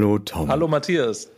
Hallo 0.00 0.18
Tom. 0.18 0.48
Hallo 0.48 0.66
Matthias. 0.66 1.28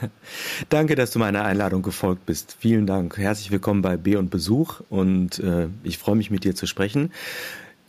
Danke, 0.68 0.96
dass 0.96 1.12
du 1.12 1.20
meiner 1.20 1.44
Einladung 1.44 1.80
gefolgt 1.80 2.26
bist. 2.26 2.56
Vielen 2.58 2.88
Dank. 2.88 3.16
Herzlich 3.18 3.52
willkommen 3.52 3.82
bei 3.82 3.96
B 3.96 4.16
und 4.16 4.30
Besuch 4.30 4.80
und 4.90 5.38
äh, 5.38 5.68
ich 5.84 5.98
freue 5.98 6.16
mich 6.16 6.32
mit 6.32 6.42
dir 6.42 6.56
zu 6.56 6.66
sprechen. 6.66 7.12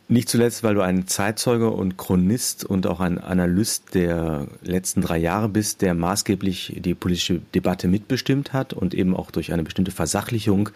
Nicht 0.10 0.30
zuletzt, 0.30 0.64
weil 0.64 0.74
du 0.74 0.82
ein 0.82 1.06
Zeitzeuge 1.08 1.70
und 1.70 1.98
Chronist 1.98 2.64
und 2.64 2.88
auch 2.88 3.02
ein 3.02 3.18
Analyst 3.18 3.94
der 3.94 4.48
letzten 4.62 5.02
drei 5.02 5.18
Jahre 5.18 5.50
bist, 5.50 5.82
der 5.82 5.96
maßgeblich 5.96 6.80
die 6.80 6.94
politische 6.94 7.42
Debatte 7.54 7.90
mitbestimmt 7.90 8.54
hat 8.54 8.72
und 8.72 8.94
eben 8.94 9.14
auch 9.14 9.32
durch 9.32 9.52
eine 9.52 9.64
bestimmte 9.64 9.92
Versachlichung 9.92 10.70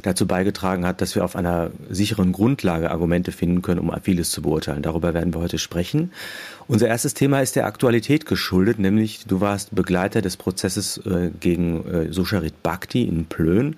dazu 0.00 0.26
beigetragen 0.26 0.86
hat, 0.86 1.02
dass 1.02 1.14
wir 1.14 1.24
auf 1.24 1.36
einer 1.36 1.72
sicheren 1.90 2.32
Grundlage 2.32 2.90
Argumente 2.90 3.32
finden 3.32 3.60
können, 3.60 3.80
um 3.80 3.92
vieles 4.02 4.30
zu 4.30 4.40
beurteilen. 4.40 4.82
Darüber 4.82 5.12
werden 5.12 5.34
wir 5.34 5.40
heute 5.40 5.58
sprechen. 5.58 6.12
Unser 6.70 6.86
erstes 6.86 7.14
Thema 7.14 7.40
ist 7.40 7.56
der 7.56 7.66
Aktualität 7.66 8.26
geschuldet, 8.26 8.78
nämlich 8.78 9.24
du 9.26 9.40
warst 9.40 9.74
Begleiter 9.74 10.22
des 10.22 10.36
Prozesses 10.36 10.98
äh, 10.98 11.30
gegen 11.40 11.84
äh, 11.84 12.12
Susharit 12.12 12.62
Bhakti 12.62 13.02
in 13.02 13.24
Plön 13.24 13.74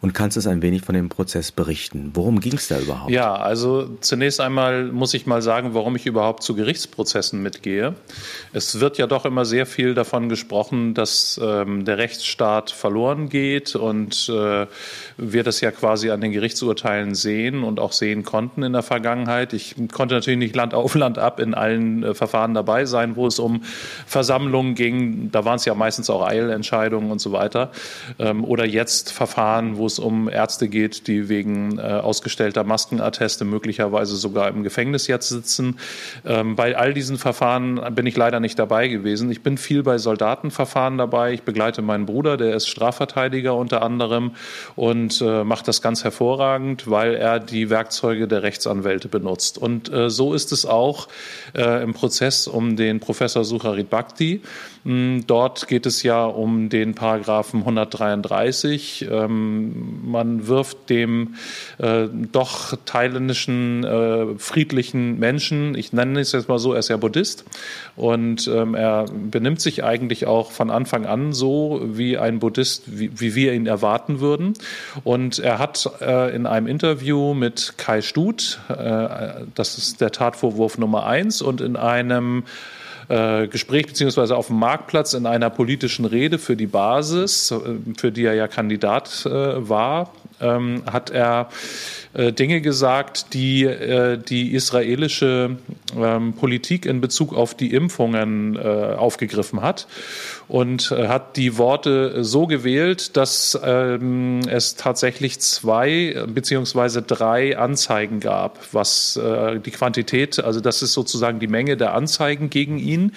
und 0.00 0.14
kannst 0.14 0.36
uns 0.36 0.46
ein 0.46 0.62
wenig 0.62 0.82
von 0.82 0.94
dem 0.94 1.08
Prozess 1.08 1.50
berichten. 1.50 2.12
Worum 2.14 2.38
ging 2.38 2.54
es 2.54 2.68
da 2.68 2.78
überhaupt? 2.78 3.10
Ja, 3.10 3.34
also 3.34 3.96
zunächst 4.00 4.40
einmal 4.40 4.84
muss 4.84 5.12
ich 5.14 5.26
mal 5.26 5.42
sagen, 5.42 5.74
warum 5.74 5.96
ich 5.96 6.06
überhaupt 6.06 6.44
zu 6.44 6.54
Gerichtsprozessen 6.54 7.42
mitgehe. 7.42 7.96
Es 8.52 8.78
wird 8.78 8.96
ja 8.96 9.08
doch 9.08 9.24
immer 9.24 9.44
sehr 9.44 9.66
viel 9.66 9.94
davon 9.94 10.28
gesprochen, 10.28 10.94
dass 10.94 11.40
ähm, 11.42 11.84
der 11.84 11.98
Rechtsstaat 11.98 12.70
verloren 12.70 13.28
geht 13.28 13.74
und 13.74 14.28
äh, 14.28 14.68
wir 15.16 15.42
das 15.42 15.60
ja 15.60 15.72
quasi 15.72 16.10
an 16.10 16.20
den 16.20 16.30
Gerichtsurteilen 16.30 17.16
sehen 17.16 17.64
und 17.64 17.80
auch 17.80 17.90
sehen 17.90 18.22
konnten 18.22 18.62
in 18.62 18.72
der 18.72 18.84
Vergangenheit. 18.84 19.52
Ich 19.52 19.74
konnte 19.92 20.14
natürlich 20.14 20.38
nicht 20.38 20.54
Land 20.54 20.74
auf 20.74 20.94
Land 20.94 21.18
ab 21.18 21.40
in 21.40 21.52
allen 21.52 22.04
äh, 22.04 22.14
Verfahren 22.14 22.35
Verfahren 22.36 22.52
dabei 22.52 22.84
sein, 22.84 23.16
wo 23.16 23.26
es 23.26 23.38
um 23.38 23.62
Versammlungen 24.06 24.74
ging. 24.74 25.30
Da 25.30 25.46
waren 25.46 25.56
es 25.56 25.64
ja 25.64 25.74
meistens 25.74 26.10
auch 26.10 26.22
Eilentscheidungen 26.26 27.10
und 27.10 27.18
so 27.18 27.32
weiter. 27.32 27.70
Ähm, 28.18 28.44
oder 28.44 28.66
jetzt 28.66 29.10
Verfahren, 29.10 29.78
wo 29.78 29.86
es 29.86 29.98
um 29.98 30.28
Ärzte 30.28 30.68
geht, 30.68 31.06
die 31.06 31.30
wegen 31.30 31.78
äh, 31.78 31.82
ausgestellter 31.82 32.62
Maskenatteste 32.62 33.46
möglicherweise 33.46 34.16
sogar 34.16 34.48
im 34.48 34.62
Gefängnis 34.62 35.06
jetzt 35.06 35.30
sitzen. 35.30 35.78
Ähm, 36.26 36.56
bei 36.56 36.76
all 36.76 36.92
diesen 36.92 37.16
Verfahren 37.16 37.80
bin 37.94 38.04
ich 38.04 38.16
leider 38.16 38.38
nicht 38.38 38.58
dabei 38.58 38.88
gewesen. 38.88 39.30
Ich 39.30 39.42
bin 39.42 39.56
viel 39.56 39.82
bei 39.82 39.96
Soldatenverfahren 39.96 40.98
dabei. 40.98 41.32
Ich 41.32 41.42
begleite 41.42 41.80
meinen 41.80 42.04
Bruder, 42.04 42.36
der 42.36 42.54
ist 42.54 42.68
Strafverteidiger 42.68 43.54
unter 43.54 43.80
anderem 43.80 44.32
und 44.74 45.22
äh, 45.22 45.42
macht 45.42 45.68
das 45.68 45.80
ganz 45.80 46.04
hervorragend, 46.04 46.90
weil 46.90 47.14
er 47.14 47.40
die 47.40 47.70
Werkzeuge 47.70 48.28
der 48.28 48.42
Rechtsanwälte 48.42 49.08
benutzt. 49.08 49.56
Und 49.56 49.90
äh, 49.90 50.10
so 50.10 50.34
ist 50.34 50.52
es 50.52 50.66
auch 50.66 51.08
im 51.54 51.94
Prozess 51.94 52.25
Prozess 52.26 52.48
um 52.48 52.76
den 52.76 52.98
Professor 52.98 53.44
Sucharit 53.44 53.88
Bhakti. 53.88 54.40
Mm, 54.86 55.26
dort 55.26 55.66
geht 55.66 55.84
es 55.84 56.04
ja 56.04 56.24
um 56.24 56.68
den 56.68 56.94
Paragraphen 56.94 57.60
133. 57.60 59.08
Ähm, 59.10 60.08
man 60.08 60.46
wirft 60.46 60.88
dem 60.90 61.34
äh, 61.78 62.06
doch 62.30 62.76
thailändischen 62.84 63.82
äh, 63.82 64.38
friedlichen 64.38 65.18
Menschen, 65.18 65.74
ich 65.74 65.92
nenne 65.92 66.20
es 66.20 66.30
jetzt 66.30 66.48
mal 66.48 66.60
so, 66.60 66.72
er 66.72 66.78
ist 66.78 66.88
ja 66.88 66.98
Buddhist 66.98 67.44
und 67.96 68.46
ähm, 68.46 68.76
er 68.76 69.06
benimmt 69.06 69.60
sich 69.60 69.82
eigentlich 69.82 70.28
auch 70.28 70.52
von 70.52 70.70
Anfang 70.70 71.04
an 71.04 71.32
so 71.32 71.80
wie 71.84 72.16
ein 72.16 72.38
Buddhist, 72.38 72.84
wie, 72.86 73.34
wir 73.34 73.54
ihn 73.54 73.66
erwarten 73.66 74.20
würden. 74.20 74.54
Und 75.02 75.40
er 75.40 75.58
hat 75.58 75.90
äh, 76.00 76.32
in 76.34 76.46
einem 76.46 76.68
Interview 76.68 77.34
mit 77.34 77.74
Kai 77.76 78.02
Stut, 78.02 78.60
das 78.68 79.78
ist 79.78 80.00
der 80.00 80.12
Tatvorwurf 80.12 80.78
Nummer 80.78 81.06
eins, 81.06 81.42
und 81.42 81.60
in 81.60 81.76
einem 81.76 82.44
äh, 83.08 83.46
Gespräch 83.48 83.86
beziehungsweise 83.86 84.36
auf 84.36 84.48
dem 84.48 84.58
Marktplatz 84.58 85.14
in 85.14 85.26
einer 85.26 85.50
politischen 85.50 86.04
Rede 86.04 86.38
für 86.38 86.56
die 86.56 86.66
Basis, 86.66 87.50
äh, 87.50 87.58
für 87.96 88.12
die 88.12 88.24
er 88.24 88.34
ja 88.34 88.48
Kandidat 88.48 89.26
äh, 89.26 89.30
war, 89.68 90.12
ähm, 90.40 90.82
hat 90.90 91.10
er 91.10 91.48
äh, 92.16 92.32
Dinge 92.32 92.60
gesagt, 92.60 93.34
die 93.34 93.64
äh, 93.64 94.16
die 94.16 94.54
israelische 94.54 95.56
ähm, 95.96 96.32
Politik 96.32 96.86
in 96.86 97.00
Bezug 97.00 97.34
auf 97.34 97.54
die 97.54 97.74
Impfungen 97.74 98.56
äh, 98.56 98.94
aufgegriffen 98.96 99.60
hat 99.60 99.86
und 100.48 100.92
hat 100.92 101.36
die 101.36 101.58
Worte 101.58 102.22
so 102.22 102.46
gewählt, 102.46 103.16
dass 103.16 103.58
ähm, 103.64 104.42
es 104.48 104.76
tatsächlich 104.76 105.40
zwei 105.40 106.24
beziehungsweise 106.28 107.02
drei 107.02 107.58
Anzeigen 107.58 108.20
gab, 108.20 108.60
was 108.72 109.18
die 109.64 109.70
Quantität, 109.72 110.38
also 110.38 110.60
das 110.60 110.82
ist 110.82 110.92
sozusagen 110.92 111.40
die 111.40 111.48
Menge 111.48 111.76
der 111.76 111.94
Anzeigen 111.94 112.48
gegen 112.48 112.78
ihn 112.78 113.12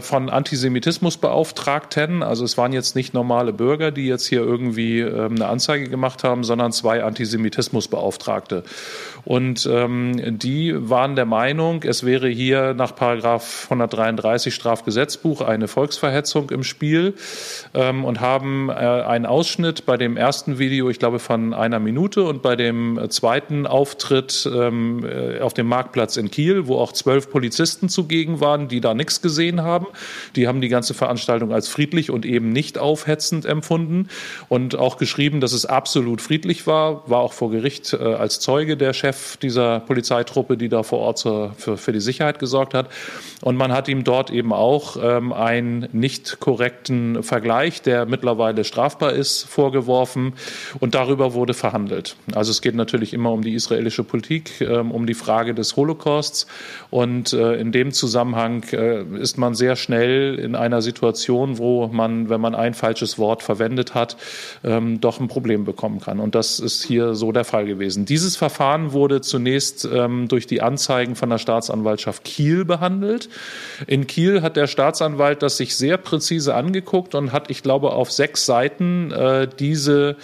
von 0.00 0.30
Antisemitismusbeauftragten. 0.30 2.22
Also 2.22 2.44
es 2.44 2.56
waren 2.56 2.72
jetzt 2.72 2.94
nicht 2.94 3.12
normale 3.12 3.52
Bürger, 3.52 3.90
die 3.90 4.06
jetzt 4.06 4.26
hier 4.26 4.40
irgendwie 4.40 5.00
ähm, 5.00 5.34
eine 5.34 5.48
Anzeige 5.48 5.88
gemacht 5.88 6.22
haben, 6.22 6.25
sondern 6.44 6.72
zwei 6.72 7.02
Antisemitismusbeauftragte. 7.02 8.64
Und 9.26 9.68
ähm, 9.70 10.38
die 10.38 10.72
waren 10.88 11.16
der 11.16 11.24
Meinung, 11.26 11.82
es 11.82 12.06
wäre 12.06 12.28
hier 12.28 12.74
nach 12.74 12.94
Paragraph 12.94 13.64
133 13.64 14.54
Strafgesetzbuch 14.54 15.40
eine 15.40 15.66
Volksverhetzung 15.66 16.50
im 16.50 16.62
Spiel 16.62 17.14
ähm, 17.74 18.04
und 18.04 18.20
haben 18.20 18.68
äh, 18.68 18.74
einen 18.74 19.26
Ausschnitt 19.26 19.84
bei 19.84 19.96
dem 19.96 20.16
ersten 20.16 20.60
Video, 20.60 20.88
ich 20.90 21.00
glaube 21.00 21.18
von 21.18 21.54
einer 21.54 21.80
Minute 21.80 22.22
und 22.22 22.40
bei 22.40 22.54
dem 22.54 23.00
zweiten 23.08 23.66
Auftritt 23.66 24.48
ähm, 24.54 25.04
äh, 25.04 25.40
auf 25.40 25.54
dem 25.54 25.66
Marktplatz 25.66 26.16
in 26.16 26.30
Kiel, 26.30 26.68
wo 26.68 26.78
auch 26.78 26.92
zwölf 26.92 27.28
Polizisten 27.28 27.88
zugegen 27.88 28.38
waren, 28.38 28.68
die 28.68 28.80
da 28.80 28.94
nichts 28.94 29.22
gesehen 29.22 29.62
haben. 29.62 29.88
Die 30.36 30.46
haben 30.46 30.60
die 30.60 30.68
ganze 30.68 30.94
Veranstaltung 30.94 31.52
als 31.52 31.66
friedlich 31.66 32.12
und 32.12 32.26
eben 32.26 32.50
nicht 32.50 32.78
aufhetzend 32.78 33.44
empfunden 33.44 34.06
und 34.48 34.76
auch 34.76 34.98
geschrieben, 34.98 35.40
dass 35.40 35.52
es 35.52 35.66
absolut 35.66 36.20
friedlich 36.20 36.68
war, 36.68 37.10
war 37.10 37.18
auch 37.18 37.32
vor 37.32 37.50
Gericht 37.50 37.92
äh, 37.92 37.96
als 37.96 38.38
Zeuge 38.38 38.76
der 38.76 38.92
Chef 38.92 39.15
dieser 39.42 39.80
Polizeitruppe, 39.80 40.56
die 40.56 40.68
da 40.68 40.82
vor 40.82 41.00
Ort 41.00 41.18
zur, 41.18 41.52
für, 41.56 41.76
für 41.76 41.92
die 41.92 42.00
Sicherheit 42.00 42.38
gesorgt 42.38 42.74
hat. 42.74 42.88
Und 43.42 43.56
man 43.56 43.72
hat 43.72 43.88
ihm 43.88 44.04
dort 44.04 44.30
eben 44.30 44.52
auch 44.52 44.96
ähm, 45.02 45.32
einen 45.32 45.88
nicht 45.92 46.40
korrekten 46.40 47.22
Vergleich, 47.22 47.82
der 47.82 48.06
mittlerweile 48.06 48.64
strafbar 48.64 49.12
ist, 49.12 49.44
vorgeworfen. 49.44 50.34
Und 50.80 50.94
darüber 50.94 51.34
wurde 51.34 51.54
verhandelt. 51.54 52.16
Also 52.34 52.50
es 52.50 52.62
geht 52.62 52.74
natürlich 52.74 53.12
immer 53.12 53.32
um 53.32 53.42
die 53.42 53.54
israelische 53.54 54.04
Politik, 54.04 54.60
ähm, 54.60 54.90
um 54.90 55.06
die 55.06 55.14
Frage 55.14 55.54
des 55.54 55.76
Holocausts. 55.76 56.46
Und 56.90 57.32
äh, 57.32 57.54
in 57.54 57.72
dem 57.72 57.92
Zusammenhang 57.92 58.64
äh, 58.72 59.02
ist 59.20 59.38
man 59.38 59.54
sehr 59.54 59.76
schnell 59.76 60.38
in 60.38 60.54
einer 60.54 60.82
Situation, 60.82 61.58
wo 61.58 61.86
man, 61.88 62.28
wenn 62.28 62.40
man 62.40 62.54
ein 62.54 62.74
falsches 62.74 63.18
Wort 63.18 63.42
verwendet 63.42 63.94
hat, 63.94 64.16
ähm, 64.64 65.00
doch 65.00 65.20
ein 65.20 65.28
Problem 65.28 65.64
bekommen 65.64 66.00
kann. 66.00 66.20
Und 66.20 66.34
das 66.34 66.58
ist 66.58 66.82
hier 66.84 67.14
so 67.14 67.32
der 67.32 67.44
Fall 67.44 67.66
gewesen. 67.66 68.04
Dieses 68.04 68.36
Verfahren 68.36 68.92
wurde 68.92 69.05
zunächst 69.20 69.88
ähm, 69.90 70.28
durch 70.28 70.46
die 70.46 70.62
Anzeigen 70.62 71.16
von 71.16 71.30
der 71.30 71.38
Staatsanwaltschaft 71.38 72.24
Kiel 72.24 72.64
behandelt. 72.64 73.28
In 73.86 74.06
Kiel 74.06 74.42
hat 74.42 74.56
der 74.56 74.66
Staatsanwalt 74.66 75.42
das 75.42 75.56
sich 75.56 75.76
sehr 75.76 75.96
präzise 75.96 76.54
angeguckt 76.54 77.14
und 77.14 77.32
hat, 77.32 77.50
ich 77.50 77.62
glaube, 77.62 77.92
auf 77.92 78.12
sechs 78.12 78.46
Seiten 78.46 79.10
äh, 79.12 79.48
diese 79.58 80.16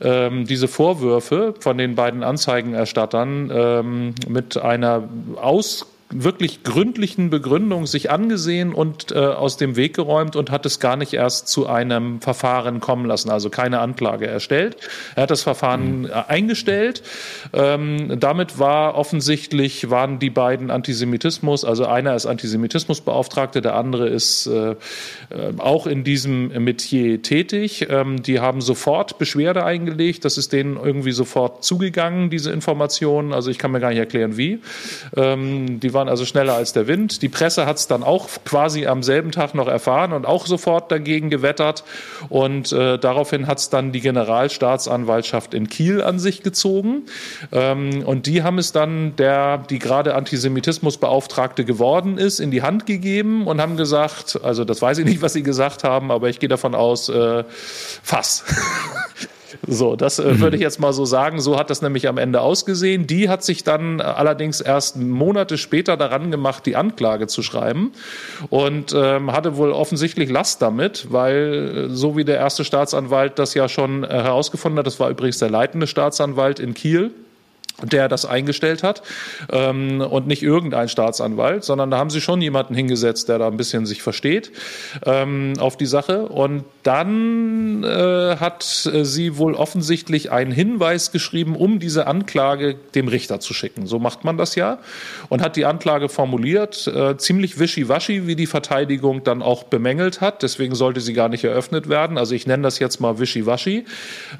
ähm, 0.00 0.44
diese 0.46 0.68
Vorwürfe 0.68 1.54
von 1.60 1.78
den 1.78 1.94
beiden 1.94 2.22
Anzeigenerstattern 2.22 3.50
ähm, 3.54 4.14
mit 4.28 4.56
einer 4.56 5.08
aus 5.36 5.86
wirklich 6.14 6.62
gründlichen 6.62 7.28
Begründung 7.30 7.86
sich 7.86 8.10
angesehen 8.10 8.72
und 8.72 9.12
äh, 9.12 9.18
aus 9.18 9.56
dem 9.56 9.76
Weg 9.76 9.94
geräumt 9.94 10.36
und 10.36 10.50
hat 10.50 10.64
es 10.64 10.80
gar 10.80 10.96
nicht 10.96 11.12
erst 11.12 11.48
zu 11.48 11.66
einem 11.66 12.20
Verfahren 12.20 12.80
kommen 12.80 13.04
lassen, 13.04 13.30
also 13.30 13.50
keine 13.50 13.80
Anklage 13.80 14.26
erstellt. 14.26 14.76
Er 15.16 15.24
hat 15.24 15.30
das 15.30 15.42
Verfahren 15.42 16.02
mhm. 16.02 16.10
eingestellt. 16.28 17.02
Ähm, 17.52 18.18
damit 18.20 18.58
war 18.58 18.94
offensichtlich, 18.94 19.90
waren 19.90 20.18
die 20.18 20.30
beiden 20.30 20.70
Antisemitismus, 20.70 21.64
also 21.64 21.86
einer 21.86 22.14
ist 22.14 22.26
Antisemitismusbeauftragte, 22.26 23.60
der 23.60 23.74
andere 23.74 24.08
ist 24.08 24.46
äh, 24.46 24.70
äh, 24.70 24.76
auch 25.58 25.86
in 25.86 26.04
diesem 26.04 26.48
Metier 26.64 27.22
tätig. 27.22 27.86
Ähm, 27.90 28.22
die 28.22 28.40
haben 28.40 28.60
sofort 28.60 29.18
Beschwerde 29.18 29.64
eingelegt. 29.64 30.24
Das 30.24 30.38
ist 30.38 30.52
denen 30.52 30.76
irgendwie 30.76 31.12
sofort 31.12 31.64
zugegangen, 31.64 32.30
diese 32.30 32.52
Informationen. 32.52 33.32
Also 33.32 33.50
ich 33.50 33.58
kann 33.58 33.72
mir 33.72 33.80
gar 33.80 33.90
nicht 33.90 33.98
erklären, 33.98 34.36
wie. 34.36 34.60
Ähm, 35.16 35.80
die 35.80 35.92
waren 35.92 36.03
waren 36.04 36.10
also 36.10 36.26
schneller 36.26 36.54
als 36.54 36.74
der 36.74 36.86
Wind. 36.86 37.22
Die 37.22 37.30
Presse 37.30 37.64
hat 37.64 37.78
es 37.78 37.86
dann 37.86 38.02
auch 38.02 38.28
quasi 38.44 38.86
am 38.86 39.02
selben 39.02 39.32
Tag 39.32 39.54
noch 39.54 39.68
erfahren 39.68 40.12
und 40.12 40.26
auch 40.26 40.46
sofort 40.46 40.92
dagegen 40.92 41.30
gewettert. 41.30 41.82
Und 42.28 42.72
äh, 42.72 42.98
daraufhin 42.98 43.46
hat 43.46 43.58
es 43.58 43.70
dann 43.70 43.90
die 43.92 44.00
Generalstaatsanwaltschaft 44.00 45.54
in 45.54 45.70
Kiel 45.70 46.02
an 46.02 46.18
sich 46.18 46.42
gezogen. 46.42 47.04
Ähm, 47.52 48.02
und 48.04 48.26
die 48.26 48.42
haben 48.42 48.58
es 48.58 48.72
dann 48.72 49.16
der, 49.16 49.58
die 49.58 49.78
gerade 49.78 50.14
Antisemitismusbeauftragte 50.14 51.64
geworden 51.64 52.18
ist, 52.18 52.38
in 52.38 52.50
die 52.50 52.60
Hand 52.60 52.84
gegeben 52.84 53.46
und 53.46 53.62
haben 53.62 53.78
gesagt, 53.78 54.38
also 54.42 54.66
das 54.66 54.82
weiß 54.82 54.98
ich 54.98 55.06
nicht, 55.06 55.22
was 55.22 55.32
sie 55.32 55.42
gesagt 55.42 55.84
haben, 55.84 56.10
aber 56.10 56.28
ich 56.28 56.38
gehe 56.38 56.50
davon 56.50 56.74
aus, 56.74 57.08
äh, 57.08 57.44
Fass. 58.02 58.44
So, 59.66 59.96
das 59.96 60.18
äh, 60.18 60.24
mhm. 60.24 60.40
würde 60.40 60.56
ich 60.56 60.62
jetzt 60.62 60.80
mal 60.80 60.92
so 60.92 61.04
sagen. 61.04 61.40
So 61.40 61.58
hat 61.58 61.70
das 61.70 61.82
nämlich 61.82 62.08
am 62.08 62.18
Ende 62.18 62.40
ausgesehen. 62.40 63.06
Die 63.06 63.28
hat 63.28 63.44
sich 63.44 63.64
dann 63.64 64.00
allerdings 64.00 64.60
erst 64.60 64.96
Monate 64.96 65.58
später 65.58 65.96
daran 65.96 66.30
gemacht, 66.30 66.66
die 66.66 66.76
Anklage 66.76 67.26
zu 67.26 67.42
schreiben 67.42 67.92
und 68.50 68.94
ähm, 68.94 69.32
hatte 69.32 69.56
wohl 69.56 69.72
offensichtlich 69.72 70.30
Last 70.30 70.62
damit, 70.62 71.08
weil 71.10 71.88
äh, 71.90 71.94
so 71.94 72.16
wie 72.16 72.24
der 72.24 72.36
erste 72.36 72.64
Staatsanwalt 72.64 73.38
das 73.38 73.54
ja 73.54 73.68
schon 73.68 74.04
äh, 74.04 74.08
herausgefunden 74.08 74.78
hat, 74.78 74.86
das 74.86 75.00
war 75.00 75.10
übrigens 75.10 75.38
der 75.38 75.50
leitende 75.50 75.86
Staatsanwalt 75.86 76.60
in 76.60 76.74
Kiel, 76.74 77.10
der 77.82 78.08
das 78.08 78.24
eingestellt 78.24 78.82
hat 78.82 79.02
ähm, 79.50 80.00
und 80.00 80.26
nicht 80.26 80.42
irgendein 80.42 80.88
Staatsanwalt, 80.88 81.64
sondern 81.64 81.90
da 81.90 81.98
haben 81.98 82.10
sie 82.10 82.20
schon 82.20 82.40
jemanden 82.40 82.74
hingesetzt, 82.74 83.28
der 83.28 83.38
da 83.38 83.48
ein 83.48 83.56
bisschen 83.56 83.84
sich 83.84 84.02
versteht 84.02 84.52
ähm, 85.04 85.54
auf 85.58 85.76
die 85.76 85.86
Sache. 85.86 86.26
Und 86.26 86.64
dann 86.84 87.82
äh, 87.82 88.36
hat 88.36 88.62
sie 88.62 89.38
wohl 89.38 89.54
offensichtlich 89.54 90.30
einen 90.30 90.52
Hinweis 90.52 91.10
geschrieben, 91.10 91.56
um 91.56 91.78
diese 91.78 92.06
Anklage 92.06 92.76
dem 92.94 93.08
Richter 93.08 93.40
zu 93.40 93.54
schicken. 93.54 93.86
So 93.86 93.98
macht 93.98 94.24
man 94.24 94.36
das 94.36 94.54
ja 94.54 94.78
und 95.28 95.42
hat 95.42 95.56
die 95.56 95.66
Anklage 95.66 96.08
formuliert, 96.08 96.86
äh, 96.86 97.16
ziemlich 97.16 97.58
wischiwaschi, 97.58 98.26
wie 98.26 98.36
die 98.36 98.46
Verteidigung 98.46 99.24
dann 99.24 99.42
auch 99.42 99.64
bemängelt 99.64 100.20
hat. 100.20 100.42
Deswegen 100.42 100.74
sollte 100.74 101.00
sie 101.00 101.12
gar 101.12 101.28
nicht 101.28 101.44
eröffnet 101.44 101.88
werden. 101.88 102.18
Also 102.18 102.34
ich 102.34 102.46
nenne 102.46 102.62
das 102.62 102.78
jetzt 102.78 103.00
mal 103.00 103.18
wischiwaschi. 103.18 103.84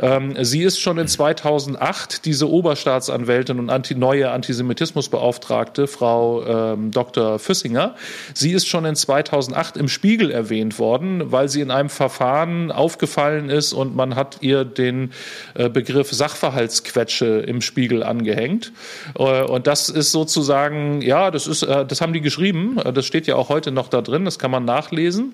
Ähm, 0.01 0.37
sie 0.43 0.63
ist 0.63 0.81
schon 0.81 0.99
in 0.99 1.09
2008 1.09 2.25
diese 2.25 2.49
Oberstaatsanwältin 2.49 3.24
Rechtsanwältin 3.25 3.59
und 3.59 3.71
anti, 3.71 3.95
neue 3.95 4.31
Antisemitismusbeauftragte, 4.31 5.87
Frau 5.87 6.45
ähm, 6.45 6.91
Dr. 6.91 7.39
Füssinger. 7.39 7.95
Sie 8.35 8.53
ist 8.53 8.67
schon 8.67 8.85
in 8.85 8.97
2008 8.97 9.77
im 9.77 9.89
Spiegel 9.89 10.31
erwähnt 10.31 10.79
worden, 10.79 11.33
weil 11.33 11.49
sie 11.49 11.61
in 11.61 11.71
einem 11.71 11.89
Verfahren 11.89 12.71
aufgefallen 12.71 13.51
ist 13.51 13.73
und 13.73 13.97
man 13.97 14.15
hat 14.15 14.39
ihr 14.41 14.65
den 14.65 15.13
äh, 15.55 15.69
Begriff 15.69 16.13
Sachverhaltsquetsche 16.13 17.41
im 17.41 17.61
Spiegel 17.61 18.03
angehängt. 18.03 18.73
Äh, 19.19 19.43
und 19.43 19.67
das 19.67 19.89
ist 19.89 20.13
sozusagen, 20.13 21.03
ja, 21.03 21.31
das 21.31 21.47
ist, 21.47 21.63
äh, 21.63 21.85
das 21.87 22.01
haben 22.01 22.13
die 22.13 22.21
geschrieben. 22.21 22.81
Das 22.95 23.07
steht 23.07 23.27
ja 23.27 23.37
auch 23.37 23.49
heute 23.49 23.73
noch 23.73 23.89
da 23.89 24.03
drin. 24.03 24.25
Das 24.25 24.39
kann 24.39 24.51
man 24.51 24.65
nachlesen. 24.65 25.33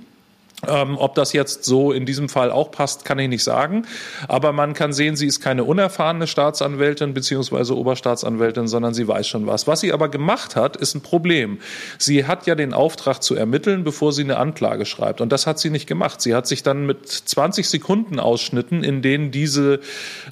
Ähm, 0.69 0.99
ob 0.99 1.15
das 1.15 1.33
jetzt 1.33 1.65
so 1.65 1.91
in 1.91 2.05
diesem 2.05 2.29
Fall 2.29 2.51
auch 2.51 2.71
passt, 2.71 3.05
kann 3.05 3.19
ich 3.19 3.29
nicht 3.29 3.45
sagen. 3.45 3.87
Aber 4.29 4.53
man 4.53 4.75
kann 4.75 4.93
sehen, 4.93 5.17
sie 5.17 5.27
ist 5.27 5.41
keine 5.41 5.65
unerfahrene 5.65 6.27
Staatsanwältin 6.27 7.15
beziehungsweise 7.15 7.77
Oberstaatsanwältin, 7.77 8.69
sondern 8.69 8.93
sie 8.93 9.09
weiß 9.09 9.27
schon 9.27 9.47
was. 9.47 9.67
Was 9.67 9.81
sie 9.81 9.93
aber 9.93 10.09
gemacht 10.11 10.57
hat, 10.57 10.77
ist 10.77 10.95
ein 10.95 11.01
Problem. 11.01 11.61
Sie 11.99 12.27
hat 12.27 12.47
ja 12.47 12.55
den 12.55 12.75
Auftrag 12.75 13.23
zu 13.23 13.35
ermitteln, 13.35 13.85
bevor 13.85 14.13
sie 14.13 14.23
eine 14.23 14.37
Anklage 14.37 14.85
schreibt. 14.85 15.23
Und 15.23 15.33
das 15.33 15.47
hat 15.47 15.59
sie 15.59 15.71
nicht 15.71 15.87
gemacht. 15.87 16.21
Sie 16.21 16.35
hat 16.35 16.47
sich 16.47 16.63
dann 16.63 16.85
mit 16.85 17.09
20 17.09 17.69
Sekunden 17.69 18.21
Ausschnitten, 18.21 18.85
in 18.85 19.01
denen 19.01 19.31
diese 19.31 19.81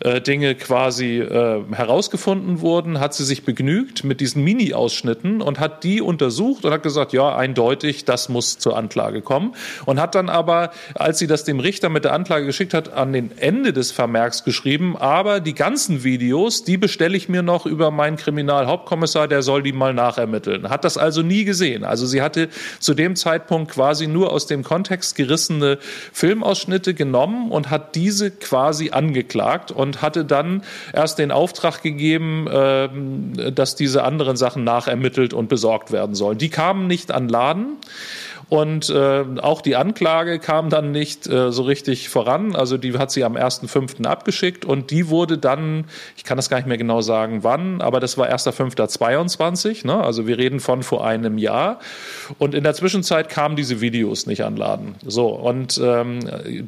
äh, 0.00 0.20
Dinge 0.20 0.54
quasi 0.56 1.20
äh, 1.20 1.62
herausgefunden 1.72 2.60
wurden, 2.60 3.00
hat 3.00 3.14
sie 3.14 3.24
sich 3.24 3.44
begnügt 3.44 4.04
mit 4.04 4.20
diesen 4.20 4.44
Mini-Ausschnitten 4.44 5.40
und 5.40 5.58
hat 5.58 5.84
die 5.84 6.02
untersucht 6.02 6.64
und 6.66 6.72
hat 6.72 6.82
gesagt, 6.82 7.12
ja, 7.14 7.34
eindeutig, 7.34 8.04
das 8.04 8.28
muss 8.28 8.58
zur 8.58 8.76
Anklage 8.76 9.22
kommen. 9.22 9.54
Und 9.86 10.00
hat 10.00 10.17
dann 10.18 10.28
aber, 10.28 10.70
als 10.94 11.18
sie 11.18 11.26
das 11.26 11.44
dem 11.44 11.60
Richter 11.60 11.88
mit 11.88 12.04
der 12.04 12.12
Anklage 12.12 12.44
geschickt 12.44 12.74
hat, 12.74 12.92
an 12.92 13.12
den 13.12 13.36
Ende 13.38 13.72
des 13.72 13.90
Vermerks 13.90 14.44
geschrieben, 14.44 14.96
aber 14.96 15.40
die 15.40 15.54
ganzen 15.54 16.04
Videos, 16.04 16.64
die 16.64 16.76
bestelle 16.76 17.16
ich 17.16 17.28
mir 17.28 17.42
noch 17.42 17.64
über 17.64 17.90
meinen 17.90 18.16
Kriminalhauptkommissar, 18.16 19.28
der 19.28 19.42
soll 19.42 19.62
die 19.62 19.72
mal 19.72 19.94
nachermitteln. 19.94 20.68
Hat 20.68 20.84
das 20.84 20.98
also 20.98 21.22
nie 21.22 21.44
gesehen. 21.44 21.84
Also 21.84 22.06
sie 22.06 22.20
hatte 22.20 22.48
zu 22.80 22.94
dem 22.94 23.16
Zeitpunkt 23.16 23.72
quasi 23.72 24.06
nur 24.06 24.32
aus 24.32 24.46
dem 24.46 24.64
Kontext 24.64 25.14
gerissene 25.14 25.78
Filmausschnitte 26.12 26.94
genommen 26.94 27.50
und 27.50 27.70
hat 27.70 27.94
diese 27.94 28.30
quasi 28.30 28.90
angeklagt 28.90 29.70
und 29.70 30.02
hatte 30.02 30.24
dann 30.24 30.62
erst 30.92 31.18
den 31.18 31.30
Auftrag 31.30 31.82
gegeben, 31.82 32.46
ähm, 32.50 33.54
dass 33.54 33.76
diese 33.76 34.02
anderen 34.02 34.36
Sachen 34.36 34.64
nachermittelt 34.64 35.32
und 35.32 35.48
besorgt 35.48 35.92
werden 35.92 36.14
sollen. 36.14 36.38
Die 36.38 36.50
kamen 36.50 36.86
nicht 36.86 37.12
an 37.12 37.28
Laden. 37.28 37.76
Und 38.48 38.88
äh, 38.88 39.24
auch 39.42 39.60
die 39.60 39.76
Anklage 39.76 40.38
kam 40.38 40.70
dann 40.70 40.90
nicht 40.90 41.26
äh, 41.26 41.52
so 41.52 41.64
richtig 41.64 42.08
voran. 42.08 42.56
Also 42.56 42.78
die 42.78 42.96
hat 42.96 43.10
sie 43.10 43.24
am 43.24 43.36
1.5. 43.36 44.06
abgeschickt 44.06 44.64
und 44.64 44.90
die 44.90 45.10
wurde 45.10 45.36
dann, 45.36 45.84
ich 46.16 46.24
kann 46.24 46.36
das 46.36 46.48
gar 46.48 46.56
nicht 46.56 46.66
mehr 46.66 46.78
genau 46.78 47.02
sagen, 47.02 47.44
wann, 47.44 47.82
aber 47.82 48.00
das 48.00 48.16
war 48.16 48.28
1.5.22. 48.28 49.86
Ne? 49.86 50.02
Also 50.02 50.26
wir 50.26 50.38
reden 50.38 50.60
von 50.60 50.82
vor 50.82 51.06
einem 51.06 51.36
Jahr. 51.36 51.78
Und 52.38 52.54
in 52.54 52.64
der 52.64 52.72
Zwischenzeit 52.72 53.28
kamen 53.28 53.54
diese 53.54 53.82
Videos 53.82 54.26
nicht 54.26 54.44
an 54.44 54.56
Laden. 54.56 54.94
So, 55.04 55.28
und 55.28 55.78
ähm, 55.82 56.20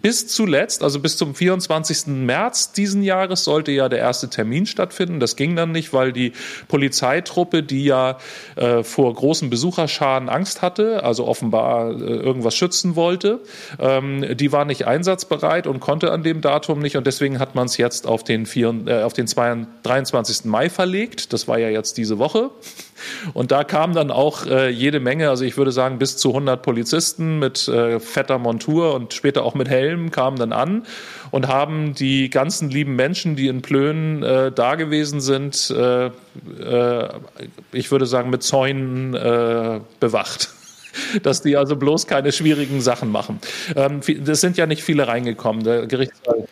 bis 0.03 0.29
zuletzt, 0.29 0.85
also 0.85 1.01
bis 1.01 1.17
zum 1.17 1.35
24. 1.35 2.09
März 2.09 2.73
diesen 2.73 3.03
Jahres, 3.03 3.45
sollte 3.45 3.73
ja 3.73 3.89
der 3.89 4.01
erste 4.01 4.29
Termin 4.29 4.67
stattfinden. 4.67 5.19
Das 5.19 5.35
ging 5.35 5.57
dann 5.57 5.73
nicht, 5.73 5.95
weil 5.95 6.13
die 6.13 6.33
Polizeitruppe, 6.69 7.63
die 7.63 7.85
ja 7.85 8.19
äh, 8.57 8.83
vor 8.83 9.15
großen 9.15 9.49
Besucherscharen 9.49 10.29
Angst 10.29 10.61
hatte, 10.61 11.05
also 11.05 11.27
offenbar 11.27 11.70
äh, 11.79 11.93
irgendwas 11.93 12.55
schützen 12.55 12.97
wollte. 12.97 13.41
Ähm, 13.79 14.37
die 14.37 14.53
war 14.53 14.65
nicht 14.65 14.87
einsatzbereit 14.87 15.67
und 15.67 15.81
konnte 15.81 16.13
an 16.13 16.23
dem 16.23 16.41
Datum 16.41 16.81
nicht 16.81 16.97
und 16.97 17.07
deswegen 17.07 17.39
hat 17.39 17.55
man 17.55 17.67
es 17.67 17.77
jetzt 17.77 18.07
auf 18.07 18.25
den, 18.25 18.47
vier, 18.47 18.75
äh, 18.87 19.03
auf 19.03 19.13
den 19.13 19.27
23. 19.27 20.45
Mai 20.47 20.71
verlegt. 20.71 21.33
Das 21.33 21.49
war 21.49 21.59
ja 21.59 21.69
jetzt 21.69 21.97
diese 21.99 22.19
Woche. 22.19 22.51
Und 23.35 23.51
da 23.51 23.65
kam 23.65 23.95
dann 23.95 24.11
auch 24.11 24.47
äh, 24.47 24.69
jede 24.69 25.01
Menge, 25.01 25.31
also 25.31 25.45
ich 25.45 25.57
würde 25.57 25.73
sagen 25.73 25.99
bis 25.99 26.17
zu 26.17 26.29
100 26.31 26.63
Polizisten 26.63 27.39
mit 27.39 27.67
äh, 27.69 27.99
fetter 28.01 28.39
Montur 28.39 28.95
und 28.95 29.15
später 29.15 29.45
auch 29.45 29.55
mit 29.55 29.69
Helm 29.69 30.11
kamen 30.11 30.39
dann 30.39 30.53
an 30.53 30.87
und 31.31 31.49
haben 31.49 31.95
die 31.95 32.31
ganzen 32.31 32.71
lieben 32.71 32.97
Menschen, 32.97 33.37
die 33.37 33.49
in 33.49 33.63
Plön 33.63 34.23
äh, 34.23 34.53
da 34.53 34.75
gewesen 34.75 35.21
sind, 35.21 35.71
äh, 35.71 36.07
äh, 36.07 37.09
ich 37.73 37.91
würde 37.91 38.07
sagen 38.07 38.31
mit 38.31 38.43
Zäunen 38.43 39.13
bewacht 40.01 40.51
dass 41.23 41.43
die 41.43 41.57
also 41.57 41.77
bloß 41.77 42.07
keine 42.07 42.33
schwierigen 42.33 42.81
Sachen 42.81 43.11
machen. 43.11 43.41
Ähm, 43.77 44.01
das 44.25 44.41
sind 44.41 44.57
ja 44.57 44.67
nicht 44.67 44.83
viele 44.83 45.09
reingekommen. 45.09 45.65
Der 45.65 45.87
Gerichtssaal 45.87 46.47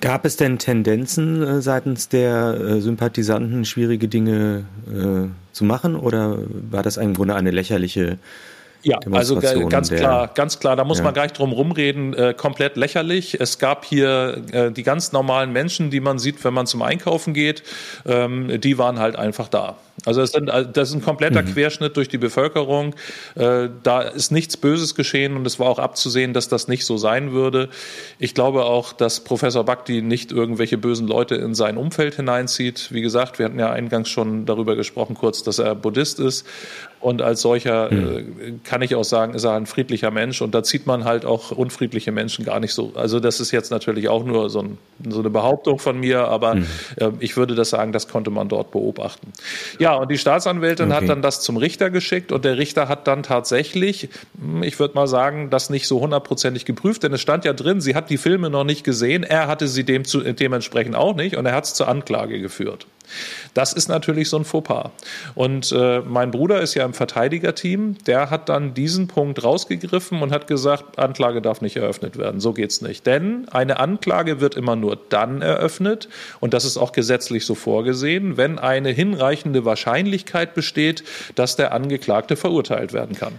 Gab 0.00 0.24
es 0.24 0.36
denn 0.36 0.58
Tendenzen 0.58 1.42
äh, 1.42 1.60
seitens 1.60 2.08
der 2.08 2.54
äh, 2.54 2.80
Sympathisanten, 2.80 3.66
schwierige 3.66 4.08
Dinge 4.08 4.64
äh, 4.88 5.28
zu 5.52 5.64
machen, 5.64 5.94
oder 5.94 6.38
war 6.70 6.82
das 6.82 6.96
im 6.96 7.12
Grunde 7.12 7.34
eine 7.34 7.50
lächerliche 7.50 8.18
ja, 8.82 8.98
also 9.12 9.38
ganz 9.68 9.90
klar, 9.90 10.30
ganz 10.34 10.58
klar, 10.58 10.74
da 10.74 10.84
muss 10.84 10.98
ja. 10.98 11.04
man 11.04 11.12
gar 11.12 11.24
nicht 11.24 11.38
drum 11.38 11.52
rumreden, 11.52 12.14
äh, 12.14 12.32
komplett 12.34 12.78
lächerlich. 12.78 13.38
Es 13.38 13.58
gab 13.58 13.84
hier 13.84 14.42
äh, 14.52 14.70
die 14.72 14.84
ganz 14.84 15.12
normalen 15.12 15.52
Menschen, 15.52 15.90
die 15.90 16.00
man 16.00 16.18
sieht, 16.18 16.42
wenn 16.44 16.54
man 16.54 16.66
zum 16.66 16.80
Einkaufen 16.80 17.34
geht, 17.34 17.62
ähm, 18.06 18.58
die 18.58 18.78
waren 18.78 18.98
halt 18.98 19.16
einfach 19.16 19.48
da. 19.48 19.76
Also 20.06 20.20
das, 20.20 20.32
sind, 20.32 20.48
äh, 20.48 20.66
das 20.70 20.90
ist 20.90 20.94
ein 20.94 21.02
kompletter 21.02 21.42
mhm. 21.42 21.52
Querschnitt 21.52 21.96
durch 21.96 22.08
die 22.08 22.18
Bevölkerung. 22.18 22.94
Äh, 23.34 23.68
da 23.82 24.02
ist 24.02 24.32
nichts 24.32 24.56
Böses 24.56 24.94
geschehen 24.94 25.36
und 25.36 25.46
es 25.46 25.58
war 25.58 25.68
auch 25.68 25.78
abzusehen, 25.78 26.32
dass 26.32 26.48
das 26.48 26.68
nicht 26.68 26.84
so 26.84 26.96
sein 26.96 27.32
würde. 27.32 27.68
Ich 28.18 28.34
glaube 28.34 28.64
auch, 28.64 28.92
dass 28.92 29.20
Professor 29.20 29.64
Bhakti 29.64 30.02
nicht 30.02 30.32
irgendwelche 30.32 30.78
bösen 30.78 31.06
Leute 31.06 31.34
in 31.34 31.54
sein 31.54 31.76
Umfeld 31.76 32.16
hineinzieht. 32.16 32.88
Wie 32.92 33.02
gesagt, 33.02 33.38
wir 33.38 33.46
hatten 33.46 33.58
ja 33.58 33.70
eingangs 33.70 34.08
schon 34.08 34.46
darüber 34.46 34.76
gesprochen, 34.76 35.14
kurz, 35.14 35.42
dass 35.42 35.58
er 35.58 35.74
Buddhist 35.74 36.20
ist. 36.20 36.46
Und 37.00 37.22
als 37.22 37.40
solcher 37.40 37.90
mhm. 37.90 38.60
kann 38.62 38.82
ich 38.82 38.94
auch 38.94 39.04
sagen, 39.04 39.32
ist 39.32 39.44
er 39.44 39.54
ein 39.54 39.64
friedlicher 39.64 40.10
Mensch. 40.10 40.42
Und 40.42 40.54
da 40.54 40.62
zieht 40.62 40.86
man 40.86 41.04
halt 41.04 41.24
auch 41.24 41.50
unfriedliche 41.50 42.12
Menschen 42.12 42.44
gar 42.44 42.60
nicht 42.60 42.74
so. 42.74 42.92
Also 42.94 43.20
das 43.20 43.40
ist 43.40 43.52
jetzt 43.52 43.70
natürlich 43.70 44.10
auch 44.10 44.22
nur 44.22 44.50
so, 44.50 44.60
ein, 44.60 44.78
so 45.08 45.20
eine 45.20 45.30
Behauptung 45.30 45.78
von 45.78 45.98
mir, 45.98 46.28
aber 46.28 46.56
mhm. 46.56 46.66
äh, 46.96 47.10
ich 47.20 47.38
würde 47.38 47.54
das 47.54 47.70
sagen, 47.70 47.92
das 47.92 48.08
konnte 48.08 48.30
man 48.30 48.48
dort 48.48 48.70
beobachten. 48.70 49.32
Ja, 49.78 49.89
und 49.94 50.10
die 50.10 50.18
Staatsanwältin 50.18 50.86
okay. 50.86 50.94
hat 50.94 51.08
dann 51.08 51.22
das 51.22 51.40
zum 51.40 51.56
Richter 51.56 51.90
geschickt 51.90 52.32
und 52.32 52.44
der 52.44 52.58
Richter 52.58 52.88
hat 52.88 53.06
dann 53.06 53.22
tatsächlich, 53.22 54.08
hm, 54.40 54.62
ich 54.62 54.78
würde 54.78 54.94
mal 54.94 55.06
sagen, 55.06 55.50
das 55.50 55.70
nicht 55.70 55.86
so 55.86 56.00
hundertprozentig 56.00 56.64
geprüft, 56.64 57.02
denn 57.02 57.12
es 57.12 57.20
stand 57.20 57.44
ja 57.44 57.52
drin, 57.52 57.80
sie 57.80 57.94
hat 57.94 58.10
die 58.10 58.18
Filme 58.18 58.50
noch 58.50 58.64
nicht 58.64 58.84
gesehen, 58.84 59.22
er 59.22 59.46
hatte 59.46 59.68
sie 59.68 59.84
dem 59.84 60.04
zu, 60.04 60.20
dementsprechend 60.20 60.96
auch 60.96 61.14
nicht 61.14 61.36
und 61.36 61.46
er 61.46 61.54
hat 61.54 61.64
es 61.64 61.74
zur 61.74 61.88
Anklage 61.88 62.40
geführt. 62.40 62.86
Das 63.54 63.72
ist 63.72 63.88
natürlich 63.88 64.28
so 64.28 64.36
ein 64.36 64.44
Fauxpas. 64.44 64.90
Und 65.34 65.72
äh, 65.72 66.00
mein 66.00 66.30
Bruder 66.30 66.60
ist 66.60 66.74
ja 66.74 66.84
im 66.84 66.94
Verteidigerteam, 66.94 67.96
der 68.06 68.30
hat 68.30 68.48
dann 68.48 68.74
diesen 68.74 69.08
Punkt 69.08 69.42
rausgegriffen 69.42 70.22
und 70.22 70.32
hat 70.32 70.46
gesagt, 70.46 70.98
Anklage 70.98 71.42
darf 71.42 71.60
nicht 71.60 71.76
eröffnet 71.76 72.16
werden. 72.18 72.40
So 72.40 72.52
geht's 72.52 72.80
nicht. 72.80 73.06
Denn 73.06 73.48
eine 73.50 73.80
Anklage 73.80 74.40
wird 74.40 74.54
immer 74.54 74.76
nur 74.76 74.98
dann 75.08 75.42
eröffnet, 75.42 76.08
und 76.40 76.54
das 76.54 76.64
ist 76.64 76.76
auch 76.76 76.92
gesetzlich 76.92 77.46
so 77.46 77.54
vorgesehen, 77.54 78.36
wenn 78.36 78.58
eine 78.58 78.90
hinreichende 78.90 79.64
Wahrscheinlichkeit 79.64 80.54
besteht, 80.54 81.04
dass 81.34 81.56
der 81.56 81.72
Angeklagte 81.72 82.36
verurteilt 82.36 82.92
werden 82.92 83.16
kann. 83.16 83.38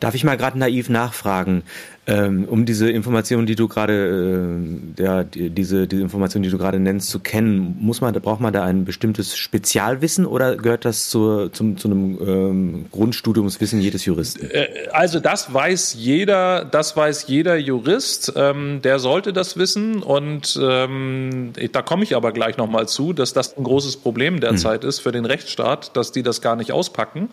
Darf 0.00 0.14
ich 0.14 0.24
mal 0.24 0.36
gerade 0.36 0.58
naiv 0.58 0.90
nachfragen? 0.90 1.62
Ähm, 2.08 2.44
um 2.44 2.64
diese 2.66 2.88
Informationen, 2.88 3.46
die 3.46 3.56
du 3.56 3.66
gerade, 3.66 4.56
äh, 4.96 5.02
ja, 5.02 5.24
die, 5.24 5.50
diese, 5.50 5.88
diese 5.88 6.02
Informationen, 6.02 6.44
die 6.44 6.50
du 6.50 6.58
gerade 6.58 6.78
nennst, 6.78 7.10
zu 7.10 7.18
kennen, 7.18 7.76
muss 7.80 8.00
man, 8.00 8.14
braucht 8.14 8.40
man 8.40 8.52
da 8.52 8.62
ein 8.62 8.84
bestimmtes 8.84 9.36
Spezialwissen 9.36 10.24
oder 10.24 10.56
gehört 10.56 10.84
das 10.84 11.10
zu, 11.10 11.48
zum, 11.48 11.76
zu 11.76 11.88
einem 11.88 12.18
ähm, 12.20 12.86
Grundstudiumswissen 12.92 13.80
jedes 13.80 14.04
Juristen? 14.04 14.48
Äh, 14.48 14.68
also 14.92 15.18
das 15.18 15.52
weiß 15.52 15.96
jeder, 15.98 16.64
das 16.64 16.96
weiß 16.96 17.26
jeder 17.26 17.56
Jurist, 17.56 18.32
ähm, 18.36 18.80
der 18.82 19.00
sollte 19.00 19.32
das 19.32 19.56
wissen 19.56 20.00
und 20.00 20.56
ähm, 20.62 21.54
da 21.72 21.82
komme 21.82 22.04
ich 22.04 22.14
aber 22.14 22.30
gleich 22.30 22.56
nochmal 22.56 22.86
zu, 22.86 23.14
dass 23.14 23.32
das 23.32 23.58
ein 23.58 23.64
großes 23.64 23.96
Problem 23.96 24.38
derzeit 24.38 24.82
hm. 24.82 24.88
ist 24.88 25.00
für 25.00 25.10
den 25.10 25.24
Rechtsstaat, 25.24 25.96
dass 25.96 26.12
die 26.12 26.22
das 26.22 26.40
gar 26.40 26.54
nicht 26.54 26.70
auspacken 26.70 27.30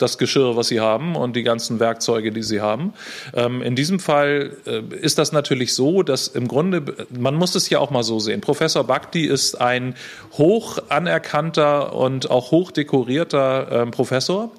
das 0.00 0.18
Geschirr, 0.18 0.56
was 0.56 0.68
sie 0.68 0.80
haben 0.80 1.16
und 1.16 1.36
die 1.36 1.42
ganzen 1.42 1.80
Werkzeuge, 1.80 2.32
die 2.32 2.42
sie 2.42 2.60
haben. 2.60 2.94
Ähm, 3.34 3.62
in 3.62 3.76
diesem 3.76 4.00
Fall 4.00 4.09
äh, 4.18 4.82
ist 5.00 5.18
das 5.18 5.32
natürlich 5.32 5.74
so, 5.74 6.02
dass 6.02 6.28
im 6.28 6.48
Grunde, 6.48 6.82
man 7.10 7.34
muss 7.34 7.54
es 7.54 7.70
ja 7.70 7.78
auch 7.78 7.90
mal 7.90 8.02
so 8.02 8.18
sehen. 8.18 8.40
Professor 8.40 8.84
Bhakti 8.84 9.24
ist 9.26 9.60
ein 9.60 9.94
hoch 10.32 10.78
anerkannter 10.88 11.94
und 11.94 12.30
auch 12.30 12.50
hoch 12.50 12.70
dekorierter 12.70 13.70
äh, 13.70 13.86
Professor, 13.86 14.50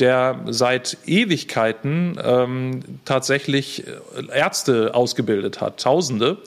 der 0.00 0.40
seit 0.46 0.98
Ewigkeiten 1.06 2.18
ähm, 2.22 2.80
tatsächlich 3.04 3.84
Ärzte 4.32 4.94
ausgebildet 4.94 5.60
hat, 5.60 5.80
Tausende 5.80 6.38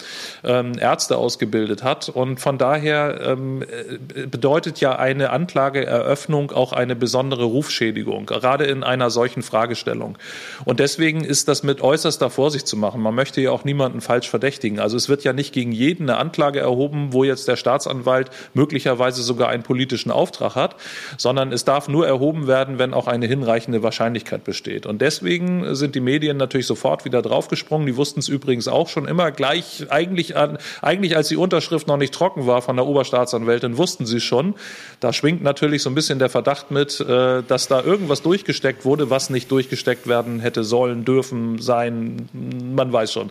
ähm, 0.43 0.73
Ärzte 0.79 1.17
ausgebildet 1.17 1.83
hat. 1.83 2.09
Und 2.09 2.39
von 2.39 2.57
daher 2.57 3.19
ähm, 3.21 3.61
äh, 3.63 4.25
bedeutet 4.25 4.79
ja 4.79 4.95
eine 4.97 5.29
Anklageeröffnung 5.29 6.51
auch 6.51 6.73
eine 6.73 6.95
besondere 6.95 7.43
Rufschädigung 7.43 8.25
gerade 8.25 8.65
in 8.65 8.83
einer 8.83 9.09
solchen 9.09 9.43
Fragestellung. 9.43 10.17
Und 10.65 10.79
deswegen 10.79 11.23
ist 11.23 11.47
das 11.47 11.63
mit 11.63 11.81
äußerster 11.81 12.29
Vorsicht 12.29 12.67
zu 12.67 12.77
machen. 12.77 13.01
Man 13.01 13.15
möchte 13.15 13.41
ja 13.41 13.51
auch 13.51 13.63
niemanden 13.63 14.01
falsch 14.01 14.29
verdächtigen. 14.29 14.79
Also 14.79 14.97
es 14.97 15.09
wird 15.09 15.23
ja 15.23 15.33
nicht 15.33 15.53
gegen 15.53 15.71
jeden 15.71 16.09
eine 16.09 16.17
Anklage 16.17 16.59
erhoben, 16.59 17.13
wo 17.13 17.23
jetzt 17.23 17.47
der 17.47 17.55
Staatsanwalt 17.55 18.29
möglicherweise 18.53 19.21
sogar 19.21 19.49
einen 19.49 19.63
politischen 19.63 20.11
Auftrag 20.11 20.55
hat, 20.55 20.75
sondern 21.17 21.51
es 21.51 21.65
darf 21.65 21.87
nur 21.87 22.07
erhoben 22.07 22.47
werden, 22.47 22.79
wenn 22.79 22.93
auch 22.93 23.07
eine 23.07 23.27
hinreichende 23.41 23.83
Wahrscheinlichkeit 23.83 24.43
besteht. 24.43 24.85
Und 24.85 25.01
deswegen 25.01 25.75
sind 25.75 25.95
die 25.95 26.01
Medien 26.01 26.37
natürlich 26.37 26.67
sofort 26.67 27.05
wieder 27.05 27.21
draufgesprungen. 27.21 27.87
Die 27.87 27.95
wussten 27.95 28.19
es 28.19 28.27
übrigens 28.27 28.67
auch 28.67 28.89
schon 28.89 29.07
immer 29.07 29.31
gleich, 29.31 29.85
eigentlich, 29.89 30.35
an, 30.35 30.57
eigentlich 30.81 31.15
als 31.15 31.29
die 31.29 31.37
Unterschrift 31.37 31.87
noch 31.87 31.97
nicht 31.97 32.13
trocken 32.13 32.47
war 32.47 32.61
von 32.61 32.75
der 32.75 32.85
Oberstaatsanwältin, 32.85 33.77
wussten 33.77 34.05
sie 34.05 34.19
schon. 34.19 34.55
Da 34.99 35.13
schwingt 35.13 35.41
natürlich 35.41 35.83
so 35.83 35.89
ein 35.89 35.95
bisschen 35.95 36.19
der 36.19 36.29
Verdacht 36.29 36.71
mit, 36.71 36.99
äh, 36.99 37.43
dass 37.47 37.67
da 37.67 37.81
irgendwas 37.81 38.21
durch 38.21 38.31
durchgesteckt 38.41 38.85
wurde, 38.85 39.09
was 39.09 39.29
nicht 39.29 39.51
durchgesteckt 39.51 40.07
werden 40.07 40.39
hätte 40.39 40.63
sollen, 40.63 41.05
dürfen, 41.05 41.59
sein, 41.59 42.29
man 42.33 42.91
weiß 42.91 43.11
schon. 43.13 43.29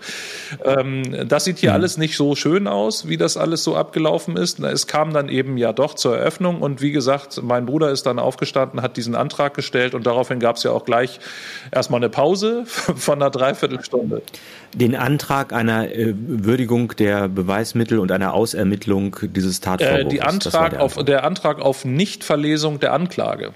Ähm, 0.65 1.27
das 1.27 1.45
sieht 1.45 1.59
hier 1.59 1.71
mhm. 1.71 1.75
alles 1.75 1.97
nicht 1.97 2.17
so 2.17 2.35
schön 2.35 2.67
aus, 2.67 3.09
wie 3.09 3.17
das 3.17 3.37
alles 3.37 3.65
so 3.65 3.77
abgelaufen 3.77 4.37
ist. 4.37 4.61
Es 4.61 4.87
kam 4.87 5.13
dann 5.13 5.29
eben 5.29 5.57
ja 5.57 5.73
doch 5.73 5.95
zur 5.95 6.17
Eröffnung 6.17 6.61
und 6.61 6.81
wie 6.81 6.93
gesagt, 6.93 7.43
mein 7.43 7.67
Bruder 7.67 7.91
ist 7.91 8.05
dann 8.05 8.19
aufgestanden, 8.19 8.83
hat 8.83 8.97
diesen 8.97 9.15
Antrag 9.15 9.55
gestellt 9.55 9.95
und 9.95 10.00
daraufhin 10.07 10.41
gab 10.41 10.57
es 10.57 10.63
ja 10.63 10.71
auch 10.71 10.85
gleich 10.85 11.21
erstmal 11.71 12.01
eine 12.01 12.09
Pause 12.09 12.65
von 12.67 13.21
einer 13.21 13.31
Dreiviertelstunde. 13.31 14.23
Den 14.75 14.95
Antrag 14.95 15.53
einer 15.53 15.91
äh, 15.91 16.15
Würdigung 16.17 16.95
der 16.97 17.29
Beweismittel 17.29 17.99
und 17.99 18.13
einer 18.13 18.35
Ausermittlung 18.35 19.17
dieses 19.23 19.61
Tatvorwurfs. 19.61 20.05
Äh, 20.05 20.09
die 20.09 20.23
Antrag 20.23 20.73
der, 20.73 20.83
auf, 20.83 20.97
der 20.97 21.25
Antrag 21.25 21.61
auf 21.61 21.85
Nichtverlesung 21.85 22.81
der 22.81 22.93
Anklage. 22.93 23.53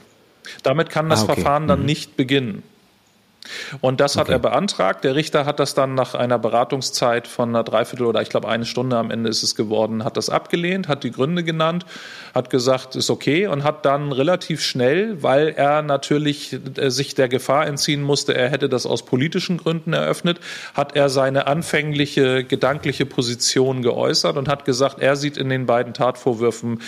Damit 0.63 0.91
kann 0.91 1.09
das 1.09 1.21
ah, 1.21 1.25
okay. 1.25 1.35
Verfahren 1.35 1.69
dann 1.69 1.81
mhm. 1.81 1.87
nicht 1.87 2.17
beginnen. 2.17 2.63
Und 3.81 4.01
das 4.01 4.17
hat 4.17 4.25
okay. 4.25 4.33
er 4.33 4.39
beantragt. 4.39 5.05
Der 5.05 5.15
Richter 5.15 5.47
hat 5.47 5.61
das 5.61 5.75
dann 5.75 5.95
nach 5.95 6.15
einer 6.15 6.39
Beratungszeit 6.39 7.29
von 7.29 7.51
einer 7.51 7.65
Dreiviertel 7.65 8.07
oder 8.07 8.23
ich 8.23 8.29
glaube 8.29 8.49
eine 8.49 8.65
Stunde 8.65 8.97
am 8.97 9.11
Ende 9.11 9.29
ist 9.29 9.43
es 9.43 9.55
geworden, 9.55 10.05
hat 10.05 10.17
das 10.17 10.31
abgelehnt, 10.31 10.89
hat 10.89 11.05
die 11.05 11.11
Gründe 11.11 11.45
genannt, 11.45 11.85
hat 12.35 12.51
gesagt, 12.51 12.97
ist 12.97 13.11
okay 13.11 13.47
und 13.47 13.65
hat 13.65 13.85
dann 13.85 14.13
relativ 14.13 14.63
schnell, 14.63 15.23
weil 15.23 15.49
er 15.49 15.83
natürlich 15.83 16.59
äh, 16.77 16.91
sich 16.91 17.15
der 17.15 17.29
Gefahr 17.29 17.67
entziehen 17.67 18.03
musste, 18.03 18.35
er 18.35 18.51
hätte 18.51 18.69
das 18.69 18.87
aus 18.87 19.05
politischen 19.05 19.59
Gründen 19.59 19.93
eröffnet, 19.93 20.41
hat 20.75 20.97
er 20.97 21.09
seine 21.09 21.47
anfängliche 21.47 22.45
gedankliche 22.45 23.07
Position 23.07 23.83
geäußert 23.83 24.37
und 24.37 24.49
hat 24.49 24.65
gesagt, 24.65 25.01
er 25.01 25.17
sieht 25.17 25.37
in 25.37 25.49
den 25.49 25.67
beiden 25.67 25.95
Tatvorwürfen 25.95 26.81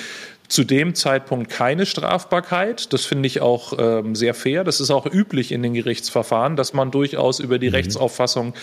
zu 0.49 0.65
dem 0.65 0.95
Zeitpunkt 0.95 1.51
keine 1.51 1.87
Strafbarkeit. 1.87 2.93
Das 2.93 3.05
finde 3.05 3.27
ich 3.27 3.41
auch 3.41 3.75
ähm, 3.79 4.15
sehr 4.15 4.35
fair. 4.35 4.65
Das 4.65 4.81
ist 4.81 4.91
auch 4.91 5.07
üblich 5.07 5.53
in 5.53 5.63
den 5.63 5.75
Gerichtsverfahren, 5.75 6.57
dass 6.57 6.73
man 6.73 6.91
durchaus 6.91 7.41
über 7.41 7.59
die 7.59 7.69
mhm. 7.69 7.75
Rechtsauffassung 7.75 8.55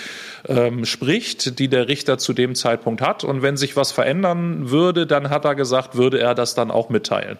ähm, 0.47 0.85
spricht, 0.85 1.59
die 1.59 1.67
der 1.67 1.87
Richter 1.87 2.17
zu 2.17 2.33
dem 2.33 2.55
Zeitpunkt 2.55 3.01
hat. 3.01 3.23
Und 3.23 3.41
wenn 3.41 3.57
sich 3.57 3.75
was 3.75 3.91
verändern 3.91 4.69
würde, 4.69 5.07
dann 5.07 5.29
hat 5.29 5.45
er 5.45 5.55
gesagt, 5.55 5.95
würde 5.95 6.19
er 6.19 6.35
das 6.35 6.55
dann 6.55 6.71
auch 6.71 6.89
mitteilen. 6.89 7.37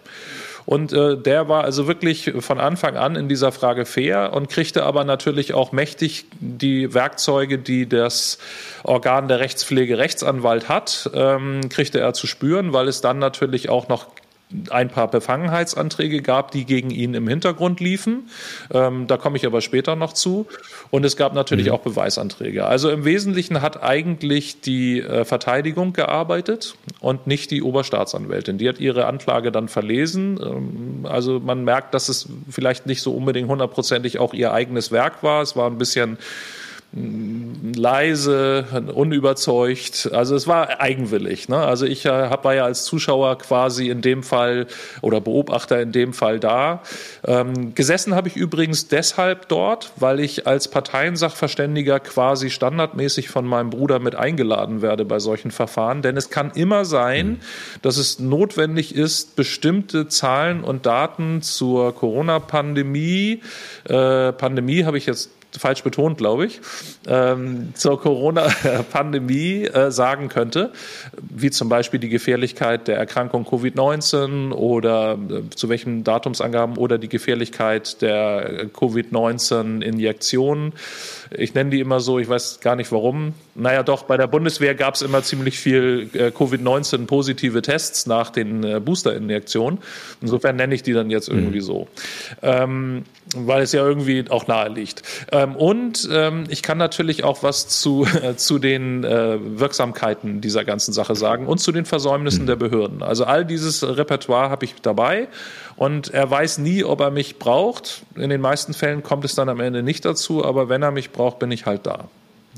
Und 0.66 0.92
äh, 0.92 1.16
der 1.16 1.48
war 1.48 1.64
also 1.64 1.86
wirklich 1.86 2.32
von 2.38 2.58
Anfang 2.58 2.96
an 2.96 3.16
in 3.16 3.28
dieser 3.28 3.52
Frage 3.52 3.84
fair 3.84 4.32
und 4.32 4.48
kriegte 4.48 4.84
aber 4.84 5.04
natürlich 5.04 5.52
auch 5.52 5.72
mächtig 5.72 6.24
die 6.40 6.94
Werkzeuge, 6.94 7.58
die 7.58 7.86
das 7.86 8.38
Organ 8.82 9.28
der 9.28 9.40
Rechtspflege 9.40 9.98
Rechtsanwalt 9.98 10.68
hat, 10.68 11.10
ähm, 11.12 11.68
kriegte 11.68 12.00
er 12.00 12.14
zu 12.14 12.26
spüren, 12.26 12.72
weil 12.72 12.88
es 12.88 13.02
dann 13.02 13.18
natürlich 13.18 13.68
auch 13.68 13.88
noch 13.88 14.06
ein 14.70 14.88
paar 14.88 15.10
Befangenheitsanträge 15.10 16.22
gab, 16.22 16.50
die 16.50 16.64
gegen 16.64 16.90
ihn 16.90 17.14
im 17.14 17.26
Hintergrund 17.26 17.80
liefen. 17.80 18.28
Ähm, 18.72 19.06
da 19.06 19.16
komme 19.16 19.36
ich 19.36 19.46
aber 19.46 19.60
später 19.60 19.96
noch 19.96 20.12
zu. 20.12 20.46
Und 20.90 21.04
es 21.04 21.16
gab 21.16 21.34
natürlich 21.34 21.66
mhm. 21.66 21.72
auch 21.72 21.80
Beweisanträge. 21.80 22.64
Also 22.66 22.90
im 22.90 23.04
Wesentlichen 23.04 23.62
hat 23.62 23.82
eigentlich 23.82 24.60
die 24.60 25.00
äh, 25.00 25.24
Verteidigung 25.24 25.92
gearbeitet 25.92 26.76
und 27.00 27.26
nicht 27.26 27.50
die 27.50 27.62
Oberstaatsanwältin. 27.62 28.58
Die 28.58 28.68
hat 28.68 28.78
ihre 28.78 29.06
Anklage 29.06 29.50
dann 29.50 29.68
verlesen. 29.68 30.38
Ähm, 30.40 31.06
also 31.06 31.40
man 31.40 31.64
merkt, 31.64 31.94
dass 31.94 32.08
es 32.08 32.28
vielleicht 32.48 32.86
nicht 32.86 33.02
so 33.02 33.14
unbedingt 33.14 33.48
hundertprozentig 33.48 34.18
auch 34.18 34.34
ihr 34.34 34.52
eigenes 34.52 34.92
Werk 34.92 35.22
war. 35.22 35.42
Es 35.42 35.56
war 35.56 35.68
ein 35.68 35.78
bisschen 35.78 36.18
leise, 36.94 38.66
unüberzeugt. 38.94 40.10
Also 40.12 40.36
es 40.36 40.46
war 40.46 40.80
eigenwillig. 40.80 41.48
Ne? 41.48 41.56
Also 41.56 41.86
ich 41.86 42.04
äh, 42.06 42.30
war 42.42 42.54
ja 42.54 42.64
als 42.64 42.84
Zuschauer 42.84 43.38
quasi 43.38 43.88
in 43.88 44.00
dem 44.00 44.22
Fall 44.22 44.66
oder 45.00 45.20
Beobachter 45.20 45.80
in 45.80 45.90
dem 45.90 46.12
Fall 46.12 46.38
da. 46.38 46.82
Ähm, 47.26 47.74
gesessen 47.74 48.14
habe 48.14 48.28
ich 48.28 48.36
übrigens 48.36 48.88
deshalb 48.88 49.48
dort, 49.48 49.92
weil 49.96 50.20
ich 50.20 50.46
als 50.46 50.68
Parteiensachverständiger 50.68 52.00
quasi 52.00 52.50
standardmäßig 52.50 53.28
von 53.28 53.44
meinem 53.44 53.70
Bruder 53.70 53.98
mit 53.98 54.14
eingeladen 54.14 54.80
werde 54.80 55.04
bei 55.04 55.18
solchen 55.18 55.50
Verfahren. 55.50 56.02
Denn 56.02 56.16
es 56.16 56.30
kann 56.30 56.52
immer 56.54 56.84
sein, 56.84 57.28
mhm. 57.28 57.38
dass 57.82 57.96
es 57.96 58.20
notwendig 58.20 58.94
ist, 58.94 59.34
bestimmte 59.36 60.06
Zahlen 60.06 60.62
und 60.62 60.86
Daten 60.86 61.42
zur 61.42 61.94
Corona-Pandemie, 61.94 63.40
äh, 63.88 64.32
Pandemie 64.32 64.84
habe 64.84 64.98
ich 64.98 65.06
jetzt 65.06 65.30
falsch 65.58 65.82
betont, 65.82 66.18
glaube 66.18 66.46
ich, 66.46 66.60
ähm, 67.06 67.72
zur 67.74 68.00
Corona-Pandemie 68.00 69.64
äh, 69.64 69.90
sagen 69.90 70.28
könnte, 70.28 70.72
wie 71.20 71.50
zum 71.50 71.68
Beispiel 71.68 72.00
die 72.00 72.08
Gefährlichkeit 72.08 72.88
der 72.88 72.96
Erkrankung 72.96 73.44
Covid-19 73.44 74.52
oder 74.52 75.14
äh, 75.14 75.50
zu 75.54 75.68
welchen 75.68 76.04
Datumsangaben 76.04 76.76
oder 76.76 76.98
die 76.98 77.08
Gefährlichkeit 77.08 78.02
der 78.02 78.66
Covid-19-Injektionen. 78.72 80.72
Ich 81.36 81.54
nenne 81.54 81.70
die 81.70 81.80
immer 81.80 82.00
so, 82.00 82.18
ich 82.18 82.28
weiß 82.28 82.60
gar 82.60 82.76
nicht 82.76 82.92
warum. 82.92 83.34
Naja, 83.54 83.82
doch, 83.82 84.04
bei 84.04 84.16
der 84.16 84.26
Bundeswehr 84.26 84.74
gab 84.74 84.94
es 84.94 85.02
immer 85.02 85.22
ziemlich 85.22 85.58
viel 85.58 86.08
äh, 86.12 86.30
Covid-19-positive 86.30 87.62
Tests 87.62 88.06
nach 88.06 88.30
den 88.30 88.64
äh, 88.64 88.80
Booster-Injektionen. 88.80 89.78
Insofern 90.20 90.56
nenne 90.56 90.74
ich 90.74 90.82
die 90.82 90.92
dann 90.92 91.10
jetzt 91.10 91.28
irgendwie 91.28 91.58
mhm. 91.58 91.64
so. 91.64 91.88
Ähm, 92.42 93.04
weil 93.36 93.62
es 93.62 93.72
ja 93.72 93.84
irgendwie 93.84 94.24
auch 94.28 94.46
nahe 94.46 94.68
liegt. 94.68 95.02
Ähm, 95.32 95.56
und 95.56 96.08
ähm, 96.12 96.44
ich 96.48 96.62
kann 96.62 96.78
natürlich 96.78 97.24
auch 97.24 97.42
was 97.42 97.68
zu, 97.68 98.06
äh, 98.22 98.36
zu 98.36 98.58
den 98.58 99.04
äh, 99.04 99.38
Wirksamkeiten 99.40 100.40
dieser 100.40 100.64
ganzen 100.64 100.92
Sache 100.92 101.14
sagen 101.14 101.46
und 101.46 101.58
zu 101.58 101.72
den 101.72 101.84
Versäumnissen 101.84 102.42
mhm. 102.42 102.46
der 102.46 102.56
Behörden. 102.56 103.02
Also 103.02 103.24
all 103.24 103.44
dieses 103.44 103.82
Repertoire 103.82 104.50
habe 104.50 104.64
ich 104.64 104.74
dabei 104.82 105.28
und 105.76 106.12
er 106.12 106.30
weiß 106.30 106.58
nie, 106.58 106.84
ob 106.84 107.00
er 107.00 107.10
mich 107.10 107.38
braucht. 107.38 108.02
In 108.16 108.30
den 108.30 108.40
meisten 108.40 108.74
Fällen 108.74 109.02
kommt 109.02 109.24
es 109.24 109.34
dann 109.34 109.48
am 109.48 109.60
Ende 109.60 109.82
nicht 109.82 110.04
dazu, 110.04 110.44
aber 110.44 110.68
wenn 110.68 110.82
er 110.82 110.90
mich 110.90 111.10
braucht, 111.10 111.38
bin 111.38 111.50
ich 111.50 111.66
halt 111.66 111.86
da. 111.86 112.08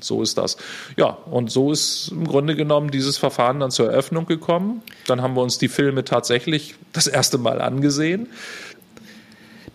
So 0.00 0.22
ist 0.22 0.36
das. 0.36 0.56
Ja, 0.96 1.16
und 1.30 1.50
so 1.50 1.72
ist 1.72 2.08
im 2.08 2.26
Grunde 2.26 2.54
genommen 2.54 2.90
dieses 2.90 3.16
Verfahren 3.16 3.60
dann 3.60 3.70
zur 3.70 3.90
Eröffnung 3.90 4.26
gekommen. 4.26 4.82
Dann 5.06 5.22
haben 5.22 5.34
wir 5.34 5.42
uns 5.42 5.58
die 5.58 5.68
Filme 5.68 6.04
tatsächlich 6.04 6.74
das 6.92 7.06
erste 7.06 7.38
Mal 7.38 7.62
angesehen. 7.62 8.28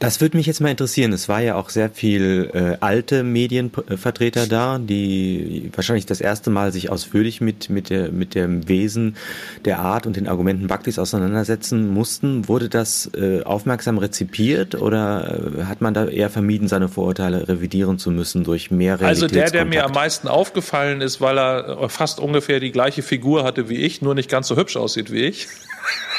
Das 0.01 0.19
würde 0.19 0.35
mich 0.35 0.47
jetzt 0.47 0.61
mal 0.61 0.69
interessieren. 0.69 1.13
Es 1.13 1.29
war 1.29 1.41
ja 1.41 1.53
auch 1.53 1.69
sehr 1.69 1.91
viel 1.91 2.49
äh, 2.55 2.77
alte 2.83 3.21
Medienvertreter 3.21 4.47
da, 4.47 4.79
die 4.79 5.69
wahrscheinlich 5.75 6.07
das 6.07 6.21
erste 6.21 6.49
Mal 6.49 6.71
sich 6.71 6.89
ausführlich 6.89 7.39
mit, 7.39 7.69
mit, 7.69 7.91
der, 7.91 8.11
mit 8.11 8.33
dem 8.33 8.67
Wesen 8.67 9.15
der 9.63 9.77
Art 9.77 10.07
und 10.07 10.15
den 10.15 10.27
Argumenten 10.27 10.65
Bhaktis 10.65 10.97
auseinandersetzen 10.97 11.87
mussten. 11.87 12.47
Wurde 12.47 12.67
das 12.67 13.11
äh, 13.13 13.43
aufmerksam 13.43 13.99
rezipiert 13.99 14.73
oder 14.73 15.39
äh, 15.59 15.63
hat 15.65 15.81
man 15.81 15.93
da 15.93 16.07
eher 16.07 16.31
vermieden, 16.31 16.67
seine 16.67 16.89
Vorurteile 16.89 17.47
revidieren 17.47 17.99
zu 17.99 18.09
müssen 18.09 18.43
durch 18.43 18.71
mehr 18.71 18.99
Also 19.01 19.27
der, 19.27 19.51
der 19.51 19.65
mir 19.65 19.85
am 19.85 19.91
meisten 19.91 20.27
aufgefallen 20.27 21.01
ist, 21.01 21.21
weil 21.21 21.37
er 21.37 21.89
fast 21.89 22.19
ungefähr 22.19 22.59
die 22.59 22.71
gleiche 22.71 23.03
Figur 23.03 23.43
hatte 23.43 23.69
wie 23.69 23.77
ich, 23.77 24.01
nur 24.01 24.15
nicht 24.15 24.31
ganz 24.31 24.47
so 24.47 24.55
hübsch 24.55 24.77
aussieht 24.77 25.11
wie 25.11 25.25
ich. 25.25 25.47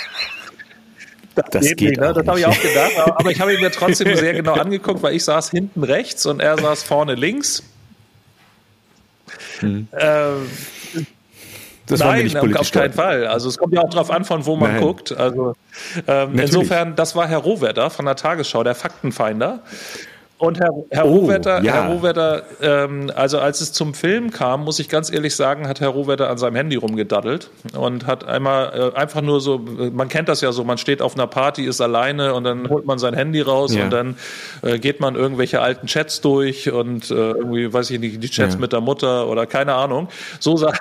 Das, 1.34 1.44
das 1.50 1.62
geht, 1.62 1.80
nicht, 1.80 2.00
ne? 2.00 2.12
Das 2.12 2.26
habe 2.26 2.38
ich 2.38 2.46
auch 2.46 2.60
gedacht. 2.60 2.92
Aber 3.06 3.30
ich 3.30 3.40
habe 3.40 3.54
ihn 3.54 3.60
mir 3.60 3.70
trotzdem 3.70 4.14
sehr 4.16 4.34
genau 4.34 4.54
angeguckt, 4.54 5.02
weil 5.02 5.14
ich 5.14 5.24
saß 5.24 5.50
hinten 5.50 5.82
rechts 5.82 6.26
und 6.26 6.40
er 6.40 6.58
saß 6.58 6.82
vorne 6.82 7.14
links. 7.14 7.62
Hm. 9.60 9.88
Ähm, 9.92 10.50
das 11.86 12.00
Nein, 12.00 12.56
auf 12.56 12.70
keinen 12.70 12.92
Fall. 12.92 13.26
Also 13.26 13.48
es 13.48 13.58
kommt 13.58 13.74
ja 13.74 13.82
auch 13.82 13.90
darauf 13.90 14.10
an, 14.10 14.24
von 14.24 14.46
wo 14.46 14.56
man 14.56 14.72
Nein. 14.72 14.82
guckt. 14.82 15.12
Also 15.12 15.54
ähm, 16.06 16.38
insofern, 16.38 16.94
das 16.94 17.16
war 17.16 17.28
Herr 17.28 17.38
Rohwetter 17.38 17.90
von 17.90 18.04
der 18.04 18.16
Tagesschau, 18.16 18.62
der 18.62 18.74
Faktenfinder. 18.74 19.60
Und 20.42 20.58
Herr, 20.58 20.70
Herr 20.90 21.06
oh, 21.06 21.18
Rohwetter, 21.18 21.62
ja. 21.62 21.72
Herr 21.72 21.92
Rohwetter 21.92 22.42
ähm, 22.60 23.12
also 23.14 23.38
als 23.38 23.60
es 23.60 23.72
zum 23.72 23.94
Film 23.94 24.32
kam, 24.32 24.64
muss 24.64 24.80
ich 24.80 24.88
ganz 24.88 25.08
ehrlich 25.08 25.36
sagen, 25.36 25.68
hat 25.68 25.80
Herr 25.80 25.90
Rohwetter 25.90 26.28
an 26.30 26.36
seinem 26.36 26.56
Handy 26.56 26.74
rumgedaddelt 26.74 27.48
und 27.78 28.08
hat 28.08 28.24
einmal 28.26 28.92
äh, 28.92 28.98
einfach 28.98 29.22
nur 29.22 29.40
so, 29.40 29.60
man 29.60 30.08
kennt 30.08 30.28
das 30.28 30.40
ja 30.40 30.50
so, 30.50 30.64
man 30.64 30.78
steht 30.78 31.00
auf 31.00 31.14
einer 31.14 31.28
Party, 31.28 31.62
ist 31.62 31.80
alleine 31.80 32.34
und 32.34 32.42
dann 32.42 32.68
holt 32.68 32.86
man 32.86 32.98
sein 32.98 33.14
Handy 33.14 33.40
raus 33.40 33.72
ja. 33.72 33.84
und 33.84 33.90
dann 33.92 34.16
äh, 34.62 34.80
geht 34.80 34.98
man 34.98 35.14
irgendwelche 35.14 35.60
alten 35.60 35.86
Chats 35.86 36.20
durch 36.20 36.72
und 36.72 37.08
äh, 37.12 37.14
irgendwie, 37.14 37.72
weiß 37.72 37.90
ich 37.90 38.00
nicht, 38.00 38.20
die 38.20 38.28
Chats 38.28 38.54
ja. 38.54 38.60
mit 38.60 38.72
der 38.72 38.80
Mutter 38.80 39.28
oder 39.28 39.46
keine 39.46 39.74
Ahnung. 39.74 40.08
So 40.40 40.56
sah, 40.56 40.72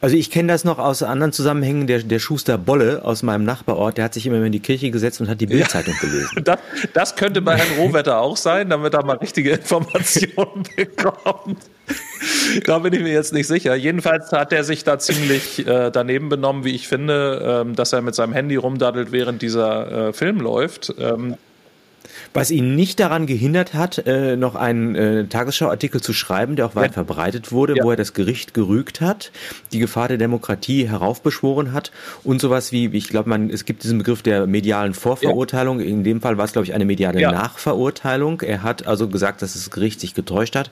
also 0.00 0.16
ich 0.16 0.30
kenne 0.30 0.52
das 0.52 0.64
noch 0.64 0.78
aus 0.78 1.02
anderen 1.02 1.32
Zusammenhängen. 1.32 1.86
Der, 1.86 2.00
der 2.00 2.18
Schuster 2.18 2.56
Bolle 2.56 3.04
aus 3.04 3.22
meinem 3.22 3.44
Nachbarort, 3.44 3.98
der 3.98 4.04
hat 4.04 4.14
sich 4.14 4.26
immer 4.26 4.42
in 4.42 4.52
die 4.52 4.60
Kirche 4.60 4.90
gesetzt 4.90 5.20
und 5.20 5.28
hat 5.28 5.40
die 5.40 5.46
Bildzeitung 5.46 5.94
ja. 5.94 6.08
gelesen. 6.08 6.44
Das, 6.44 6.58
das, 6.94 7.16
könnte 7.16 7.42
bei 7.42 7.56
Herrn 7.56 7.78
Rohwetter 7.78 8.20
auch 8.20 8.36
sein, 8.36 8.70
damit 8.70 8.94
er 8.94 9.04
mal 9.04 9.16
richtige 9.16 9.50
Informationen 9.50 10.62
bekommt. 10.76 11.58
da 12.64 12.78
bin 12.78 12.92
ich 12.92 13.00
mir 13.00 13.12
jetzt 13.12 13.32
nicht 13.32 13.46
sicher. 13.46 13.74
Jedenfalls 13.74 14.30
hat 14.32 14.52
er 14.52 14.64
sich 14.64 14.84
da 14.84 14.98
ziemlich 14.98 15.66
äh, 15.66 15.90
daneben 15.90 16.28
benommen, 16.28 16.64
wie 16.64 16.74
ich 16.74 16.88
finde, 16.88 17.64
ähm, 17.66 17.74
dass 17.74 17.92
er 17.92 18.02
mit 18.02 18.14
seinem 18.14 18.32
Handy 18.32 18.56
rumdaddelt, 18.56 19.12
während 19.12 19.42
dieser 19.42 20.08
äh, 20.08 20.12
Film 20.12 20.40
läuft. 20.40 20.94
Ähm, 20.98 21.36
was 22.34 22.50
ihn 22.50 22.76
nicht 22.76 23.00
daran 23.00 23.26
gehindert 23.26 23.74
hat, 23.74 24.06
äh, 24.06 24.36
noch 24.36 24.54
einen 24.54 24.94
äh, 24.94 25.26
Tagesschauartikel 25.26 26.00
zu 26.00 26.12
schreiben, 26.12 26.56
der 26.56 26.66
auch 26.66 26.74
weit 26.74 26.90
ja. 26.90 26.92
verbreitet 26.92 27.52
wurde, 27.52 27.76
ja. 27.76 27.84
wo 27.84 27.90
er 27.90 27.96
das 27.96 28.12
Gericht 28.14 28.54
gerügt 28.54 29.00
hat, 29.00 29.32
die 29.72 29.78
Gefahr 29.78 30.08
der 30.08 30.18
Demokratie 30.18 30.88
heraufbeschworen 30.88 31.72
hat 31.72 31.90
und 32.24 32.40
sowas 32.40 32.72
wie, 32.72 32.86
ich 32.88 33.08
glaube, 33.08 33.28
man, 33.28 33.50
es 33.50 33.64
gibt 33.64 33.82
diesen 33.82 33.98
Begriff 33.98 34.22
der 34.22 34.46
medialen 34.46 34.94
Vorverurteilung. 34.94 35.80
Ja. 35.80 35.86
In 35.86 36.04
dem 36.04 36.20
Fall 36.20 36.38
war 36.38 36.44
es, 36.44 36.52
glaube 36.52 36.66
ich, 36.66 36.74
eine 36.74 36.84
mediale 36.84 37.20
Nachverurteilung. 37.20 38.42
Er 38.42 38.62
hat 38.62 38.86
also 38.86 39.08
gesagt, 39.08 39.42
dass 39.42 39.54
das 39.54 39.70
Gericht 39.70 40.00
sich 40.00 40.14
getäuscht 40.14 40.54
hat 40.54 40.70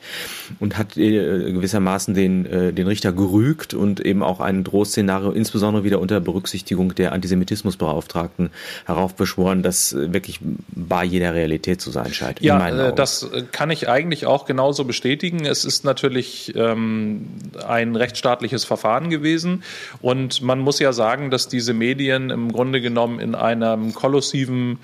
und 0.60 0.78
hat 0.78 0.96
äh, 0.96 1.52
gewissermaßen 1.52 2.14
den, 2.14 2.46
äh, 2.46 2.72
den 2.72 2.86
Richter 2.86 3.12
gerügt 3.12 3.74
und 3.74 4.00
eben 4.00 4.22
auch 4.22 4.40
ein 4.40 4.64
Drohszenario, 4.64 5.30
insbesondere 5.32 5.84
wieder 5.84 6.00
unter 6.00 6.20
Berücksichtigung 6.20 6.94
der 6.94 7.12
Antisemitismusbeauftragten 7.12 8.50
heraufbeschworen, 8.84 9.62
das 9.62 9.92
äh, 9.92 10.12
wirklich 10.12 10.40
bar 10.68 11.04
jeder 11.04 11.34
Realität 11.34 11.45
Realität 11.46 11.80
zu 11.80 11.90
sein 11.92 12.12
scheint. 12.12 12.40
Ja, 12.40 12.68
äh, 12.68 12.92
das 12.92 13.30
kann 13.52 13.70
ich 13.70 13.88
eigentlich 13.88 14.26
auch 14.26 14.46
genauso 14.46 14.84
bestätigen. 14.84 15.46
Es 15.46 15.64
ist 15.64 15.84
natürlich 15.84 16.52
ähm, 16.56 17.26
ein 17.66 17.94
rechtsstaatliches 17.94 18.64
Verfahren 18.64 19.10
gewesen 19.10 19.62
und 20.02 20.42
man 20.42 20.58
muss 20.58 20.80
ja 20.80 20.92
sagen, 20.92 21.30
dass 21.30 21.46
diese 21.46 21.72
Medien 21.72 22.30
im 22.30 22.50
Grunde 22.52 22.80
genommen 22.80 23.20
in 23.20 23.34
einem 23.36 23.94
kolossiven 23.94 24.80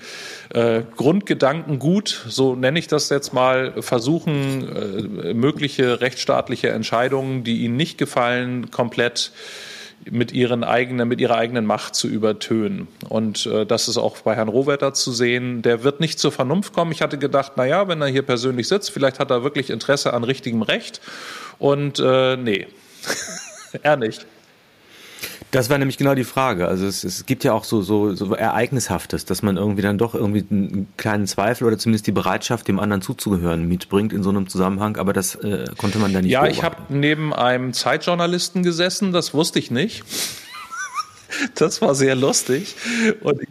äh, 0.49 0.81
Grundgedankengut, 0.95 2.25
so 2.29 2.55
nenne 2.55 2.79
ich 2.79 2.87
das 2.87 3.09
jetzt 3.09 3.33
mal, 3.33 3.81
versuchen, 3.81 5.21
äh, 5.21 5.33
mögliche 5.33 5.99
rechtsstaatliche 5.99 6.69
Entscheidungen, 6.69 7.43
die 7.43 7.63
ihnen 7.63 7.75
nicht 7.75 7.97
gefallen, 7.97 8.71
komplett 8.71 9.31
mit, 10.09 10.31
ihren 10.31 10.63
eigenen, 10.63 11.07
mit 11.07 11.21
ihrer 11.21 11.35
eigenen 11.35 11.65
Macht 11.65 11.95
zu 11.95 12.07
übertönen. 12.07 12.87
Und 13.09 13.45
äh, 13.45 13.65
das 13.65 13.87
ist 13.87 13.97
auch 13.97 14.17
bei 14.19 14.35
Herrn 14.35 14.47
Rohwetter 14.47 14.93
zu 14.93 15.11
sehen. 15.11 15.61
Der 15.61 15.83
wird 15.83 15.99
nicht 15.99 16.19
zur 16.19 16.31
Vernunft 16.31 16.73
kommen. 16.73 16.91
Ich 16.91 17.01
hatte 17.01 17.17
gedacht, 17.17 17.53
na 17.55 17.65
ja, 17.65 17.87
wenn 17.87 18.01
er 18.01 18.07
hier 18.07 18.23
persönlich 18.23 18.67
sitzt, 18.67 18.91
vielleicht 18.91 19.19
hat 19.19 19.31
er 19.31 19.43
wirklich 19.43 19.69
Interesse 19.69 20.13
an 20.13 20.23
richtigem 20.23 20.61
Recht. 20.61 21.01
Und 21.59 21.99
äh, 21.99 22.37
nee, 22.37 22.67
er 23.83 23.97
nicht. 23.97 24.25
Das 25.53 25.69
war 25.69 25.77
nämlich 25.77 25.99
genau 25.99 26.15
die 26.15 26.23
Frage. 26.23 26.67
Also 26.67 26.87
es, 26.87 27.03
es 27.03 27.27
gibt 27.27 27.43
ja 27.43 27.53
auch 27.53 27.63
so, 27.63 27.83
so, 27.83 28.15
so 28.15 28.33
Ereignishaftes, 28.33 29.25
dass 29.25 29.43
man 29.43 29.55
irgendwie 29.55 29.83
dann 29.83 29.99
doch 29.99 30.15
irgendwie 30.15 30.43
einen 30.49 30.87
kleinen 30.97 31.27
Zweifel 31.27 31.67
oder 31.67 31.77
zumindest 31.77 32.07
die 32.07 32.11
Bereitschaft, 32.11 32.67
dem 32.67 32.79
anderen 32.79 33.03
zuzugehören, 33.03 33.67
mitbringt 33.67 34.13
in 34.13 34.23
so 34.23 34.31
einem 34.31 34.47
Zusammenhang. 34.49 34.97
Aber 34.97 35.13
das 35.13 35.35
äh, 35.35 35.67
konnte 35.77 35.99
man 35.99 36.11
da 36.11 36.21
nicht. 36.21 36.31
Ja, 36.31 36.41
beobachten. 36.41 36.57
ich 36.57 36.63
habe 36.63 36.77
neben 36.89 37.33
einem 37.35 37.71
Zeitjournalisten 37.71 38.63
gesessen. 38.63 39.13
Das 39.13 39.35
wusste 39.35 39.59
ich 39.59 39.69
nicht. 39.71 40.03
Das 41.55 41.81
war 41.81 41.95
sehr 41.95 42.13
lustig. 42.15 42.75
Und 43.21 43.41
ich 43.41 43.49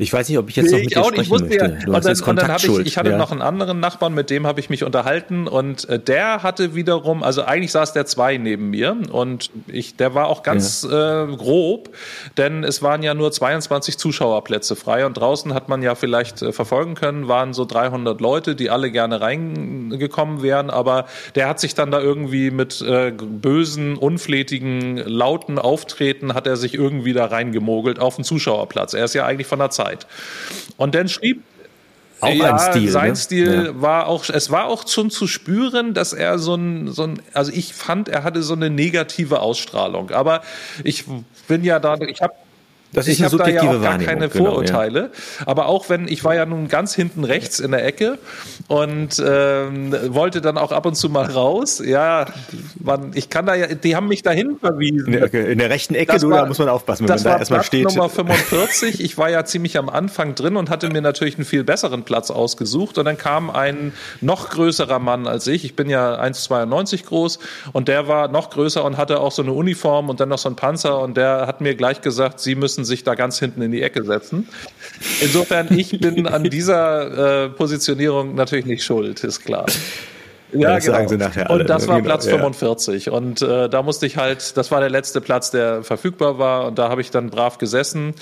ich 0.00 0.12
weiß 0.12 0.28
nicht, 0.28 0.38
ob 0.38 0.48
ich 0.48 0.54
jetzt 0.54 0.70
noch 0.70 0.78
mit 0.78 0.94
dir 0.94 1.04
sprechen 1.04 1.30
möchte. 1.40 1.56
Ja, 1.56 1.68
du 1.68 1.92
und 1.92 2.04
dann, 2.04 2.20
und 2.20 2.36
dann 2.36 2.52
habe 2.52 2.64
ich, 2.64 2.86
ich 2.86 2.96
hatte 2.96 3.10
ja. 3.10 3.18
noch 3.18 3.32
einen 3.32 3.42
anderen 3.42 3.80
Nachbarn, 3.80 4.14
mit 4.14 4.30
dem 4.30 4.46
habe 4.46 4.60
ich 4.60 4.70
mich 4.70 4.84
unterhalten 4.84 5.48
und 5.48 5.88
äh, 5.88 5.98
der 5.98 6.44
hatte 6.44 6.76
wiederum, 6.76 7.24
also 7.24 7.42
eigentlich 7.42 7.72
saß 7.72 7.94
der 7.94 8.06
zwei 8.06 8.36
neben 8.36 8.70
mir 8.70 8.96
und 9.10 9.50
ich, 9.66 9.96
der 9.96 10.14
war 10.14 10.28
auch 10.28 10.44
ganz 10.44 10.86
ja. 10.88 11.24
äh, 11.24 11.36
grob, 11.36 11.90
denn 12.36 12.62
es 12.62 12.80
waren 12.80 13.02
ja 13.02 13.14
nur 13.14 13.32
22 13.32 13.98
Zuschauerplätze 13.98 14.76
frei 14.76 15.04
und 15.04 15.14
draußen 15.14 15.52
hat 15.52 15.68
man 15.68 15.82
ja 15.82 15.96
vielleicht 15.96 16.42
äh, 16.42 16.52
verfolgen 16.52 16.94
können, 16.94 17.26
waren 17.26 17.52
so 17.52 17.64
300 17.64 18.20
Leute, 18.20 18.54
die 18.54 18.70
alle 18.70 18.92
gerne 18.92 19.20
reingekommen 19.20 20.42
wären, 20.42 20.70
aber 20.70 21.06
der 21.34 21.48
hat 21.48 21.58
sich 21.58 21.74
dann 21.74 21.90
da 21.90 22.00
irgendwie 22.00 22.52
mit 22.52 22.80
äh, 22.82 23.10
bösen, 23.10 23.96
unflätigen, 23.96 24.96
lauten 24.98 25.58
Auftreten 25.58 26.34
hat 26.34 26.46
er 26.46 26.56
sich 26.56 26.74
irgendwie 26.74 27.14
da 27.14 27.26
reingemogelt 27.26 27.98
auf 27.98 28.14
den 28.14 28.24
Zuschauerplatz. 28.24 28.94
Er 28.94 29.04
ist 29.04 29.14
ja 29.14 29.26
eigentlich 29.26 29.48
von 29.48 29.58
der 29.58 29.70
Zeit 29.70 29.87
Zeit. 29.88 30.06
Und 30.76 30.94
dann 30.94 31.08
schrieb 31.08 31.42
auch 32.20 32.34
ja, 32.34 32.54
ein 32.54 32.58
Stil. 32.58 32.90
Sein 32.90 33.10
ne? 33.10 33.16
Stil 33.16 33.64
ja. 33.66 33.80
war 33.80 34.06
auch, 34.08 34.28
es 34.28 34.50
war 34.50 34.66
auch 34.66 34.88
schon 34.88 35.10
zu 35.10 35.26
spüren, 35.26 35.94
dass 35.94 36.12
er 36.12 36.38
so 36.38 36.54
ein, 36.54 36.90
so 36.90 37.04
ein, 37.04 37.22
also 37.32 37.52
ich 37.52 37.74
fand, 37.74 38.08
er 38.08 38.24
hatte 38.24 38.42
so 38.42 38.54
eine 38.54 38.70
negative 38.70 39.40
Ausstrahlung. 39.40 40.10
Aber 40.10 40.42
ich 40.82 41.04
bin 41.46 41.64
ja 41.64 41.78
da, 41.78 41.96
ich 41.96 42.20
habe 42.20 42.34
das 42.92 43.06
ist 43.06 43.18
ich 43.18 43.24
habe 43.24 43.36
da 43.36 43.48
ja 43.48 43.62
auch 43.62 43.82
gar 43.82 43.98
keine 43.98 44.28
genau, 44.28 44.46
Vorurteile. 44.46 45.00
Ja. 45.00 45.46
Aber 45.46 45.66
auch 45.66 45.88
wenn, 45.88 46.08
ich 46.08 46.24
war 46.24 46.34
ja 46.34 46.46
nun 46.46 46.68
ganz 46.68 46.94
hinten 46.94 47.24
rechts 47.24 47.60
in 47.60 47.70
der 47.70 47.84
Ecke 47.84 48.18
und 48.68 49.22
ähm, 49.24 49.94
wollte 50.08 50.40
dann 50.40 50.56
auch 50.56 50.72
ab 50.72 50.86
und 50.86 50.94
zu 50.94 51.08
mal 51.10 51.26
raus. 51.26 51.82
Ja, 51.84 52.26
man, 52.80 53.12
ich 53.14 53.28
kann 53.28 53.46
da 53.46 53.54
ja, 53.54 53.66
die 53.66 53.94
haben 53.94 54.08
mich 54.08 54.22
dahin 54.22 54.58
verwiesen. 54.58 55.12
In 55.12 55.20
der, 55.20 55.34
in 55.34 55.58
der 55.58 55.70
rechten 55.70 55.94
Ecke, 55.94 56.18
du, 56.18 56.30
da 56.30 56.46
muss 56.46 56.58
man 56.58 56.68
aufpassen, 56.68 57.08
wenn 57.08 57.14
man 57.14 57.24
da 57.24 57.38
erstmal 57.38 57.62
steht. 57.62 57.84
Nummer 57.84 58.08
45. 58.08 59.00
Ich 59.00 59.18
war 59.18 59.30
ja 59.30 59.44
ziemlich 59.44 59.78
am 59.78 59.88
Anfang 59.88 60.34
drin 60.34 60.56
und 60.56 60.70
hatte 60.70 60.88
mir 60.88 61.02
natürlich 61.02 61.36
einen 61.36 61.44
viel 61.44 61.64
besseren 61.64 62.04
Platz 62.04 62.30
ausgesucht. 62.30 62.98
Und 62.98 63.04
dann 63.04 63.18
kam 63.18 63.50
ein 63.50 63.92
noch 64.20 64.50
größerer 64.50 64.98
Mann 64.98 65.26
als 65.26 65.46
ich. 65.46 65.64
Ich 65.64 65.76
bin 65.76 65.90
ja 65.90 66.20
1,92 66.20 67.04
groß 67.04 67.38
und 67.72 67.88
der 67.88 68.08
war 68.08 68.28
noch 68.28 68.50
größer 68.50 68.84
und 68.84 68.96
hatte 68.96 69.20
auch 69.20 69.32
so 69.32 69.42
eine 69.42 69.52
Uniform 69.52 70.08
und 70.08 70.20
dann 70.20 70.28
noch 70.30 70.38
so 70.38 70.48
ein 70.48 70.56
Panzer 70.56 71.00
und 71.00 71.16
der 71.16 71.46
hat 71.46 71.60
mir 71.60 71.74
gleich 71.74 72.00
gesagt, 72.00 72.40
Sie 72.40 72.54
müssen 72.54 72.77
müssen 72.78 72.84
sich 72.88 73.02
da 73.02 73.16
ganz 73.16 73.40
hinten 73.40 73.60
in 73.60 73.72
die 73.72 73.82
Ecke 73.82 74.04
setzen. 74.04 74.48
Insofern, 75.20 75.76
ich 75.76 75.98
bin 75.98 76.28
an 76.28 76.44
dieser 76.44 77.46
äh, 77.46 77.48
Positionierung 77.48 78.36
natürlich 78.36 78.66
nicht 78.66 78.84
schuld, 78.84 79.24
ist 79.24 79.40
klar. 79.40 79.66
Ja, 80.52 80.74
das 80.74 80.84
genau. 80.84 80.96
sagen 80.96 81.08
sie 81.08 81.16
nachher 81.16 81.50
alle. 81.50 81.60
Und 81.60 81.70
das 81.70 81.88
war 81.88 81.96
genau, 81.96 82.08
Platz 82.08 82.26
45. 82.26 83.06
Ja. 83.06 83.12
Und 83.12 83.42
äh, 83.42 83.68
da 83.68 83.82
musste 83.82 84.06
ich 84.06 84.16
halt, 84.16 84.56
das 84.56 84.70
war 84.70 84.80
der 84.80 84.90
letzte 84.90 85.20
Platz, 85.20 85.50
der 85.50 85.82
verfügbar 85.82 86.38
war. 86.38 86.66
Und 86.66 86.78
da 86.78 86.88
habe 86.88 87.00
ich 87.00 87.10
dann 87.10 87.30
brav 87.30 87.58
gesessen. 87.58 88.14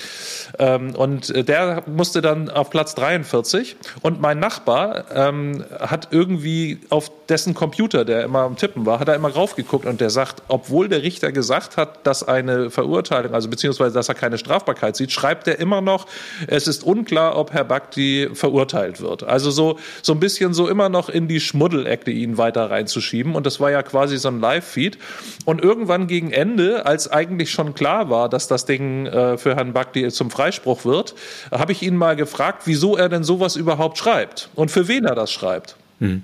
Ähm, 0.59 0.95
und 0.95 1.49
der 1.49 1.85
musste 1.87 2.23
dann 2.23 2.51
auf 2.51 2.71
Platz 2.71 2.95
43. 2.95 3.77
Und 4.03 4.21
mein 4.21 4.39
Nachbar 4.41 5.05
ähm, 5.15 5.65
hat 5.79 6.09
irgendwie 6.11 6.81
auf 6.91 7.11
dessen 7.29 7.55
Computer, 7.55 8.05
der 8.05 8.25
immer 8.25 8.41
am 8.41 8.57
Tippen 8.57 8.87
war, 8.87 9.01
hat 9.01 9.09
er 9.09 9.15
immer 9.15 9.31
raufgeguckt 9.31 9.87
und 9.87 10.01
der 10.01 10.11
sagt, 10.11 10.43
obwohl 10.49 10.89
der 10.89 11.03
Richter 11.03 11.33
gesagt 11.33 11.77
hat, 11.77 12.07
dass 12.07 12.27
eine 12.27 12.71
Verurteilung, 12.71 13.35
also 13.35 13.49
beziehungsweise 13.49 13.95
dass 13.95 14.09
er 14.09 14.15
keine 14.15 14.39
Strafbarkeit 14.39 14.97
sieht, 14.97 15.13
schreibt 15.13 15.49
er 15.49 15.59
immer 15.59 15.81
noch, 15.81 16.07
es 16.47 16.67
ist 16.67 16.85
unklar, 16.85 17.37
ob 17.37 17.53
Herr 17.53 17.65
Bakti 17.65 18.31
verurteilt 18.33 19.01
wird. 19.01 19.25
Also 19.25 19.51
so, 19.51 19.79
so 20.03 20.13
ein 20.13 20.21
bisschen 20.21 20.55
so 20.55 20.69
immer 20.69 20.89
noch 20.89 21.09
in 21.09 21.29
die 21.29 21.41
Schmuddelecke 21.41 22.16
ihn 22.23 22.39
weiter 22.39 22.71
reinzuschieben. 22.71 23.35
Und 23.35 23.47
das 23.47 23.61
war 23.61 23.71
ja 23.71 23.83
quasi 23.83 24.19
so 24.19 24.29
ein 24.29 24.41
Live-Feed. 24.41 24.99
Und 25.45 25.63
irgendwann 25.63 26.07
gegen 26.07 26.33
Ende, 26.33 26.87
als 26.87 27.11
eigentlich 27.11 27.51
schon 27.51 27.75
klar 27.75 28.11
war, 28.11 28.29
dass 28.29 28.49
das 28.49 28.65
Ding 28.65 29.07
äh, 29.07 29.39
für 29.39 29.57
Herrn 29.57 29.73
Bakti 29.73 30.09
zum 30.09 30.31
Freispruch 30.31 30.85
wird, 30.85 31.15
habe 31.51 31.73
ich 31.73 31.83
ihn 31.83 31.97
mal 31.97 32.17
gefragt, 32.17 32.63
wieso 32.65 32.97
er 32.97 33.09
denn 33.09 33.25
sowas 33.25 33.57
überhaupt 33.57 33.99
schreibt 33.99 34.51
und 34.55 34.71
für 34.71 34.89
wen 34.89 35.05
er 35.05 35.15
das 35.15 35.31
schreibt. 35.31 35.77
Mhm. 35.99 36.23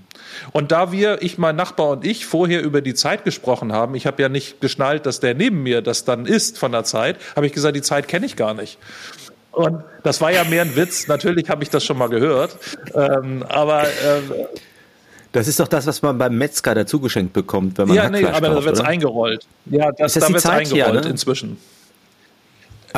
Und 0.52 0.72
da 0.72 0.92
wir, 0.92 1.22
ich, 1.22 1.38
mein 1.38 1.57
Nachbar 1.57 1.88
und 1.88 2.07
ich, 2.07 2.26
vorher 2.26 2.62
über 2.62 2.81
die 2.81 2.94
Zeit 2.94 3.24
gesprochen 3.24 3.72
haben, 3.72 3.94
ich 3.94 4.07
habe 4.07 4.20
ja 4.20 4.28
nicht 4.28 4.61
geschnallt, 4.61 5.07
dass 5.07 5.20
der 5.20 5.35
neben 5.35 5.62
mir 5.62 5.83
das 5.83 6.05
dann 6.05 6.26
ist 6.26 6.59
von 6.59 6.72
der 6.72 6.85
Zeit, 6.85 7.16
habe 7.37 7.46
ich 7.46 7.52
gesagt, 7.52 7.76
die 7.76 7.83
Zeit 7.83 8.09
kenne 8.09 8.26
ich 8.26 8.37
gar 8.37 8.55
nicht. 8.55 8.78
Und 9.52 9.85
das 10.02 10.20
war 10.20 10.33
ja 10.33 10.44
mehr 10.44 10.62
ein 10.62 10.76
Witz. 10.76 11.09
Natürlich 11.09 11.50
habe 11.50 11.62
ich 11.62 11.70
das 11.70 11.85
schon 11.85 11.98
mal 11.98 12.09
gehört. 12.09 12.57
Ähm, 12.94 13.44
aber 13.48 13.85
äh, 13.85 14.22
das 15.33 15.49
ist 15.49 15.59
doch 15.59 15.68
das, 15.68 15.87
was 15.87 16.03
man 16.03 16.18
beim 16.18 16.37
Metzger 16.37 16.75
dazu 16.75 17.01
geschenkt 17.01 17.33
bekommt, 17.33 17.79
wenn 17.79 17.88
man 17.88 17.97
Ja, 17.97 18.05
Hackfleisch 18.05 18.23
nee, 18.23 18.29
aber 18.29 18.49
da 18.49 18.64
wird 18.64 18.75
es 18.75 18.81
eingerollt. 18.81 19.47
Ja, 19.66 19.90
das, 19.90 20.14
das 20.14 20.25
da 20.27 20.33
wird 20.33 20.47
eingerollt 20.47 20.92
hier, 20.92 20.92
ne? 20.92 21.09
inzwischen. 21.09 21.59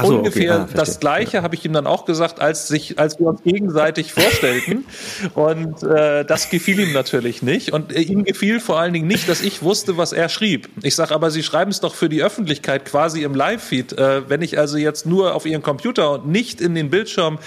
So, 0.03 0.17
ungefähr 0.17 0.63
okay. 0.63 0.71
ah, 0.73 0.77
das 0.77 0.99
Gleiche 0.99 1.43
habe 1.43 1.55
ich 1.55 1.65
ihm 1.65 1.73
dann 1.73 1.87
auch 1.87 2.05
gesagt, 2.05 2.41
als, 2.41 2.67
sich, 2.67 2.99
als 2.99 3.21
wir 3.21 3.27
uns 3.27 3.43
gegenseitig 3.43 4.13
vorstellten. 4.13 4.85
Und 5.35 5.83
äh, 5.83 6.25
das 6.25 6.51
gefiel 6.51 6.81
ihm 6.81 6.93
natürlich 6.93 7.43
nicht. 7.43 7.73
Und 7.73 7.95
äh, 7.95 8.01
ihm 8.01 8.25
gefiel 8.25 8.61
vor 8.61 8.79
allen 8.79 8.93
Dingen 8.93 9.07
nicht, 9.07 9.29
dass 9.29 9.41
ich 9.41 9.63
wusste, 9.63 9.97
was 9.97 10.13
er 10.13 10.29
schrieb. 10.29 10.69
Ich 10.83 10.97
sage, 10.97 11.15
aber 11.15 11.31
Sie 11.31 11.43
schreiben 11.43 11.71
es 11.71 11.81
doch 11.81 11.95
für 11.95 12.09
die 12.09 12.23
Öffentlichkeit 12.23 12.85
quasi 12.85 13.23
im 13.23 13.35
Live-Feed. 13.35 13.93
Äh, 13.93 14.29
wenn 14.29 14.43
ich 14.43 14.59
also 14.59 14.77
jetzt 14.77 15.07
nur 15.07 15.35
auf 15.35 15.47
Ihren 15.47 15.63
Computer 15.63 16.11
und 16.11 16.27
nicht 16.27 16.61
in 16.61 16.75
den 16.75 16.91
Bildschirm 16.91 17.39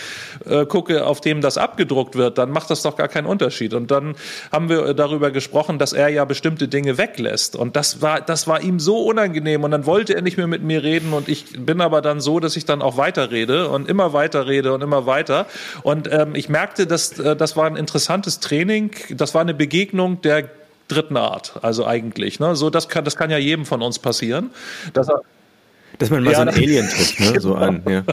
äh, 0.45 0.65
gucke, 0.65 1.05
auf 1.05 1.19
dem 1.19 1.41
das 1.41 1.57
abgedruckt 1.57 2.15
wird, 2.15 2.37
dann 2.37 2.51
macht 2.51 2.69
das 2.69 2.81
doch 2.81 2.95
gar 2.95 3.09
keinen 3.09 3.25
Unterschied. 3.25 3.73
Und 3.73 3.91
dann 3.91 4.15
haben 4.51 4.69
wir 4.69 4.93
darüber 4.93 5.31
gesprochen, 5.31 5.79
dass 5.79 5.91
er 5.91 6.07
ja 6.09 6.23
bestimmte 6.23 6.69
Dinge 6.69 6.97
weglässt. 6.97 7.55
Und 7.57 7.75
das 7.75 8.01
war, 8.01 8.21
das 8.21 8.47
war 8.47 8.61
ihm 8.61 8.79
so 8.79 9.03
unangenehm. 9.03 9.65
Und 9.65 9.71
dann 9.71 9.85
wollte 9.85 10.15
er 10.15 10.21
nicht 10.21 10.37
mehr 10.37 10.47
mit 10.47 10.63
mir 10.63 10.83
reden. 10.83 11.11
Und 11.11 11.27
ich 11.27 11.45
bin 11.65 11.81
aber 11.81 12.01
dann 12.01 12.21
so, 12.21 12.36
dass 12.39 12.55
ich 12.55 12.65
dann 12.65 12.81
auch 12.81 12.97
weiterrede 12.97 13.69
und 13.69 13.89
immer 13.89 14.13
weiter 14.13 14.47
rede 14.47 14.73
und 14.73 14.81
immer 14.81 15.05
weiter. 15.05 15.45
Und 15.83 16.11
ähm, 16.11 16.35
ich 16.35 16.49
merkte, 16.49 16.87
dass 16.87 17.17
äh, 17.19 17.35
das 17.35 17.55
war 17.55 17.65
ein 17.65 17.75
interessantes 17.75 18.39
Training. 18.39 18.91
Das 19.11 19.33
war 19.33 19.41
eine 19.41 19.53
Begegnung 19.53 20.21
der 20.21 20.49
dritten 20.87 21.17
Art, 21.17 21.55
also 21.61 21.85
eigentlich. 21.85 22.39
Ne? 22.39 22.55
So, 22.55 22.69
das 22.69 22.89
kann, 22.89 23.03
das 23.03 23.15
kann 23.15 23.29
ja 23.29 23.37
jedem 23.37 23.65
von 23.65 23.81
uns 23.81 23.99
passieren. 23.99 24.51
Dass 24.93 25.09
er, 25.09 25.21
dass 25.99 26.09
man 26.09 26.23
mal 26.23 26.31
ja, 26.31 26.37
so 26.37 26.41
ein 26.43 26.49
Alien 26.49 26.87
trifft, 26.89 27.19
ne? 27.19 27.39
so 27.39 27.55
an. 27.55 27.83
Ja. 27.87 28.03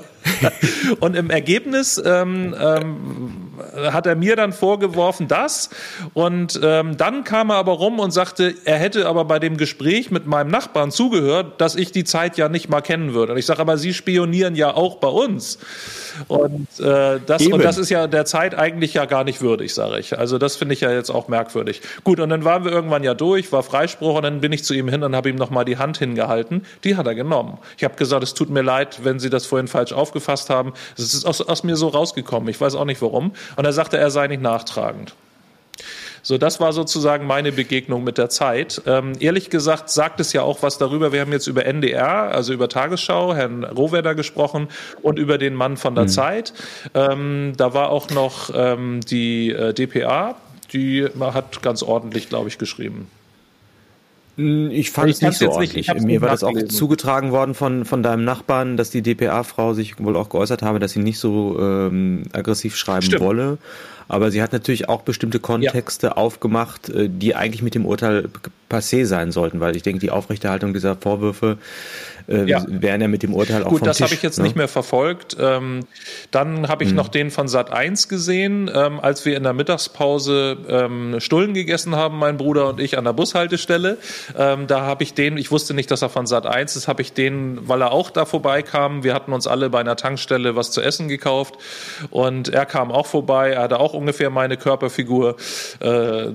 Und 1.00 1.16
im 1.16 1.30
Ergebnis 1.30 2.02
ähm, 2.04 2.54
ähm, 2.58 3.43
hat 3.92 4.06
er 4.06 4.16
mir 4.16 4.36
dann 4.36 4.52
vorgeworfen, 4.52 5.28
das. 5.28 5.70
Und 6.12 6.58
ähm, 6.62 6.96
dann 6.96 7.24
kam 7.24 7.50
er 7.50 7.56
aber 7.56 7.72
rum 7.72 7.98
und 7.98 8.10
sagte, 8.10 8.54
er 8.64 8.78
hätte 8.78 9.06
aber 9.06 9.24
bei 9.24 9.38
dem 9.38 9.56
Gespräch 9.56 10.10
mit 10.10 10.26
meinem 10.26 10.50
Nachbarn 10.50 10.90
zugehört, 10.90 11.60
dass 11.60 11.76
ich 11.76 11.92
die 11.92 12.04
Zeit 12.04 12.36
ja 12.36 12.48
nicht 12.48 12.68
mal 12.68 12.80
kennen 12.80 13.14
würde. 13.14 13.32
Und 13.32 13.38
ich 13.38 13.46
sage, 13.46 13.60
aber 13.60 13.76
Sie 13.76 13.94
spionieren 13.94 14.54
ja 14.54 14.74
auch 14.74 14.96
bei 14.96 15.08
uns. 15.08 15.58
Und, 16.28 16.68
äh, 16.80 17.20
das, 17.26 17.46
und 17.46 17.64
das 17.64 17.78
ist 17.78 17.90
ja 17.90 18.06
der 18.06 18.24
Zeit 18.24 18.54
eigentlich 18.54 18.94
ja 18.94 19.04
gar 19.04 19.24
nicht 19.24 19.40
würdig, 19.40 19.74
sage 19.74 19.98
ich. 19.98 20.18
Also 20.18 20.38
das 20.38 20.56
finde 20.56 20.74
ich 20.74 20.80
ja 20.80 20.92
jetzt 20.92 21.10
auch 21.10 21.28
merkwürdig. 21.28 21.80
Gut, 22.04 22.20
und 22.20 22.28
dann 22.28 22.44
waren 22.44 22.64
wir 22.64 22.72
irgendwann 22.72 23.02
ja 23.02 23.14
durch, 23.14 23.52
war 23.52 23.62
Freispruch 23.62 24.16
und 24.16 24.22
dann 24.22 24.40
bin 24.40 24.52
ich 24.52 24.64
zu 24.64 24.74
ihm 24.74 24.88
hin 24.88 25.02
und 25.02 25.16
habe 25.16 25.28
ihm 25.28 25.36
nochmal 25.36 25.64
die 25.64 25.78
Hand 25.78 25.98
hingehalten. 25.98 26.64
Die 26.84 26.96
hat 26.96 27.06
er 27.06 27.14
genommen. 27.14 27.58
Ich 27.76 27.84
habe 27.84 27.96
gesagt, 27.96 28.22
es 28.22 28.34
tut 28.34 28.50
mir 28.50 28.62
leid, 28.62 29.00
wenn 29.02 29.18
Sie 29.18 29.30
das 29.30 29.46
vorhin 29.46 29.68
falsch 29.68 29.92
aufgefasst 29.92 30.50
haben. 30.50 30.72
Es 30.96 31.14
ist 31.14 31.24
aus, 31.24 31.40
aus 31.40 31.64
mir 31.64 31.76
so 31.76 31.88
rausgekommen. 31.88 32.48
Ich 32.48 32.60
weiß 32.60 32.74
auch 32.74 32.84
nicht 32.84 33.02
warum. 33.02 33.32
Und 33.56 33.64
er 33.64 33.72
sagte, 33.72 33.98
er 33.98 34.10
sei 34.10 34.26
nicht 34.28 34.42
nachtragend. 34.42 35.14
So, 36.24 36.38
das 36.38 36.58
war 36.58 36.72
sozusagen 36.72 37.26
meine 37.26 37.52
Begegnung 37.52 38.02
mit 38.02 38.16
der 38.16 38.30
Zeit. 38.30 38.80
Ähm, 38.86 39.12
ehrlich 39.20 39.50
gesagt 39.50 39.90
sagt 39.90 40.20
es 40.20 40.32
ja 40.32 40.40
auch 40.40 40.62
was 40.62 40.78
darüber. 40.78 41.12
Wir 41.12 41.20
haben 41.20 41.32
jetzt 41.32 41.46
über 41.46 41.66
NDR, 41.66 42.32
also 42.32 42.54
über 42.54 42.70
Tagesschau, 42.70 43.34
Herrn 43.34 43.62
Rohwedder 43.62 44.14
gesprochen 44.14 44.68
und 45.02 45.18
über 45.18 45.36
den 45.36 45.54
Mann 45.54 45.76
von 45.76 45.94
der 45.94 46.04
mhm. 46.04 46.08
Zeit. 46.08 46.54
Ähm, 46.94 47.52
da 47.58 47.74
war 47.74 47.90
auch 47.90 48.08
noch 48.08 48.50
ähm, 48.54 49.02
die 49.02 49.50
äh, 49.50 49.74
DPA, 49.74 50.36
die 50.72 51.06
hat 51.20 51.60
ganz 51.60 51.82
ordentlich, 51.82 52.30
glaube 52.30 52.48
ich, 52.48 52.56
geschrieben. 52.56 53.10
Hm, 54.36 54.70
ich 54.70 54.90
fand 54.90 55.10
ich 55.10 55.16
es 55.16 55.22
nicht 55.22 55.38
so 55.38 55.50
ordentlich. 55.50 55.88
Nicht, 55.88 56.04
Mir 56.04 56.20
war 56.20 56.30
das 56.30 56.42
auch 56.42 56.56
zugetragen 56.68 57.30
worden 57.30 57.54
von, 57.54 57.84
von 57.84 58.02
deinem 58.02 58.24
Nachbarn, 58.24 58.76
dass 58.76 58.90
die 58.90 59.02
DPA-Frau 59.02 59.74
sich 59.74 59.98
wohl 60.02 60.16
auch 60.16 60.28
geäußert 60.28 60.62
habe, 60.62 60.78
dass 60.78 60.92
sie 60.92 61.00
nicht 61.00 61.18
so 61.18 61.58
ähm, 61.60 62.24
aggressiv 62.32 62.76
schreiben 62.76 63.02
Stimmt. 63.02 63.22
wolle. 63.22 63.58
Aber 64.06 64.30
sie 64.30 64.42
hat 64.42 64.52
natürlich 64.52 64.88
auch 64.88 65.02
bestimmte 65.02 65.40
Kontexte 65.40 66.08
ja. 66.08 66.12
aufgemacht, 66.14 66.90
äh, 66.90 67.08
die 67.08 67.34
eigentlich 67.34 67.62
mit 67.62 67.74
dem 67.74 67.86
Urteil 67.86 68.28
passé 68.70 69.06
sein 69.06 69.32
sollten, 69.32 69.60
weil 69.60 69.76
ich 69.76 69.82
denke, 69.82 70.00
die 70.00 70.10
Aufrechterhaltung 70.10 70.74
dieser 70.74 70.96
Vorwürfe 70.96 71.58
äh, 72.28 72.44
ja. 72.44 72.64
wären 72.66 73.00
ja 73.00 73.08
mit 73.08 73.22
dem 73.22 73.34
Urteil 73.34 73.64
auch 73.64 73.68
Gut, 73.68 73.86
das 73.86 74.00
habe 74.00 74.14
ich 74.14 74.22
jetzt 74.22 74.38
ne? 74.38 74.44
nicht 74.44 74.56
mehr 74.56 74.68
verfolgt. 74.68 75.36
Ähm, 75.38 75.80
dann 76.30 76.68
habe 76.68 76.84
ich 76.84 76.90
hm. 76.90 76.96
noch 76.96 77.08
den 77.08 77.30
von 77.30 77.48
Sat 77.48 77.72
1 77.72 78.08
gesehen, 78.08 78.70
ähm, 78.72 79.00
als 79.00 79.24
wir 79.24 79.36
in 79.36 79.42
der 79.42 79.52
Mittagspause 79.52 80.56
ähm, 80.68 81.20
Stullen 81.20 81.54
gegessen 81.54 81.96
haben, 81.96 82.18
mein 82.18 82.36
Bruder 82.36 82.68
und 82.68 82.80
ich 82.80 82.96
an 82.96 83.04
der 83.04 83.12
Bushaltestelle. 83.12 83.98
Ähm, 84.36 84.66
da 84.66 84.82
habe 84.82 85.02
ich 85.02 85.14
den, 85.14 85.36
ich 85.36 85.50
wusste 85.50 85.74
nicht, 85.74 85.90
dass 85.90 86.02
er 86.02 86.08
von 86.08 86.26
Sat 86.26 86.46
1 86.46 86.76
ist, 86.76 86.88
habe 86.88 87.02
ich 87.02 87.12
den, 87.12 87.68
weil 87.68 87.82
er 87.82 87.92
auch 87.92 88.10
da 88.10 88.24
vorbeikam. 88.24 89.04
Wir 89.04 89.14
hatten 89.14 89.32
uns 89.32 89.46
alle 89.46 89.70
bei 89.70 89.80
einer 89.80 89.96
Tankstelle 89.96 90.56
was 90.56 90.70
zu 90.70 90.80
essen 90.80 91.08
gekauft 91.08 91.56
und 92.10 92.48
er 92.48 92.66
kam 92.66 92.90
auch 92.90 93.06
vorbei. 93.06 93.50
Er 93.50 93.62
hatte 93.62 93.80
auch 93.80 93.92
ungefähr 93.92 94.30
meine 94.30 94.56
Körperfigur. 94.56 95.36
Äh, 95.80 96.32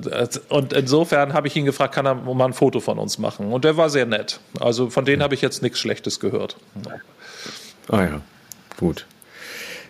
und 0.50 0.74
insofern 0.74 1.34
habe 1.34 1.48
ich 1.48 1.56
ihn 1.56 1.66
gefragt, 1.66 1.96
kann 1.96 2.06
er 2.06 2.16
mal 2.16 2.46
ein 2.46 2.54
Foto 2.54 2.80
von 2.80 3.00
uns 3.00 3.18
machen? 3.18 3.52
Und 3.52 3.66
der 3.66 3.78
war 3.78 3.90
sehr 3.90 4.06
nett. 4.06 4.40
Also 4.60 4.90
von 4.90 5.06
denen 5.06 5.24
habe 5.24 5.34
ich 5.34 5.42
jetzt 5.42 5.62
nichts 5.62 5.79
Schlechtes 5.80 6.20
gehört. 6.20 6.58
Ah 7.88 8.04
ja, 8.04 8.22
gut. 8.78 9.06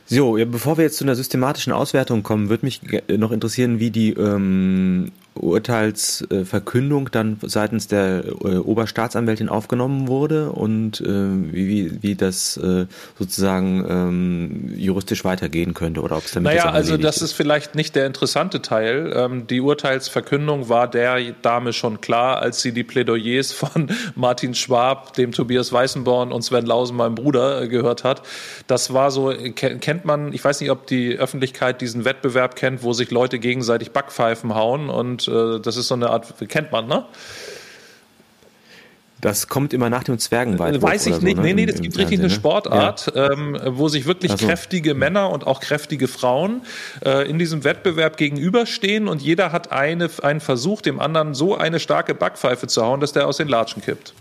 So, 0.06 0.34
bevor 0.46 0.78
wir 0.78 0.86
jetzt 0.86 0.98
zu 0.98 1.04
einer 1.04 1.16
systematischen 1.16 1.72
Auswertung 1.72 2.24
kommen, 2.24 2.50
würde 2.50 2.66
mich 2.66 2.82
noch 3.16 3.32
interessieren, 3.32 3.80
wie 3.80 3.92
die 3.92 4.14
ähm, 4.14 5.12
Urteilsverkündung 5.36 7.12
dann 7.12 7.38
seitens 7.42 7.88
der 7.88 8.26
äh, 8.26 8.58
Oberstaatsanwältin 8.58 9.50
aufgenommen 9.50 10.08
wurde 10.08 10.52
und 10.52 11.00
äh, 11.02 11.06
wie, 11.08 12.02
wie 12.02 12.16
das 12.16 12.58
äh, 12.58 12.86
sozusagen 13.18 13.86
ähm, 13.90 14.74
juristisch 14.76 15.24
weitergehen 15.24 15.74
könnte 15.74 16.02
oder 16.02 16.18
ob 16.18 16.26
es 16.26 16.32
damit 16.32 16.52
Naja, 16.52 16.70
also 16.70 16.98
das 16.98 17.22
ist 17.22 17.34
vielleicht 17.34 17.76
nicht 17.76 17.96
der 17.96 18.06
interessante 18.06 18.62
Teil. 18.62 19.14
Ähm, 19.16 19.48
die 19.48 19.62
Urteilsverkündung 19.62 20.68
war 20.68 20.88
der 20.88 21.20
Dame 21.42 21.74
schon 21.74 22.02
klar, 22.02 22.42
als 22.42 22.62
sie 22.62 22.74
die 22.74 22.84
Plädoyers 22.84 23.52
von 23.52 23.88
Martin 24.16 24.56
Schwab, 24.56 25.14
dem 25.14 25.32
Tobias 25.32 25.72
Weißenborn 25.72 26.32
und 26.32 26.42
Sven 26.42 26.66
Lausen, 26.66 26.98
meinem 26.98 27.16
Bruder, 27.16 27.68
gehört 27.68 28.04
hat. 28.04 28.24
Das 28.68 28.94
war 28.94 29.12
so, 29.12 29.34
kennt 29.56 30.06
man, 30.06 30.34
ich 30.34 30.44
weiß 30.44 30.60
nicht, 30.60 30.72
ob 30.72 30.88
die 30.88 31.18
Öffentlichkeit 31.18 31.82
diesen 31.82 32.04
Wettbewerb 32.04 32.56
kennt, 32.56 32.84
wo 32.84 32.94
sich 32.94 33.12
Leute 33.12 33.40
gegenseitig 33.40 33.92
Backpfeifen 33.92 34.56
hauen 34.56 34.90
und 34.90 35.29
äh, 35.30 35.60
das 35.60 35.78
ist 35.78 35.88
so 35.88 35.96
eine 35.96 36.10
Art, 36.10 36.34
kennt 36.48 36.72
man, 36.72 36.88
ne? 36.88 37.06
Das 39.22 39.50
kommt 39.50 39.74
immer 39.74 39.90
nach 39.90 40.06
dem 40.06 40.18
Zwergenweitwurf. 40.18 40.82
Weiß 40.82 41.06
ich 41.08 41.22
nicht. 41.22 41.36
So, 41.36 41.42
ne? 41.42 41.48
Nee, 41.48 41.54
nee, 41.54 41.66
das 41.66 41.82
gibt 41.82 41.98
richtig 41.98 42.20
eine 42.20 42.30
ne? 42.30 42.34
Sportart, 42.34 43.12
ja. 43.14 43.32
ähm, 43.32 43.60
wo 43.66 43.90
sich 43.90 44.06
wirklich 44.06 44.32
so. 44.32 44.46
kräftige 44.46 44.94
Männer 44.94 45.30
und 45.30 45.46
auch 45.46 45.60
kräftige 45.60 46.08
Frauen 46.08 46.62
äh, 47.04 47.30
in 47.30 47.38
diesem 47.38 47.66
Wettbewerb 47.66 48.16
gegenüberstehen 48.16 49.10
und 49.10 49.22
jeder 49.22 49.52
hat 49.52 49.74
eine, 49.74 50.10
einen 50.22 50.40
Versuch, 50.40 50.82
dem 50.82 51.02
anderen 51.02 51.34
so 51.34 51.58
eine 51.58 51.82
starke 51.82 52.16
Backpfeife 52.16 52.68
zu 52.68 52.82
hauen, 52.82 53.02
dass 53.02 53.12
der 53.12 53.28
aus 53.28 53.38
den 53.38 53.50
Latschen 53.50 53.82
kippt. 53.82 54.14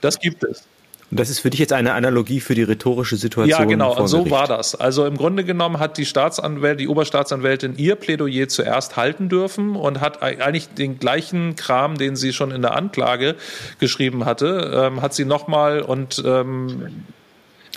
Das 0.00 0.20
gibt 0.20 0.44
es. 0.44 0.64
Und 1.12 1.20
das 1.20 1.28
ist 1.28 1.40
für 1.40 1.50
dich 1.50 1.60
jetzt 1.60 1.74
eine 1.74 1.92
Analogie 1.92 2.40
für 2.40 2.54
die 2.54 2.62
rhetorische 2.62 3.18
Situation. 3.18 3.60
Ja, 3.60 3.66
genau, 3.66 3.94
und 3.94 4.08
so 4.08 4.30
war 4.30 4.48
das. 4.48 4.74
Also 4.74 5.04
im 5.04 5.18
Grunde 5.18 5.44
genommen 5.44 5.78
hat 5.78 5.98
die 5.98 6.06
Staatsanwältin, 6.06 6.78
die 6.78 6.88
Oberstaatsanwältin 6.88 7.76
ihr 7.76 7.96
Plädoyer 7.96 8.48
zuerst 8.48 8.96
halten 8.96 9.28
dürfen 9.28 9.76
und 9.76 10.00
hat 10.00 10.22
eigentlich 10.22 10.70
den 10.70 10.98
gleichen 10.98 11.54
Kram, 11.54 11.98
den 11.98 12.16
sie 12.16 12.32
schon 12.32 12.50
in 12.50 12.62
der 12.62 12.74
Anklage 12.74 13.36
geschrieben 13.78 14.24
hatte, 14.24 14.88
ähm, 14.90 15.02
hat 15.02 15.12
sie 15.12 15.26
nochmal 15.26 15.82
und 15.82 16.22
ähm, 16.24 17.04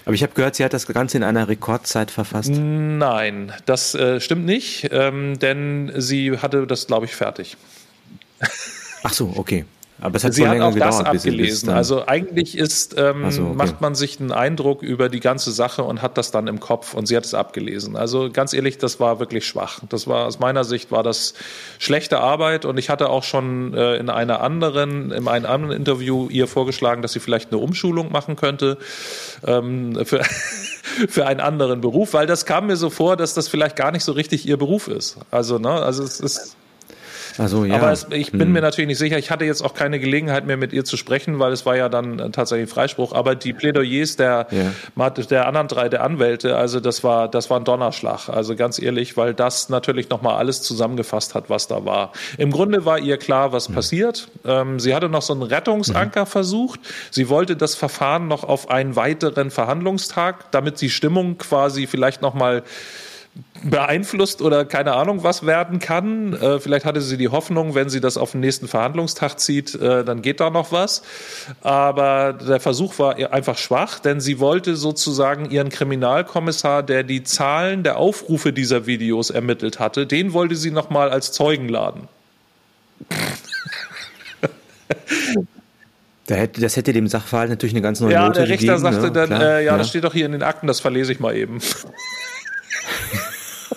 aber 0.05 0.13
ich 0.13 0.23
habe 0.23 0.31
gehört, 0.33 0.55
sie 0.55 0.63
hat 0.63 0.71
das 0.71 0.87
Ganze 0.87 1.17
in 1.17 1.23
einer 1.23 1.49
Rekordzeit 1.49 2.11
verfasst. 2.11 2.51
Nein, 2.51 3.51
das 3.65 3.95
äh, 3.95 4.21
stimmt 4.21 4.45
nicht, 4.45 4.87
ähm, 4.91 5.39
denn 5.39 5.91
sie 5.97 6.37
hatte 6.37 6.65
das, 6.67 6.87
glaube 6.87 7.05
ich, 7.05 7.15
fertig. 7.15 7.57
Ach 9.03 9.11
so, 9.11 9.33
okay. 9.35 9.65
Aber 10.01 10.17
es 10.17 10.25
hat 10.25 10.34
Sie 10.34 10.45
hat 10.45 10.60
auch 10.60 10.75
das 10.75 10.99
abgelesen. 10.99 11.69
Also 11.69 12.05
eigentlich 12.05 12.58
ist, 12.58 12.95
ähm, 12.97 13.31
so, 13.31 13.43
okay. 13.43 13.55
macht 13.55 13.79
man 13.79 13.95
sich 13.95 14.19
einen 14.19 14.34
Eindruck 14.34 14.81
über 14.81 15.08
die 15.08 15.21
ganze 15.21 15.51
Sache 15.51 15.84
und 15.84 16.01
hat 16.01 16.17
das 16.17 16.31
dann 16.31 16.47
im 16.47 16.60
Kopf 16.60 16.93
und 16.93 17.05
sie 17.08 17.15
hat 17.15 17.23
es 17.23 17.34
abgelesen. 17.34 17.95
Also 17.95 18.29
ganz 18.29 18.53
ehrlich, 18.53 18.77
das 18.77 18.99
war 18.99 19.19
wirklich 19.19 19.47
schwach. 19.47 19.79
Das 19.88 20.05
war 20.05 20.25
aus 20.25 20.39
meiner 20.39 20.65
Sicht 20.65 20.91
war 20.91 21.01
das 21.01 21.34
schlechte 21.79 22.19
Arbeit 22.19 22.65
und 22.65 22.77
ich 22.77 22.89
hatte 22.89 23.10
auch 23.10 23.23
schon 23.23 23.73
äh, 23.73 23.95
in 23.95 24.10
einer 24.10 24.41
anderen, 24.41 25.12
in 25.12 25.29
einem 25.29 25.45
anderen 25.45 25.71
Interview 25.71 26.27
ihr 26.29 26.47
vorgeschlagen, 26.47 27.01
dass 27.01 27.13
sie 27.13 27.21
vielleicht 27.21 27.51
eine 27.51 27.62
Umschulung 27.62 28.12
machen 28.12 28.36
könnte 28.36 28.77
ähm, 29.47 29.97
für, 30.03 30.23
für 31.08 31.25
einen 31.25 31.39
anderen 31.39 31.79
Beruf, 31.79 32.13
weil 32.13 32.27
das 32.27 32.45
kam 32.45 32.67
mir 32.67 32.75
so 32.75 32.89
vor, 32.89 33.15
dass 33.15 33.34
das 33.34 33.47
vielleicht 33.47 33.77
gar 33.77 33.91
nicht 33.91 34.03
so 34.03 34.12
richtig 34.12 34.45
ihr 34.45 34.58
Beruf 34.58 34.89
ist. 34.89 35.17
Also 35.31 35.58
ne, 35.58 35.71
also 35.71 36.03
es 36.03 36.19
ist 36.19 36.58
Also, 37.37 37.65
ja. 37.65 37.75
Aber 37.75 37.91
es, 37.91 38.07
ich 38.11 38.31
bin 38.31 38.41
hm. 38.41 38.53
mir 38.53 38.61
natürlich 38.61 38.87
nicht 38.87 38.97
sicher. 38.97 39.17
Ich 39.17 39.31
hatte 39.31 39.45
jetzt 39.45 39.61
auch 39.61 39.73
keine 39.73 39.99
Gelegenheit 39.99 40.45
mehr 40.45 40.57
mit 40.57 40.73
ihr 40.73 40.85
zu 40.85 40.97
sprechen, 40.97 41.39
weil 41.39 41.51
es 41.51 41.65
war 41.65 41.75
ja 41.75 41.89
dann 41.89 42.19
äh, 42.19 42.29
tatsächlich 42.29 42.69
Freispruch. 42.69 43.13
Aber 43.13 43.35
die 43.35 43.53
Plädoyers 43.53 44.15
der, 44.15 44.47
ja. 44.51 45.09
der 45.09 45.47
anderen 45.47 45.67
drei 45.67 45.89
der 45.89 46.03
Anwälte, 46.03 46.55
also 46.55 46.79
das 46.79 47.03
war, 47.03 47.27
das 47.27 47.49
war 47.49 47.59
ein 47.59 47.65
Donnerschlag. 47.65 48.29
Also 48.29 48.55
ganz 48.55 48.81
ehrlich, 48.81 49.17
weil 49.17 49.33
das 49.33 49.69
natürlich 49.69 50.09
nochmal 50.09 50.35
alles 50.35 50.61
zusammengefasst 50.61 51.35
hat, 51.35 51.49
was 51.49 51.67
da 51.67 51.85
war. 51.85 52.11
Im 52.37 52.51
Grunde 52.51 52.85
war 52.85 52.99
ihr 52.99 53.17
klar, 53.17 53.51
was 53.51 53.69
mhm. 53.69 53.75
passiert. 53.75 54.27
Ähm, 54.45 54.79
sie 54.79 54.95
hatte 54.95 55.09
noch 55.09 55.21
so 55.21 55.33
einen 55.33 55.43
Rettungsanker 55.43 56.21
mhm. 56.21 56.29
versucht. 56.29 56.79
Sie 57.11 57.29
wollte 57.29 57.55
das 57.55 57.75
Verfahren 57.75 58.27
noch 58.27 58.43
auf 58.43 58.69
einen 58.69 58.95
weiteren 58.95 59.51
Verhandlungstag, 59.51 60.51
damit 60.51 60.79
die 60.81 60.89
Stimmung 60.89 61.37
quasi 61.37 61.87
vielleicht 61.87 62.21
nochmal 62.21 62.63
beeinflusst 63.63 64.41
oder 64.41 64.63
keine 64.65 64.93
Ahnung 64.93 65.23
was 65.23 65.45
werden 65.45 65.79
kann. 65.79 66.33
Äh, 66.33 66.59
vielleicht 66.59 66.85
hatte 66.85 67.01
sie 67.01 67.17
die 67.17 67.29
Hoffnung, 67.29 67.73
wenn 67.73 67.89
sie 67.89 67.99
das 67.99 68.17
auf 68.17 68.31
den 68.31 68.41
nächsten 68.41 68.67
Verhandlungstag 68.67 69.39
zieht, 69.39 69.75
äh, 69.75 70.03
dann 70.03 70.21
geht 70.21 70.39
da 70.39 70.49
noch 70.49 70.71
was. 70.71 71.01
Aber 71.61 72.33
der 72.33 72.59
Versuch 72.59 72.99
war 72.99 73.17
einfach 73.33 73.57
schwach, 73.57 73.99
denn 73.99 74.21
sie 74.21 74.39
wollte 74.39 74.75
sozusagen 74.75 75.49
ihren 75.49 75.69
Kriminalkommissar, 75.69 76.83
der 76.83 77.03
die 77.03 77.23
Zahlen 77.23 77.83
der 77.83 77.97
Aufrufe 77.97 78.53
dieser 78.53 78.85
Videos 78.85 79.31
ermittelt 79.31 79.79
hatte, 79.79 80.05
den 80.05 80.33
wollte 80.33 80.55
sie 80.55 80.71
nochmal 80.71 81.09
als 81.09 81.31
Zeugen 81.31 81.67
laden. 81.67 82.07
das 86.27 86.75
hätte 86.75 86.93
dem 86.93 87.07
Sachverhalt 87.07 87.49
natürlich 87.49 87.73
eine 87.73 87.81
ganz 87.81 87.99
neue 87.99 88.13
ja, 88.13 88.27
Note 88.27 88.41
gegeben. 88.41 88.65
Ja, 88.65 88.75
der 88.75 88.75
Richter 88.75 88.79
sagte 88.79 89.07
ne? 89.07 89.27
dann, 89.27 89.41
äh, 89.41 89.55
ja, 89.55 89.59
ja, 89.59 89.77
das 89.77 89.89
steht 89.89 90.03
doch 90.03 90.13
hier 90.13 90.25
in 90.25 90.31
den 90.31 90.43
Akten, 90.43 90.67
das 90.67 90.79
verlese 90.79 91.11
ich 91.11 91.19
mal 91.19 91.35
eben. 91.35 91.59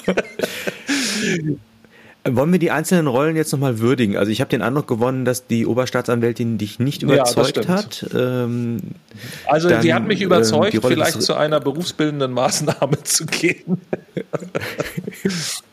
Wollen 2.30 2.52
wir 2.52 2.58
die 2.58 2.70
einzelnen 2.70 3.06
Rollen 3.06 3.36
jetzt 3.36 3.52
nochmal 3.52 3.78
würdigen? 3.78 4.16
Also 4.16 4.30
ich 4.30 4.40
habe 4.40 4.50
den 4.50 4.60
Eindruck 4.60 4.86
gewonnen, 4.86 5.24
dass 5.24 5.46
die 5.46 5.64
Oberstaatsanwältin 5.66 6.58
dich 6.58 6.78
nicht 6.78 7.02
überzeugt 7.02 7.64
ja, 7.64 7.68
hat. 7.68 8.06
Ähm, 8.14 8.80
also 9.46 9.68
dann, 9.68 9.80
die 9.82 9.94
hat 9.94 10.06
mich 10.06 10.20
überzeugt, 10.20 10.74
ähm, 10.74 10.82
vielleicht 10.82 11.22
zu 11.22 11.34
einer 11.34 11.60
berufsbildenden 11.60 12.32
Maßnahme 12.32 13.02
zu 13.04 13.24
gehen. 13.26 13.80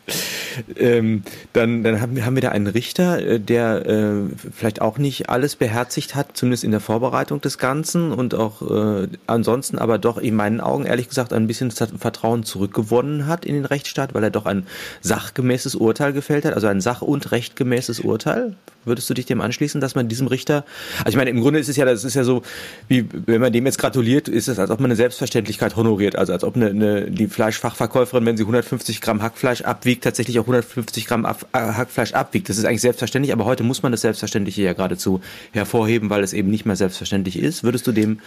ähm, 0.78 1.24
dann, 1.54 1.84
dann 1.84 2.02
haben, 2.02 2.16
wir, 2.16 2.26
haben 2.26 2.36
wir 2.36 2.42
da 2.42 2.50
einen 2.50 2.68
Richter, 2.68 3.20
äh, 3.20 3.40
der 3.40 3.86
äh, 3.86 4.14
vielleicht 4.54 4.82
auch 4.82 4.98
nicht 4.98 5.30
alles 5.30 5.56
beherzigt 5.56 6.16
hat, 6.16 6.38
zumindest 6.38 6.64
in 6.64 6.72
der 6.72 6.80
Vorbereitung 6.80 7.42
des 7.42 7.58
Ganzen 7.58 8.12
und 8.12 8.36
auch 8.36 8.62
äh, 8.62 9.08
ansonsten 9.28 9.78
aber 9.78 9.98
doch 9.98 10.18
in 10.18 10.36
meinen 10.36 10.62
Augen 10.62 10.86
ehrlich 10.86 11.10
gesagt 11.10 11.34
ein 11.34 11.48
bisschen 11.48 11.72
Vertrauen 11.72 12.44
zurückgewonnen 12.44 13.28
hat 13.28 13.46
in 13.46 13.56
den 13.56 13.66
Rechtsstaat, 13.66 14.14
weil 14.14 14.24
er 14.24 14.30
doch 14.30 14.46
ein 14.46 14.68
sachgemäßes 15.02 15.76
Urteil 15.76 16.14
gefällt 16.14 16.46
hat, 16.46 16.54
also 16.54 16.68
ein 16.68 16.82
sach- 16.82 17.02
und 17.02 17.32
rechtgemäßes 17.32 18.02
Urteil. 18.02 18.56
Würdest 18.86 19.10
du 19.10 19.16
dich 19.16 19.26
dem 19.26 19.42
anschließen, 19.42 19.82
dass 19.82 19.96
man 19.96 20.08
diesem 20.08 20.28
Richter, 20.28 20.64
also 21.00 21.10
ich 21.10 21.16
meine, 21.16 21.32
im 21.32 21.42
Grunde 21.42 21.60
ist 21.60 21.70
es 21.70 21.76
ja, 21.76 21.86
das 21.86 22.04
ist 22.04 22.14
ja 22.14 22.24
so, 22.24 22.44
wie 22.88 23.08
wenn 23.26 23.42
man 23.42 23.52
dem 23.52 23.66
jetzt 23.66 23.80
gratuliert, 23.80 24.28
ist 24.28 24.48
es, 24.48 24.60
als 24.60 24.70
ob 24.70 24.80
man 24.80 24.92
eine 24.92 24.96
Selbstverständlichkeit 24.96 25.76
honoriert, 25.76 26.16
also 26.16 26.34
als 26.34 26.44
ob 26.44 26.56
eine, 26.56 26.68
eine 26.68 27.10
die 27.10 27.28
Fleischfachverkäuferin, 27.28 28.26
wenn 28.26 28.38
sie 28.38 28.44
150 28.44 29.02
Gramm 29.02 29.24
Hackfleisch 29.24 29.62
abwiegt, 29.62 29.95
tatsächlich 30.04 30.40
auch 30.40 30.44
150 30.44 31.08
Gramm 31.08 31.26
ab, 31.26 31.46
äh, 31.54 31.58
Hackfleisch 31.60 32.14
abwiegt. 32.14 32.50
Das 32.50 32.58
ist 32.58 32.66
eigentlich 32.66 32.82
selbstverständlich, 32.82 33.34
aber 33.34 33.46
heute 33.46 33.64
muss 33.64 33.84
man 33.84 33.92
das 33.92 34.02
Selbstverständliche 34.02 34.62
ja 34.62 34.74
geradezu 34.74 35.22
hervorheben, 35.52 36.10
weil 36.10 36.24
es 36.24 36.34
eben 36.34 36.50
nicht 36.50 36.66
mehr 36.66 36.76
selbstverständlich 36.76 37.38
ist. 37.40 37.64
Würdest 37.64 37.88
du 37.88 37.92
dem 37.92 38.20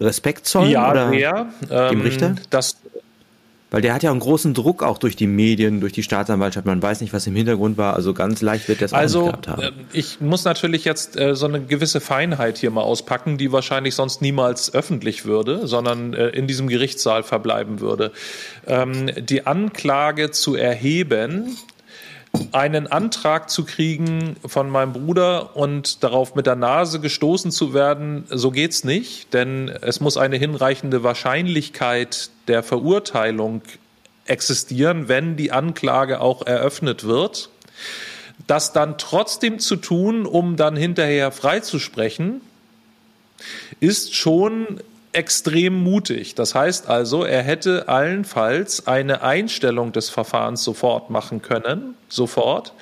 Respekt 0.00 0.46
zollen? 0.46 0.70
Ja, 0.70 0.90
oder 0.90 1.10
sehr. 1.10 1.48
Dem 1.90 2.00
Richter? 2.00 2.26
Ähm, 2.28 2.36
das 2.50 2.76
weil 3.70 3.82
der 3.82 3.92
hat 3.94 4.02
ja 4.02 4.10
einen 4.10 4.20
großen 4.20 4.54
Druck 4.54 4.82
auch 4.82 4.98
durch 4.98 5.14
die 5.14 5.26
Medien, 5.26 5.80
durch 5.80 5.92
die 5.92 6.02
Staatsanwaltschaft. 6.02 6.66
Man 6.66 6.82
weiß 6.82 7.00
nicht, 7.00 7.12
was 7.12 7.26
im 7.26 7.36
Hintergrund 7.36 7.76
war. 7.76 7.94
Also 7.94 8.14
ganz 8.14 8.40
leicht 8.40 8.68
wird 8.68 8.80
das 8.80 8.92
also, 8.92 9.20
auch 9.20 9.24
nicht 9.24 9.30
gehabt 9.30 9.48
haben. 9.48 9.62
Also 9.62 9.74
ich 9.92 10.20
muss 10.20 10.44
natürlich 10.44 10.84
jetzt 10.84 11.18
äh, 11.18 11.34
so 11.34 11.46
eine 11.46 11.60
gewisse 11.60 12.00
Feinheit 12.00 12.58
hier 12.58 12.70
mal 12.70 12.82
auspacken, 12.82 13.36
die 13.36 13.52
wahrscheinlich 13.52 13.94
sonst 13.94 14.22
niemals 14.22 14.72
öffentlich 14.72 15.26
würde, 15.26 15.66
sondern 15.66 16.14
äh, 16.14 16.28
in 16.28 16.46
diesem 16.46 16.68
Gerichtssaal 16.68 17.22
verbleiben 17.22 17.80
würde. 17.80 18.12
Ähm, 18.66 19.10
die 19.18 19.46
Anklage 19.46 20.30
zu 20.30 20.54
erheben, 20.54 21.56
einen 22.52 22.86
Antrag 22.86 23.50
zu 23.50 23.64
kriegen 23.64 24.36
von 24.46 24.70
meinem 24.70 24.92
Bruder 24.92 25.56
und 25.56 26.02
darauf 26.02 26.34
mit 26.34 26.46
der 26.46 26.56
Nase 26.56 27.00
gestoßen 27.00 27.50
zu 27.50 27.74
werden, 27.74 28.24
so 28.28 28.50
geht's 28.50 28.84
nicht, 28.84 29.32
denn 29.34 29.68
es 29.68 30.00
muss 30.00 30.16
eine 30.16 30.36
hinreichende 30.36 31.02
Wahrscheinlichkeit 31.02 32.30
der 32.46 32.62
Verurteilung 32.62 33.62
existieren, 34.26 35.08
wenn 35.08 35.36
die 35.36 35.52
Anklage 35.52 36.20
auch 36.20 36.46
eröffnet 36.46 37.04
wird. 37.04 37.50
Das 38.46 38.72
dann 38.72 38.98
trotzdem 38.98 39.58
zu 39.58 39.76
tun, 39.76 40.26
um 40.26 40.56
dann 40.56 40.76
hinterher 40.76 41.32
freizusprechen, 41.32 42.40
ist 43.80 44.14
schon 44.14 44.80
extrem 45.12 45.74
mutig. 45.74 46.34
Das 46.34 46.54
heißt 46.54 46.88
also, 46.88 47.24
er 47.24 47.42
hätte 47.42 47.88
allenfalls 47.88 48.86
eine 48.86 49.22
Einstellung 49.22 49.92
des 49.92 50.10
Verfahrens 50.10 50.62
sofort 50.62 51.10
machen 51.10 51.42
können, 51.42 51.94
sofort. 52.08 52.72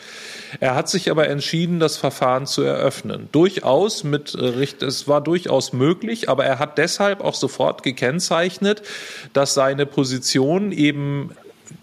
Er 0.60 0.74
hat 0.74 0.88
sich 0.88 1.10
aber 1.10 1.28
entschieden, 1.28 1.80
das 1.80 1.96
Verfahren 1.96 2.46
zu 2.46 2.62
eröffnen. 2.62 3.28
Durchaus 3.32 4.04
mit 4.04 4.34
es 4.34 5.08
war 5.08 5.20
durchaus 5.20 5.72
möglich, 5.72 6.28
aber 6.28 6.44
er 6.44 6.58
hat 6.58 6.78
deshalb 6.78 7.20
auch 7.20 7.34
sofort 7.34 7.82
gekennzeichnet, 7.82 8.82
dass 9.32 9.54
seine 9.54 9.86
Position 9.86 10.72
eben 10.72 11.30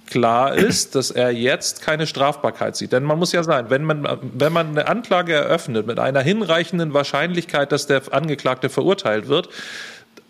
klar 0.07 0.55
ist, 0.55 0.95
dass 0.95 1.11
er 1.11 1.31
jetzt 1.31 1.81
keine 1.81 2.07
Strafbarkeit 2.07 2.75
sieht. 2.75 2.93
Denn 2.93 3.03
man 3.03 3.19
muss 3.19 3.31
ja 3.31 3.43
sagen, 3.43 3.69
wenn 3.69 3.83
man, 3.83 4.07
wenn 4.21 4.53
man 4.53 4.69
eine 4.69 4.87
Anklage 4.87 5.33
eröffnet 5.33 5.87
mit 5.87 5.99
einer 5.99 6.21
hinreichenden 6.21 6.93
Wahrscheinlichkeit, 6.93 7.71
dass 7.71 7.87
der 7.87 8.01
Angeklagte 8.11 8.69
verurteilt 8.69 9.27
wird, 9.27 9.49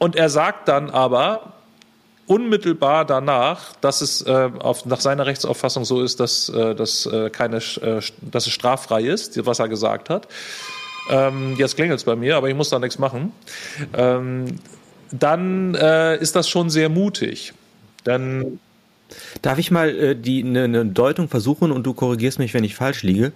und 0.04 0.18
er 0.18 0.28
sagt 0.28 0.68
dann 0.68 0.90
aber 0.90 1.54
unmittelbar 2.28 3.06
danach, 3.06 3.74
dass 3.80 4.02
es 4.02 4.22
äh, 4.22 4.50
auf, 4.60 4.86
nach 4.86 5.00
seiner 5.00 5.26
Rechtsauffassung 5.26 5.86
so 5.86 6.02
ist, 6.02 6.20
dass, 6.20 6.50
äh, 6.50 6.76
dass, 6.76 7.06
äh, 7.06 7.30
keine, 7.30 7.58
äh, 7.58 8.02
dass 8.20 8.46
es 8.46 8.52
straffrei 8.52 9.04
ist, 9.04 9.46
was 9.46 9.60
er 9.60 9.70
gesagt 9.70 10.10
hat. 10.10 10.28
Ähm, 11.10 11.56
jetzt 11.58 11.78
klingelt 11.78 12.00
es 12.00 12.04
bei 12.04 12.18
mir, 12.18 12.36
aber 12.36 12.50
ich 12.50 12.56
muss 12.56 12.70
da 12.70 12.80
nichts 12.80 13.00
machen. 13.00 13.32
Ähm, 13.96 14.60
dann 15.12 15.74
äh, 15.76 16.18
ist 16.18 16.36
das 16.36 16.50
schon 16.50 16.70
sehr 16.70 16.90
mutig. 16.90 17.54
Dann 18.04 18.60
Darf 19.42 19.58
ich 19.60 19.72
mal 19.72 19.90
äh, 19.90 20.16
die 20.16 20.44
eine 20.44 20.68
ne 20.68 20.86
Deutung 20.86 21.30
versuchen 21.30 21.72
und 21.72 21.84
du 21.84 21.94
korrigierst 21.94 22.40
mich, 22.40 22.54
wenn 22.54 22.64
ich 22.64 22.76
falsch 22.76 23.04
liege? 23.04 23.32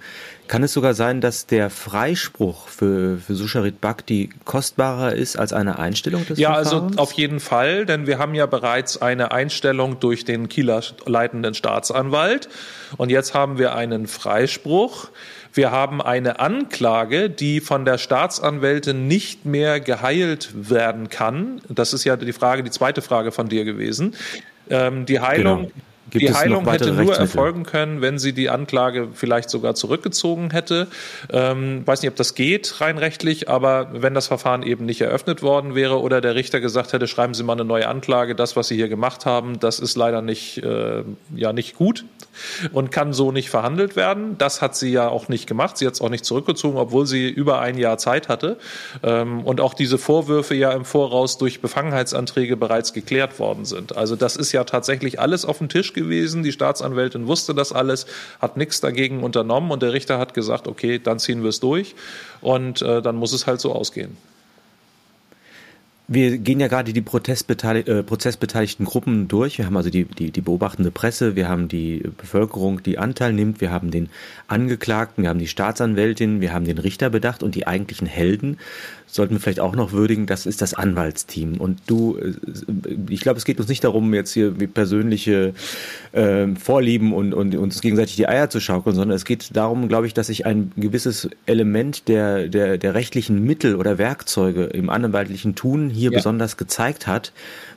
Kann 0.48 0.64
es 0.64 0.72
sogar 0.72 0.94
sein, 0.94 1.20
dass 1.20 1.46
der 1.46 1.70
Freispruch 1.70 2.70
für, 2.70 3.18
für 3.18 3.36
Susharit 3.36 3.82
Bhakti 3.82 4.30
kostbarer 4.46 5.14
ist 5.14 5.38
als 5.38 5.52
eine 5.52 5.78
Einstellung 5.78 6.26
des 6.26 6.40
Ja, 6.40 6.54
also 6.54 6.70
Verfahrens? 6.70 6.92
also 6.94 7.04
auf 7.04 7.12
jeden 7.14 7.40
Fall, 7.40 7.86
denn 7.86 8.08
wir 8.08 8.18
haben 8.18 8.34
ja 8.34 8.46
bereits 8.46 9.02
eine 9.02 9.32
Einstellung 9.32 10.00
durch 10.00 10.24
den 10.24 10.48
Kieler 10.48 10.82
leitenden 11.06 11.54
Staatsanwalt 11.54 12.48
und 12.96 13.10
jetzt 13.10 13.34
haben 13.34 13.58
wir 13.58 13.76
einen 13.76 14.08
Freispruch. 14.08 15.10
Wir 15.54 15.72
haben 15.72 16.02
eine 16.02 16.40
Anklage, 16.40 17.30
die 17.30 17.62
von 17.62 17.84
der 17.84 17.98
Staatsanwältin 17.98 19.08
nicht 19.08 19.46
mehr 19.46 19.80
geheilt 19.80 20.52
werden 20.54 21.10
kann. 21.10 21.62
Das 21.68 21.94
ist 21.94 22.04
ja 22.04 22.16
die 22.16 22.34
Frage, 22.34 22.64
die 22.64 22.70
zweite 22.70 23.02
Frage 23.02 23.32
von 23.32 23.50
dir 23.50 23.66
gewesen. 23.66 24.14
Ähm, 24.70 25.06
die 25.06 25.20
Heilung 25.20 25.64
genau. 25.64 25.72
Gibt 26.10 26.24
die 26.24 26.34
Heilung 26.34 26.70
hätte 26.70 26.94
nur 26.94 27.16
erfolgen 27.16 27.64
können, 27.64 28.02
wenn 28.02 28.18
sie 28.18 28.32
die 28.32 28.50
Anklage 28.50 29.10
vielleicht 29.14 29.50
sogar 29.50 29.76
zurückgezogen 29.76 30.52
hätte. 30.52 30.88
Ähm, 31.32 31.86
weiß 31.86 32.02
nicht, 32.02 32.10
ob 32.10 32.16
das 32.16 32.34
geht 32.34 32.80
rein 32.80 32.98
rechtlich, 32.98 33.50
aber 33.50 33.90
wenn 33.92 34.14
das 34.14 34.28
Verfahren 34.28 34.64
eben 34.64 34.86
nicht 34.86 35.02
eröffnet 35.02 35.42
worden 35.42 35.76
wäre 35.76 36.00
oder 36.00 36.22
der 36.22 36.36
Richter 36.36 36.62
gesagt 36.62 36.94
hätte, 36.94 37.08
schreiben 37.08 37.34
Sie 37.34 37.44
mal 37.44 37.54
eine 37.54 37.66
neue 37.66 37.88
Anklage, 37.88 38.36
das, 38.36 38.56
was 38.56 38.70
Sie 38.70 38.76
hier 38.76 38.88
gemacht 38.88 39.26
haben, 39.26 39.60
das 39.60 39.80
ist 39.80 39.98
leider 39.98 40.22
nicht, 40.22 40.64
äh, 40.64 41.04
ja, 41.36 41.52
nicht 41.52 41.76
gut 41.76 42.06
und 42.72 42.92
kann 42.92 43.14
so 43.14 43.32
nicht 43.32 43.50
verhandelt 43.50 43.96
werden. 43.96 44.38
Das 44.38 44.62
hat 44.62 44.76
sie 44.76 44.92
ja 44.92 45.08
auch 45.10 45.28
nicht 45.28 45.48
gemacht. 45.48 45.78
Sie 45.78 45.86
hat 45.88 45.94
es 45.94 46.02
auch 46.02 46.10
nicht 46.10 46.26
zurückgezogen, 46.26 46.78
obwohl 46.78 47.06
sie 47.06 47.30
über 47.30 47.60
ein 47.60 47.78
Jahr 47.78 47.98
Zeit 47.98 48.30
hatte. 48.30 48.58
Ähm, 49.04 49.44
und 49.44 49.62
auch 49.62 49.74
diese 49.74 49.98
Vorwürfe 49.98 50.56
ja 50.56 50.72
im 50.72 50.86
Voraus 50.86 51.38
durch 51.38 51.62
Befangenheitsanträge 51.62 52.58
bereits 52.58 52.94
geklärt 52.94 53.40
worden 53.40 53.66
sind. 53.66 53.98
Also 53.98 54.16
das 54.16 54.36
ist 54.36 54.52
ja 54.52 54.64
tatsächlich 54.64 55.20
alles 55.20 55.46
auf 55.46 55.58
dem 55.60 55.70
Tisch 55.70 55.94
gewesen. 55.94 56.44
Die 56.44 56.52
Staatsanwältin 56.52 57.28
wusste 57.28 57.54
das 57.54 57.74
alles, 57.74 58.06
hat 58.40 58.58
nichts 58.58 58.82
dagegen 58.82 59.24
unternommen 59.24 59.72
und 59.72 59.82
der 59.82 59.94
Richter 59.94 60.20
hat 60.20 60.34
gesagt, 60.34 60.68
okay, 60.68 61.00
dann 61.00 61.20
ziehen 61.20 61.44
wir 61.44 61.50
es 61.50 61.60
durch 61.60 61.96
und 62.42 62.82
äh, 62.82 63.02
dann 63.02 63.16
muss 63.16 63.34
es 63.34 63.48
halt 63.48 63.62
so 63.62 63.74
ausgehen. 63.74 64.18
Wir 66.10 66.38
gehen 66.38 66.62
ja 66.62 66.70
gerade 66.70 66.94
die 66.94 67.02
äh, 67.02 68.04
prozessbeteiligten 68.04 68.86
Gruppen 68.86 69.28
durch. 69.28 69.58
Wir 69.58 69.66
haben 69.66 69.76
also 69.76 69.90
die, 69.90 70.06
die, 70.06 70.32
die 70.32 70.40
beobachtende 70.40 70.90
Presse, 70.90 71.36
wir 71.36 71.50
haben 71.50 71.68
die 71.68 72.02
Bevölkerung, 72.18 72.82
die 72.82 72.98
Anteil 72.98 73.34
nimmt, 73.34 73.60
wir 73.60 73.72
haben 73.72 73.92
den 73.92 74.08
Angeklagten, 74.48 75.24
wir 75.24 75.30
haben 75.30 75.40
die 75.40 75.48
Staatsanwältin, 75.48 76.40
wir 76.40 76.54
haben 76.54 76.64
den 76.64 76.78
Richter 76.78 77.10
bedacht 77.10 77.44
und 77.44 77.56
die 77.56 77.68
eigentlichen 77.68 78.08
Helden 78.08 78.58
sollten 79.18 79.34
wir 79.34 79.42
vielleicht 79.42 79.60
auch 79.60 79.76
noch 79.76 79.92
würdigen, 79.92 80.26
das 80.26 80.46
ist 80.46 80.62
das 80.62 80.74
Anwaltsteam. 80.74 81.60
Und 81.60 81.82
du, 81.88 82.18
äh, 82.18 82.34
ich 83.10 83.20
glaube, 83.20 83.38
es 83.38 83.44
geht 83.44 83.60
uns 83.60 83.68
nicht 83.68 83.84
darum, 83.84 84.14
jetzt 84.14 84.32
hier 84.32 84.60
wie 84.62 84.68
persönliche 84.68 85.54
äh, 86.14 86.48
Vorlieben 86.56 87.12
und, 87.12 87.34
und 87.34 87.56
uns 87.56 87.82
gegenseitig 87.82 88.16
die 88.16 88.30
Eier 88.30 88.50
zu 88.50 88.62
schaukeln, 88.62 88.96
sondern 88.96 89.16
es 89.16 89.26
geht 89.26 89.56
darum, 89.56 89.90
glaube 89.90 90.08
ich, 90.08 90.14
dass 90.14 90.28
sich 90.28 90.46
ein 90.46 90.72
gewisses 90.78 91.30
Element 91.46 92.08
der, 92.08 92.48
der, 92.48 92.78
der 92.78 92.94
rechtlichen 92.94 93.44
Mittel 93.44 93.76
oder 93.76 93.98
Werkzeuge 93.98 94.64
im 94.66 94.90
anwaltlichen 94.90 95.56
Tun 95.56 95.90
hier 95.90 96.12
ja. 96.12 96.18
besonders 96.18 96.56
gezeigt 96.56 97.08
hat, 97.08 97.34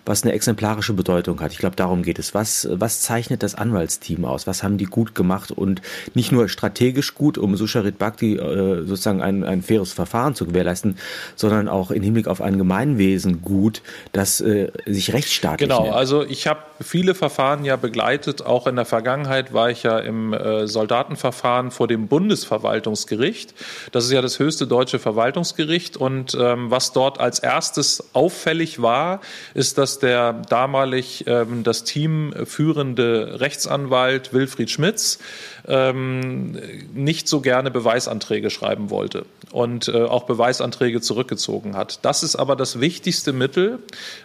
was 0.07 0.23
eine 0.23 0.33
exemplarische 0.33 0.93
Bedeutung 0.93 1.41
hat. 1.41 1.53
Ich 1.53 1.59
glaube, 1.59 1.77
darum 1.77 2.03
geht 2.03 2.19
es. 2.19 2.35
Was, 2.35 2.69
was 2.71 3.01
zeichnet 3.01 3.43
das 3.43 3.55
Anwaltsteam 3.55 4.25
aus? 4.25 4.47
Was 4.47 4.63
haben 4.63 4.79
die 4.79 4.87
gut 4.87 5.15
gemacht 5.15 5.51
und 5.51 5.83
nicht 6.15 6.33
nur 6.33 6.49
strategisch 6.49 7.15
gut, 7.15 7.39
um 7.39 7.57
Susharit 7.57 7.99
Bhakti 7.99 8.37
äh, 8.37 8.85
sozusagen 8.85 9.23
ein, 9.23 9.45
ein 9.45 9.63
faires 9.63 9.93
Verfahren 9.93 10.35
zu 10.35 10.47
gewährleisten, 10.47 10.97
sondern 11.37 11.69
auch 11.69 11.91
im 11.91 12.03
Hinblick 12.03 12.29
auf 12.29 12.41
ein 12.41 12.59
Gemeinwesen 12.59 13.43
gut, 13.43 13.83
das 14.13 14.41
äh, 14.41 14.71
sich 14.87 15.13
rechtsstaatlich 15.13 15.69
Genau, 15.69 15.85
nennt. 15.85 15.95
also 15.95 16.25
ich 16.25 16.47
habe 16.47 16.61
viele 16.81 17.15
Verfahren 17.15 17.65
ja 17.65 17.77
begleitet. 17.77 18.45
Auch 18.45 18.67
in 18.67 18.77
der 18.77 18.85
Vergangenheit 18.85 19.53
war 19.53 19.71
ich 19.71 19.83
ja 19.83 19.99
im 19.99 20.33
äh, 20.33 20.67
Soldatenverfahren 20.67 21.71
vor 21.71 21.89
dem 21.89 22.09
Bundesverwaltungsgericht. 22.09 23.55
Das 23.93 24.05
ist 24.05 24.13
ja 24.13 24.23
das 24.23 24.39
höchste 24.39 24.67
deutsche 24.67 24.99
Verwaltungsgericht. 24.99 25.97
Und 25.97 26.37
ähm, 26.41 26.71
was 26.71 26.93
dort 26.93 27.21
als 27.21 27.39
erstes 27.39 28.15
auffällig 28.15 28.81
war, 28.83 29.21
ist, 29.55 29.79
dass 29.79 29.99
der 29.99 30.33
damalig 30.49 31.25
ähm, 31.27 31.63
das 31.65 31.85
Team 31.85 32.35
führende 32.45 33.41
Rechtsanwalt 33.41 34.33
Wilfried 34.33 34.71
Schmitz 34.71 35.19
ähm, 35.67 36.59
nicht 36.93 37.29
so 37.29 37.41
gerne 37.41 37.71
Beweisanträge 37.71 38.51
schreiben 38.51 38.91
wollte 38.91 39.27
und 39.53 39.89
äh, 39.89 40.03
auch 40.03 40.25
Beweisanträge 40.25 41.01
zurückgezogen 41.01 41.77
hat. 41.77 42.01
Das 42.03 42.23
ist 42.23 42.37
aber 42.37 42.57
das 42.57 42.81
wichtigste 42.81 43.33
Mittel 43.33 43.81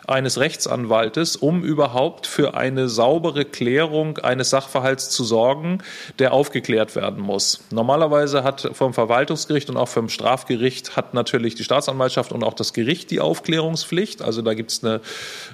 eines 0.08 0.40
Rechtsanwaltes, 0.40 1.36
um 1.36 1.64
überhaupt 1.64 2.28
für 2.28 2.56
eine 2.56 2.90
saubere 2.90 3.46
Klärung 3.46 4.18
eines 4.20 4.50
Sachverhalts 4.50 5.10
zu 5.10 5.24
sorgen, 5.24 5.80
der 6.20 6.34
aufgeklärt 6.34 6.96
werden 6.96 7.22
muss. 7.22 7.62
Normalerweise 7.72 8.44
hat 8.44 8.70
vom 8.74 8.94
Verwaltungsgericht 8.94 9.70
und 9.70 9.78
auch 9.78 9.90
vom 9.90 10.10
Strafgericht 10.10 10.96
hat 10.96 11.14
natürlich 11.14 11.56
die 11.56 11.64
Staatsanwaltschaft 11.64 12.32
und 12.32 12.44
auch 12.44 12.54
das 12.54 12.74
Gericht 12.74 13.12
die 13.12 13.20
Aufklärungspflicht. 13.20 14.22
Also 14.22 14.42
da 14.42 14.54
gibt 14.54 14.72
es 14.72 14.84
eine 14.84 15.02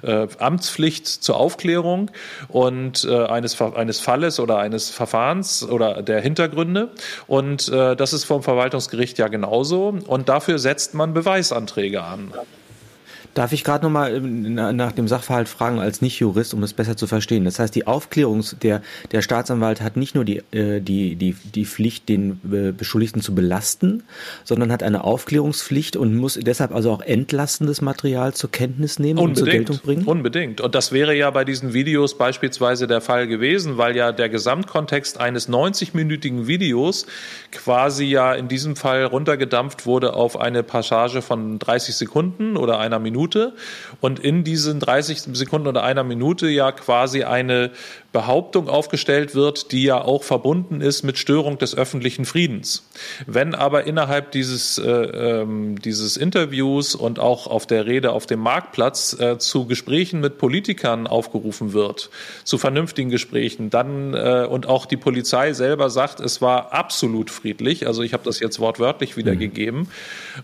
äh, 0.02 0.28
Amtspflicht 0.38 1.06
zur 1.06 1.36
Aufklärung 1.36 2.10
und 2.48 3.04
äh, 3.04 3.24
eines, 3.24 3.60
eines 3.60 4.00
Falles 4.00 4.40
oder 4.40 4.58
eines 4.58 4.90
Verfahrens 4.90 5.66
oder 5.72 6.02
der 6.02 6.20
Hintergründe. 6.20 6.90
Und 7.26 7.68
äh, 7.68 7.96
das 7.96 8.12
ist 8.12 8.24
vom 8.24 8.42
Verwaltungsgericht 8.42 9.18
ja 9.18 9.28
genauso. 9.28 9.94
Und 10.06 10.28
dafür 10.28 10.58
setzt 10.58 10.94
man 10.94 11.14
Beweisanträge 11.14 12.02
an. 12.02 12.32
Darf 13.34 13.52
ich 13.52 13.64
gerade 13.64 13.84
nochmal 13.84 14.14
ähm, 14.14 14.54
nach 14.54 14.92
dem 14.92 15.08
Sachverhalt 15.08 15.48
fragen 15.48 15.78
als 15.78 16.02
Nicht-Jurist, 16.02 16.52
um 16.52 16.62
es 16.62 16.74
besser 16.74 16.96
zu 16.96 17.06
verstehen? 17.06 17.44
Das 17.44 17.58
heißt, 17.58 17.74
die 17.74 17.86
Aufklärung, 17.86 18.44
der, 18.62 18.82
der 19.10 19.22
Staatsanwalt 19.22 19.80
hat 19.80 19.96
nicht 19.96 20.14
nur 20.14 20.24
die, 20.24 20.42
äh, 20.52 20.80
die, 20.80 21.16
die, 21.16 21.34
die 21.54 21.64
Pflicht, 21.64 22.08
den 22.08 22.40
äh, 22.52 22.72
Beschuldigten 22.72 23.22
zu 23.22 23.34
belasten, 23.34 24.02
sondern 24.44 24.70
hat 24.70 24.82
eine 24.82 25.04
Aufklärungspflicht 25.04 25.96
und 25.96 26.14
muss 26.16 26.34
deshalb 26.34 26.74
also 26.74 26.90
auch 26.90 27.00
entlastendes 27.00 27.80
Material 27.80 28.34
zur 28.34 28.50
Kenntnis 28.50 28.98
nehmen 28.98 29.18
Unbedingt. 29.18 29.38
und 29.38 29.44
zur 29.44 29.52
Geltung 29.52 29.78
bringen? 29.78 30.04
Unbedingt. 30.04 30.60
Und 30.60 30.74
das 30.74 30.92
wäre 30.92 31.16
ja 31.16 31.30
bei 31.30 31.44
diesen 31.44 31.72
Videos 31.72 32.18
beispielsweise 32.18 32.86
der 32.86 33.00
Fall 33.00 33.26
gewesen, 33.28 33.78
weil 33.78 33.96
ja 33.96 34.12
der 34.12 34.28
Gesamtkontext 34.28 35.18
eines 35.18 35.48
90-minütigen 35.48 36.46
Videos 36.46 37.06
quasi 37.50 38.04
ja 38.04 38.34
in 38.34 38.48
diesem 38.48 38.76
Fall 38.76 39.04
runtergedampft 39.04 39.86
wurde 39.86 40.12
auf 40.12 40.38
eine 40.38 40.62
Passage 40.62 41.22
von 41.22 41.58
30 41.58 41.94
Sekunden 41.94 42.56
oder 42.58 42.78
einer 42.78 42.98
Minute 42.98 43.21
Minute 43.22 43.52
und 44.00 44.18
in 44.18 44.42
diesen 44.44 44.80
30 44.80 45.20
Sekunden 45.32 45.68
oder 45.68 45.84
einer 45.84 46.02
Minute 46.02 46.48
ja 46.48 46.72
quasi 46.72 47.22
eine 47.22 47.70
Behauptung 48.12 48.68
aufgestellt 48.68 49.34
wird, 49.34 49.72
die 49.72 49.84
ja 49.84 50.02
auch 50.02 50.22
verbunden 50.22 50.82
ist 50.82 51.02
mit 51.02 51.16
Störung 51.16 51.56
des 51.56 51.74
öffentlichen 51.74 52.26
Friedens. 52.26 52.86
Wenn 53.26 53.54
aber 53.54 53.84
innerhalb 53.84 54.32
dieses, 54.32 54.76
äh, 54.76 54.90
ähm, 54.90 55.80
dieses 55.80 56.18
Interviews 56.18 56.94
und 56.94 57.18
auch 57.18 57.46
auf 57.46 57.66
der 57.66 57.86
Rede 57.86 58.12
auf 58.12 58.26
dem 58.26 58.40
Marktplatz 58.40 59.18
äh, 59.18 59.38
zu 59.38 59.66
Gesprächen 59.66 60.20
mit 60.20 60.36
Politikern 60.36 61.06
aufgerufen 61.06 61.72
wird, 61.72 62.10
zu 62.44 62.58
vernünftigen 62.58 63.08
Gesprächen, 63.08 63.70
dann 63.70 64.12
äh, 64.12 64.46
und 64.48 64.66
auch 64.66 64.84
die 64.84 64.98
Polizei 64.98 65.54
selber 65.54 65.88
sagt, 65.88 66.20
es 66.20 66.42
war 66.42 66.72
absolut 66.72 67.30
friedlich, 67.30 67.86
also 67.86 68.02
ich 68.02 68.12
habe 68.12 68.24
das 68.24 68.40
jetzt 68.40 68.60
wortwörtlich 68.60 69.16
wiedergegeben 69.16 69.80
mhm. 69.80 69.86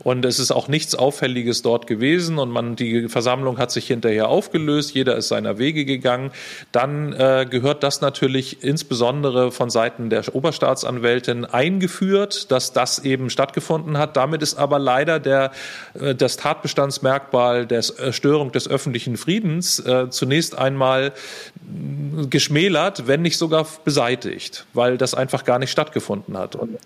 und 0.05 0.25
es 0.25 0.39
ist 0.39 0.53
auch 0.53 0.69
nichts 0.69 0.95
Auffälliges 0.95 1.61
dort 1.61 1.87
gewesen 1.87 2.39
und 2.39 2.51
man 2.51 2.77
die 2.77 3.09
Versammlung 3.09 3.59
hat 3.59 3.71
sich 3.71 3.87
hinterher 3.87 4.29
aufgelöst, 4.29 4.95
jeder 4.95 5.17
ist 5.17 5.29
seiner 5.29 5.59
Wege 5.59 5.85
gegangen, 5.85 6.31
dann 6.73 7.13
äh, 7.13 7.47
gehört 7.59 7.83
das 7.83 8.01
natürlich 8.01 8.63
insbesondere 8.63 9.51
von 9.51 9.69
Seiten 9.69 10.11
der 10.11 10.23
Oberstaatsanwältin 10.33 11.45
eingeführt, 11.45 12.53
dass 12.53 12.73
das 12.73 13.01
eben 13.01 13.31
stattgefunden 13.31 13.99
hat. 13.99 14.17
Damit 14.17 14.43
ist 14.43 14.59
aber 14.59 14.79
leider 14.79 15.19
der, 15.19 15.51
äh, 15.95 16.15
das 16.15 16.37
Tatbestandsmerkmal 16.37 17.67
der 17.67 17.83
Störung 17.83 18.53
des 18.53 18.69
öffentlichen 18.69 19.17
Friedens 19.17 19.81
äh, 19.81 20.09
zunächst 20.09 20.57
einmal 20.57 21.13
geschmälert, 22.31 23.09
wenn 23.09 23.23
nicht 23.23 23.39
sogar 23.39 23.67
beseitigt, 23.85 24.65
weil 24.73 24.97
das 24.97 25.15
einfach 25.15 25.45
gar 25.45 25.59
nicht 25.59 25.73
stattgefunden 25.73 26.39
hat. 26.39 26.55
Und 26.55 26.79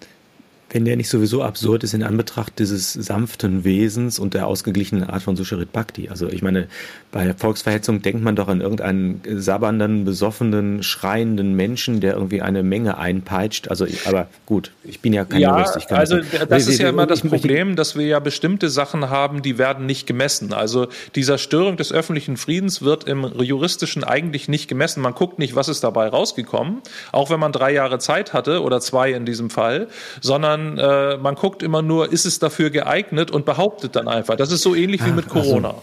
wenn 0.73 0.87
der 0.87 0.97
nicht 0.97 1.11
sowieso 1.11 1.43
absurd 1.43 1.85
ist 1.85 1.93
in 1.93 2.03
Anbetracht 2.03 2.59
dieses 2.59 2.95
sanften 2.95 3.63
Wesens 3.63 4.19
und 4.19 4.33
der 4.33 4.47
ausgeglichenen 4.47 5.05
Art 5.05 5.23
von 5.23 5.37
Susharit 5.37 5.71
Bhakti. 5.71 6.09
Also 6.09 6.29
ich 6.29 6.41
meine, 6.41 6.67
bei 7.11 7.35
Volksverhetzung 7.35 8.01
denkt 8.01 8.23
man 8.25 8.37
doch 8.37 8.49
an 8.49 8.63
irgendeinen 8.63 9.21
sabbernden, 9.27 10.07
besoffenen, 10.07 10.83
schreienden 10.83 11.55
Menschen, 11.55 12.01
der 12.01 12.15
irgendwie 12.15 12.41
eine 12.41 12.63
Menge 12.63 12.97
einpeitscht. 12.97 13.69
Also, 13.69 13.87
aber 14.07 14.29
gut, 14.47 14.73
ich 14.83 15.01
bin 15.01 15.13
ja 15.13 15.27
kein 15.27 15.41
ja, 15.41 15.59
Jurist. 15.59 15.77
Ich 15.77 15.87
kann 15.87 15.99
also 15.99 16.17
das, 16.17 16.49
das 16.49 16.67
ist 16.67 16.81
ja 16.81 16.89
immer 16.89 17.07
das 17.07 17.21
Problem, 17.21 17.77
dass 17.77 17.95
wir 17.95 18.07
ja 18.07 18.19
bestimmte 18.19 18.71
Sachen 18.71 19.11
haben, 19.11 19.43
die 19.43 19.59
werden 19.59 19.85
nicht 19.85 20.07
gemessen. 20.07 20.55
Also 20.55 20.89
dieser 21.15 21.37
Störung 21.37 21.77
des 21.77 21.93
öffentlichen 21.93 22.39
Friedens 22.39 22.81
wird 22.81 23.05
im 23.05 23.31
juristischen 23.43 24.05
eigentlich 24.05 24.49
nicht 24.49 24.69
gemessen. 24.69 25.03
Man 25.03 25.15
guckt 25.15 25.39
nicht, 25.39 25.55
was 25.55 25.69
ist 25.69 25.85
dabei 25.85 26.09
rausgekommen, 26.09 26.79
auch 27.13 27.29
wenn 27.29 27.41
man 27.41 27.53
drei 27.53 27.75
Jahre 27.75 27.99
Zeit 27.99 28.33
hatte 28.33 28.63
oder 28.63 28.81
zwei 28.81 29.13
in 29.13 29.27
diesem 29.27 29.51
Fall, 29.51 29.89
sondern 30.23 30.62
sondern 30.63 30.79
äh, 30.79 31.17
man 31.17 31.35
guckt 31.35 31.63
immer 31.63 31.83
nur, 31.83 32.13
ist 32.13 32.25
es 32.25 32.39
dafür 32.39 32.71
geeignet 32.71 33.31
und 33.31 33.45
behauptet 33.45 33.97
dann 33.97 34.09
einfach. 34.09 34.37
Das 34.37 34.53
ist 34.53 34.63
so 34.63 34.75
ähnlich 34.75 35.05
wie 35.05 35.11
mit 35.11 35.29
Corona. 35.29 35.69
Also. 35.69 35.83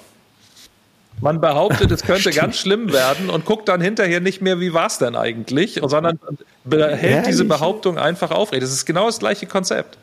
Man 1.21 1.41
behauptet, 1.41 1.91
es 1.91 2.03
könnte 2.03 2.29
ganz 2.31 2.57
schlimm 2.57 2.93
werden 2.93 3.29
und 3.29 3.45
guckt 3.45 3.67
dann 3.67 3.81
hinterher 3.81 4.21
nicht 4.21 4.41
mehr, 4.41 4.59
wie 4.59 4.73
war 4.73 4.87
es 4.87 4.97
denn 4.97 5.15
eigentlich, 5.15 5.79
sondern 5.83 6.19
behält 6.63 7.27
diese 7.27 7.45
Behauptung 7.45 7.97
einfach 7.97 8.31
aufrecht. 8.31 8.63
Das 8.63 8.71
ist 8.71 8.85
genau 8.85 9.07
das 9.07 9.19
gleiche 9.19 9.45
Konzept. 9.45 9.97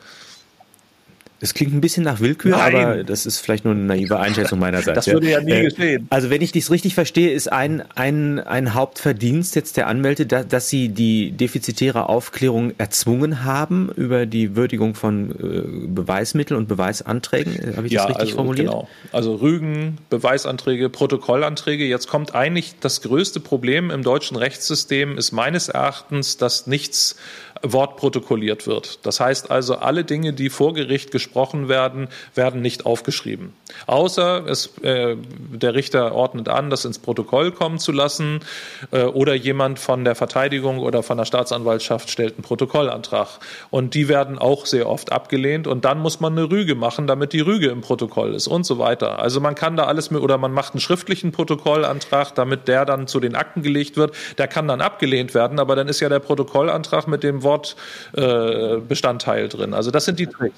Es 1.39 1.53
klingt 1.53 1.73
ein 1.73 1.81
bisschen 1.81 2.03
nach 2.03 2.19
Willkür, 2.19 2.51
Nein. 2.51 2.75
aber 2.75 3.03
das 3.03 3.27
ist 3.27 3.39
vielleicht 3.39 3.63
nur 3.63 3.75
eine 3.75 3.83
naive 3.83 4.17
Einschätzung 4.19 4.57
meinerseits. 4.57 5.05
Das 5.05 5.13
würde 5.13 5.29
ja 5.29 5.39
nie 5.39 5.51
äh, 5.51 5.63
geschehen. 5.65 6.07
Also 6.09 6.31
wenn 6.31 6.41
ich 6.41 6.51
dies 6.51 6.71
richtig 6.71 6.95
verstehe, 6.95 7.31
ist 7.31 7.51
ein, 7.51 7.83
ein, 7.95 8.39
ein 8.39 8.73
Hauptverdienst 8.73 9.55
jetzt 9.55 9.77
der 9.77 9.87
Anwälte, 9.87 10.25
da, 10.25 10.43
dass 10.43 10.69
sie 10.69 10.89
die 10.89 11.31
defizitäre 11.31 12.09
Aufklärung 12.09 12.73
erzwungen 12.79 13.43
haben 13.43 13.91
über 13.95 14.25
die 14.25 14.55
Würdigung 14.55 14.95
von 14.95 15.31
äh, 15.31 15.87
Beweismitteln 15.87 16.57
und 16.57 16.67
Beweisanträgen. 16.67 17.75
Habe 17.77 17.85
ich 17.85 17.93
ja, 17.93 18.01
das 18.01 18.09
richtig 18.09 18.21
also, 18.21 18.35
formuliert? 18.35 18.67
Genau. 18.67 18.87
Also 19.11 19.35
Rügen, 19.35 19.99
Beweisanträge, 20.09 20.89
Protokollanträge. 20.89 21.85
Jetzt 21.85 22.07
kommt 22.07 22.33
eigentlich 22.33 22.75
das 22.79 23.01
größte 23.01 23.39
Problem 23.39 23.91
im 23.91 24.01
deutschen 24.01 24.37
Rechtssystem 24.37 25.17
ist 25.17 25.31
meines 25.31 25.69
Erachtens, 25.69 26.37
dass 26.37 26.65
nichts 26.65 27.15
wortprotokolliert 27.63 28.67
wird. 28.67 29.05
Das 29.05 29.19
heißt 29.19 29.51
also, 29.51 29.75
alle 29.75 30.03
Dinge, 30.03 30.33
die 30.33 30.49
vor 30.49 30.73
Gericht 30.73 31.11
gesprochen 31.11 31.69
werden, 31.69 32.07
werden 32.35 32.61
nicht 32.61 32.85
aufgeschrieben. 32.85 33.53
Außer 33.85 34.45
es, 34.47 34.77
äh, 34.81 35.15
der 35.17 35.75
Richter 35.75 36.13
ordnet 36.13 36.49
an, 36.49 36.69
das 36.69 36.85
ins 36.85 36.99
Protokoll 36.99 37.51
kommen 37.51 37.79
zu 37.79 37.91
lassen 37.91 38.39
äh, 38.91 39.03
oder 39.03 39.33
jemand 39.33 39.79
von 39.79 40.03
der 40.03 40.15
Verteidigung 40.15 40.79
oder 40.79 41.03
von 41.03 41.17
der 41.17 41.25
Staatsanwaltschaft 41.25 42.09
stellt 42.09 42.35
einen 42.35 42.43
Protokollantrag. 42.43 43.27
Und 43.69 43.93
die 43.93 44.07
werden 44.07 44.37
auch 44.37 44.65
sehr 44.65 44.89
oft 44.89 45.11
abgelehnt 45.11 45.67
und 45.67 45.85
dann 45.85 45.99
muss 45.99 46.19
man 46.19 46.33
eine 46.33 46.49
Rüge 46.49 46.75
machen, 46.75 47.07
damit 47.07 47.33
die 47.33 47.41
Rüge 47.41 47.67
im 47.67 47.81
Protokoll 47.81 48.33
ist 48.33 48.47
und 48.47 48.65
so 48.65 48.79
weiter. 48.79 49.19
Also 49.19 49.39
man 49.39 49.55
kann 49.55 49.75
da 49.75 49.85
alles 49.85 50.11
mit, 50.11 50.21
oder 50.21 50.37
man 50.37 50.51
macht 50.51 50.73
einen 50.73 50.81
schriftlichen 50.81 51.31
Protokollantrag, 51.31 52.35
damit 52.35 52.67
der 52.67 52.85
dann 52.85 53.07
zu 53.07 53.19
den 53.19 53.35
Akten 53.35 53.61
gelegt 53.61 53.97
wird. 53.97 54.15
Der 54.37 54.47
kann 54.47 54.67
dann 54.67 54.81
abgelehnt 54.81 55.33
werden, 55.33 55.59
aber 55.59 55.75
dann 55.75 55.87
ist 55.87 55.99
ja 55.99 56.09
der 56.09 56.19
Protokollantrag 56.19 57.07
mit 57.07 57.23
dem 57.23 57.43
Wortbestandteil 57.47 59.45
äh, 59.45 59.49
drin. 59.49 59.73
Also 59.73 59.91
das 59.91 60.05
sind 60.05 60.19
die 60.19 60.27
Tricks. 60.27 60.55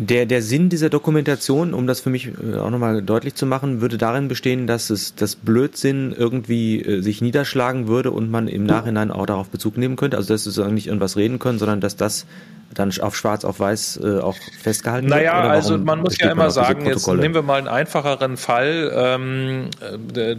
Der, 0.00 0.26
der 0.26 0.42
Sinn 0.42 0.68
dieser 0.68 0.90
Dokumentation, 0.90 1.74
um 1.74 1.88
das 1.88 1.98
für 1.98 2.10
mich 2.10 2.28
äh, 2.28 2.56
auch 2.56 2.70
nochmal 2.70 3.02
deutlich 3.02 3.34
zu 3.34 3.46
machen, 3.46 3.80
würde 3.80 3.98
darin 3.98 4.28
bestehen, 4.28 4.68
dass 4.68 4.90
es 4.90 5.16
das 5.16 5.34
Blödsinn 5.34 6.14
irgendwie 6.16 6.80
äh, 6.80 7.00
sich 7.00 7.20
niederschlagen 7.20 7.88
würde 7.88 8.12
und 8.12 8.30
man 8.30 8.46
im 8.46 8.64
Nachhinein 8.64 9.10
auch 9.10 9.26
darauf 9.26 9.48
Bezug 9.48 9.76
nehmen 9.76 9.96
könnte. 9.96 10.16
Also 10.16 10.32
dass 10.32 10.56
wir 10.56 10.68
nicht 10.68 10.86
irgendwas 10.86 11.16
reden 11.16 11.40
können, 11.40 11.58
sondern 11.58 11.80
dass 11.80 11.96
das 11.96 12.26
dann 12.74 12.92
auf 13.00 13.16
schwarz 13.16 13.44
auf 13.44 13.58
weiß 13.58 13.98
äh, 14.04 14.20
auch 14.20 14.36
festgehalten 14.62 15.08
naja, 15.08 15.32
wird? 15.32 15.42
Naja, 15.42 15.50
also 15.50 15.78
man 15.78 16.00
muss 16.00 16.16
ja 16.18 16.30
immer 16.30 16.52
sagen, 16.52 16.86
jetzt 16.86 17.08
nehmen 17.08 17.34
wir 17.34 17.42
mal 17.42 17.58
einen 17.58 17.66
einfacheren 17.66 18.36
Fall. 18.36 18.92
Ähm, 18.94 19.70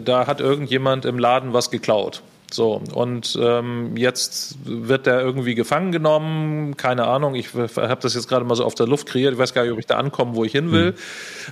da 0.06 0.26
hat 0.26 0.40
irgendjemand 0.40 1.04
im 1.04 1.20
Laden 1.20 1.52
was 1.52 1.70
geklaut 1.70 2.22
So, 2.52 2.82
und 2.94 3.38
ähm, 3.42 3.96
jetzt 3.96 4.58
wird 4.64 5.06
der 5.06 5.22
irgendwie 5.22 5.54
gefangen 5.54 5.92
genommen, 5.92 6.78
keine 6.78 7.06
Ahnung, 7.06 7.36
ich 7.36 7.54
habe 7.54 8.00
das 8.02 8.16
jetzt 8.16 8.28
gerade 8.28 8.44
mal 8.44 8.56
so 8.56 8.66
auf 8.66 8.74
der 8.74 8.88
Luft 8.88 9.08
kreiert, 9.08 9.34
ich 9.34 9.40
weiß 9.40 9.54
gar 9.54 9.64
nicht, 9.64 9.72
ob 9.72 9.80
ich 9.80 9.86
da 9.86 9.98
ankomme, 9.98 10.36
wo 10.36 10.44
ich 10.44 10.52
hin 10.52 10.72
will. 10.72 10.92
Mhm. 10.92 10.96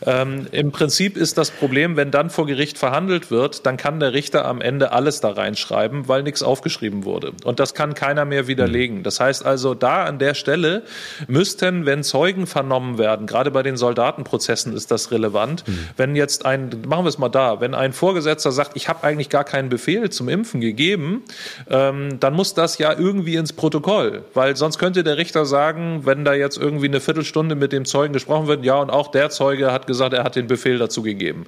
Ähm, 0.06 0.48
Im 0.52 0.72
Prinzip 0.72 1.16
ist 1.16 1.38
das 1.38 1.52
Problem, 1.52 1.98
wenn 1.98 2.10
dann 2.10 2.30
vor 2.30 2.48
Gericht 2.48 2.80
verhandelt 2.80 3.30
wird, 3.30 3.66
dann 3.66 3.78
kann 3.78 4.00
der 4.00 4.14
Richter 4.14 4.46
am 4.46 4.60
Ende 4.60 4.92
alles 4.92 5.22
da 5.22 5.30
reinschreiben, 5.32 6.08
weil 6.08 6.24
nichts 6.24 6.42
aufgeschrieben 6.42 7.06
wurde. 7.06 7.34
Und 7.44 7.60
das 7.60 7.76
kann 7.76 7.94
keiner 7.94 8.26
mehr 8.26 8.48
widerlegen. 8.48 9.04
Das 9.04 9.20
heißt 9.20 9.46
also, 9.46 9.76
da 9.76 10.06
an 10.06 10.18
der 10.18 10.34
Stelle 10.34 10.84
müssten, 11.28 11.86
wenn 11.86 12.04
Zeugen 12.04 12.48
vernommen 12.48 12.98
werden, 12.98 13.28
gerade 13.28 13.52
bei 13.52 13.62
den 13.62 13.78
Soldatenprozessen 13.78 14.74
ist 14.74 14.90
das 14.90 15.12
relevant, 15.12 15.68
mhm. 15.68 15.90
wenn 15.96 16.16
jetzt 16.16 16.46
ein, 16.46 16.70
machen 16.88 17.06
wir 17.06 17.10
es 17.10 17.20
mal 17.20 17.30
da, 17.30 17.62
wenn 17.62 17.76
ein 17.76 17.94
Vorgesetzter 17.94 18.52
sagt, 18.52 18.72
ich 18.76 18.90
habe 18.90 19.04
eigentlich 19.04 19.30
gar 19.30 19.44
keinen 19.44 19.70
Befehl 19.70 20.10
zum 20.10 20.28
Impfen 20.28 20.60
gegeben, 20.60 20.87
ähm, 20.94 22.20
dann 22.20 22.34
muss 22.34 22.54
das 22.54 22.78
ja 22.78 22.98
irgendwie 22.98 23.36
ins 23.36 23.54
Protokoll, 23.54 24.24
weil 24.34 24.56
sonst 24.56 24.78
könnte 24.78 25.04
der 25.04 25.18
Richter 25.18 25.46
sagen, 25.46 26.02
wenn 26.06 26.26
da 26.26 26.34
jetzt 26.34 26.58
irgendwie 26.58 26.88
eine 26.88 27.00
Viertelstunde 27.00 27.56
mit 27.56 27.72
dem 27.72 27.86
Zeugen 27.86 28.14
gesprochen 28.14 28.48
wird, 28.48 28.64
ja, 28.64 28.80
und 28.80 28.90
auch 28.90 29.10
der 29.10 29.30
Zeuge 29.30 29.72
hat 29.72 29.88
gesagt, 29.88 30.14
er 30.14 30.24
hat 30.24 30.36
den 30.36 30.48
Befehl 30.48 30.78
dazu 30.78 31.02
gegeben. 31.02 31.46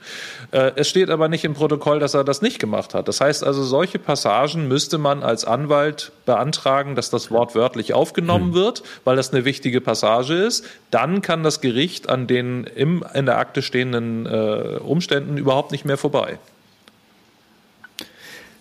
Äh, 0.52 0.72
es 0.76 0.90
steht 0.90 1.10
aber 1.10 1.30
nicht 1.30 1.46
im 1.46 1.54
Protokoll, 1.54 2.00
dass 2.00 2.14
er 2.14 2.24
das 2.24 2.42
nicht 2.42 2.60
gemacht 2.60 2.94
hat. 2.94 3.08
Das 3.08 3.22
heißt 3.22 3.44
also, 3.44 3.64
solche 3.64 4.00
Passagen 4.00 4.68
müsste 4.68 4.98
man 4.98 5.24
als 5.24 5.46
Anwalt 5.46 6.12
beantragen, 6.26 6.96
dass 6.96 7.10
das 7.10 7.32
Wort 7.32 7.56
wörtlich 7.56 7.94
aufgenommen 7.94 8.48
hm. 8.48 8.54
wird, 8.54 8.84
weil 9.04 9.16
das 9.16 9.34
eine 9.34 9.46
wichtige 9.46 9.82
Passage 9.82 10.34
ist. 10.34 10.66
Dann 10.92 11.22
kann 11.22 11.44
das 11.44 11.62
Gericht 11.62 12.10
an 12.10 12.28
den 12.28 12.64
im, 12.64 13.04
in 13.14 13.26
der 13.26 13.38
Akte 13.38 13.62
stehenden 13.62 14.26
äh, 14.26 14.80
Umständen 14.80 15.38
überhaupt 15.38 15.72
nicht 15.72 15.86
mehr 15.86 15.98
vorbei. 15.98 16.40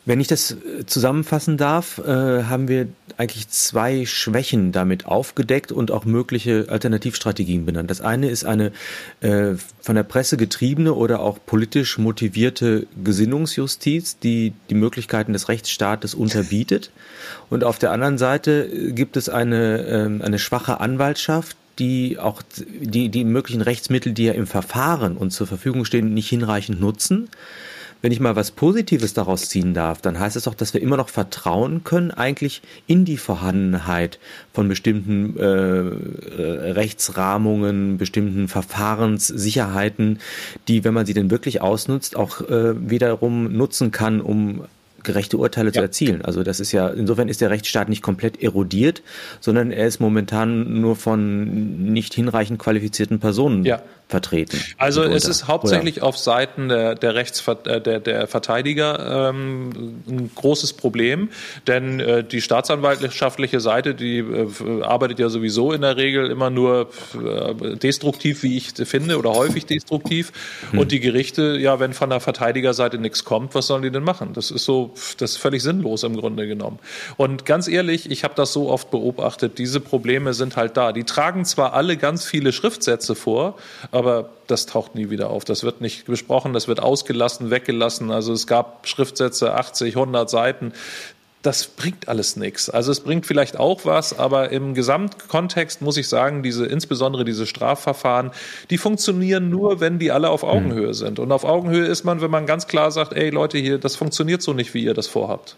Wenn 0.09 0.21
ich 0.21 0.27
das 0.27 0.53
äh, 0.53 0.87
zusammenfassen 0.87 1.59
darf, 1.59 1.99
äh, 1.99 2.45
haben 2.45 2.67
wir 2.67 2.89
eigentlich 3.19 3.51
zwei 3.51 4.07
Schwächen 4.07 4.73
damit 4.73 5.05
aufgedeckt 5.05 5.71
und 5.71 5.91
auch 5.91 6.07
mögliche 6.07 6.65
Alternativstrategien 6.71 7.67
benannt. 7.67 7.91
Das 7.91 8.01
eine 8.01 8.31
ist 8.31 8.47
eine 8.47 8.73
äh, 9.21 9.57
von 9.83 9.97
der 9.97 10.05
Presse 10.05 10.39
getriebene 10.39 10.95
oder 10.95 11.21
auch 11.21 11.37
politisch 11.45 11.99
motivierte 11.99 12.87
Gesinnungsjustiz, 13.05 14.19
die 14.19 14.55
die 14.71 14.75
Möglichkeiten 14.75 15.35
des 15.35 15.51
Rechtsstaates 15.51 16.15
unterbietet. 16.15 16.91
Und 17.51 17.63
auf 17.63 17.79
der 17.79 17.91
anderen 17.91 18.17
Seite 18.17 18.93
gibt 18.93 19.19
es 19.19 19.29
eine, 19.29 19.83
äh, 19.85 20.25
eine 20.25 20.39
schwache 20.39 20.81
Anwaltschaft, 20.81 21.59
die 21.79 22.19
auch 22.19 22.41
die, 22.81 23.11
die 23.11 23.25
möglichen 23.25 23.61
Rechtsmittel, 23.61 24.15
die 24.15 24.25
ja 24.25 24.33
im 24.33 24.47
Verfahren 24.47 25.19
und 25.19 25.33
zur 25.33 25.47
Verfügung 25.47 25.85
stehen, 25.85 26.15
nicht 26.15 26.31
hinreichend 26.31 26.81
nutzen 26.81 27.29
wenn 28.01 28.13
ich 28.13 28.21
mal 28.21 28.37
was 28.37 28.51
Positives 28.51 29.15
daraus 29.15 29.49
ziehen 29.49 29.75
darf, 29.75 30.01
dann 30.01 30.19
heißt 30.19 30.37
es 30.37 30.47
auch, 30.47 30.55
dass 30.55 30.75
wir 30.75 30.81
immer 30.81 30.97
noch 30.97 31.09
vertrauen 31.09 31.83
können, 31.85 32.11
eigentlich 32.11 32.63
in 32.87 33.05
die 33.05 33.17
Vorhandenheit 33.17 34.19
von 34.53 34.69
bestimmten 34.69 35.37
äh, 35.37 35.45
Rechtsrahmungen, 35.45 37.99
bestimmten 37.99 38.49
Verfahrenssicherheiten, 38.49 40.21
die, 40.69 40.85
wenn 40.85 40.95
man 40.95 41.07
sie 41.07 41.15
denn 41.15 41.31
wirklich 41.31 41.61
ausnutzt, 41.61 42.17
auch 42.17 42.41
äh, 42.43 42.91
wiederum 42.91 43.57
nutzen 43.57 43.91
kann, 43.91 44.21
um 44.21 44.65
gerechte 45.03 45.39
Urteile 45.39 45.69
ja. 45.69 45.75
zu 45.75 45.81
erzielen. 45.81 46.23
Also 46.23 46.43
das 46.43 46.61
ist 46.61 46.73
ja, 46.73 46.89
insofern 46.89 47.29
ist 47.29 47.41
der 47.41 47.51
Rechtsstaat 47.51 47.89
nicht 47.89 48.03
komplett 48.03 48.43
erodiert, 48.43 49.03
sondern 49.41 49.71
er 49.71 49.87
ist 49.87 50.01
momentan 50.01 50.81
nur 50.81 50.97
von 50.97 51.93
nicht 51.93 52.15
hinreichend 52.15 52.59
qualifizierten 52.59 53.19
Personen 53.19 53.65
ja 53.65 53.81
vertreten. 54.09 54.59
Also 54.79 55.03
es 55.03 55.27
ist 55.27 55.49
hauptsächlich 55.49 55.99
Oder? 55.99 56.07
auf 56.07 56.19
Seiten 56.19 56.69
der, 56.71 56.95
der, 56.95 57.15
Rechtsver 57.15 57.59
äh, 57.67 57.81
der, 57.81 58.01
der 58.01 58.27
Verteidiger 58.27 59.29
ähm, 59.31 60.03
ein 60.09 60.31
großes 60.35 60.73
Problem, 60.73 61.29
denn 61.67 62.01
äh, 62.01 62.25
die 62.25 62.41
staatsanwaltschaftliche 62.41 63.61
Seite, 63.61 63.95
die 63.95 64.19
äh, 64.19 64.83
arbeitet 64.83 65.19
ja 65.19 65.29
sowieso 65.29 65.73
in 65.73 65.83
der 65.83 65.97
Regel 65.97 66.31
immer 66.31 66.49
nur 66.49 66.89
äh, 67.15 67.77
destruktiv, 67.77 68.43
wie 68.43 68.57
ich 68.57 68.73
finde, 68.73 69.19
oder 69.19 69.33
häufig 69.35 69.67
destruktiv. 69.67 70.33
Hm. 70.71 70.79
Und 70.79 70.93
die 70.93 71.01
Gerichte, 71.01 71.59
ja, 71.59 71.79
wenn 71.79 71.93
von 71.93 72.09
der 72.09 72.21
Verteidigerseite 72.21 72.99
nichts 72.99 73.25
kommt, 73.25 73.55
was 73.55 73.67
sollen 73.67 73.83
die 73.83 73.91
denn 73.91 74.05
machen? 74.05 74.33
Das 74.33 74.51
ist 74.51 74.65
so, 74.65 74.95
das 75.19 75.33
ist 75.33 75.37
völlig 75.37 75.63
sinnlos 75.63 76.03
im 76.03 76.17
Grunde 76.17 76.47
genommen. 76.47 76.79
Und 77.19 77.45
ganz 77.45 77.69
ehrlich, 77.69 78.11
ich 78.11 78.25
habe 78.25 78.35
das 78.35 78.55
so 78.55 78.71
oft 78.71 78.91
beobachtet, 78.91 79.59
diese 79.59 79.81
Probleme 79.81 80.33
sind 80.33 80.57
halt 80.57 80.79
da. 80.79 80.93
Die 80.93 81.05
tragen 81.05 81.45
zwar 81.45 81.75
alle 81.75 81.99
ganz 81.99 82.25
viele 82.25 82.53
Schriftsätze 82.53 83.15
vor, 83.15 83.57
aber 83.99 84.31
das 84.47 84.67
taucht 84.67 84.95
nie 84.95 85.11
wieder 85.11 85.31
auf. 85.31 85.45
Das 85.45 85.65
wird 85.65 85.81
nicht 85.81 86.07
besprochen, 86.07 86.53
das 86.53 86.69
wird 86.69 86.81
ausgelassen, 86.81 87.51
weggelassen. 87.51 88.11
Also 88.11 88.33
es 88.33 88.47
gab 88.47 88.87
Schriftsätze, 88.87 89.55
80, 89.55 89.97
100 89.97 90.31
Seiten. 90.31 90.73
Das 91.43 91.67
bringt 91.67 92.09
alles 92.09 92.37
nichts. 92.37 92.71
Also 92.71 92.93
es 92.93 93.01
bringt 93.01 93.27
vielleicht 93.27 93.59
auch 93.59 93.85
was, 93.85 94.19
aber 94.19 94.51
im 94.51 94.75
Gesamtkontext 94.75 95.83
muss 95.83 95.97
ich 95.97 96.09
sagen, 96.09 96.43
diese, 96.43 96.67
insbesondere 96.67 97.25
diese 97.25 97.47
Strafverfahren, 97.47 98.31
die 98.71 98.79
funktionieren 98.79 99.51
nur, 99.51 99.81
wenn 99.81 99.99
die 99.99 100.11
alle 100.11 100.31
auf 100.31 100.43
hm. 100.43 100.49
Augenhöhe 100.49 100.95
sind. 100.95 101.19
Und 101.19 101.31
auf 101.33 101.45
Augenhöhe 101.45 101.87
ist 101.87 102.05
man, 102.05 102.21
wenn 102.21 102.31
man 102.31 102.47
ganz 102.47 102.67
klar 102.67 102.91
sagt, 102.91 103.13
ey 103.13 103.31
Leute 103.31 103.59
hier, 103.59 103.79
das 103.79 103.97
funktioniert 103.97 104.43
so 104.43 104.53
nicht, 104.53 104.75
wie 104.75 104.85
ihr 104.85 104.95
das 104.95 105.07
vorhabt. 105.07 105.57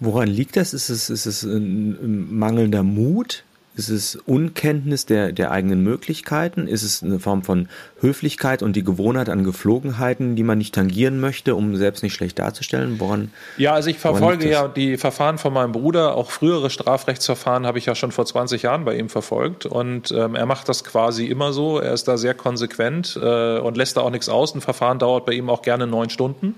Woran 0.00 0.28
liegt 0.28 0.56
das? 0.56 0.74
Ist 0.74 0.90
es, 0.90 1.10
ist 1.10 1.26
es 1.26 1.42
ein 1.42 2.38
mangelnder 2.38 2.82
Mut? 2.82 3.44
Ist 3.78 3.90
es 3.90 4.16
Unkenntnis 4.16 5.06
der, 5.06 5.30
der 5.30 5.52
eigenen 5.52 5.84
Möglichkeiten? 5.84 6.66
Ist 6.66 6.82
es 6.82 7.00
eine 7.00 7.20
Form 7.20 7.44
von 7.44 7.68
Höflichkeit 8.00 8.60
und 8.64 8.74
die 8.74 8.82
Gewohnheit 8.82 9.28
an 9.28 9.44
Geflogenheiten, 9.44 10.34
die 10.34 10.42
man 10.42 10.58
nicht 10.58 10.74
tangieren 10.74 11.20
möchte, 11.20 11.54
um 11.54 11.76
selbst 11.76 12.02
nicht 12.02 12.12
schlecht 12.12 12.40
darzustellen? 12.40 12.98
Woran? 12.98 13.30
Ja, 13.56 13.74
also 13.74 13.88
ich 13.88 14.00
verfolge 14.00 14.50
ja 14.50 14.66
die 14.66 14.96
Verfahren 14.96 15.38
von 15.38 15.52
meinem 15.52 15.70
Bruder. 15.70 16.16
Auch 16.16 16.32
frühere 16.32 16.70
Strafrechtsverfahren 16.70 17.66
habe 17.66 17.78
ich 17.78 17.86
ja 17.86 17.94
schon 17.94 18.10
vor 18.10 18.26
20 18.26 18.62
Jahren 18.62 18.84
bei 18.84 18.96
ihm 18.96 19.08
verfolgt. 19.08 19.64
Und 19.64 20.10
ähm, 20.10 20.34
er 20.34 20.46
macht 20.46 20.68
das 20.68 20.82
quasi 20.82 21.26
immer 21.26 21.52
so. 21.52 21.78
Er 21.78 21.92
ist 21.92 22.08
da 22.08 22.18
sehr 22.18 22.34
konsequent 22.34 23.16
äh, 23.22 23.60
und 23.60 23.76
lässt 23.76 23.96
da 23.96 24.00
auch 24.00 24.10
nichts 24.10 24.28
aus. 24.28 24.56
Ein 24.56 24.60
Verfahren 24.60 24.98
dauert 24.98 25.24
bei 25.24 25.34
ihm 25.34 25.48
auch 25.48 25.62
gerne 25.62 25.86
neun 25.86 26.10
Stunden. 26.10 26.56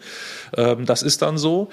Ähm, 0.57 0.87
das 0.87 1.03
ist 1.03 1.21
dann 1.21 1.37
so. 1.37 1.69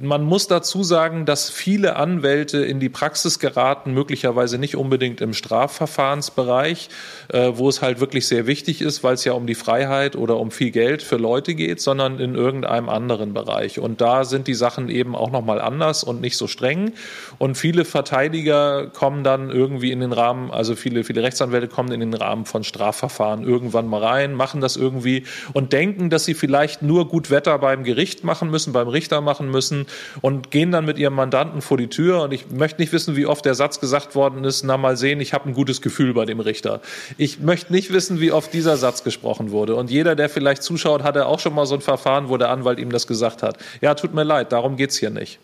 Man 0.00 0.24
muss 0.24 0.48
dazu 0.48 0.82
sagen, 0.82 1.24
dass 1.24 1.50
viele 1.50 1.94
Anwälte 1.94 2.58
in 2.64 2.80
die 2.80 2.88
Praxis 2.88 3.38
geraten, 3.38 3.94
möglicherweise 3.94 4.58
nicht 4.58 4.74
unbedingt 4.74 5.20
im 5.20 5.32
Strafverfahrensbereich, 5.32 6.88
äh, 7.28 7.52
wo 7.54 7.68
es 7.68 7.80
halt 7.80 8.00
wirklich 8.00 8.26
sehr 8.26 8.48
wichtig 8.48 8.82
ist, 8.82 9.04
weil 9.04 9.14
es 9.14 9.24
ja 9.24 9.34
um 9.34 9.46
die 9.46 9.54
Freiheit 9.54 10.16
oder 10.16 10.38
um 10.38 10.50
viel 10.50 10.72
Geld 10.72 11.00
für 11.00 11.14
Leute 11.16 11.54
geht, 11.54 11.80
sondern 11.80 12.18
in 12.18 12.34
irgendeinem 12.34 12.88
anderen 12.88 13.34
Bereich. 13.34 13.78
Und 13.78 14.00
da 14.00 14.24
sind 14.24 14.48
die 14.48 14.54
Sachen 14.54 14.88
eben 14.88 15.14
auch 15.14 15.30
nochmal 15.30 15.60
anders 15.60 16.02
und 16.02 16.20
nicht 16.20 16.36
so 16.36 16.48
streng. 16.48 16.94
Und 17.38 17.56
viele 17.56 17.84
Verteidiger 17.84 18.88
kommen 18.88 19.22
dann 19.22 19.48
irgendwie 19.48 19.92
in 19.92 20.00
den 20.00 20.12
Rahmen, 20.12 20.50
also 20.50 20.74
viele, 20.74 21.04
viele 21.04 21.22
Rechtsanwälte 21.22 21.68
kommen 21.68 21.92
in 21.92 22.00
den 22.00 22.14
Rahmen 22.14 22.46
von 22.46 22.64
Strafverfahren 22.64 23.44
irgendwann 23.44 23.86
mal 23.86 24.02
rein, 24.02 24.34
machen 24.34 24.60
das 24.60 24.74
irgendwie 24.74 25.22
und 25.52 25.72
denken, 25.72 26.10
dass 26.10 26.24
sie 26.24 26.34
vielleicht 26.34 26.82
nur 26.82 27.06
gut 27.06 27.30
Wetter 27.30 27.56
beim 27.60 27.84
Gericht 27.84 28.24
machen 28.24 28.50
müssen, 28.50 28.72
beim 28.72 28.88
Richter 28.88 29.20
machen 29.20 29.48
müssen 29.52 29.83
und 30.20 30.50
gehen 30.50 30.72
dann 30.72 30.84
mit 30.84 30.98
ihrem 30.98 31.14
Mandanten 31.14 31.62
vor 31.62 31.76
die 31.76 31.88
Tür. 31.88 32.22
Und 32.22 32.32
ich 32.32 32.50
möchte 32.50 32.80
nicht 32.80 32.92
wissen, 32.92 33.16
wie 33.16 33.26
oft 33.26 33.44
der 33.44 33.54
Satz 33.54 33.80
gesagt 33.80 34.14
worden 34.14 34.44
ist, 34.44 34.64
na 34.64 34.76
mal 34.76 34.96
sehen, 34.96 35.20
ich 35.20 35.32
habe 35.32 35.48
ein 35.48 35.54
gutes 35.54 35.82
Gefühl 35.82 36.14
bei 36.14 36.24
dem 36.24 36.40
Richter. 36.40 36.80
Ich 37.18 37.40
möchte 37.40 37.72
nicht 37.72 37.92
wissen, 37.92 38.20
wie 38.20 38.32
oft 38.32 38.52
dieser 38.52 38.76
Satz 38.76 39.04
gesprochen 39.04 39.50
wurde. 39.50 39.74
Und 39.76 39.90
jeder, 39.90 40.16
der 40.16 40.28
vielleicht 40.28 40.62
zuschaut, 40.62 41.02
hatte 41.02 41.26
auch 41.26 41.40
schon 41.40 41.54
mal 41.54 41.66
so 41.66 41.74
ein 41.74 41.80
Verfahren, 41.80 42.28
wo 42.28 42.36
der 42.36 42.50
Anwalt 42.50 42.78
ihm 42.78 42.90
das 42.90 43.06
gesagt 43.06 43.42
hat. 43.42 43.58
Ja, 43.80 43.94
tut 43.94 44.14
mir 44.14 44.24
leid, 44.24 44.52
darum 44.52 44.76
geht 44.76 44.90
es 44.90 44.98
hier 44.98 45.10
nicht. 45.10 45.38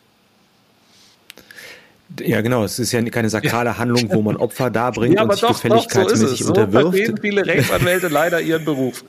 Ja, 2.18 2.41
genau. 2.41 2.64
Es 2.64 2.78
ist 2.78 2.93
ja 2.93 3.03
keine 3.03 3.30
sakrale 3.30 3.78
Handlung, 3.78 4.11
wo 4.12 4.22
man 4.22 4.36
Opfer 4.36 4.70
darbringt 4.70 5.14
ja, 5.14 5.22
und 5.22 5.32
sich 5.32 5.41
doch, 5.41 5.49
gefälligkeitsmäßig 5.49 6.41
doch, 6.41 6.47
so 6.47 6.53
unterwirft. 6.53 7.07
So 7.07 7.14
viele 7.20 7.47
Rechtsanwälte 7.47 8.09
leider 8.09 8.41
ihren 8.41 8.64
Beruf. 8.64 9.05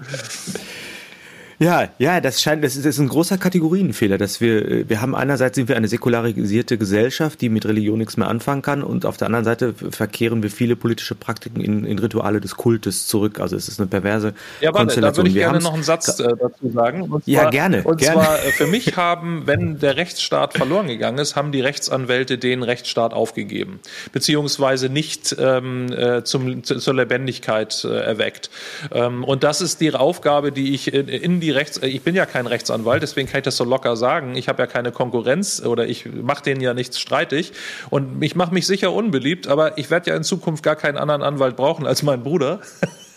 Ja, 1.62 1.90
ja, 2.00 2.20
das 2.22 2.42
scheint, 2.42 2.64
das 2.64 2.76
ist, 2.76 2.88
das 2.88 2.96
ist 2.96 3.00
ein 3.00 3.08
großer 3.08 3.38
Kategorienfehler, 3.38 4.18
dass 4.18 4.42
wir, 4.42 4.68
äh, 4.68 4.90
wir 4.90 5.00
haben 5.00 5.14
einerseits 5.14 5.58
sind 5.58 5.70
wir 5.70 5.78
eine 5.78 5.88
säkularisierte 5.88 6.80
Gesellschaft, 6.80 7.40
die 7.40 7.50
mit 7.50 7.68
Religion 7.68 8.00
nichts 8.00 8.18
mehr 8.18 8.30
anfangen 8.30 8.64
kann, 8.64 8.82
und 8.82 9.06
auf 9.06 9.18
der 9.18 9.28
anderen 9.28 9.46
Seite 9.46 9.76
verkehren 9.92 10.42
wir 10.42 10.50
viele 10.50 10.76
politische 10.76 11.14
Praktiken 11.14 11.62
in, 11.62 11.86
in 11.86 12.00
Rituale 12.00 12.42
des 12.42 12.56
Kultes 12.56 13.06
zurück. 13.06 13.40
Also 13.40 13.56
es 13.56 13.68
ist 13.68 13.80
eine 13.80 13.88
perverse 13.88 14.34
ja, 14.60 14.70
warte, 14.70 14.86
Konstellation. 14.86 15.14
Da 15.14 15.18
würde 15.18 15.30
ich 15.30 15.36
wir 15.36 15.42
gerne 15.44 15.60
noch 15.60 15.76
einen 15.76 15.84
Satz 15.84 16.20
äh, 16.20 16.30
dazu 16.36 16.72
sagen. 16.72 17.04
Und 17.04 17.26
zwar, 17.26 17.32
ja, 17.32 17.50
gerne. 17.52 17.84
Und 17.84 17.98
gerne. 18.00 18.22
zwar 18.24 18.40
äh, 18.40 18.52
für 18.54 18.66
mich 18.66 18.98
haben, 18.98 19.44
wenn 19.46 19.78
der 19.78 19.98
Rechtsstaat 19.98 20.56
verloren 20.56 20.88
gegangen 20.88 21.20
ist, 21.20 21.36
haben 21.36 21.52
die 21.52 21.62
Rechtsanwälte 21.62 22.40
den 22.40 22.64
Rechtsstaat 22.64 23.14
aufgegeben, 23.14 23.82
beziehungsweise 24.12 24.90
nicht 24.90 25.36
ähm, 25.38 25.92
äh, 25.92 26.24
zum, 26.24 26.64
zur 26.64 26.94
Lebendigkeit 26.96 27.84
äh, 27.84 28.00
erweckt. 28.00 28.50
Ähm, 28.92 29.24
und 29.24 29.44
das 29.44 29.62
ist 29.62 29.80
die 29.80 29.94
Aufgabe, 29.94 30.52
die 30.52 30.74
ich 30.74 30.92
in, 30.92 31.08
in 31.08 31.40
die 31.40 31.51
Rechts, 31.52 31.78
äh, 31.78 31.88
ich 31.88 32.02
bin 32.02 32.16
ja 32.16 32.26
kein 32.26 32.48
Rechtsanwalt, 32.48 33.04
deswegen 33.04 33.30
kann 33.30 33.40
ich 33.40 33.46
das 33.46 33.58
so 33.58 33.64
locker 33.64 33.96
sagen. 33.96 34.36
Ich 34.36 34.48
habe 34.48 34.62
ja 34.62 34.68
keine 34.68 34.92
Konkurrenz 34.92 35.62
oder 35.62 35.88
ich 35.88 36.06
mache 36.06 36.44
denen 36.44 36.62
ja 36.62 36.74
nichts 36.74 37.00
streitig 37.00 37.54
und 37.90 38.22
ich 38.22 38.36
mache 38.36 38.54
mich 38.54 38.68
sicher 38.68 38.94
unbeliebt, 38.94 39.48
aber 39.48 39.78
ich 39.78 39.90
werde 39.90 40.12
ja 40.12 40.16
in 40.16 40.24
Zukunft 40.24 40.64
gar 40.64 40.76
keinen 40.76 40.98
anderen 40.98 41.24
Anwalt 41.24 41.56
brauchen 41.56 41.86
als 41.86 42.04
meinen 42.04 42.24
Bruder. 42.24 42.60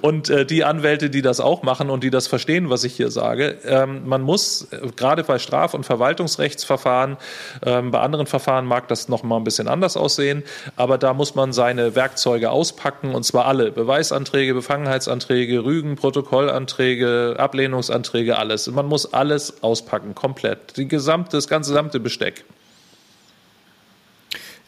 und 0.00 0.30
äh, 0.30 0.46
die 0.46 0.64
Anwälte, 0.64 1.10
die 1.10 1.22
das 1.22 1.40
auch 1.40 1.62
machen 1.62 1.90
und 1.90 2.02
die 2.02 2.10
das 2.10 2.26
verstehen, 2.26 2.70
was 2.70 2.84
ich 2.84 2.94
hier 2.94 3.10
sage. 3.10 3.58
Ähm, 3.64 4.06
man 4.06 4.22
muss 4.22 4.68
äh, 4.70 4.88
gerade 4.96 5.24
bei 5.24 5.38
Straf- 5.38 5.74
und 5.74 5.84
Verwaltungsrechtsverfahren, 5.84 7.16
ähm, 7.64 7.90
bei 7.90 8.00
anderen 8.00 8.26
Verfahren 8.26 8.66
mag 8.66 8.88
das 8.88 9.08
noch 9.08 9.22
mal 9.22 9.36
ein 9.36 9.44
bisschen 9.44 9.68
anders 9.68 9.96
aussehen, 9.96 10.42
aber 10.76 10.96
da 10.96 11.12
muss 11.12 11.34
man 11.34 11.52
seine 11.52 11.94
Werkzeuge 11.94 12.50
auspacken 12.50 13.14
und 13.14 13.24
zwar 13.24 13.44
alle. 13.46 13.72
Beweisanträge, 13.72 14.54
Befangenheitsanträge, 14.54 15.64
Rügen, 15.64 15.96
Protokollanträge, 15.96 17.36
Ablehnungsanträge, 17.38 18.38
alles. 18.38 18.70
Man 18.70 18.86
muss 18.86 19.12
alles 19.12 19.62
auspacken, 19.62 20.14
komplett. 20.14 20.76
Die 20.76 20.88
gesamte, 20.88 21.36
das 21.36 21.48
ganze 21.48 21.74
gesamte 21.74 21.98
Besteck. 21.98 22.44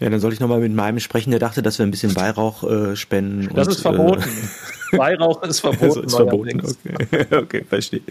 Ja, 0.01 0.11
dann 0.11 0.21
soll 0.21 0.33
ich 0.33 0.41
nochmal 0.41 0.61
mit 0.61 0.73
meinem 0.73 1.01
sprechen, 1.01 1.31
der 1.31 1.41
dachte, 1.41 1.63
dass 1.63 1.79
wir 1.79 1.87
ein 1.87 1.91
bisschen 1.91 2.15
Weihrauch 2.17 2.65
äh, 2.65 2.97
spenden. 2.97 3.49
Das 3.55 3.69
und, 3.69 3.75
ist 3.75 3.81
verboten. 3.81 4.23
Äh, 4.23 4.86
Weihrauch 4.93 5.43
ist 5.43 5.61
verboten. 5.61 5.84
Also 5.84 6.03
ist 6.03 6.16
verboten, 6.16 6.61
okay. 6.61 7.26
okay, 7.37 7.64
verstehe. 7.68 8.03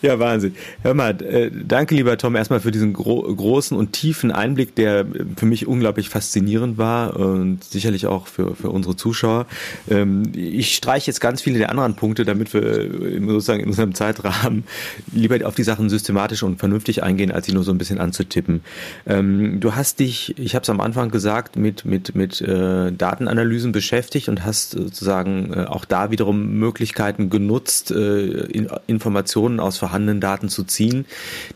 Ja, 0.00 0.18
Wahnsinn. 0.18 0.54
Hör 0.82 0.94
mal, 0.94 1.20
äh, 1.22 1.50
danke 1.52 1.94
lieber 1.94 2.16
Tom 2.18 2.36
erstmal 2.36 2.60
für 2.60 2.70
diesen 2.70 2.92
gro 2.92 3.22
großen 3.22 3.76
und 3.76 3.92
tiefen 3.92 4.32
Einblick, 4.32 4.74
der 4.74 5.06
für 5.36 5.46
mich 5.46 5.66
unglaublich 5.66 6.08
faszinierend 6.08 6.78
war 6.78 7.16
und 7.16 7.64
sicherlich 7.64 8.06
auch 8.06 8.26
für, 8.26 8.54
für 8.54 8.70
unsere 8.70 8.96
Zuschauer. 8.96 9.46
Ähm, 9.90 10.32
ich 10.34 10.74
streiche 10.74 11.08
jetzt 11.08 11.20
ganz 11.20 11.40
viele 11.42 11.58
der 11.58 11.70
anderen 11.70 11.94
Punkte, 11.94 12.24
damit 12.24 12.54
wir 12.54 12.90
sozusagen 13.26 13.60
in 13.60 13.68
unserem 13.68 13.94
Zeitrahmen 13.94 14.64
lieber 15.12 15.46
auf 15.46 15.54
die 15.54 15.62
Sachen 15.62 15.88
systematisch 15.88 16.42
und 16.42 16.58
vernünftig 16.58 17.02
eingehen, 17.02 17.30
als 17.30 17.46
sie 17.46 17.52
nur 17.52 17.64
so 17.64 17.72
ein 17.72 17.78
bisschen 17.78 17.98
anzutippen. 17.98 18.62
Ähm, 19.06 19.60
du 19.60 19.74
hast 19.74 20.00
dich, 20.00 20.38
ich 20.38 20.54
habe 20.54 20.62
es 20.62 20.70
am 20.70 20.80
Anfang 20.80 21.10
gesagt, 21.10 21.56
mit, 21.56 21.84
mit, 21.84 22.14
mit 22.14 22.40
äh, 22.40 22.92
Datenanalysen 22.92 23.72
beschäftigt 23.72 24.28
und 24.28 24.44
hast 24.44 24.72
sozusagen 24.72 25.52
äh, 25.52 25.64
auch 25.64 25.84
wiederum 26.10 26.58
Möglichkeiten 26.58 27.30
genutzt, 27.30 27.90
äh, 27.90 28.26
in, 28.46 28.68
Informationen 28.86 29.60
aus 29.60 29.78
vorhandenen 29.78 30.20
Daten 30.20 30.48
zu 30.48 30.64
ziehen, 30.64 31.04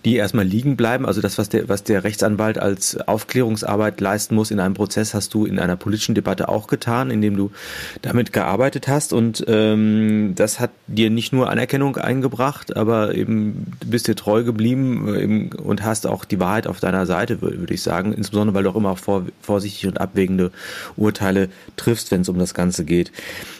die 0.05 0.17
erstmal 0.17 0.45
liegen 0.45 0.77
bleiben. 0.77 1.07
Also 1.07 1.21
das, 1.21 1.39
was 1.39 1.49
der, 1.49 1.69
was 1.69 1.83
der 1.85 2.05
Rechtsanwalt 2.05 2.59
als 2.59 2.97
Aufklärungsarbeit 3.09 4.01
leisten 4.01 4.35
muss 4.35 4.51
in 4.51 4.61
einem 4.61 4.75
Prozess, 4.75 5.15
hast 5.15 5.35
du 5.35 5.47
in 5.47 5.59
einer 5.59 5.77
politischen 5.77 6.15
Debatte 6.15 6.49
auch 6.49 6.67
getan, 6.67 7.11
indem 7.11 7.37
du 7.37 7.51
damit 8.03 8.33
gearbeitet 8.33 8.89
hast. 8.89 9.13
Und 9.13 9.45
ähm, 9.49 10.33
das 10.35 10.61
hat 10.61 10.71
dir 10.87 11.11
nicht 11.11 11.33
nur 11.33 11.51
Anerkennung 11.51 11.97
eingebracht, 11.97 12.77
aber 12.77 13.15
eben 13.15 13.73
du 13.81 13.89
bist 13.89 14.09
dir 14.09 14.17
treu 14.17 14.45
geblieben 14.45 15.09
äh, 15.09 15.23
eben, 15.23 15.51
und 15.53 15.83
hast 15.83 16.07
auch 16.07 16.25
die 16.25 16.41
Wahrheit 16.41 16.67
auf 16.67 16.81
deiner 16.81 17.07
Seite, 17.07 17.41
würde 17.43 17.75
ich 17.75 17.83
sagen. 17.83 18.13
Insbesondere, 18.13 18.55
weil 18.55 18.65
du 18.65 18.71
auch 18.71 18.77
immer 18.77 18.97
vor, 18.97 19.27
vorsichtig 19.41 19.87
und 19.87 20.01
abwägende 20.01 20.51
Urteile 20.97 21.49
triffst, 21.77 22.11
wenn 22.11 22.23
es 22.23 22.29
um 22.29 22.39
das 22.39 22.55
Ganze 22.55 22.85
geht. 22.85 23.13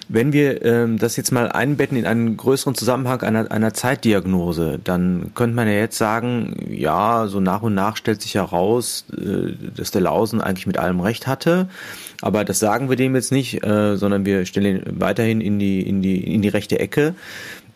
Wenn 0.09 0.33
wir 0.33 0.63
ähm, 0.77 0.99
das 0.99 1.17
jetzt 1.17 1.33
mal 1.33 1.51
einbetten 1.51 1.97
in 1.97 2.07
einen 2.07 2.37
größeren 2.37 2.75
Zusammenhang 2.75 3.23
einer, 3.23 3.51
einer 3.51 3.73
Zeitdiagnose, 3.73 4.79
dann 4.83 5.33
könnte 5.35 5.57
man 5.57 5.67
ja 5.69 5.75
jetzt 5.75 5.99
sagen, 5.99 6.57
ja, 6.71 7.27
so 7.27 7.41
nach 7.41 7.63
und 7.63 7.75
nach 7.75 7.97
stellt 7.97 8.23
sich 8.23 8.35
heraus, 8.35 9.05
äh, 9.13 9.53
dass 9.75 9.91
der 9.91 10.03
Lausen 10.03 10.41
eigentlich 10.41 10.67
mit 10.67 10.79
allem 10.79 11.01
recht 11.01 11.27
hatte. 11.27 11.69
Aber 12.23 12.45
das 12.45 12.59
sagen 12.59 12.89
wir 12.89 12.97
dem 12.97 13.15
jetzt 13.15 13.33
nicht, 13.33 13.65
äh, 13.65 13.97
sondern 13.97 14.25
wir 14.25 14.47
stellen 14.47 14.83
ihn 14.85 15.01
weiterhin 15.01 15.41
in 15.41 15.59
die, 15.59 15.81
in 15.81 16.03
die, 16.03 16.35
in 16.35 16.43
die 16.43 16.49
rechte 16.49 16.79
Ecke. 16.79 17.15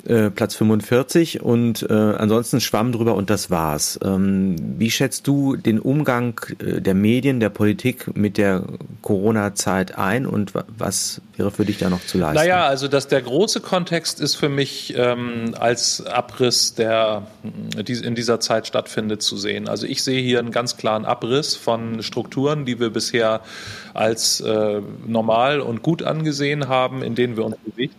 Äh, 0.06 0.30
Platz 0.30 0.54
45 0.54 1.42
und 1.42 1.82
äh, 1.82 1.92
ansonsten 1.92 2.60
schwamm 2.60 2.92
drüber 2.92 3.14
und 3.16 3.28
das 3.28 3.50
war's. 3.50 4.00
Ähm, 4.02 4.56
wie 4.78 4.90
schätzt 4.90 5.26
du 5.26 5.56
den 5.56 5.78
Umgang 5.78 6.40
äh, 6.58 6.80
der 6.80 6.94
Medien, 6.94 7.38
der 7.38 7.50
Politik 7.50 8.16
mit 8.16 8.38
der 8.38 8.62
Corona-Zeit 9.02 9.98
ein 9.98 10.24
und 10.24 10.52
was 10.54 11.20
wäre 11.36 11.50
für 11.50 11.66
dich 11.66 11.78
da 11.78 11.90
noch 11.90 12.04
zu 12.06 12.16
leisten? 12.16 12.36
Naja, 12.36 12.66
also 12.66 12.88
dass 12.88 13.08
der 13.08 13.20
große 13.20 13.60
Kontext 13.60 14.20
ist 14.20 14.36
für 14.36 14.48
mich 14.48 14.94
ähm, 14.96 15.54
als 15.58 16.06
Abriss, 16.06 16.74
der 16.74 17.26
in 17.76 18.14
dieser 18.14 18.40
Zeit 18.40 18.66
stattfindet, 18.66 19.22
zu 19.22 19.36
sehen. 19.36 19.68
Also 19.68 19.86
ich 19.86 20.02
sehe 20.02 20.22
hier 20.22 20.38
einen 20.38 20.50
ganz 20.50 20.78
klaren 20.78 21.04
Abriss 21.04 21.56
von 21.56 22.02
Strukturen, 22.02 22.64
die 22.64 22.80
wir 22.80 22.90
bisher 22.90 23.42
als 23.92 24.40
äh, 24.40 24.80
normal 25.06 25.60
und 25.60 25.82
gut 25.82 26.02
angesehen 26.02 26.68
haben, 26.68 27.02
in 27.02 27.14
denen 27.14 27.36
wir 27.36 27.44
uns 27.44 27.56
bewegen 27.58 27.92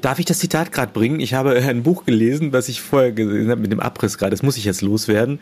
Darf 0.00 0.18
ich 0.18 0.24
das 0.24 0.38
Zitat 0.38 0.72
gerade 0.72 0.92
bringen? 0.92 1.20
Ich 1.20 1.34
habe 1.34 1.54
ein 1.54 1.82
Buch 1.82 2.04
gelesen, 2.04 2.52
was 2.52 2.68
ich 2.68 2.80
vorher 2.80 3.12
gesehen 3.12 3.50
habe 3.50 3.60
mit 3.60 3.72
dem 3.72 3.80
Abriss 3.80 4.18
gerade, 4.18 4.30
das 4.30 4.42
muss 4.42 4.56
ich 4.56 4.64
jetzt 4.64 4.82
loswerden, 4.82 5.40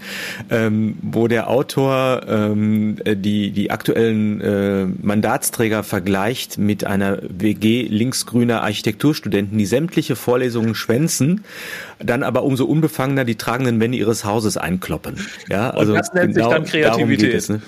ähm, 0.51 0.99
wo 1.03 1.29
der 1.29 1.49
Autor 1.49 2.23
ähm, 2.29 2.97
die, 3.05 3.51
die 3.51 3.71
aktuellen 3.71 4.41
äh, 4.41 4.87
Mandatsträger 5.01 5.83
vergleicht 5.83 6.59
mit 6.59 6.85
einer 6.85 7.19
WG 7.23 7.87
linksgrüner 7.89 8.63
Architekturstudenten, 8.63 9.59
die 9.59 9.67
sämtliche 9.67 10.17
Vorlesungen 10.17 10.75
schwänzen, 10.75 11.45
dann 11.99 12.23
aber 12.23 12.43
umso 12.43 12.65
unbefangener 12.65 13.25
die 13.25 13.37
tragenden 13.37 13.81
Wände 13.81 13.99
ihres 13.99 14.25
Hauses 14.25 14.57
einkloppen. 14.57 15.27
Ja, 15.49 15.71
also 15.71 15.93
Und 15.93 15.99
das 15.99 16.13
nennt 16.13 16.35
genau 16.35 16.49
sich 16.49 16.57
dann 16.57 16.65
Kreativität. 16.65 17.35
Es, 17.35 17.49
ne? 17.49 17.61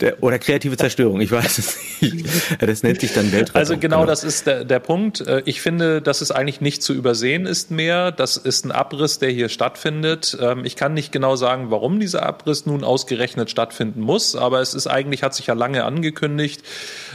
Der, 0.00 0.22
oder 0.22 0.38
kreative 0.38 0.76
Zerstörung, 0.76 1.20
ich 1.22 1.32
weiß 1.32 1.58
es 1.58 1.78
nicht. 2.00 2.26
Das 2.60 2.82
nennt 2.82 3.00
sich 3.00 3.14
dann 3.14 3.32
Weltraum. 3.32 3.56
Also 3.56 3.78
genau, 3.78 4.00
genau, 4.00 4.06
das 4.06 4.24
ist 4.24 4.46
der, 4.46 4.64
der 4.64 4.78
Punkt. 4.78 5.22
Äh, 5.22 5.42
ich 5.46 5.62
finde, 5.62 6.02
dass 6.02 6.20
es 6.20 6.30
eigentlich 6.30 6.60
nicht 6.60 6.82
zu 6.82 6.92
übersehen 6.92 7.46
ist 7.46 7.70
mehr. 7.70 8.12
Das 8.12 8.36
ist 8.36 8.66
ein 8.66 8.72
Abriss, 8.72 9.18
der 9.18 9.30
hier 9.30 9.48
stattfindet. 9.48 10.36
Ähm, 10.38 10.66
ich 10.66 10.76
kann 10.76 10.92
nicht 10.92 11.12
genau 11.12 11.36
sagen, 11.36 11.70
warum 11.70 11.98
dieser 11.98 12.24
Abriss 12.24 12.66
nun 12.66 12.84
ausgerechnet 12.84 13.50
stattfinden 13.50 14.00
muss, 14.00 14.36
aber 14.36 14.60
es 14.60 14.74
ist 14.74 14.86
eigentlich, 14.86 15.22
hat 15.22 15.34
sich 15.34 15.46
ja 15.46 15.54
lange 15.54 15.84
angekündigt. 15.84 16.62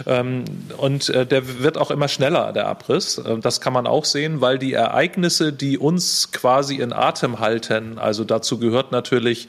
Ähm, 0.08 0.46
und 0.78 1.10
äh, 1.10 1.28
der 1.28 1.62
wird 1.62 1.78
auch 1.78 1.92
immer 1.92 2.08
schneller, 2.08 2.52
der 2.52 2.66
Abriss. 2.66 3.20
Äh, 3.20 3.38
das 3.38 3.62
kann 3.62 3.74
man 3.74 3.86
auch 3.86 4.06
sehen, 4.06 4.42
weil 4.42 4.58
die 4.58 4.74
Ereignisse, 4.74 5.54
die 5.54 5.78
uns 5.78 6.32
quasi 6.32 6.78
in 6.78 6.94
Atem 6.94 7.40
halten, 7.40 8.00
also 8.00 8.24
dazu 8.24 8.58
gehört 8.58 8.92
natürlich, 8.92 9.48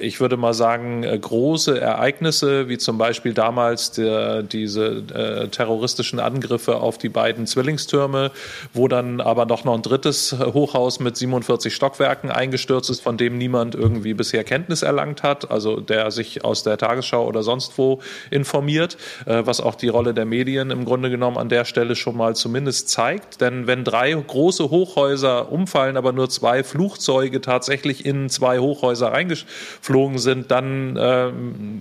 ich 0.00 0.20
würde 0.20 0.36
mal 0.36 0.54
sagen, 0.54 1.02
große 1.20 1.80
Ereignisse, 1.80 2.27
Ereignisse, 2.28 2.68
wie 2.68 2.78
zum 2.78 2.98
Beispiel 2.98 3.32
damals 3.32 3.92
der, 3.92 4.42
diese 4.42 5.02
äh, 5.14 5.48
terroristischen 5.48 6.20
Angriffe 6.20 6.76
auf 6.76 6.98
die 6.98 7.08
beiden 7.08 7.46
Zwillingstürme, 7.46 8.30
wo 8.74 8.88
dann 8.88 9.20
aber 9.20 9.46
noch, 9.46 9.64
noch 9.64 9.74
ein 9.74 9.82
drittes 9.82 10.36
Hochhaus 10.38 11.00
mit 11.00 11.16
47 11.16 11.74
Stockwerken 11.74 12.30
eingestürzt 12.30 12.90
ist, 12.90 13.00
von 13.00 13.16
dem 13.16 13.38
niemand 13.38 13.74
irgendwie 13.74 14.14
bisher 14.14 14.44
Kenntnis 14.44 14.82
erlangt 14.82 15.22
hat, 15.22 15.50
also 15.50 15.80
der 15.80 16.10
sich 16.10 16.44
aus 16.44 16.62
der 16.62 16.76
Tagesschau 16.76 17.26
oder 17.26 17.42
sonst 17.42 17.78
wo 17.78 18.00
informiert, 18.30 18.96
äh, 19.26 19.42
was 19.44 19.60
auch 19.60 19.74
die 19.74 19.88
Rolle 19.88 20.12
der 20.12 20.26
Medien 20.26 20.70
im 20.70 20.84
Grunde 20.84 21.10
genommen 21.10 21.38
an 21.38 21.48
der 21.48 21.64
Stelle 21.64 21.96
schon 21.96 22.16
mal 22.16 22.36
zumindest 22.36 22.90
zeigt. 22.90 23.40
Denn 23.40 23.66
wenn 23.66 23.84
drei 23.84 24.12
große 24.12 24.70
Hochhäuser 24.70 25.50
umfallen, 25.50 25.96
aber 25.96 26.12
nur 26.12 26.28
zwei 26.28 26.62
Flugzeuge 26.62 27.40
tatsächlich 27.40 28.04
in 28.04 28.28
zwei 28.28 28.58
Hochhäuser 28.58 29.12
reingeflogen 29.12 30.18
sind, 30.18 30.50
dann 30.50 30.98
ähm, 31.00 31.78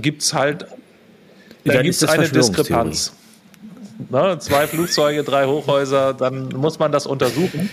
gibt 0.00 0.22
es 0.22 0.34
halt 0.34 0.66
da 1.64 1.82
gibt's 1.82 2.04
eine 2.04 2.28
Diskrepanz. 2.28 3.12
Ne, 4.10 4.38
zwei 4.38 4.66
Flugzeuge, 4.66 5.24
drei 5.24 5.46
Hochhäuser, 5.46 6.14
dann 6.14 6.48
muss 6.50 6.78
man 6.78 6.92
das 6.92 7.06
untersuchen. 7.06 7.68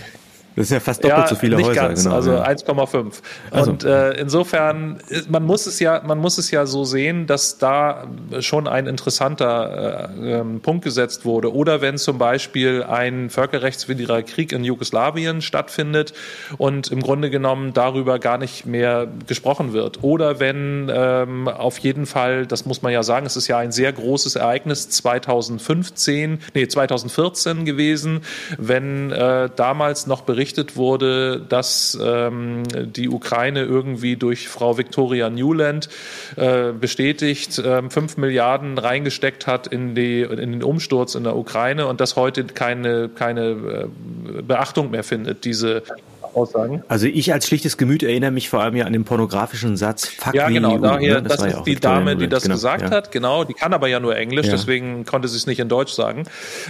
Das 0.56 0.64
ist 0.64 0.70
ja 0.70 0.80
fast 0.80 1.04
doppelt 1.04 1.18
ja, 1.18 1.26
so 1.28 1.34
viele 1.34 1.56
nicht 1.56 1.68
Häuser. 1.68 1.88
Ganz, 1.88 2.04
genau, 2.04 2.16
also 2.16 2.32
ja. 2.32 2.46
1,5. 2.46 3.12
Also. 3.50 3.70
Und 3.70 3.84
äh, 3.84 4.12
insofern, 4.12 4.98
man 5.28 5.44
muss 5.44 5.66
es 5.66 5.80
ja, 5.80 6.00
man 6.02 6.18
muss 6.18 6.38
es 6.38 6.50
ja 6.50 6.64
so 6.64 6.84
sehen, 6.84 7.26
dass 7.26 7.58
da 7.58 8.06
schon 8.40 8.66
ein 8.66 8.86
interessanter 8.86 10.08
äh, 10.18 10.38
ähm, 10.38 10.60
Punkt 10.60 10.82
gesetzt 10.82 11.26
wurde. 11.26 11.54
Oder 11.54 11.82
wenn 11.82 11.98
zum 11.98 12.16
Beispiel 12.16 12.82
ein 12.84 13.28
völkerrechtswidriger 13.28 14.22
Krieg 14.22 14.52
in 14.52 14.64
Jugoslawien 14.64 15.42
stattfindet 15.42 16.14
und 16.56 16.90
im 16.90 17.02
Grunde 17.02 17.28
genommen 17.28 17.74
darüber 17.74 18.18
gar 18.18 18.38
nicht 18.38 18.64
mehr 18.64 19.08
gesprochen 19.26 19.74
wird. 19.74 20.02
Oder 20.02 20.40
wenn 20.40 20.90
ähm, 20.90 21.48
auf 21.48 21.76
jeden 21.80 22.06
Fall, 22.06 22.46
das 22.46 22.64
muss 22.64 22.80
man 22.80 22.94
ja 22.94 23.02
sagen, 23.02 23.26
es 23.26 23.36
ist 23.36 23.46
ja 23.46 23.58
ein 23.58 23.72
sehr 23.72 23.92
großes 23.92 24.36
Ereignis 24.36 24.88
2015, 24.88 26.38
nee 26.54 26.66
2014 26.66 27.66
gewesen, 27.66 28.22
wenn 28.56 29.12
äh, 29.12 29.50
damals 29.54 30.06
noch 30.06 30.22
berichtet 30.22 30.45
berichtet 30.46 30.76
wurde, 30.76 31.40
dass 31.40 31.98
ähm, 32.00 32.62
die 32.72 33.08
Ukraine 33.08 33.64
irgendwie 33.64 34.14
durch 34.14 34.46
Frau 34.46 34.78
Victoria 34.78 35.28
Newland 35.28 35.88
äh, 36.36 36.70
bestätigt 36.70 37.58
äh, 37.58 37.82
5 37.90 38.16
Milliarden 38.16 38.78
reingesteckt 38.78 39.48
hat 39.48 39.66
in, 39.66 39.96
die, 39.96 40.20
in 40.22 40.52
den 40.52 40.62
Umsturz 40.62 41.16
in 41.16 41.24
der 41.24 41.34
Ukraine 41.34 41.88
und 41.88 42.00
das 42.00 42.14
heute 42.14 42.44
keine, 42.44 43.08
keine 43.08 43.42
äh, 43.50 44.42
Beachtung 44.42 44.92
mehr 44.92 45.02
findet, 45.02 45.44
diese 45.44 45.82
Aussagen. 46.36 46.82
Also 46.88 47.06
ich 47.06 47.32
als 47.32 47.46
schlichtes 47.46 47.76
Gemüt 47.76 48.02
erinnere 48.02 48.30
mich 48.30 48.48
vor 48.48 48.62
allem 48.62 48.76
ja 48.76 48.84
an 48.84 48.92
den 48.92 49.04
pornografischen 49.04 49.76
Satz, 49.76 50.06
fuck 50.08 50.34
Ja, 50.34 50.48
genau, 50.48 50.78
daher, 50.78 51.14
ne? 51.16 51.22
das, 51.22 51.38
das 51.38 51.46
ist 51.46 51.52
ja 51.54 51.62
die 51.62 51.76
Dame, 51.76 52.16
die 52.16 52.28
das 52.28 52.42
genau, 52.42 52.54
gesagt 52.54 52.82
ja. 52.82 52.90
hat, 52.90 53.10
genau, 53.10 53.44
die 53.44 53.54
kann 53.54 53.72
aber 53.72 53.88
ja 53.88 54.00
nur 54.00 54.16
Englisch, 54.16 54.46
ja. 54.46 54.52
deswegen 54.52 55.04
konnte 55.04 55.28
sie 55.28 55.36
es 55.36 55.46
nicht 55.46 55.60
in 55.60 55.68
Deutsch 55.68 55.92
sagen. 55.92 56.24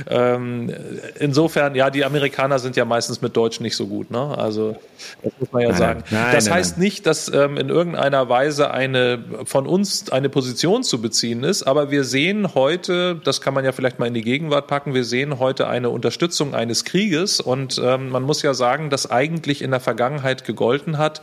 Ähm, 0.08 0.72
insofern, 1.18 1.74
ja, 1.74 1.90
die 1.90 2.04
Amerikaner 2.04 2.58
sind 2.58 2.76
ja 2.76 2.84
meistens 2.84 3.22
mit 3.22 3.36
Deutsch 3.36 3.60
nicht 3.60 3.76
so 3.76 3.86
gut, 3.86 4.10
ne? 4.10 4.36
Also 4.38 4.76
das 5.22 5.32
muss 5.38 5.52
man 5.52 5.62
ja 5.62 5.68
nein, 5.70 5.78
sagen. 5.78 6.04
Nein, 6.10 6.26
das 6.32 6.46
nein, 6.46 6.54
heißt 6.54 6.78
nicht, 6.78 7.06
dass 7.06 7.32
ähm, 7.32 7.56
in 7.56 7.68
irgendeiner 7.68 8.28
Weise 8.28 8.70
eine 8.70 9.18
von 9.44 9.66
uns 9.66 10.10
eine 10.10 10.28
Position 10.28 10.82
zu 10.82 11.00
beziehen 11.00 11.42
ist, 11.44 11.64
aber 11.64 11.90
wir 11.90 12.04
sehen 12.04 12.54
heute, 12.54 13.20
das 13.24 13.40
kann 13.40 13.54
man 13.54 13.64
ja 13.64 13.72
vielleicht 13.72 13.98
mal 13.98 14.06
in 14.06 14.14
die 14.14 14.22
Gegenwart 14.22 14.66
packen, 14.66 14.94
wir 14.94 15.04
sehen 15.04 15.38
heute 15.38 15.68
eine 15.68 15.90
Unterstützung 15.90 16.54
eines 16.54 16.84
Krieges 16.84 17.40
und 17.40 17.80
ähm, 17.82 18.10
man 18.10 18.22
muss 18.22 18.42
ja 18.42 18.54
sagen, 18.54 18.90
dass 18.90 19.10
eigentlich 19.10 19.55
in 19.62 19.70
der 19.70 19.80
Vergangenheit 19.80 20.44
gegolten 20.44 20.98
hat, 20.98 21.20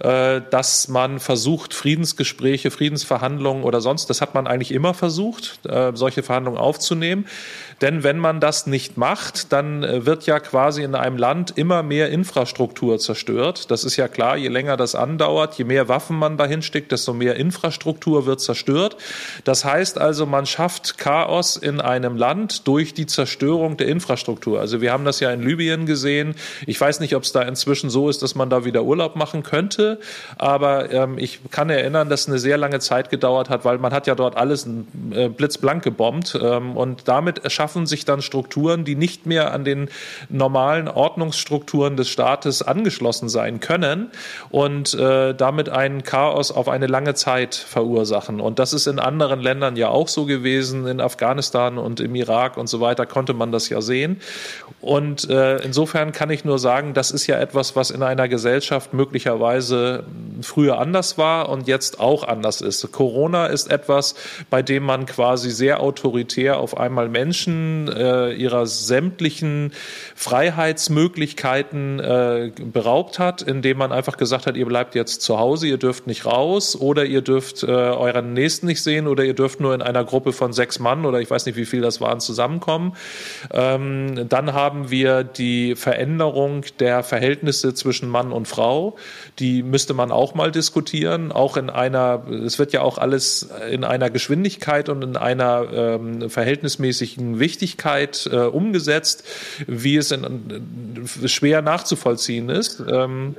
äh, 0.00 0.40
dass 0.50 0.88
man 0.88 1.20
versucht, 1.20 1.74
Friedensgespräche, 1.74 2.70
Friedensverhandlungen 2.70 3.64
oder 3.64 3.80
sonst, 3.80 4.10
das 4.10 4.20
hat 4.20 4.34
man 4.34 4.46
eigentlich 4.46 4.72
immer 4.72 4.94
versucht, 4.94 5.64
äh, 5.66 5.92
solche 5.94 6.22
Verhandlungen 6.22 6.58
aufzunehmen. 6.58 7.26
Denn 7.82 8.04
wenn 8.04 8.18
man 8.18 8.38
das 8.38 8.68
nicht 8.68 8.96
macht, 8.96 9.52
dann 9.52 9.82
äh, 9.82 10.06
wird 10.06 10.24
ja 10.26 10.38
quasi 10.38 10.84
in 10.84 10.94
einem 10.94 11.16
Land 11.16 11.58
immer 11.58 11.82
mehr 11.82 12.10
Infrastruktur 12.10 13.00
zerstört. 13.00 13.72
Das 13.72 13.82
ist 13.82 13.96
ja 13.96 14.06
klar, 14.06 14.36
je 14.36 14.48
länger 14.48 14.76
das 14.76 14.94
andauert, 14.94 15.54
je 15.54 15.64
mehr 15.64 15.88
Waffen 15.88 16.16
man 16.16 16.36
dahin 16.36 16.62
steckt, 16.62 16.92
desto 16.92 17.12
mehr 17.12 17.34
Infrastruktur 17.34 18.24
wird 18.24 18.40
zerstört. 18.40 18.96
Das 19.42 19.64
heißt 19.64 19.98
also, 19.98 20.26
man 20.26 20.46
schafft 20.46 20.96
Chaos 20.96 21.56
in 21.56 21.80
einem 21.80 22.16
Land 22.16 22.68
durch 22.68 22.94
die 22.94 23.06
Zerstörung 23.06 23.76
der 23.76 23.88
Infrastruktur. 23.88 24.60
Also 24.60 24.80
wir 24.80 24.92
haben 24.92 25.04
das 25.04 25.18
ja 25.18 25.32
in 25.32 25.42
Libyen 25.42 25.84
gesehen. 25.84 26.36
Ich 26.66 26.80
weiß 26.80 27.00
nicht, 27.00 27.16
ob 27.16 27.24
es 27.24 27.32
da 27.32 27.42
inzwischen 27.42 27.90
so 27.90 28.08
ist, 28.08 28.22
dass 28.22 28.36
man 28.36 28.48
da 28.48 28.64
wieder 28.64 28.84
Urlaub 28.84 29.16
machen 29.16 29.42
könnte, 29.42 29.98
aber 30.38 30.92
ähm, 30.92 31.18
ich 31.18 31.40
kann 31.50 31.68
erinnern, 31.68 32.08
dass 32.08 32.28
eine 32.28 32.38
sehr 32.38 32.58
lange 32.58 32.78
Zeit 32.78 33.10
gedauert 33.10 33.50
hat, 33.50 33.64
weil 33.64 33.78
man 33.78 33.92
hat 33.92 34.06
ja 34.06 34.14
dort 34.14 34.36
alles 34.36 34.68
äh, 35.10 35.28
blitzblank 35.28 35.82
gebombt 35.82 36.38
ähm, 36.40 36.76
und 36.76 37.08
damit 37.08 37.38
erschafft 37.38 37.71
schaffen 37.72 37.86
sich 37.86 38.04
dann 38.04 38.20
Strukturen, 38.20 38.84
die 38.84 38.96
nicht 38.96 39.24
mehr 39.24 39.54
an 39.54 39.64
den 39.64 39.88
normalen 40.28 40.88
Ordnungsstrukturen 40.88 41.96
des 41.96 42.10
Staates 42.10 42.60
angeschlossen 42.60 43.30
sein 43.30 43.60
können 43.60 44.10
und 44.50 44.92
äh, 44.92 45.34
damit 45.34 45.70
ein 45.70 46.02
Chaos 46.02 46.52
auf 46.52 46.68
eine 46.68 46.86
lange 46.86 47.14
Zeit 47.14 47.54
verursachen. 47.54 48.42
Und 48.42 48.58
das 48.58 48.74
ist 48.74 48.86
in 48.86 48.98
anderen 48.98 49.40
Ländern 49.40 49.76
ja 49.76 49.88
auch 49.88 50.08
so 50.08 50.26
gewesen. 50.26 50.86
In 50.86 51.00
Afghanistan 51.00 51.78
und 51.78 52.00
im 52.00 52.14
Irak 52.14 52.58
und 52.58 52.66
so 52.66 52.80
weiter 52.80 53.06
konnte 53.06 53.32
man 53.32 53.52
das 53.52 53.70
ja 53.70 53.80
sehen. 53.80 54.20
Und 54.82 55.30
äh, 55.30 55.56
insofern 55.62 56.12
kann 56.12 56.28
ich 56.28 56.44
nur 56.44 56.58
sagen, 56.58 56.92
das 56.92 57.10
ist 57.10 57.26
ja 57.26 57.38
etwas, 57.38 57.74
was 57.74 57.90
in 57.90 58.02
einer 58.02 58.28
Gesellschaft 58.28 58.92
möglicherweise 58.92 60.04
früher 60.42 60.78
anders 60.78 61.16
war 61.16 61.48
und 61.48 61.68
jetzt 61.68 62.00
auch 62.00 62.24
anders 62.24 62.60
ist. 62.60 62.92
Corona 62.92 63.46
ist 63.46 63.70
etwas, 63.70 64.14
bei 64.50 64.60
dem 64.60 64.82
man 64.82 65.06
quasi 65.06 65.50
sehr 65.50 65.80
autoritär 65.80 66.58
auf 66.58 66.76
einmal 66.76 67.08
Menschen 67.08 67.51
äh, 67.88 68.32
ihrer 68.32 68.66
sämtlichen 68.66 69.72
Freiheitsmöglichkeiten 70.14 72.00
äh, 72.00 72.52
beraubt 72.72 73.18
hat, 73.18 73.42
indem 73.42 73.78
man 73.78 73.92
einfach 73.92 74.16
gesagt 74.16 74.46
hat, 74.46 74.56
ihr 74.56 74.66
bleibt 74.66 74.94
jetzt 74.94 75.22
zu 75.22 75.38
Hause, 75.38 75.66
ihr 75.66 75.78
dürft 75.78 76.06
nicht 76.06 76.26
raus 76.26 76.76
oder 76.76 77.04
ihr 77.04 77.22
dürft 77.22 77.62
äh, 77.62 77.66
euren 77.66 78.32
Nächsten 78.32 78.66
nicht 78.66 78.82
sehen 78.82 79.06
oder 79.06 79.24
ihr 79.24 79.34
dürft 79.34 79.60
nur 79.60 79.74
in 79.74 79.82
einer 79.82 80.04
Gruppe 80.04 80.32
von 80.32 80.52
sechs 80.52 80.78
Mann 80.78 81.04
oder 81.04 81.20
ich 81.20 81.30
weiß 81.30 81.46
nicht, 81.46 81.56
wie 81.56 81.64
viel 81.64 81.80
das 81.80 82.00
waren, 82.00 82.20
zusammenkommen. 82.20 82.94
Ähm, 83.52 84.28
dann 84.28 84.52
haben 84.52 84.90
wir 84.90 85.24
die 85.24 85.74
Veränderung 85.74 86.64
der 86.78 87.02
Verhältnisse 87.02 87.74
zwischen 87.74 88.08
Mann 88.08 88.32
und 88.32 88.48
Frau. 88.48 88.96
Die 89.38 89.62
müsste 89.62 89.94
man 89.94 90.10
auch 90.10 90.34
mal 90.34 90.50
diskutieren, 90.50 91.32
auch 91.32 91.56
in 91.56 91.70
einer, 91.70 92.24
es 92.44 92.58
wird 92.58 92.72
ja 92.72 92.82
auch 92.82 92.98
alles 92.98 93.48
in 93.70 93.84
einer 93.84 94.10
Geschwindigkeit 94.10 94.88
und 94.88 95.02
in 95.02 95.16
einer 95.16 95.66
ähm, 95.72 96.30
verhältnismäßigen 96.30 97.38
Wichtigkeit 97.42 98.26
äh, 98.32 98.36
umgesetzt, 98.36 99.24
wie 99.66 99.96
es 99.96 100.10
in, 100.10 101.04
äh, 101.22 101.28
schwer 101.28 101.60
nachzuvollziehen 101.60 102.48
ist. 102.48 102.82
Ähm, 102.90 103.36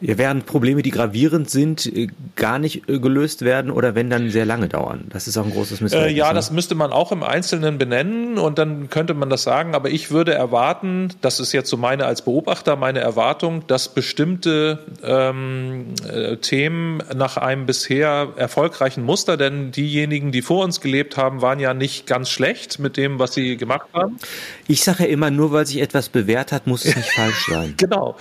ja, 0.00 0.18
während 0.18 0.44
Probleme, 0.44 0.82
die 0.82 0.90
gravierend 0.90 1.48
sind, 1.48 1.86
äh, 1.86 2.08
gar 2.36 2.58
nicht 2.58 2.88
äh, 2.88 2.98
gelöst 2.98 3.42
werden 3.42 3.70
oder 3.70 3.94
wenn 3.94 4.10
dann 4.10 4.28
sehr 4.28 4.44
lange 4.44 4.68
dauern. 4.68 5.06
Das 5.08 5.26
ist 5.28 5.38
auch 5.38 5.44
ein 5.44 5.52
großes 5.52 5.80
Missverständnis. 5.80 6.14
Äh, 6.14 6.18
ja, 6.18 6.28
ne? 6.28 6.34
das 6.34 6.50
müsste 6.50 6.74
man 6.74 6.92
auch 6.92 7.12
im 7.12 7.22
Einzelnen 7.22 7.78
benennen 7.78 8.36
und 8.36 8.58
dann 8.58 8.90
könnte 8.90 9.14
man 9.14 9.30
das 9.30 9.44
sagen. 9.44 9.74
Aber 9.74 9.88
ich 9.88 10.10
würde 10.10 10.34
erwarten, 10.34 11.08
das 11.20 11.40
ist 11.40 11.52
jetzt 11.52 11.70
so 11.70 11.76
meine 11.76 12.06
als 12.06 12.22
Beobachter 12.22 12.76
meine 12.76 13.00
Erwartung, 13.00 13.66
dass 13.66 13.88
bestimmte 13.88 14.80
ähm, 15.02 15.94
äh, 16.06 16.36
Themen 16.36 17.02
nach 17.14 17.36
einem 17.36 17.64
bisher 17.64 18.28
erfolgreichen 18.36 19.04
Muster, 19.04 19.36
denn 19.36 19.70
diejenigen, 19.70 20.32
die 20.32 20.42
vor 20.42 20.64
uns 20.64 20.80
gelebt 20.80 21.16
haben, 21.16 21.40
waren 21.40 21.60
ja 21.60 21.72
nicht 21.72 22.06
ganz 22.06 22.28
schlecht 22.30 22.78
mit 22.78 22.96
dem, 22.96 23.18
was 23.18 23.32
sie 23.32 23.56
gemacht 23.56 23.86
haben. 23.94 24.18
Ich 24.66 24.82
sage 24.82 25.04
ja 25.04 25.08
immer, 25.08 25.30
nur 25.30 25.52
weil 25.52 25.66
sich 25.66 25.80
etwas 25.80 26.08
bewährt 26.08 26.52
hat, 26.52 26.66
muss 26.66 26.84
es 26.84 26.94
nicht 26.94 27.12
falsch 27.14 27.46
sein. 27.48 27.74
Genau. 27.78 28.16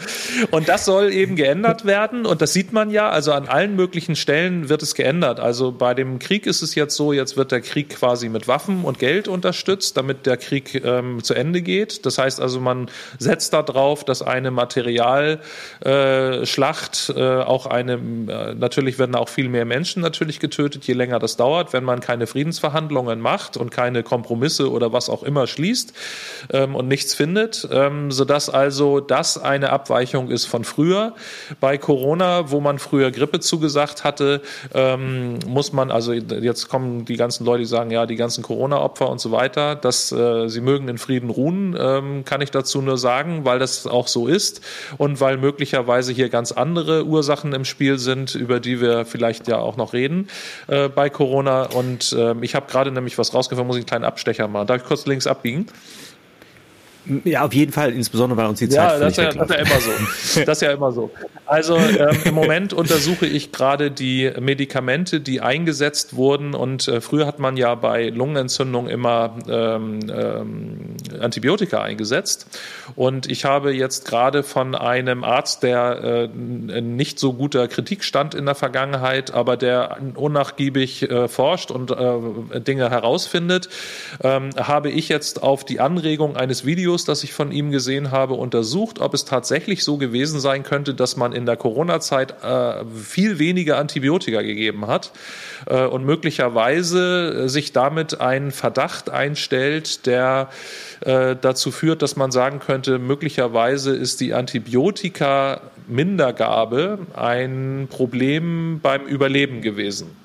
Und 0.52 0.70
das 0.70 0.86
soll 0.86 1.12
eben 1.12 1.36
geändert 1.36 1.63
geändert 1.64 1.86
werden 1.86 2.26
und 2.26 2.42
das 2.42 2.54
sieht 2.54 2.74
man 2.74 2.90
ja, 2.90 3.10
also 3.10 3.32
an 3.32 3.48
allen 3.48 3.76
möglichen 3.76 4.16
Stellen 4.16 4.70
wird 4.70 4.82
es 4.84 4.96
geändert. 4.96 5.40
Also 5.40 5.72
bei 5.72 5.94
dem 5.94 6.20
Krieg 6.20 6.46
ist 6.46 6.62
es 6.62 6.76
jetzt 6.76 6.96
so, 6.96 7.14
jetzt 7.14 7.38
wird 7.38 7.52
der 7.52 7.62
Krieg 7.62 7.90
quasi 7.90 8.28
mit 8.30 8.48
Waffen 8.48 8.84
und 8.84 9.00
Geld 9.00 9.28
unterstützt, 9.28 9.98
damit 9.98 10.26
der 10.26 10.38
Krieg 10.38 10.84
ähm, 10.84 11.24
zu 11.24 11.34
Ende 11.34 11.62
geht. 11.62 12.06
Das 12.06 12.18
heißt 12.18 12.42
also, 12.42 12.60
man 12.60 12.90
setzt 13.18 13.54
darauf, 13.54 14.04
dass 14.04 14.22
eine 14.22 14.52
Materialschlacht, 14.52 17.14
äh, 17.16 17.20
äh, 17.20 17.44
auch 17.44 17.66
eine, 17.66 17.94
äh, 17.94 18.54
natürlich 18.56 19.00
werden 19.00 19.16
auch 19.16 19.30
viel 19.30 19.48
mehr 19.50 19.66
Menschen 19.66 20.02
natürlich 20.02 20.40
getötet, 20.40 20.86
je 20.86 20.94
länger 20.94 21.20
das 21.20 21.38
dauert, 21.38 21.72
wenn 21.74 21.86
man 21.86 22.02
keine 22.02 22.28
Friedensverhandlungen 22.28 23.20
macht 23.20 23.58
und 23.58 23.72
keine 23.72 24.04
Kompromisse 24.04 24.72
oder 24.72 24.94
was 24.94 25.10
auch 25.10 25.24
immer 25.24 25.48
schließt 25.48 25.94
ähm, 26.52 26.76
und 26.76 26.88
nichts 26.88 27.14
findet, 27.14 27.68
ähm, 27.72 28.12
sodass 28.12 28.50
also 28.50 29.00
das 29.00 29.38
eine 29.38 29.70
Abweichung 29.70 30.30
ist 30.30 30.46
von 30.46 30.66
früher 30.66 31.14
bei 31.60 31.78
Corona, 31.78 32.52
wo 32.52 32.60
man 32.60 32.80
früher 32.80 33.12
Grippe 33.12 33.40
zugesagt 33.40 34.04
hatte, 34.04 34.42
ähm, 34.74 35.40
muss 35.48 35.74
man, 35.74 35.92
also 35.92 36.14
jetzt 36.14 36.70
kommen 36.70 37.06
die 37.06 37.16
ganzen 37.16 37.46
Leute, 37.46 37.60
die 37.60 37.66
sagen, 37.66 37.92
ja, 37.92 38.06
die 38.06 38.16
ganzen 38.16 38.44
Corona-Opfer 38.44 39.10
und 39.10 39.20
so 39.20 39.32
weiter, 39.32 39.76
dass 39.76 40.12
äh, 40.12 40.48
sie 40.48 40.62
mögen 40.62 40.88
in 40.88 40.98
Frieden 40.98 41.30
ruhen, 41.30 41.76
ähm, 41.80 42.26
kann 42.26 42.42
ich 42.42 42.52
dazu 42.52 42.82
nur 42.82 42.98
sagen, 42.98 43.46
weil 43.46 43.60
das 43.60 43.88
auch 43.88 44.08
so 44.08 44.28
ist 44.28 44.62
und 44.98 45.22
weil 45.22 45.38
möglicherweise 45.38 46.14
hier 46.14 46.30
ganz 46.30 46.52
andere 46.52 47.06
Ursachen 47.06 47.54
im 47.54 47.66
Spiel 47.66 47.98
sind, 48.00 48.36
über 48.36 48.60
die 48.60 48.82
wir 48.82 49.06
vielleicht 49.06 49.48
ja 49.48 49.60
auch 49.60 49.78
noch 49.78 49.94
reden 49.94 50.28
äh, 50.68 50.90
bei 50.90 51.10
Corona. 51.10 51.64
Und 51.64 52.14
äh, 52.14 52.36
ich 52.42 52.56
habe 52.56 52.68
gerade 52.70 52.92
nämlich 52.92 53.18
was 53.18 53.34
rausgefunden, 53.34 53.68
muss 53.68 53.78
ich 53.78 53.82
einen 53.82 53.88
kleinen 53.88 54.06
Abstecher 54.06 54.48
machen. 54.48 54.68
Darf 54.68 54.82
ich 54.82 54.88
kurz 54.88 55.06
links 55.06 55.28
abbiegen? 55.28 55.68
Ja, 57.26 57.44
auf 57.44 57.54
jeden 57.54 57.72
Fall, 57.72 57.92
insbesondere 57.92 58.38
weil 58.38 58.48
uns 58.48 58.60
die 58.60 58.70
Zeit 58.70 58.94
ja, 58.94 59.00
das, 59.00 59.18
ja, 59.18 59.32
das 59.32 59.50
ist 59.50 59.56
ja 59.56 59.62
immer 59.62 59.82
so. 59.82 59.92
Das 60.46 60.58
ist 60.58 60.62
ja 60.62 60.72
immer 60.72 60.92
so. 60.92 61.12
Also 61.46 61.78
ähm, 61.78 62.18
im 62.24 62.34
Moment 62.34 62.72
untersuche 62.72 63.26
ich 63.26 63.52
gerade 63.52 63.92
die 63.92 64.32
Medikamente, 64.40 65.20
die 65.20 65.42
eingesetzt 65.42 66.16
wurden. 66.16 66.54
Und 66.54 66.88
äh, 66.88 67.02
früher 67.02 67.28
hat 67.28 67.40
man 67.40 67.58
ja 67.58 67.76
bei 67.76 68.10
Lungenentzündung 68.10 68.88
immer 68.88 69.36
ähm, 69.50 70.00
ähm, 70.10 70.93
Antibiotika 71.20 71.82
eingesetzt. 71.82 72.48
Und 72.96 73.30
ich 73.30 73.46
habe 73.46 73.74
jetzt 73.74 74.06
gerade 74.06 74.44
von 74.44 74.76
einem 74.76 75.24
Arzt, 75.24 75.64
der 75.64 76.30
äh, 76.34 76.82
nicht 76.82 77.20
so 77.20 77.34
guter 77.34 77.68
Kritik 77.68 78.04
stand 78.04 78.36
in 78.36 78.46
der 78.46 78.56
Vergangenheit, 78.56 79.34
aber 79.34 79.56
der 79.56 79.98
unnachgiebig 80.16 81.10
äh, 81.10 81.28
forscht 81.28 81.72
und 81.72 81.92
äh, 81.92 82.60
Dinge 82.60 82.90
herausfindet, 82.90 83.70
ähm, 84.24 84.50
habe 84.58 84.90
ich 84.90 85.10
jetzt 85.10 85.44
auf 85.44 85.64
die 85.64 85.80
Anregung 85.80 86.36
eines 86.36 86.66
Videos 86.66 87.04
das 87.06 87.24
ich 87.24 87.34
von 87.34 87.52
ihm 87.52 87.72
gesehen 87.72 88.12
habe, 88.12 88.34
untersucht, 88.34 89.00
ob 89.00 89.14
es 89.14 89.26
tatsächlich 89.26 89.84
so 89.84 89.98
gewesen 89.98 90.40
sein 90.40 90.64
könnte, 90.64 90.94
dass 90.94 91.16
man 91.16 91.34
in 91.34 91.46
der 91.46 91.58
Corona-Zeit 91.58 92.44
äh, 92.44 92.86
viel 92.86 93.40
weniger 93.40 93.78
Antibiotika 93.78 94.42
gegeben 94.42 94.88
hat 94.88 95.12
äh, 95.68 95.86
und 95.86 96.06
möglicherweise 96.06 97.50
sich 97.50 97.72
damit 97.72 98.20
ein 98.22 98.52
Verdacht 98.52 99.10
einstellt, 99.10 100.06
der 100.06 100.50
äh, 101.06 101.36
dazu 101.40 101.70
führt, 101.72 102.02
dass 102.02 102.16
man 102.16 102.32
sagen 102.32 102.60
könnte, 102.60 102.98
möglicherweise 102.98 103.94
ist 103.94 104.22
die 104.22 104.34
Antibiotika-Mindergabe 104.34 107.00
ein 107.14 107.88
Problem 107.90 108.80
beim 108.82 109.06
Überleben 109.06 109.62
gewesen. 109.62 110.16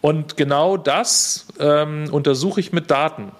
Und 0.00 0.38
genau 0.38 0.78
das 0.78 1.46
ähm, 1.58 2.08
untersuche 2.10 2.60
ich 2.60 2.72
mit 2.72 2.90
Daten. 2.90 3.32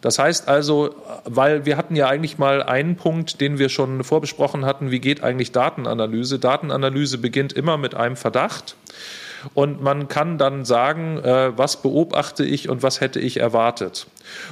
Das 0.00 0.18
heißt 0.18 0.48
also, 0.48 0.94
weil 1.24 1.64
wir 1.64 1.76
hatten 1.76 1.96
ja 1.96 2.08
eigentlich 2.08 2.38
mal 2.38 2.62
einen 2.62 2.96
Punkt, 2.96 3.40
den 3.40 3.58
wir 3.58 3.68
schon 3.68 4.04
vorbesprochen 4.04 4.64
hatten, 4.64 4.90
wie 4.90 5.00
geht 5.00 5.24
eigentlich 5.24 5.52
Datenanalyse? 5.52 6.38
Datenanalyse 6.38 7.18
beginnt 7.18 7.52
immer 7.52 7.76
mit 7.78 7.94
einem 7.94 8.16
Verdacht. 8.16 8.76
Und 9.54 9.82
man 9.82 10.08
kann 10.08 10.38
dann 10.38 10.64
sagen, 10.64 11.18
äh, 11.18 11.56
was 11.56 11.82
beobachte 11.82 12.44
ich 12.44 12.68
und 12.68 12.82
was 12.82 13.00
hätte 13.00 13.20
ich 13.20 13.38
erwartet. 13.38 14.06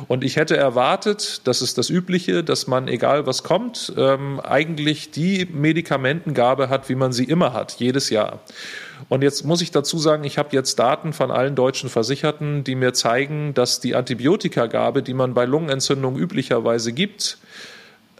Und 0.08 0.24
ich 0.24 0.36
hätte 0.36 0.56
erwartet, 0.56 1.42
das 1.44 1.62
ist 1.62 1.78
das 1.78 1.90
Übliche, 1.90 2.42
dass 2.44 2.66
man, 2.66 2.88
egal 2.88 3.26
was 3.26 3.42
kommt, 3.42 3.92
ähm, 3.96 4.40
eigentlich 4.40 5.10
die 5.10 5.46
Medikamentengabe 5.50 6.68
hat, 6.68 6.88
wie 6.88 6.94
man 6.94 7.12
sie 7.12 7.24
immer 7.24 7.52
hat, 7.52 7.72
jedes 7.78 8.10
Jahr. 8.10 8.40
Und 9.08 9.22
jetzt 9.22 9.44
muss 9.44 9.62
ich 9.62 9.70
dazu 9.70 9.98
sagen, 9.98 10.24
ich 10.24 10.38
habe 10.38 10.50
jetzt 10.52 10.78
Daten 10.78 11.12
von 11.12 11.30
allen 11.30 11.54
deutschen 11.54 11.88
Versicherten, 11.88 12.64
die 12.64 12.74
mir 12.74 12.92
zeigen, 12.92 13.54
dass 13.54 13.80
die 13.80 13.94
Antibiotikagabe, 13.94 15.02
die 15.02 15.14
man 15.14 15.34
bei 15.34 15.46
Lungenentzündung 15.46 16.16
üblicherweise 16.16 16.92
gibt, 16.92 17.38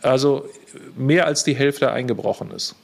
also 0.02 0.48
mehr 0.96 1.26
als 1.26 1.44
die 1.44 1.54
Hälfte 1.54 1.92
eingebrochen 1.92 2.50
ist. 2.52 2.74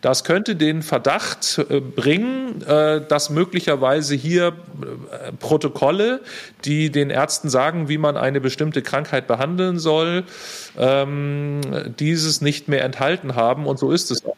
Das 0.00 0.24
könnte 0.24 0.56
den 0.56 0.82
Verdacht 0.82 1.58
äh, 1.58 1.80
bringen, 1.80 2.62
äh, 2.62 3.00
dass 3.06 3.30
möglicherweise 3.30 4.14
hier 4.14 4.48
äh, 4.48 5.32
Protokolle, 5.32 6.20
die 6.64 6.90
den 6.90 7.10
Ärzten 7.10 7.48
sagen, 7.48 7.88
wie 7.88 7.98
man 7.98 8.16
eine 8.16 8.40
bestimmte 8.40 8.82
Krankheit 8.82 9.26
behandeln 9.26 9.78
soll, 9.78 10.24
ähm, 10.78 11.60
dieses 11.98 12.40
nicht 12.40 12.68
mehr 12.68 12.84
enthalten 12.84 13.34
haben. 13.34 13.66
Und 13.66 13.78
so 13.78 13.90
ist 13.90 14.10
es 14.10 14.24
auch. 14.24 14.36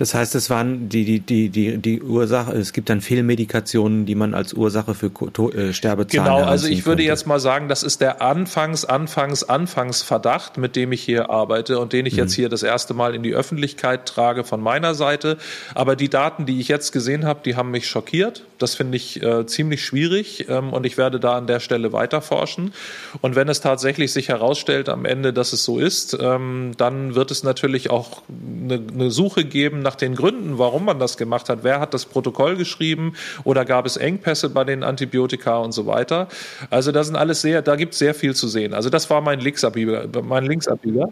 Das 0.00 0.14
heißt, 0.14 0.34
es 0.34 0.48
waren 0.48 0.88
die, 0.88 1.04
die, 1.04 1.20
die, 1.20 1.50
die, 1.50 1.76
die 1.76 2.00
Ursache, 2.00 2.52
es 2.52 2.72
gibt 2.72 2.88
dann 2.88 3.02
Fehlmedikationen, 3.02 4.06
die 4.06 4.14
man 4.14 4.32
als 4.32 4.54
Ursache 4.54 4.94
für 4.94 5.08
äh, 5.52 5.74
Sterbezahlen 5.74 6.24
Genau, 6.24 6.42
also 6.42 6.68
ich 6.68 6.86
würde 6.86 7.02
könnte. 7.02 7.02
jetzt 7.02 7.26
mal 7.26 7.38
sagen, 7.38 7.68
das 7.68 7.82
ist 7.82 8.00
der 8.00 8.22
Anfangs, 8.22 8.86
Anfangs, 8.86 9.44
Anfangsverdacht, 9.44 10.56
mit 10.56 10.74
dem 10.74 10.92
ich 10.92 11.02
hier 11.02 11.28
arbeite 11.28 11.78
und 11.78 11.92
den 11.92 12.06
ich 12.06 12.14
mhm. 12.14 12.20
jetzt 12.20 12.32
hier 12.32 12.48
das 12.48 12.62
erste 12.62 12.94
Mal 12.94 13.14
in 13.14 13.22
die 13.22 13.34
Öffentlichkeit 13.34 14.06
trage 14.06 14.42
von 14.42 14.62
meiner 14.62 14.94
Seite. 14.94 15.36
Aber 15.74 15.96
die 15.96 16.08
Daten, 16.08 16.46
die 16.46 16.60
ich 16.60 16.68
jetzt 16.68 16.92
gesehen 16.92 17.26
habe, 17.26 17.40
die 17.44 17.56
haben 17.56 17.70
mich 17.70 17.86
schockiert. 17.86 18.46
Das 18.56 18.74
finde 18.74 18.96
ich 18.96 19.22
äh, 19.22 19.44
ziemlich 19.44 19.84
schwierig 19.84 20.46
ähm, 20.48 20.72
und 20.72 20.86
ich 20.86 20.96
werde 20.96 21.20
da 21.20 21.36
an 21.36 21.46
der 21.46 21.60
Stelle 21.60 21.92
weiter 21.92 22.22
forschen. 22.22 22.72
Und 23.20 23.36
wenn 23.36 23.50
es 23.50 23.60
tatsächlich 23.60 24.12
sich 24.12 24.28
herausstellt 24.28 24.88
am 24.88 25.04
Ende, 25.04 25.34
dass 25.34 25.52
es 25.52 25.62
so 25.62 25.78
ist, 25.78 26.16
ähm, 26.18 26.72
dann 26.78 27.14
wird 27.14 27.30
es 27.30 27.42
natürlich 27.42 27.90
auch 27.90 28.22
eine, 28.30 28.82
eine 28.94 29.10
Suche 29.10 29.44
geben 29.44 29.80
nach 29.80 29.89
den 29.96 30.14
Gründen, 30.14 30.58
warum 30.58 30.84
man 30.84 30.98
das 30.98 31.16
gemacht 31.16 31.48
hat. 31.48 31.60
Wer 31.62 31.80
hat 31.80 31.94
das 31.94 32.06
Protokoll 32.06 32.56
geschrieben 32.56 33.14
oder 33.44 33.64
gab 33.64 33.86
es 33.86 33.96
Engpässe 33.96 34.50
bei 34.50 34.64
den 34.64 34.82
Antibiotika 34.82 35.58
und 35.58 35.72
so 35.72 35.86
weiter. 35.86 36.28
Also 36.70 36.92
da 36.92 37.04
sind 37.04 37.16
alles 37.16 37.40
sehr, 37.40 37.62
da 37.62 37.76
gibt 37.76 37.92
es 37.92 37.98
sehr 37.98 38.14
viel 38.14 38.34
zu 38.34 38.48
sehen. 38.48 38.74
Also 38.74 38.90
das 38.90 39.08
war 39.10 39.20
mein 39.20 39.40
Linksabbieger. 39.40 40.08
Mein 40.22 40.46
Linksabbieger. 40.46 41.08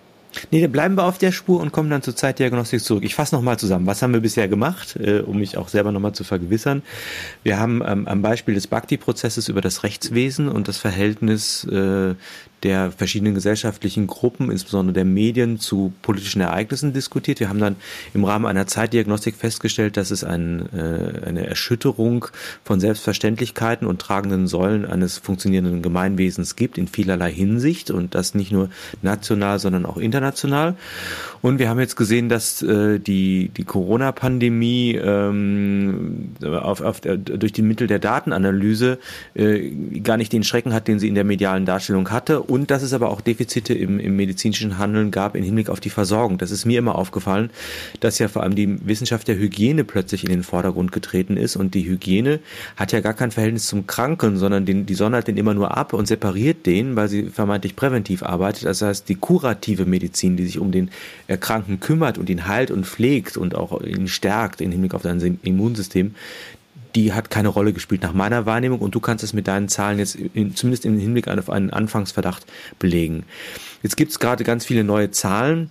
Nee, 0.51 0.61
dann 0.61 0.73
bleiben 0.73 0.95
wir 0.97 1.05
auf 1.05 1.19
der 1.19 1.33
Spur 1.33 1.61
und 1.61 1.73
kommen 1.73 1.91
dann 1.91 2.03
zur 2.03 2.15
Zeitdiagnostik 2.15 2.81
zurück. 2.81 3.05
Ich 3.05 3.15
fasse 3.15 3.35
nochmal 3.35 3.59
zusammen. 3.59 3.87
Was 3.87 4.03
haben 4.03 4.13
wir 4.13 4.21
bisher 4.21 4.47
gemacht, 4.47 4.97
äh, 4.97 5.21
um 5.21 5.39
mich 5.39 5.57
auch 5.57 5.69
selber 5.69 5.91
nochmal 5.91 6.13
zu 6.13 6.23
vergewissern? 6.25 6.83
Wir 7.43 7.59
haben 7.59 7.83
ähm, 7.87 8.07
am 8.07 8.23
Beispiel 8.23 8.55
des 8.55 8.67
Bhakti-Prozesses 8.67 9.49
über 9.49 9.61
das 9.61 9.85
Rechtswesen 9.85 10.49
und 10.49 10.69
das 10.69 10.79
Verhältnis 10.79 11.65
äh, 11.65 12.15
der 12.63 12.91
verschiedenen 12.91 13.35
gesellschaftlichen 13.35 14.07
Gruppen, 14.07 14.51
insbesondere 14.51 14.95
der 14.95 15.05
Medien, 15.05 15.59
zu 15.59 15.93
politischen 16.03 16.41
Ereignissen 16.41 16.93
diskutiert. 16.93 17.41
Wir 17.41 17.49
haben 17.49 17.61
dann 17.61 17.77
im 18.15 18.25
Rahmen 18.25 18.47
einer 18.47 18.67
Zeitdiagnostik 18.67 19.37
festgestellt, 19.37 19.97
dass 19.97 20.11
es 20.11 20.25
ein, 20.25 20.69
äh, 20.73 21.27
eine 21.27 21.47
Erschütterung 21.47 22.27
von 22.65 22.81
Selbstverständlichkeiten 22.81 23.87
und 23.87 24.01
tragenden 24.01 24.47
Säulen 24.47 24.85
eines 24.85 25.19
funktionierenden 25.19 25.83
Gemeinwesens 25.83 26.57
gibt 26.57 26.79
in 26.79 26.89
vielerlei 26.89 27.33
Hinsicht 27.33 27.91
und 27.91 28.15
das 28.15 28.35
nicht 28.35 28.51
nur 28.51 28.71
national, 29.03 29.59
sondern 29.59 29.87
auch 29.87 29.97
international. 29.97 30.75
Und 31.41 31.61
wir 31.61 31.69
haben 31.69 31.79
jetzt 31.79 31.97
gesehen, 31.97 32.29
dass 32.29 32.63
äh, 32.63 32.99
die, 32.99 33.51
die 33.57 33.65
Corona-Pandemie 33.65 34.97
ähm, 34.97 36.33
auf, 36.43 36.81
auf, 36.81 37.01
durch 37.01 37.53
die 37.53 37.63
Mittel 37.63 37.87
der 37.87 38.01
Datenanalyse 38.01 38.99
äh, 39.35 39.71
gar 40.03 40.17
nicht 40.17 40.33
den 40.33 40.43
Schrecken 40.43 40.75
hat, 40.75 40.89
den 40.89 40.99
sie 40.99 41.07
in 41.07 41.15
der 41.15 41.25
medialen 41.25 41.65
Darstellung 41.65 42.11
hatte 42.11 42.48
und 42.49 42.71
dass 42.71 42.83
es 42.83 42.93
aber 42.93 43.11
auch 43.11 43.21
Defizite 43.21 43.75
im, 43.75 44.01
im 44.01 44.17
medizinischen 44.17 44.79
Handeln 44.79 45.11
gab 45.11 45.37
im 45.37 45.45
Hinblick 45.45 45.69
auf 45.69 45.81
die 45.81 45.91
Versorgung. 45.91 46.39
Das 46.39 46.51
ist 46.51 46.65
mir 46.65 46.79
immer 46.79 46.97
aufgefallen, 46.97 47.51
dass 48.01 48.19
ja 48.19 48.29
vor 48.29 48.43
allem 48.43 48.55
die 48.55 48.87
Wissenschaft 48.87 49.29
der 49.29 49.37
Hygiene 49.37 49.85
plötzlich 49.85 50.25
in 50.25 50.31
den 50.31 50.43
Vordergrund 50.43 50.93
getreten 50.93 51.37
ist 51.37 51.57
und 51.57 51.75
die 51.75 51.87
Hygiene 51.87 52.41
hat 52.77 52.93
ja 52.93 53.01
gar 53.01 53.15
kein 53.15 53.31
Verhältnis 53.31 53.67
zum 53.67 53.87
Kranken, 53.87 54.37
sondern 54.37 54.65
den, 54.65 54.87
die 54.87 54.95
sondert 54.95 55.29
den 55.29 55.37
immer 55.37 55.55
nur 55.55 55.77
ab 55.77 55.93
und 55.93 56.09
separiert 56.09 56.67
den, 56.67 56.97
weil 56.97 57.09
sie 57.09 57.25
vermeintlich 57.25 57.77
präventiv 57.77 58.23
arbeitet. 58.23 58.65
Das 58.65 58.83
heißt, 58.83 59.09
die 59.09 59.17
kurative 59.17 59.85
Medizin, 59.85 60.37
die 60.37 60.47
sich 60.47 60.59
um 60.59 60.73
den 60.73 60.91
Erkrankten 61.27 61.81
kümmert 61.81 62.19
und 62.19 62.31
ihn 62.31 62.47
heilt 62.47 62.71
und 62.71 62.87
pflegt 62.87 63.37
und 63.37 63.55
auch 63.55 63.81
ihn 63.83 64.09
stärkt 64.09 64.61
im 64.61 64.73
Hinblick 64.73 64.95
auf 64.95 65.03
sein 65.03 65.39
Immunsystem, 65.43 66.15
die 66.95 67.13
hat 67.13 67.31
keine 67.31 67.49
Rolle 67.49 67.73
gespielt 67.73 68.03
nach 68.03 68.13
meiner 68.13 68.47
Wahrnehmung 68.47 68.81
und 68.81 68.95
du 68.95 69.01
kannst 69.01 69.25
es 69.25 69.33
mit 69.33 69.49
deinen 69.49 69.69
Zahlen 69.69 69.99
jetzt 69.99 70.15
in, 70.17 70.55
zumindest 70.55 70.85
im 70.85 70.99
Hinblick 70.99 71.29
auf 71.29 71.51
einen 71.51 71.71
Anfangsverdacht 71.71 72.47
belegen. 72.79 73.25
Jetzt 73.83 73.97
gibt 73.97 74.13
es 74.13 74.19
gerade 74.19 74.45
ganz 74.45 74.65
viele 74.65 74.85
neue 74.85 75.11
Zahlen. 75.11 75.71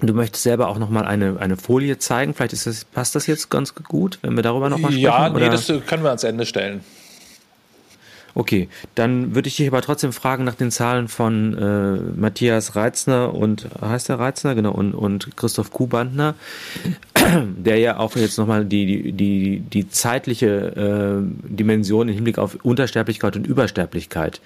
Du 0.00 0.12
möchtest 0.12 0.42
selber 0.42 0.68
auch 0.68 0.78
nochmal 0.78 1.04
eine, 1.04 1.38
eine 1.38 1.56
Folie 1.56 1.98
zeigen. 1.98 2.34
Vielleicht 2.34 2.52
ist 2.52 2.66
das, 2.66 2.84
passt 2.84 3.14
das 3.14 3.26
jetzt 3.26 3.50
ganz 3.50 3.74
gut, 3.74 4.18
wenn 4.22 4.34
wir 4.34 4.42
darüber 4.42 4.68
nochmal 4.68 4.90
sprechen? 4.90 5.04
Ja, 5.04 5.28
nee, 5.28 5.36
oder? 5.36 5.50
das 5.50 5.66
können 5.86 6.02
wir 6.02 6.10
ans 6.10 6.24
Ende 6.24 6.46
stellen. 6.46 6.80
Okay, 8.36 8.68
dann 8.96 9.36
würde 9.36 9.46
ich 9.46 9.56
dich 9.56 9.68
aber 9.68 9.80
trotzdem 9.80 10.12
fragen 10.12 10.42
nach 10.42 10.56
den 10.56 10.72
Zahlen 10.72 11.06
von 11.06 11.56
äh, 11.56 12.20
Matthias 12.20 12.74
Reitzner 12.74 13.32
und 13.32 13.68
heißt 13.80 14.08
der 14.08 14.18
Reitzner, 14.18 14.56
genau, 14.56 14.72
und, 14.72 14.92
und 14.92 15.36
Christoph 15.36 15.70
Kuhbandner, 15.70 16.34
der 17.56 17.78
ja 17.78 17.98
auch 17.98 18.16
jetzt 18.16 18.38
nochmal 18.38 18.64
die, 18.64 19.12
die, 19.12 19.60
die, 19.60 19.88
zeitliche 19.88 20.46
äh, 20.46 21.48
Dimension 21.48 22.08
im 22.08 22.14
Hinblick 22.14 22.38
auf 22.38 22.56
Untersterblichkeit 22.62 23.36
und 23.36 23.46
Übersterblichkeit 23.46 24.40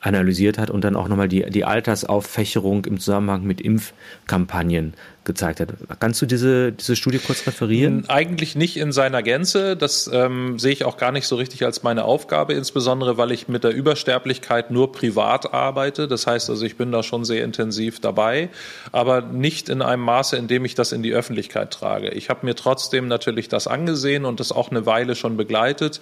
analysiert 0.00 0.58
hat 0.58 0.70
und 0.70 0.84
dann 0.84 0.96
auch 0.96 1.08
nochmal 1.08 1.28
die, 1.28 1.48
die 1.50 1.64
Altersauffächerung 1.64 2.84
im 2.84 3.00
Zusammenhang 3.00 3.44
mit 3.44 3.60
Impfkampagnen 3.60 4.94
gezeigt 5.28 5.60
hat. 5.60 5.68
Kannst 6.00 6.20
du 6.22 6.26
diese, 6.26 6.72
diese 6.72 6.96
Studie 6.96 7.18
kurz 7.18 7.46
referieren? 7.46 8.08
Eigentlich 8.08 8.56
nicht 8.56 8.76
in 8.76 8.90
seiner 8.90 9.22
Gänze. 9.22 9.76
Das 9.76 10.10
ähm, 10.12 10.58
sehe 10.58 10.72
ich 10.72 10.84
auch 10.84 10.96
gar 10.96 11.12
nicht 11.12 11.28
so 11.28 11.36
richtig 11.36 11.64
als 11.64 11.84
meine 11.84 12.04
Aufgabe, 12.04 12.54
insbesondere 12.54 13.16
weil 13.18 13.30
ich 13.30 13.46
mit 13.46 13.62
der 13.62 13.72
Übersterblichkeit 13.72 14.72
nur 14.72 14.90
privat 14.90 15.52
arbeite. 15.52 16.08
Das 16.08 16.26
heißt 16.26 16.50
also, 16.50 16.64
ich 16.64 16.76
bin 16.76 16.90
da 16.90 17.04
schon 17.04 17.24
sehr 17.24 17.44
intensiv 17.44 18.00
dabei, 18.00 18.48
aber 18.90 19.20
nicht 19.20 19.68
in 19.68 19.82
einem 19.82 20.02
Maße, 20.02 20.36
in 20.36 20.48
dem 20.48 20.64
ich 20.64 20.74
das 20.74 20.90
in 20.90 21.02
die 21.02 21.12
Öffentlichkeit 21.12 21.70
trage. 21.70 22.08
Ich 22.18 22.28
habe 22.28 22.44
mir 22.44 22.54
trotzdem 22.54 23.08
natürlich 23.08 23.48
das 23.48 23.66
angesehen 23.66 24.24
und 24.24 24.40
das 24.40 24.52
auch 24.52 24.70
eine 24.70 24.84
Weile 24.86 25.14
schon 25.14 25.36
begleitet. 25.36 26.00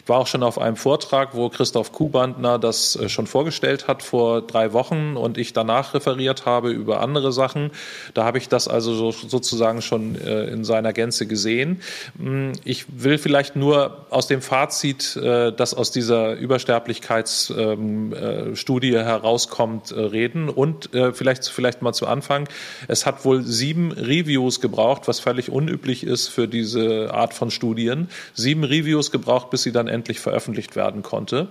Ich 0.00 0.08
war 0.08 0.18
auch 0.18 0.28
schon 0.28 0.44
auf 0.44 0.58
einem 0.58 0.76
Vortrag, 0.76 1.34
wo 1.34 1.48
Christoph 1.48 1.90
Kuhbandner 1.90 2.60
das 2.60 2.94
äh, 2.94 3.08
schon 3.08 3.26
vorgestellt 3.26 3.88
hat 3.88 4.04
vor 4.04 4.42
drei 4.42 4.72
Wochen 4.72 5.16
und 5.16 5.38
ich 5.38 5.52
danach 5.52 5.92
referiert 5.92 6.46
habe 6.46 6.70
über 6.70 7.00
andere 7.00 7.32
Sachen. 7.32 7.72
Da 8.14 8.24
habe 8.24 8.38
ich 8.38 8.48
das 8.48 8.68
also 8.68 8.94
so, 8.94 9.10
sozusagen 9.10 9.82
schon 9.82 10.14
äh, 10.14 10.44
in 10.44 10.64
seiner 10.64 10.92
Gänze 10.92 11.26
gesehen. 11.26 11.82
Hm, 12.16 12.52
ich 12.64 12.84
will 12.88 13.18
vielleicht 13.18 13.56
nur 13.56 14.06
aus 14.10 14.28
dem 14.28 14.40
Fazit, 14.40 15.16
äh, 15.16 15.52
das 15.52 15.74
aus 15.74 15.90
dieser 15.90 16.34
Übersterblichkeitsstudie 16.34 18.94
ähm, 18.94 19.04
herauskommt, 19.04 19.92
reden 19.92 20.48
und 20.48 20.90
vielleicht, 20.92 21.48
vielleicht 21.48 21.82
mal 21.82 21.92
zu 21.92 22.06
Anfang. 22.06 22.48
Es 22.86 23.04
hat 23.04 23.24
wohl 23.24 23.42
sieben 23.42 23.90
Reviews 23.90 24.60
gebraucht, 24.60 25.08
was 25.08 25.18
völlig 25.18 25.50
unüblich 25.50 26.04
ist 26.04 26.28
für 26.28 26.46
diese 26.46 27.12
Art 27.12 27.34
von 27.34 27.50
Studien. 27.50 28.08
Sieben 28.34 28.62
Reviews 28.64 29.10
gebraucht, 29.10 29.48
bis 29.50 29.62
sie 29.62 29.72
dann 29.72 29.87
endlich 29.88 30.20
veröffentlicht 30.20 30.76
werden 30.76 31.02
konnte. 31.02 31.48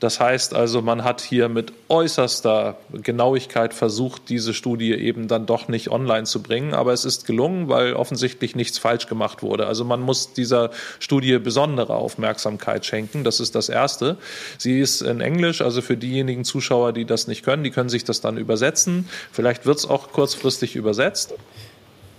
Das 0.00 0.20
heißt 0.20 0.54
also, 0.54 0.82
man 0.82 1.04
hat 1.04 1.20
hier 1.20 1.48
mit 1.48 1.72
äußerster 1.88 2.76
Genauigkeit 2.92 3.74
versucht, 3.74 4.28
diese 4.28 4.54
Studie 4.54 4.92
eben 4.92 5.28
dann 5.28 5.46
doch 5.46 5.68
nicht 5.68 5.90
online 5.90 6.24
zu 6.24 6.42
bringen, 6.42 6.74
aber 6.74 6.92
es 6.92 7.04
ist 7.04 7.26
gelungen, 7.26 7.68
weil 7.68 7.94
offensichtlich 7.94 8.56
nichts 8.56 8.78
falsch 8.78 9.06
gemacht 9.06 9.42
wurde. 9.42 9.66
Also 9.66 9.84
man 9.84 10.00
muss 10.00 10.32
dieser 10.32 10.70
Studie 10.98 11.38
besondere 11.38 11.94
Aufmerksamkeit 11.94 12.84
schenken. 12.84 13.24
Das 13.24 13.40
ist 13.40 13.54
das 13.54 13.68
Erste. 13.68 14.16
Sie 14.58 14.80
ist 14.80 15.02
in 15.02 15.20
Englisch, 15.20 15.60
also 15.60 15.82
für 15.82 15.96
diejenigen 15.96 16.44
Zuschauer, 16.44 16.92
die 16.92 17.04
das 17.04 17.26
nicht 17.26 17.44
können, 17.44 17.64
die 17.64 17.70
können 17.70 17.88
sich 17.88 18.04
das 18.04 18.20
dann 18.20 18.36
übersetzen. 18.36 19.08
Vielleicht 19.32 19.66
wird 19.66 19.78
es 19.78 19.88
auch 19.88 20.12
kurzfristig 20.12 20.76
übersetzt. 20.76 21.34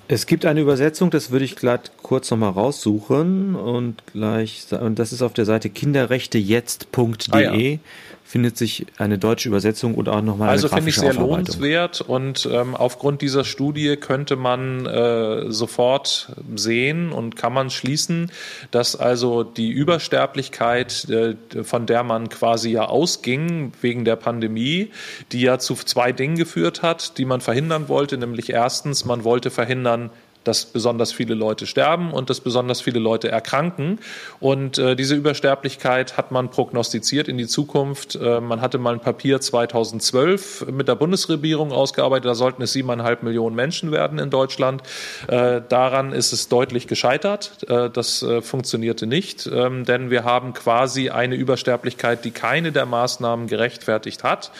Es 0.10 0.26
gibt 0.26 0.46
eine 0.46 0.62
Übersetzung, 0.62 1.10
das 1.10 1.32
würde 1.32 1.44
ich 1.44 1.58
glatt 1.58 1.92
kurz 2.02 2.32
nochmal 2.32 2.52
raussuchen 2.52 3.56
und 3.56 4.02
gleich, 4.14 4.66
und 4.72 5.00
das 5.00 5.12
ist 5.12 5.22
auf 5.22 5.34
der 5.34 5.46
Seite 5.46 5.70
kinderrechtejetzt.de. 5.70 7.32
Ah, 7.32 7.40
ja 7.40 7.80
findet 8.28 8.58
sich 8.58 8.86
eine 8.98 9.18
deutsche 9.18 9.48
Übersetzung 9.48 9.96
und 9.96 10.10
auch 10.10 10.22
nochmal 10.22 10.50
also 10.50 10.68
eine 10.68 10.76
Also 10.76 10.76
finde 10.76 10.90
ich 10.90 10.96
sehr 10.98 11.14
lohnenswert 11.14 12.02
und 12.02 12.48
ähm, 12.52 12.76
aufgrund 12.76 13.22
dieser 13.22 13.46
Studie 13.46 13.96
könnte 13.96 14.36
man 14.36 14.86
äh, 14.86 15.50
sofort 15.50 16.34
sehen 16.54 17.14
und 17.14 17.38
kann 17.38 17.54
man 17.54 17.70
schließen, 17.70 18.30
dass 18.72 18.98
also 18.98 19.44
die 19.44 19.70
Übersterblichkeit, 19.70 21.08
äh, 21.10 21.36
von 21.64 21.86
der 21.86 22.04
man 22.04 22.28
quasi 22.28 22.72
ja 22.72 22.86
ausging 22.86 23.72
wegen 23.80 24.04
der 24.04 24.18
Pandemie, 24.18 24.92
die 25.32 25.40
ja 25.40 25.58
zu 25.58 25.76
zwei 25.76 26.12
Dingen 26.12 26.36
geführt 26.36 26.82
hat, 26.82 27.18
die 27.18 27.26
man 27.26 27.40
verhindern 27.40 27.88
wollte, 27.88 28.18
nämlich 28.18 28.50
erstens, 28.50 29.06
man 29.06 29.24
wollte 29.24 29.52
verhindern, 29.52 30.10
dass 30.48 30.66
besonders 30.66 31.12
viele 31.12 31.34
Leute 31.34 31.68
sterben 31.68 32.12
und 32.12 32.30
dass 32.30 32.40
besonders 32.40 32.82
viele 32.82 33.00
Leute 33.00 33.30
erkranken. 33.30 34.00
Und 34.40 34.78
äh, 34.78 34.96
diese 34.96 35.16
Übersterblichkeit 35.16 36.18
hat 36.18 36.32
man 36.32 36.50
prognostiziert 36.50 37.28
in 37.28 37.38
die 37.38 37.48
Zukunft. 37.48 38.16
Äh, 38.16 38.40
man 38.40 38.62
hatte 38.62 38.78
mal 38.78 38.94
ein 38.94 39.00
Papier 39.00 39.42
2012 39.42 40.68
mit 40.72 40.88
der 40.88 40.96
Bundesregierung 40.96 41.72
ausgearbeitet, 41.72 42.26
da 42.26 42.36
sollten 42.36 42.62
es 42.62 42.74
siebeneinhalb 42.74 43.24
Millionen 43.24 43.56
Menschen 43.56 43.92
werden 43.92 44.20
in 44.20 44.30
Deutschland. 44.30 44.84
Äh, 45.28 45.62
daran 45.68 46.14
ist 46.14 46.32
es 46.32 46.48
deutlich 46.48 46.88
gescheitert. 46.88 47.70
Äh, 47.70 47.90
das 47.90 48.24
äh, 48.24 48.42
funktionierte 48.42 49.08
nicht, 49.08 49.48
ähm, 49.48 49.86
denn 49.86 50.10
wir 50.10 50.24
haben 50.24 50.54
quasi 50.54 51.10
eine 51.10 51.36
Übersterblichkeit, 51.36 52.24
die 52.24 52.32
keine 52.32 52.72
der 52.72 52.86
Maßnahmen 52.86 53.48
gerechtfertigt 53.48 54.24
hat 54.24 54.52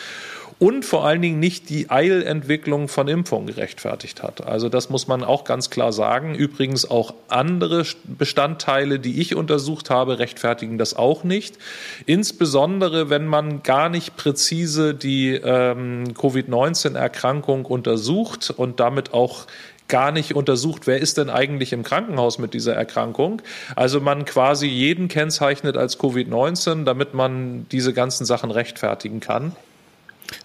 und 0.58 0.84
vor 0.84 1.06
allen 1.06 1.22
Dingen 1.22 1.38
nicht 1.38 1.68
die 1.68 1.88
Eilentwicklung 1.88 2.88
von 2.88 3.06
Impfungen 3.06 3.46
gerechtfertigt 3.46 4.22
hat. 4.22 4.44
Also 4.44 4.68
das 4.68 4.90
muss 4.90 5.06
man 5.06 5.22
auch 5.22 5.44
ganz 5.44 5.70
klar 5.70 5.92
sagen. 5.92 6.34
Übrigens 6.34 6.90
auch 6.90 7.14
andere 7.28 7.84
Bestandteile, 8.04 8.98
die 8.98 9.20
ich 9.20 9.36
untersucht 9.36 9.88
habe, 9.88 10.18
rechtfertigen 10.18 10.76
das 10.76 10.94
auch 10.94 11.22
nicht. 11.22 11.58
Insbesondere, 12.06 13.08
wenn 13.08 13.26
man 13.26 13.62
gar 13.62 13.88
nicht 13.88 14.16
präzise 14.16 14.94
die 14.94 15.34
ähm, 15.34 16.14
Covid-19-Erkrankung 16.14 17.64
untersucht 17.64 18.50
und 18.50 18.80
damit 18.80 19.14
auch 19.14 19.46
gar 19.86 20.10
nicht 20.10 20.34
untersucht, 20.34 20.86
wer 20.86 20.98
ist 20.98 21.18
denn 21.18 21.30
eigentlich 21.30 21.72
im 21.72 21.82
Krankenhaus 21.82 22.38
mit 22.38 22.52
dieser 22.52 22.74
Erkrankung. 22.74 23.40
Also 23.74 24.00
man 24.00 24.24
quasi 24.24 24.66
jeden 24.66 25.08
kennzeichnet 25.08 25.76
als 25.76 25.98
Covid-19, 25.98 26.84
damit 26.84 27.14
man 27.14 27.66
diese 27.70 27.94
ganzen 27.94 28.26
Sachen 28.26 28.50
rechtfertigen 28.50 29.20
kann. 29.20 29.52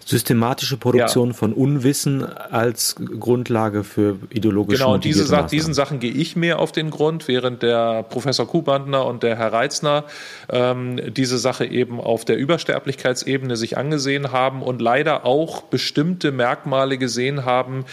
Systematische 0.05 0.77
Produktion 0.77 1.29
ja. 1.29 1.33
von 1.33 1.53
Unwissen 1.53 2.23
als 2.23 2.95
Grundlage 3.19 3.83
für 3.83 4.17
ideologische 4.29 4.83
Genau, 4.83 4.97
diese 4.97 5.25
Sa 5.25 5.43
diesen 5.43 5.73
Sachen 5.73 5.99
gehe 5.99 6.11
ich 6.11 6.35
mehr 6.35 6.59
auf 6.59 6.71
den 6.71 6.89
Grund, 6.89 7.27
während 7.27 7.63
der 7.63 8.03
Professor 8.03 8.47
Kubandner 8.47 9.05
und 9.05 9.23
der 9.23 9.37
Herr 9.37 9.53
Reitzner 9.53 10.03
ähm, 10.49 11.13
diese 11.13 11.37
Sache 11.37 11.65
eben 11.65 11.99
auf 11.99 12.25
der 12.25 12.37
Übersterblichkeitsebene 12.37 13.55
sich 13.55 13.77
angesehen 13.77 14.31
haben 14.31 14.61
und 14.61 14.81
leider 14.81 15.25
auch 15.25 15.63
bestimmte 15.63 16.31
Merkmale 16.31 16.97
gesehen 16.97 17.45
haben, 17.45 17.85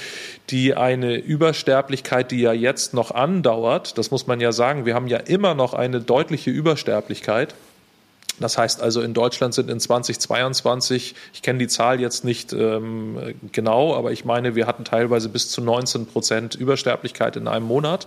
die 0.51 0.75
eine 0.75 1.17
Übersterblichkeit, 1.17 2.31
die 2.31 2.41
ja 2.41 2.53
jetzt 2.53 2.93
noch 2.93 3.13
andauert, 3.13 3.99
das 3.99 4.11
muss 4.11 4.27
man 4.27 4.41
ja 4.41 4.53
sagen, 4.53 4.85
wir 4.85 4.95
haben 4.95 5.07
ja 5.07 5.19
immer 5.19 5.55
noch 5.55 5.75
eine 5.75 6.01
deutliche 6.01 6.51
Übersterblichkeit 6.51 7.55
das 8.41 8.59
heißt 8.59 8.83
also, 8.83 9.03
in 9.03 9.15
Deutschland 9.15 9.55
sind 9.55 9.71
in 9.71 9.79
2022, 9.79 11.15
ich 11.33 11.43
kenne 11.43 11.59
die 11.59 11.69
Zahl 11.69 12.01
jetzt 12.01 12.25
nicht 12.25 12.53
ähm, 12.53 13.35
genau, 13.53 13.95
aber 13.95 14.13
ich 14.13 14.25
meine, 14.25 14.55
wir 14.55 14.67
hatten 14.67 14.85
teilweise 14.85 15.29
bis 15.29 15.51
zu 15.51 15.61
19 15.61 16.07
Prozent 16.07 16.55
Übersterblichkeit 16.55 17.37
in 17.37 17.49
einem 17.49 17.67
Monat. 17.67 18.07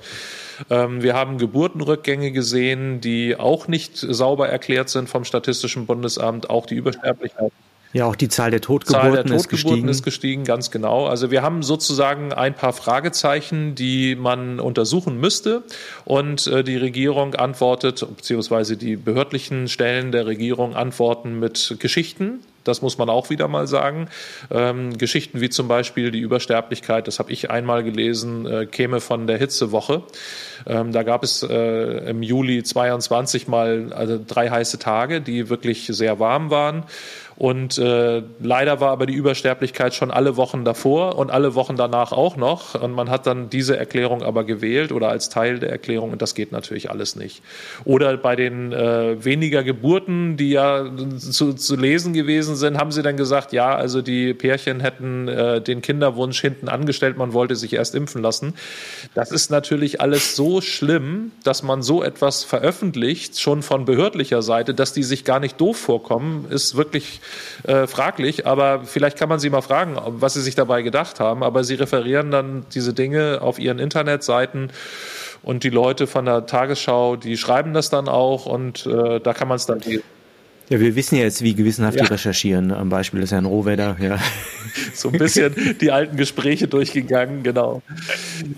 Ähm, 0.69 1.01
wir 1.01 1.13
haben 1.13 1.37
Geburtenrückgänge 1.37 2.31
gesehen, 2.31 3.01
die 3.01 3.35
auch 3.35 3.67
nicht 3.67 3.97
sauber 3.97 4.49
erklärt 4.49 4.89
sind 4.89 5.09
vom 5.09 5.23
Statistischen 5.23 5.85
Bundesamt, 5.85 6.49
auch 6.49 6.65
die 6.65 6.75
Übersterblichkeit. 6.75 7.51
Ja, 7.93 8.07
auch 8.07 8.15
die 8.15 8.27
Zahl 8.27 8.49
der 8.49 8.59
Totgeburten, 8.59 9.13
Zahl 9.13 9.23
der 9.23 9.37
Totgeburten 9.37 9.43
ist, 9.43 9.49
gestiegen. 9.49 9.87
ist 9.87 10.03
gestiegen, 10.03 10.43
ganz 10.45 10.71
genau. 10.71 11.05
Also 11.05 11.29
wir 11.29 11.43
haben 11.43 11.61
sozusagen 11.61 12.33
ein 12.33 12.55
paar 12.55 12.73
Fragezeichen, 12.73 13.75
die 13.75 14.15
man 14.15 14.59
untersuchen 14.59 15.19
müsste. 15.19 15.61
Und 16.03 16.47
äh, 16.47 16.63
die 16.63 16.77
Regierung 16.77 17.35
antwortet, 17.35 18.05
beziehungsweise 18.17 18.77
die 18.77 18.95
behördlichen 18.95 19.67
Stellen 19.67 20.11
der 20.11 20.25
Regierung 20.25 20.75
antworten 20.75 21.39
mit 21.39 21.75
Geschichten. 21.79 22.39
Das 22.63 22.81
muss 22.81 22.97
man 22.97 23.09
auch 23.09 23.29
wieder 23.29 23.47
mal 23.47 23.67
sagen. 23.67 24.07
Ähm, 24.49 24.97
Geschichten 24.97 25.41
wie 25.41 25.49
zum 25.49 25.67
Beispiel 25.67 26.11
die 26.11 26.19
Übersterblichkeit, 26.19 27.07
das 27.07 27.19
habe 27.19 27.31
ich 27.31 27.51
einmal 27.51 27.83
gelesen, 27.83 28.45
äh, 28.45 28.65
käme 28.65 29.01
von 29.01 29.27
der 29.27 29.37
Hitzewoche. 29.37 30.03
Ähm, 30.65 30.91
da 30.91 31.03
gab 31.03 31.23
es 31.23 31.43
äh, 31.43 32.09
im 32.09 32.23
Juli 32.23 32.63
22 32.63 33.47
mal 33.47 33.91
also 33.93 34.19
drei 34.25 34.49
heiße 34.49 34.79
Tage, 34.79 35.21
die 35.21 35.49
wirklich 35.49 35.87
sehr 35.87 36.19
warm 36.19 36.49
waren. 36.51 36.85
Und 37.35 37.77
äh, 37.77 38.21
leider 38.39 38.79
war 38.79 38.91
aber 38.91 39.05
die 39.05 39.13
Übersterblichkeit 39.13 39.93
schon 39.93 40.11
alle 40.11 40.37
Wochen 40.37 40.65
davor 40.65 41.17
und 41.17 41.31
alle 41.31 41.55
Wochen 41.55 41.75
danach 41.75 42.11
auch 42.11 42.37
noch. 42.37 42.75
Und 42.79 42.91
man 42.91 43.09
hat 43.09 43.25
dann 43.25 43.49
diese 43.49 43.75
Erklärung 43.77 44.23
aber 44.23 44.43
gewählt 44.43 44.91
oder 44.91 45.09
als 45.09 45.29
Teil 45.29 45.59
der 45.59 45.69
Erklärung 45.69 46.11
und 46.11 46.21
das 46.21 46.35
geht 46.35 46.51
natürlich 46.51 46.89
alles 46.89 47.15
nicht. 47.15 47.41
Oder 47.85 48.15
bei 48.17 48.35
den 48.35 48.71
äh, 48.71 49.23
weniger 49.23 49.63
Geburten, 49.63 50.37
die 50.37 50.51
ja 50.51 50.85
zu, 51.17 51.53
zu 51.53 51.75
lesen 51.75 52.13
gewesen 52.13 52.55
sind, 52.55 52.77
haben 52.77 52.91
sie 52.91 53.01
dann 53.01 53.17
gesagt, 53.17 53.51
ja, 53.51 53.75
also 53.75 54.01
die 54.01 54.33
Pärchen 54.33 54.79
hätten 54.79 55.27
äh, 55.27 55.61
den 55.61 55.81
Kinderwunsch 55.81 56.39
hinten 56.39 56.69
angestellt, 56.69 57.17
man 57.17 57.33
wollte 57.33 57.55
sich 57.55 57.73
erst 57.73 57.95
impfen 57.95 58.21
lassen. 58.21 58.53
Das 59.15 59.31
ist 59.31 59.49
natürlich 59.49 60.01
alles 60.01 60.35
so 60.35 60.61
schlimm, 60.61 61.31
dass 61.43 61.63
man 61.63 61.81
so 61.81 62.03
etwas 62.03 62.43
veröffentlicht, 62.43 63.39
schon 63.39 63.63
von 63.63 63.85
behördlicher 63.85 64.41
Seite, 64.41 64.73
dass 64.73 64.93
die 64.93 65.03
sich 65.03 65.25
gar 65.25 65.39
nicht 65.39 65.59
doof 65.59 65.77
vorkommen, 65.77 66.45
ist 66.49 66.75
wirklich 66.75 67.21
äh, 67.63 67.87
fraglich, 67.87 68.45
aber 68.45 68.81
vielleicht 68.85 69.17
kann 69.17 69.29
man 69.29 69.39
sie 69.39 69.49
mal 69.49 69.61
fragen, 69.61 69.97
was 70.05 70.33
sie 70.33 70.41
sich 70.41 70.55
dabei 70.55 70.81
gedacht 70.81 71.19
haben. 71.19 71.43
Aber 71.43 71.63
sie 71.63 71.75
referieren 71.75 72.31
dann 72.31 72.65
diese 72.73 72.93
Dinge 72.93 73.39
auf 73.41 73.59
ihren 73.59 73.79
Internetseiten 73.79 74.71
und 75.41 75.63
die 75.63 75.69
Leute 75.69 76.07
von 76.07 76.25
der 76.25 76.45
Tagesschau, 76.45 77.15
die 77.15 77.37
schreiben 77.37 77.73
das 77.73 77.89
dann 77.89 78.07
auch 78.07 78.45
und 78.45 78.85
äh, 78.85 79.19
da 79.19 79.33
kann 79.33 79.47
man 79.47 79.57
es 79.57 79.65
dann. 79.65 79.81
Ja, 80.69 80.79
wir 80.79 80.95
wissen 80.95 81.17
ja 81.17 81.23
jetzt, 81.23 81.41
wie 81.41 81.53
gewissenhaft 81.53 81.97
ja. 81.97 82.05
die 82.05 82.11
recherchieren, 82.11 82.71
am 82.71 82.89
Beispiel 82.89 83.19
des 83.21 83.31
Herrn 83.31 83.45
Rohwedder. 83.45 83.97
Ja. 83.99 84.19
So 84.95 85.09
ein 85.09 85.19
bisschen 85.19 85.77
die 85.81 85.91
alten 85.91 86.17
Gespräche 86.17 86.67
durchgegangen, 86.67 87.43
genau. 87.43 87.83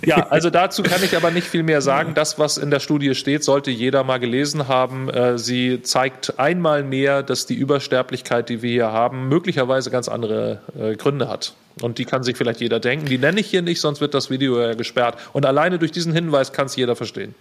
Ja, 0.06 0.28
also 0.28 0.50
dazu 0.50 0.82
kann 0.82 1.04
ich 1.04 1.18
aber 1.18 1.30
nicht 1.30 1.46
viel 1.46 1.64
mehr 1.64 1.82
sagen. 1.82 2.14
Das, 2.14 2.40
was 2.40 2.58
in 2.58 2.72
der 2.72 2.80
Studie 2.80 3.16
steht, 3.16 3.44
sollte 3.44 3.70
jeder 3.70 4.06
mal 4.06 4.18
gelesen 4.18 4.70
haben. 4.70 5.10
Äh, 5.10 5.38
sie 5.38 5.82
zeigt 5.82 6.40
einmal 6.40 6.84
mehr, 6.84 7.22
dass 7.22 7.48
die 7.48 7.56
Übersterblichkeit, 7.56 8.48
die 8.48 8.62
wir 8.62 8.72
hier 8.72 8.92
haben, 8.94 9.28
möglicherweise 9.28 9.92
ganz 9.92 10.08
andere 10.08 10.62
äh, 10.80 10.96
Gründe 10.96 11.28
hat. 11.28 11.54
Und 11.82 11.98
die 11.98 12.06
kann 12.06 12.24
sich 12.24 12.38
vielleicht 12.38 12.62
jeder 12.62 12.80
denken. 12.80 13.08
Die 13.08 13.18
nenne 13.18 13.42
ich 13.42 13.48
hier 13.48 13.62
nicht, 13.62 13.82
sonst 13.82 14.00
wird 14.00 14.14
das 14.14 14.30
Video 14.30 14.60
ja 14.62 14.74
gesperrt. 14.74 15.18
Und 15.34 15.46
alleine 15.46 15.80
durch 15.80 15.92
diesen 15.92 16.14
Hinweis 16.14 16.54
kann 16.54 16.68
es 16.68 16.78
jeder 16.78 16.96
verstehen. 16.96 17.36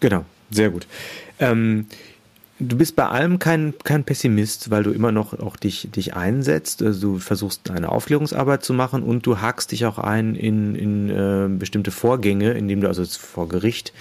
Genau, 0.00 0.24
sehr 0.50 0.70
gut. 0.70 0.86
Ähm, 1.40 1.86
Du 2.60 2.76
bist 2.76 2.96
bei 2.96 3.06
allem 3.06 3.38
kein, 3.38 3.72
kein 3.84 4.02
Pessimist, 4.02 4.70
weil 4.70 4.82
du 4.82 4.90
immer 4.90 5.12
noch 5.12 5.38
auch 5.38 5.56
dich, 5.56 5.90
dich 5.94 6.14
einsetzt. 6.14 6.82
Also 6.82 7.12
du 7.12 7.18
versuchst 7.20 7.70
eine 7.70 7.88
Aufklärungsarbeit 7.88 8.64
zu 8.64 8.72
machen 8.74 9.04
und 9.04 9.24
du 9.26 9.40
hakst 9.40 9.70
dich 9.70 9.86
auch 9.86 9.98
ein 9.98 10.34
in, 10.34 10.74
in 10.74 11.08
äh, 11.08 11.48
bestimmte 11.48 11.92
Vorgänge, 11.92 12.52
indem 12.54 12.80
du 12.80 12.88
also 12.88 13.04
vor 13.04 13.48
Gericht 13.48 13.92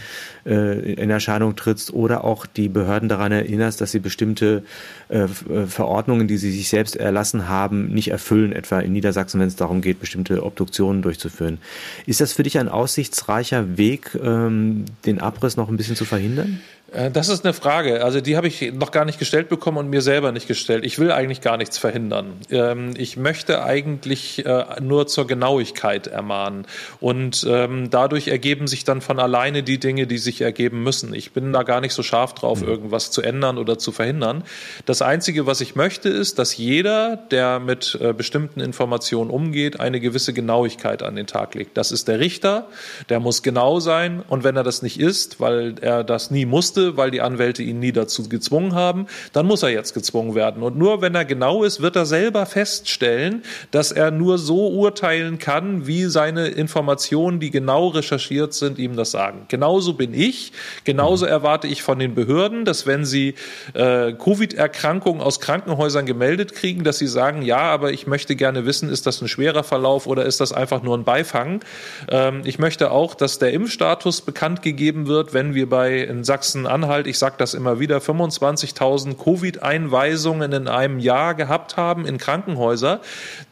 äh, 0.48 0.94
in 0.94 1.12
Erscheinung 1.12 1.56
trittst 1.56 1.94
oder 1.94 2.24
auch 2.24 2.48
die 2.48 2.68
Behörden 2.68 3.10
daran 3.10 3.32
erinnerst, 3.32 3.80
dass 3.80 3.92
sie 3.92 4.00
bestimmte 4.00 4.64
äh, 5.10 5.26
äh, 5.26 5.68
Verordnungen, 5.68 6.28
die 6.28 6.38
sie 6.38 6.52
sich 6.52 6.68
selbst 6.68 6.96
erlassen 6.96 7.48
haben, 7.48 7.90
nicht 7.90 8.10
erfüllen, 8.10 8.54
etwa 8.54 8.80
in 8.80 8.92
Niedersachsen, 8.92 9.40
wenn 9.40 9.50
es 9.50 9.56
darum 9.56 9.82
geht, 9.82 10.00
bestimmte 10.00 10.44
Obduktionen 10.44 11.04
durchzuführen. 11.04 11.60
Ist 12.08 12.22
das 12.22 12.34
für 12.34 12.42
dich 12.42 12.58
ein 12.58 12.70
aussichtsreicher 12.70 13.78
Weg, 13.78 14.18
ähm, 14.20 14.86
den 15.06 15.22
Abriss 15.22 15.58
noch 15.58 15.70
ein 15.70 15.78
bisschen 15.78 15.96
zu 15.96 16.06
verhindern? 16.06 16.60
Äh, 16.92 17.12
das 17.12 17.30
ist 17.30 17.46
eine 17.46 17.54
Frage. 17.54 18.04
Also 18.04 18.22
die 18.22 18.38
habe 18.38 18.48
ich 18.48 18.74
noch 18.74 18.92
gar 18.92 19.06
nicht 19.06 19.20
gestellt 19.20 19.50
bekommen 19.50 19.78
und 19.78 19.90
mir 19.90 20.02
selber 20.02 20.32
nicht 20.32 20.48
gestellt. 20.48 20.86
Ich 20.86 21.00
will 21.00 21.12
eigentlich 21.12 21.42
gar 21.42 21.58
nichts 21.58 21.78
verhindern. 21.78 22.34
Ähm, 22.50 22.94
ich 22.98 23.18
möchte 23.18 23.64
eigentlich 23.64 24.46
äh, 24.46 24.66
nur 24.82 25.08
zur 25.08 25.28
Genauigkeit 25.28 26.08
ermahnen. 26.08 26.66
Und 27.00 27.46
ähm, 27.50 27.90
dadurch 27.90 28.28
ergeben 28.30 28.68
sich 28.68 28.84
dann 28.84 29.02
von 29.02 29.20
alleine 29.20 29.64
die 29.64 29.80
Dinge, 29.80 30.08
die 30.08 30.18
sich 30.18 30.42
ergeben 30.42 30.84
müssen. 30.84 31.14
Ich 31.14 31.32
bin 31.32 31.54
da 31.54 31.64
gar 31.64 31.82
nicht 31.82 31.94
so 31.94 32.04
scharf 32.04 32.34
drauf, 32.34 32.62
mhm. 32.62 32.68
irgendwas 32.68 33.12
zu 33.12 33.22
ändern 33.22 33.58
oder 33.58 33.78
zu 33.78 33.92
verhindern. 33.92 34.44
Das 34.86 35.02
Einzige, 35.02 35.46
was 35.46 35.62
ich 35.62 35.76
möchte, 35.76 36.10
ist, 36.10 36.40
dass 36.40 36.58
jeder, 36.58 37.18
der 37.18 37.60
mit 37.60 37.98
äh, 38.02 38.14
bestimmten 38.14 38.60
Informationen 38.60 39.30
umgeht, 39.30 39.80
eine 39.80 40.00
gewisse 40.00 40.34
Genauigkeit 40.34 41.04
an 41.04 41.16
den 41.16 41.28
Tag 41.28 41.56
legt. 41.56 41.78
Das 41.78 41.92
ist 41.92 42.08
der 42.08 42.20
Richter, 42.20 42.68
der 43.10 43.20
muss 43.20 43.44
genau 43.44 43.80
sein. 43.80 44.24
Und 44.28 44.44
wenn 44.44 44.56
er 44.56 44.64
das 44.64 44.82
nicht 44.82 45.00
ist, 45.00 45.40
weil 45.40 45.76
er 45.82 46.04
das 46.04 46.32
nie 46.32 46.46
musste, 46.46 46.77
musste, 46.78 46.98
weil 46.98 47.12
die 47.12 47.22
Anwälte 47.22 47.64
ihn 47.64 47.80
nie 47.80 47.92
dazu 47.92 48.28
gezwungen 48.30 48.76
haben, 48.76 49.08
dann 49.34 49.46
muss 49.46 49.64
er 49.64 49.70
jetzt 49.70 49.94
gezwungen 49.94 50.36
werden. 50.36 50.64
Und 50.64 50.78
nur 50.78 51.02
wenn 51.02 51.16
er 51.16 51.26
genau 51.26 51.64
ist, 51.64 51.82
wird 51.82 51.96
er 51.96 52.06
selber 52.06 52.46
feststellen, 52.46 53.44
dass 53.72 53.92
er 53.92 54.12
nur 54.12 54.38
so 54.38 54.70
urteilen 54.70 55.40
kann, 55.40 55.88
wie 55.88 56.06
seine 56.06 56.48
Informationen, 56.48 57.40
die 57.40 57.52
genau 57.52 57.88
recherchiert 57.88 58.54
sind, 58.54 58.78
ihm 58.78 58.96
das 58.96 59.12
sagen. 59.12 59.46
Genauso 59.48 59.94
bin 59.94 60.14
ich. 60.14 60.52
Genauso 60.84 61.26
mhm. 61.26 61.32
erwarte 61.32 61.68
ich 61.68 61.82
von 61.82 62.00
den 62.00 62.14
Behörden, 62.14 62.66
dass 62.66 62.86
wenn 62.86 63.06
sie 63.06 63.36
äh, 63.74 64.14
Covid-Erkrankungen 64.14 65.22
aus 65.22 65.40
Krankenhäusern 65.40 66.06
gemeldet 66.06 66.54
kriegen, 66.54 66.84
dass 66.84 66.98
sie 66.98 67.08
sagen, 67.08 67.42
ja, 67.42 67.60
aber 67.60 67.92
ich 67.92 68.08
möchte 68.08 68.36
gerne 68.36 68.66
wissen, 68.66 68.90
ist 68.90 69.08
das 69.08 69.22
ein 69.22 69.28
schwerer 69.28 69.64
Verlauf 69.64 70.08
oder 70.08 70.26
ist 70.26 70.40
das 70.40 70.54
einfach 70.54 70.84
nur 70.84 70.98
ein 70.98 71.04
Beifang? 71.04 71.62
Ähm, 72.10 72.42
ich 72.46 72.60
möchte 72.60 72.92
auch, 72.92 73.16
dass 73.16 73.40
der 73.40 73.54
Impfstatus 73.54 74.22
bekannt 74.22 74.62
gegeben 74.62 75.08
wird, 75.08 75.34
wenn 75.34 75.56
wir 75.56 75.70
bei 75.70 75.98
in 76.02 76.24
Sachsen 76.24 76.67
Sachsen-Anhalt, 76.68 77.08
ich 77.08 77.18
sage 77.18 77.36
das 77.38 77.54
immer 77.54 77.80
wieder, 77.80 78.00
25.000 78.00 79.16
Covid-Einweisungen 79.16 80.52
in 80.52 80.68
einem 80.68 81.00
Jahr 81.00 81.34
gehabt 81.34 81.78
haben 81.78 82.06
in 82.06 82.18
Krankenhäuser. 82.18 83.00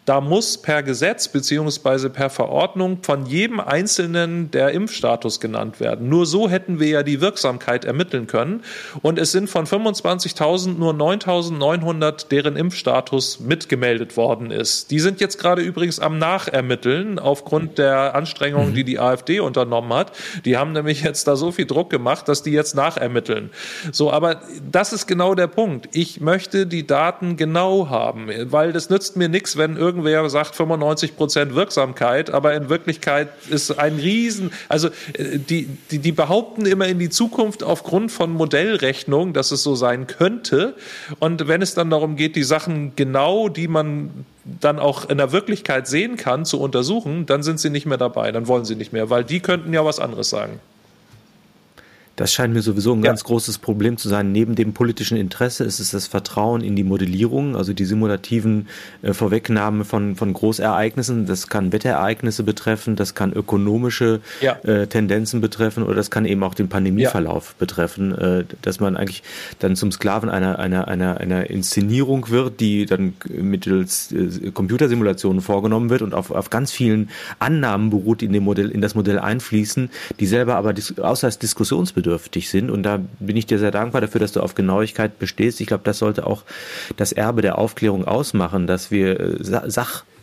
Da 0.06 0.22
muss 0.22 0.60
per 0.60 0.84
Gesetz 0.84 1.28
beziehungsweise 1.28 2.12
per 2.12 2.30
Verordnung 2.30 3.00
von 3.02 3.26
jedem 3.26 3.60
Einzelnen 3.60 4.52
der 4.52 4.70
Impfstatus 4.70 5.40
genannt 5.40 5.80
werden. 5.80 6.10
Nur 6.10 6.28
so 6.28 6.48
hätten 6.48 6.80
wir 6.80 6.88
ja 6.88 7.04
die 7.04 7.22
Wirksamkeit 7.22 7.86
ermitteln 7.86 8.28
können. 8.28 8.62
Und 9.02 9.18
es 9.18 9.32
sind 9.32 9.50
von 9.50 9.66
25.000 9.66 10.78
nur 10.78 10.94
9.900, 10.94 12.28
deren 12.30 12.56
Impfstatus 12.56 13.40
mitgemeldet 13.40 14.16
worden 14.16 14.52
ist. 14.52 14.92
Die 14.92 15.00
sind 15.00 15.22
jetzt 15.22 15.40
gerade 15.40 15.64
übrigens 15.64 16.00
am 16.00 16.20
Nachermitteln 16.20 17.18
aufgrund 17.18 17.80
der 17.80 18.14
Anstrengungen, 18.14 18.76
die 18.76 18.84
die 18.84 19.00
AfD 19.00 19.40
unternommen 19.40 19.92
hat. 19.92 20.12
Die 20.46 20.56
haben 20.56 20.74
nämlich 20.74 21.02
jetzt 21.02 21.28
da 21.28 21.36
so 21.36 21.52
viel 21.52 21.66
Druck 21.66 21.90
gemacht, 21.90 22.28
dass 22.28 22.44
die 22.44 22.52
jetzt 22.52 22.76
nachermitteln. 22.76 23.50
So, 23.92 24.12
aber 24.12 24.42
das 24.72 24.94
ist 24.94 25.08
genau 25.08 25.34
der 25.34 25.48
Punkt. 25.48 25.90
Ich 25.94 26.22
möchte 26.22 26.68
die 26.68 26.86
Daten 26.86 27.38
genau 27.38 27.90
haben, 27.90 28.30
weil 28.52 28.72
das 28.72 28.92
nützt 28.92 29.18
mir 29.18 29.30
nichts, 29.30 29.58
wenn 29.58 29.76
irgend 29.78 29.95
irgendwer 29.96 30.30
sagt 30.30 30.56
95 30.56 31.16
Prozent 31.16 31.56
Wirksamkeit, 31.56 32.30
aber 32.30 32.54
in 32.54 32.70
Wirklichkeit 32.70 33.30
ist 33.50 33.80
ein 33.80 33.96
Riesen, 33.96 34.52
also 34.70 34.90
äh, 35.14 35.38
die, 35.38 35.68
die, 35.92 36.00
die 36.00 36.12
behaupten 36.12 36.66
immer 36.66 36.88
in 36.88 37.00
die 37.00 37.10
Zukunft 37.10 37.64
aufgrund 37.64 38.12
von 38.12 38.32
Modellrechnung, 38.32 39.34
dass 39.34 39.52
es 39.52 39.64
so 39.64 39.76
sein 39.76 40.08
könnte. 40.08 40.76
Und 41.20 41.48
wenn 41.48 41.62
es 41.62 41.74
dann 41.74 41.90
darum 41.90 42.16
geht, 42.16 42.36
die 42.36 42.44
Sachen 42.44 42.96
genau, 42.96 43.50
die 43.50 43.68
man 43.68 44.26
dann 44.44 44.80
auch 44.80 45.10
in 45.10 45.18
der 45.18 45.32
Wirklichkeit 45.32 45.88
sehen 45.88 46.18
kann, 46.18 46.46
zu 46.46 46.60
untersuchen, 46.60 47.26
dann 47.26 47.42
sind 47.42 47.60
sie 47.60 47.70
nicht 47.70 47.86
mehr 47.86 47.98
dabei, 47.98 48.32
dann 48.32 48.48
wollen 48.48 48.66
sie 48.66 48.76
nicht 48.76 48.94
mehr, 48.94 49.10
weil 49.10 49.24
die 49.24 49.40
könnten 49.40 49.74
ja 49.74 49.84
was 49.84 50.00
anderes 50.00 50.30
sagen. 50.30 50.60
Das 52.16 52.32
scheint 52.32 52.54
mir 52.54 52.62
sowieso 52.62 52.94
ein 52.94 53.04
ja. 53.04 53.10
ganz 53.10 53.24
großes 53.26 53.58
Problem 53.58 53.98
zu 53.98 54.08
sein. 54.08 54.32
Neben 54.32 54.56
dem 54.56 54.74
politischen 54.74 55.18
Interesse 55.18 55.66
ist 55.66 55.80
es 55.80 55.92
das 55.92 56.08
Vertrauen 56.08 56.62
in 56.62 56.76
die 56.76 56.84
Modellierung, 56.84 57.58
also 57.58 57.74
die 57.74 57.84
simulativen 57.84 58.68
äh, 59.02 59.14
Vorwegnahmen 59.14 59.84
von, 59.84 60.16
von 60.16 60.32
Großereignissen. 60.32 61.26
Das 61.26 61.50
kann 61.50 61.74
Wetterereignisse 61.74 62.44
betreffen, 62.44 62.96
das 62.96 63.16
kann 63.16 63.34
ökonomische 63.34 64.22
ja. 64.40 64.54
äh, 64.64 64.88
Tendenzen 64.88 65.42
betreffen 65.42 65.84
oder 65.84 65.96
das 65.96 66.10
kann 66.10 66.26
eben 66.26 66.44
auch 66.44 66.54
den 66.54 66.70
Pandemieverlauf 66.70 67.50
ja. 67.50 67.56
betreffen, 67.60 68.18
äh, 68.18 68.46
dass 68.62 68.80
man 68.80 68.96
eigentlich 68.96 69.24
dann 69.60 69.76
zum 69.76 69.92
Sklaven 69.92 70.30
einer, 70.30 70.58
einer, 70.58 70.88
einer, 70.88 71.18
einer 71.18 71.50
Inszenierung 71.50 72.30
wird, 72.30 72.62
die 72.62 72.86
dann 72.86 73.14
mittels 73.28 74.14
äh, 74.14 74.52
Computersimulationen 74.52 75.42
vorgenommen 75.42 75.90
wird 75.90 76.02
und 76.02 76.14
auf, 76.14 76.32
auf 76.32 76.50
ganz 76.50 76.72
vielen 76.72 77.10
Annahmen 77.40 77.90
beruht, 77.90 78.22
die 78.22 78.26
in, 78.26 78.34
dem 78.34 78.44
Modell, 78.44 78.70
in 78.72 78.80
das 78.80 78.96
Modell 78.96 79.20
einfließen, 79.20 79.90
die 80.22 80.28
selber 80.28 80.56
aber 80.56 80.72
dis 80.72 80.98
außer 80.98 81.28
als 81.28 81.40
diskussionsbedürftig 81.40 82.05
bedürftig 82.06 82.50
sind. 82.50 82.70
Und 82.70 82.84
da 82.84 83.00
bin 83.20 83.36
ich 83.36 83.46
dir 83.48 83.58
sehr 83.58 83.72
dankbar 83.72 84.02
dafür, 84.02 84.22
dass 84.22 84.32
du 84.32 84.42
auf 84.42 84.56
Genauigkeit 84.56 85.18
bestehst. 85.18 85.60
Ich 85.60 85.68
glaube, 85.68 85.84
das 85.84 85.98
sollte 85.98 86.28
auch 86.28 86.44
das 86.98 87.12
Erbe 87.12 87.42
der 87.42 87.58
Aufklärung 87.58 88.06
ausmachen, 88.06 88.68
dass 88.68 88.92
wir 88.92 89.20
äh, 89.20 89.44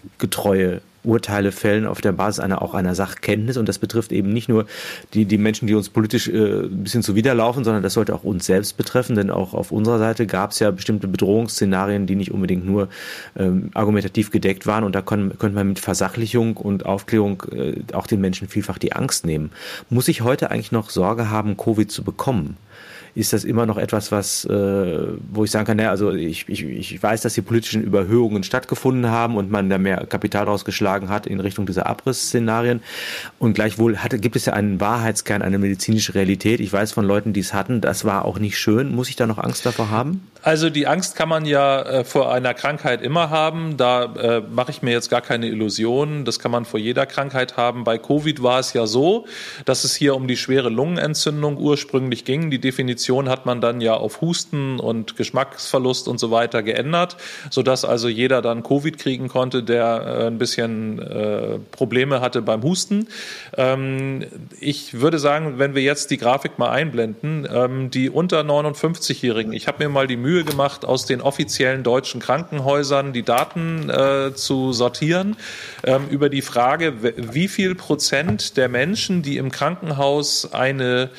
sachgetreue 0.03 0.81
Urteile 1.05 1.51
fällen 1.51 1.85
auf 1.85 2.01
der 2.01 2.13
Basis 2.13 2.39
einer 2.39 2.63
auch 2.63 2.75
einer 2.75 2.95
Sachkenntnis 2.95 3.57
und 3.57 3.69
das 3.69 3.81
betrifft 3.81 4.13
eben 4.13 4.33
nicht 4.33 4.49
nur 4.49 4.67
die 5.15 5.25
die 5.25 5.37
Menschen, 5.37 5.67
die 5.67 5.75
uns 5.75 5.89
politisch 5.89 6.29
äh, 6.29 6.63
ein 6.63 6.85
bisschen 6.85 7.03
zuwiderlaufen, 7.03 7.65
sondern 7.65 7.83
das 7.83 7.95
sollte 7.95 8.15
auch 8.15 8.23
uns 8.23 8.47
selbst 8.47 8.77
betreffen, 8.77 9.17
denn 9.17 9.31
auch 9.31 9.53
auf 9.53 9.73
unserer 9.73 9.99
Seite 9.99 10.29
gab 10.29 10.53
es 10.53 10.61
ja 10.61 10.71
bestimmte 10.71 11.09
Bedrohungsszenarien, 11.09 12.07
die 12.07 12.15
nicht 12.15 12.31
unbedingt 12.31 12.65
nur 12.65 12.89
ähm, 13.37 13.71
argumentativ 13.75 14.31
gedeckt 14.31 14.69
waren 14.69 14.85
und 14.85 14.95
da 14.95 15.03
können, 15.03 15.37
könnte 15.39 15.57
man 15.57 15.69
mit 15.69 15.81
Versachlichung 15.81 16.57
und 16.57 16.87
Aufklärung 16.87 17.43
äh, 17.51 17.83
auch 17.95 18.07
den 18.07 18.21
Menschen 18.21 18.47
vielfach 18.47 18.79
die 18.79 18.93
Angst 18.93 19.27
nehmen. 19.27 19.51
Muss 19.91 20.07
ich 20.07 20.23
heute 20.23 20.53
eigentlich 20.53 20.71
noch 20.71 20.91
Sorge 20.91 21.31
haben, 21.31 21.57
Covid 21.57 21.91
zu 21.91 22.05
bekommen? 22.05 22.57
Ist 23.15 23.33
das 23.35 23.45
immer 23.45 23.67
noch 23.67 23.77
etwas, 23.77 24.11
was, 24.11 24.47
äh, 24.47 25.09
wo 25.31 25.45
ich 25.45 25.51
sagen 25.51 25.67
kann, 25.67 25.77
naja, 25.77 25.91
also 25.91 26.13
ich, 26.13 26.49
ich, 26.49 26.65
ich 26.65 27.03
weiß, 27.03 27.21
dass 27.21 27.35
die 27.35 27.43
politischen 27.43 27.83
Überhöhungen 27.83 28.43
stattgefunden 28.43 29.11
haben 29.11 29.37
und 29.37 29.51
man 29.51 29.69
da 29.69 29.77
mehr 29.77 30.07
Kapital 30.07 30.45
rausgeschlagen 30.45 31.11
hat 31.11 31.27
in 31.27 31.39
Richtung 31.39 31.67
dieser 31.67 31.87
Abrissszenarien. 31.87 32.83
Und 33.39 33.53
gleichwohl 33.53 33.99
hatte, 33.99 34.19
gibt 34.19 34.37
es 34.37 34.47
ja 34.47 34.55
einen 34.55 34.81
Wahrheitskern, 34.81 35.43
eine 35.43 35.59
medizinische 35.59 36.15
Realität. 36.15 36.61
Ich 36.61 36.73
weiß 36.73 36.93
von 36.93 37.05
Leuten, 37.05 37.35
die 37.35 37.41
es 37.41 37.53
hatten, 37.53 37.83
das 37.83 38.07
war 38.07 38.25
auch 38.25 38.39
nicht 38.39 38.59
schön. 38.59 38.95
Muss 38.95 39.11
ich 39.11 39.17
da 39.17 39.27
noch 39.27 39.39
Angst 39.39 39.67
davor 39.67 39.91
haben? 39.91 40.27
Also 40.41 40.71
die 40.71 40.87
Angst 40.87 41.15
kann 41.15 41.29
man 41.29 41.45
ja 41.45 41.83
äh, 41.83 42.05
vor 42.05 42.33
einer 42.33 42.55
Krankheit 42.55 43.03
immer 43.03 43.29
haben. 43.29 43.77
Da 43.77 44.05
äh, 44.05 44.41
mache 44.41 44.71
ich 44.71 44.83
mir 44.83 44.91
jetzt 44.91 45.11
gar 45.11 45.21
keine 45.21 45.49
Illusionen. 45.49 46.25
Das 46.25 46.39
kann 46.39 46.51
man 46.51 46.65
vor 46.65 46.81
jeder 46.81 47.05
Krankheit 47.05 47.59
haben. 47.59 47.85
Bei 47.85 47.99
Covid 47.99 48.43
war 48.43 48.59
es 48.59 48.73
ja 48.73 48.87
so, 48.87 49.27
dass 49.67 49.85
es 49.85 49.95
hier 49.95 50.17
um 50.17 50.27
die 50.27 50.37
schwere 50.37 50.71
Lungenentzündung 50.71 51.59
ursprünglich 51.59 52.25
ging. 52.25 52.51
Die 52.51 52.59
Definition 52.59 53.02
hat 53.29 53.47
man 53.47 53.61
dann 53.61 53.81
ja 53.81 53.95
auf 53.95 54.21
Husten 54.21 54.81
und 54.81 55.17
Geschmacksverlust 55.17 56.09
und 56.09 56.19
so 56.19 56.31
weiter 56.31 56.63
geändert, 56.63 57.17
sodass 57.51 57.85
also 57.85 58.09
jeder 58.09 58.43
dann 58.43 58.63
Covid 58.63 58.99
kriegen 58.99 59.29
konnte, 59.29 59.63
der 59.63 59.85
äh, 59.85 60.27
ein 60.27 60.39
bisschen 60.39 60.99
äh, 60.99 61.59
Probleme 61.71 62.21
hatte 62.21 62.43
beim 62.43 62.63
Husten. 62.63 63.09
Ähm, 63.57 64.27
ich 64.61 65.01
würde 65.01 65.19
sagen, 65.19 65.59
wenn 65.59 65.75
wir 65.75 65.83
jetzt 65.83 66.11
die 66.11 66.19
Grafik 66.19 66.59
mal 66.59 66.71
einblenden, 66.71 67.49
ähm, 67.51 67.91
die 67.91 68.11
unter 68.11 68.41
59-Jährigen, 68.41 69.53
ich 69.53 69.69
habe 69.69 69.85
mir 69.85 69.89
mal 69.89 70.07
die 70.07 70.17
Mühe 70.17 70.33
Mühe 70.33 70.45
gemacht, 70.45 70.85
aus 70.85 71.05
den 71.05 71.21
offiziellen 71.21 71.83
deutschen 71.83 72.21
Krankenhäusern 72.21 73.13
die 73.13 73.23
Daten 73.23 73.91
äh, 73.91 74.35
zu 74.35 74.73
sortieren 74.73 75.37
ähm, 75.85 76.09
über 76.09 76.29
die 76.31 76.43
Frage, 76.43 76.95
wie 77.17 77.49
viel 77.49 77.75
Prozent 77.75 78.57
der 78.57 78.69
Menschen, 78.69 79.23
die 79.23 79.37
im 79.37 79.51
Krankenhaus 79.51 80.53
eine 80.53 81.11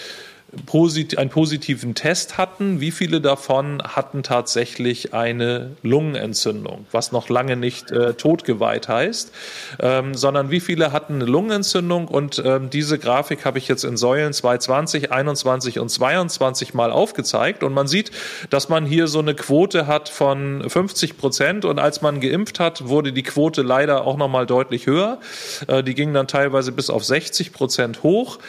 posit 0.65 1.17
einen 1.17 1.29
positiven 1.29 1.95
Test 1.95 2.37
hatten, 2.37 2.79
wie 2.79 2.91
viele 2.91 3.21
davon 3.21 3.81
hatten 3.83 4.23
tatsächlich 4.23 5.13
eine 5.13 5.71
Lungenentzündung, 5.81 6.85
was 6.91 7.11
noch 7.11 7.29
lange 7.29 7.55
nicht 7.55 7.91
äh, 7.91 8.13
totgeweiht 8.13 8.87
heißt, 8.87 9.31
ähm, 9.79 10.13
sondern 10.13 10.51
wie 10.51 10.59
viele 10.59 10.91
hatten 10.91 11.15
eine 11.15 11.25
Lungenentzündung? 11.25 12.07
Und 12.07 12.41
ähm, 12.45 12.69
diese 12.69 12.99
Grafik 12.99 13.45
habe 13.45 13.57
ich 13.57 13.67
jetzt 13.67 13.83
in 13.83 13.97
Säulen 13.97 14.33
2020, 14.33 15.11
21 15.11 15.79
und 15.79 15.89
22 15.89 16.73
mal 16.73 16.91
aufgezeigt. 16.91 17.63
Und 17.63 17.73
man 17.73 17.87
sieht, 17.87 18.11
dass 18.49 18.69
man 18.69 18.85
hier 18.85 19.07
so 19.07 19.19
eine 19.19 19.35
Quote 19.35 19.87
hat 19.87 20.09
von 20.09 20.69
50 20.69 21.17
Prozent. 21.17 21.65
Und 21.65 21.79
als 21.79 22.01
man 22.01 22.19
geimpft 22.19 22.59
hat, 22.59 22.87
wurde 22.87 23.13
die 23.13 23.23
Quote 23.23 23.61
leider 23.61 24.05
auch 24.05 24.17
noch 24.17 24.29
mal 24.29 24.45
deutlich 24.45 24.85
höher. 24.87 25.19
Äh, 25.67 25.83
die 25.83 25.95
ging 25.95 26.13
dann 26.13 26.27
teilweise 26.27 26.71
bis 26.71 26.89
auf 26.89 27.03
60 27.03 27.53
Prozent 27.53 28.03
hoch 28.03 28.39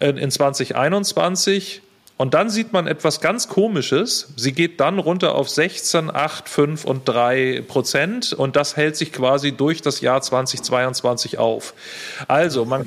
äh, 0.00 0.10
in 0.10 0.30
2021 0.30 1.51
50 1.52 1.82
und 2.18 2.34
dann 2.34 2.50
sieht 2.50 2.72
man 2.72 2.86
etwas 2.86 3.20
ganz 3.20 3.48
Komisches. 3.48 4.32
Sie 4.36 4.52
geht 4.52 4.80
dann 4.80 4.98
runter 4.98 5.34
auf 5.34 5.48
16, 5.48 6.14
8, 6.14 6.48
5 6.48 6.84
und 6.84 7.08
3 7.08 7.64
Prozent 7.66 8.32
und 8.32 8.54
das 8.54 8.76
hält 8.76 8.96
sich 8.96 9.12
quasi 9.12 9.52
durch 9.52 9.82
das 9.82 10.00
Jahr 10.00 10.22
2022 10.22 11.38
auf. 11.38 11.74
Also 12.28 12.64
man 12.64 12.86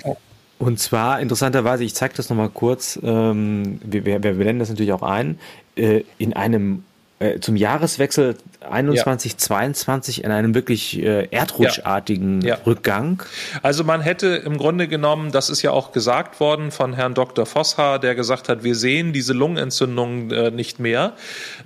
und 0.57 0.79
zwar 0.79 1.19
interessanterweise, 1.19 1.83
ich 1.83 1.93
zeige 1.95 2.13
das 2.15 2.29
nochmal 2.29 2.47
kurz, 2.47 2.97
ähm, 3.03 3.81
wir, 3.83 4.05
wir, 4.05 4.23
wir 4.23 4.33
blenden 4.35 4.59
das 4.59 4.69
natürlich 4.69 4.93
auch 4.93 5.01
ein, 5.01 5.37
äh, 5.75 6.03
in 6.17 6.31
einem 6.31 6.85
äh, 7.19 7.39
zum 7.39 7.55
Jahreswechsel 7.55 8.35
21, 8.69 9.33
ja. 9.33 9.37
22 9.37 10.23
in 10.23 10.31
einem 10.31 10.53
wirklich 10.53 11.01
äh, 11.01 11.27
erdrutschartigen 11.31 12.41
ja. 12.41 12.55
Ja. 12.55 12.61
Rückgang. 12.65 13.23
Also 13.61 13.83
man 13.83 14.01
hätte 14.01 14.27
im 14.27 14.57
Grunde 14.57 14.87
genommen, 14.87 15.31
das 15.31 15.49
ist 15.49 15.61
ja 15.61 15.71
auch 15.71 15.91
gesagt 15.91 16.39
worden 16.39 16.71
von 16.71 16.93
Herrn 16.93 17.13
Dr. 17.13 17.45
Vosshaar, 17.45 17.99
der 17.99 18.15
gesagt 18.15 18.47
hat, 18.49 18.63
wir 18.63 18.75
sehen 18.75 19.13
diese 19.13 19.33
Lungenentzündung 19.33 20.31
äh, 20.31 20.49
nicht 20.51 20.79
mehr. 20.79 21.13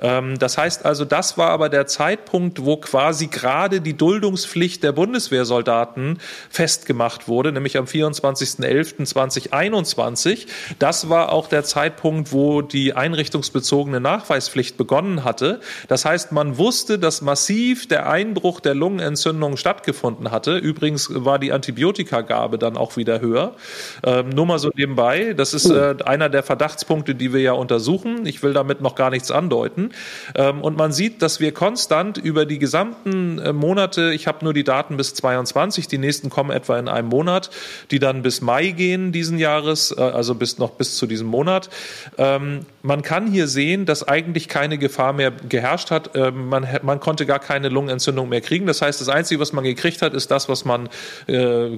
Ähm, 0.01 0.37
das 0.37 0.57
heißt 0.57 0.85
also, 0.85 1.05
das 1.05 1.37
war 1.37 1.49
aber 1.49 1.69
der 1.69 1.87
Zeitpunkt, 1.87 2.63
wo 2.63 2.77
quasi 2.77 3.27
gerade 3.27 3.81
die 3.81 3.97
Duldungspflicht 3.97 4.83
der 4.83 4.91
Bundeswehrsoldaten 4.91 6.19
festgemacht 6.49 7.27
wurde, 7.27 7.51
nämlich 7.51 7.77
am 7.77 7.85
24.11.2021. 7.85 10.45
Das 10.77 11.09
war 11.09 11.31
auch 11.31 11.47
der 11.47 11.63
Zeitpunkt, 11.63 12.33
wo 12.33 12.61
die 12.61 12.93
einrichtungsbezogene 12.93 13.99
Nachweispflicht 13.99 14.77
begonnen 14.77 15.23
hatte. 15.23 15.48
Das 15.87 16.05
heißt, 16.05 16.31
man 16.31 16.57
wusste, 16.57 16.69
wusste, 16.69 16.99
dass 16.99 17.21
massiv 17.21 17.87
der 17.87 18.09
Einbruch 18.09 18.59
der 18.59 18.73
Lungenentzündung 18.73 19.57
stattgefunden 19.57 20.31
hatte. 20.31 20.57
Übrigens 20.57 21.09
war 21.11 21.39
die 21.39 21.51
Antibiotikagabe 21.51 22.57
dann 22.57 22.77
auch 22.77 22.95
wieder 22.95 23.21
höher. 23.21 23.55
Ähm, 24.03 24.29
nur 24.29 24.45
mal 24.45 24.59
so 24.59 24.69
nebenbei. 24.75 25.33
Das 25.33 25.53
ist 25.53 25.69
äh, 25.69 25.95
einer 26.05 26.29
der 26.29 26.41
Verdachtspunkte, 26.41 27.15
die 27.15 27.33
wir 27.33 27.41
ja 27.41 27.53
untersuchen. 27.53 28.25
Ich 28.25 28.43
will 28.43 28.53
damit 28.53 28.81
noch 28.81 28.95
gar 28.95 29.09
nichts 29.09 29.29
andeuten. 29.29 29.91
Ähm, 30.35 30.61
und 30.61 30.77
man 30.77 30.91
sieht, 30.91 31.21
dass 31.21 31.39
wir 31.39 31.53
konstant 31.53 32.17
über 32.17 32.45
die 32.45 32.59
gesamten 32.59 33.39
äh, 33.39 33.51
Monate, 33.51 34.13
ich 34.13 34.27
habe 34.27 34.45
nur 34.45 34.53
die 34.53 34.63
Daten 34.63 34.95
bis 34.95 35.13
22, 35.15 35.87
die 35.87 35.97
nächsten 35.97 36.29
kommen 36.29 36.51
etwa 36.51 36.79
in 36.79 36.87
einem 36.87 37.09
Monat, 37.09 37.49
die 37.91 37.99
dann 37.99 38.21
bis 38.21 38.41
Mai 38.41 38.69
gehen 38.69 39.11
diesen 39.11 39.37
Jahres, 39.37 39.91
äh, 39.97 40.01
also 40.01 40.33
bis 40.35 40.59
noch 40.59 40.71
bis 40.71 40.97
zu 40.97 41.07
diesem 41.07 41.27
Monat. 41.27 41.69
Ähm, 42.17 42.61
man 42.83 43.01
kann 43.01 43.27
hier 43.31 43.47
sehen, 43.47 43.85
dass 43.85 44.07
eigentlich 44.07 44.47
keine 44.47 44.77
Gefahr 44.77 45.13
mehr 45.13 45.28
geherrscht 45.47 45.91
hat. 45.91 46.11
Ähm, 46.15 46.49
man 46.49 46.67
man 46.83 46.99
konnte 46.99 47.25
gar 47.25 47.39
keine 47.39 47.69
Lungenentzündung 47.69 48.29
mehr 48.29 48.41
kriegen. 48.41 48.65
Das 48.65 48.81
heißt, 48.81 48.99
das 49.01 49.09
Einzige, 49.09 49.39
was 49.39 49.53
man 49.53 49.63
gekriegt 49.63 50.01
hat, 50.01 50.13
ist 50.13 50.31
das, 50.31 50.49
was 50.49 50.65
man 50.65 50.89
äh, 51.27 51.69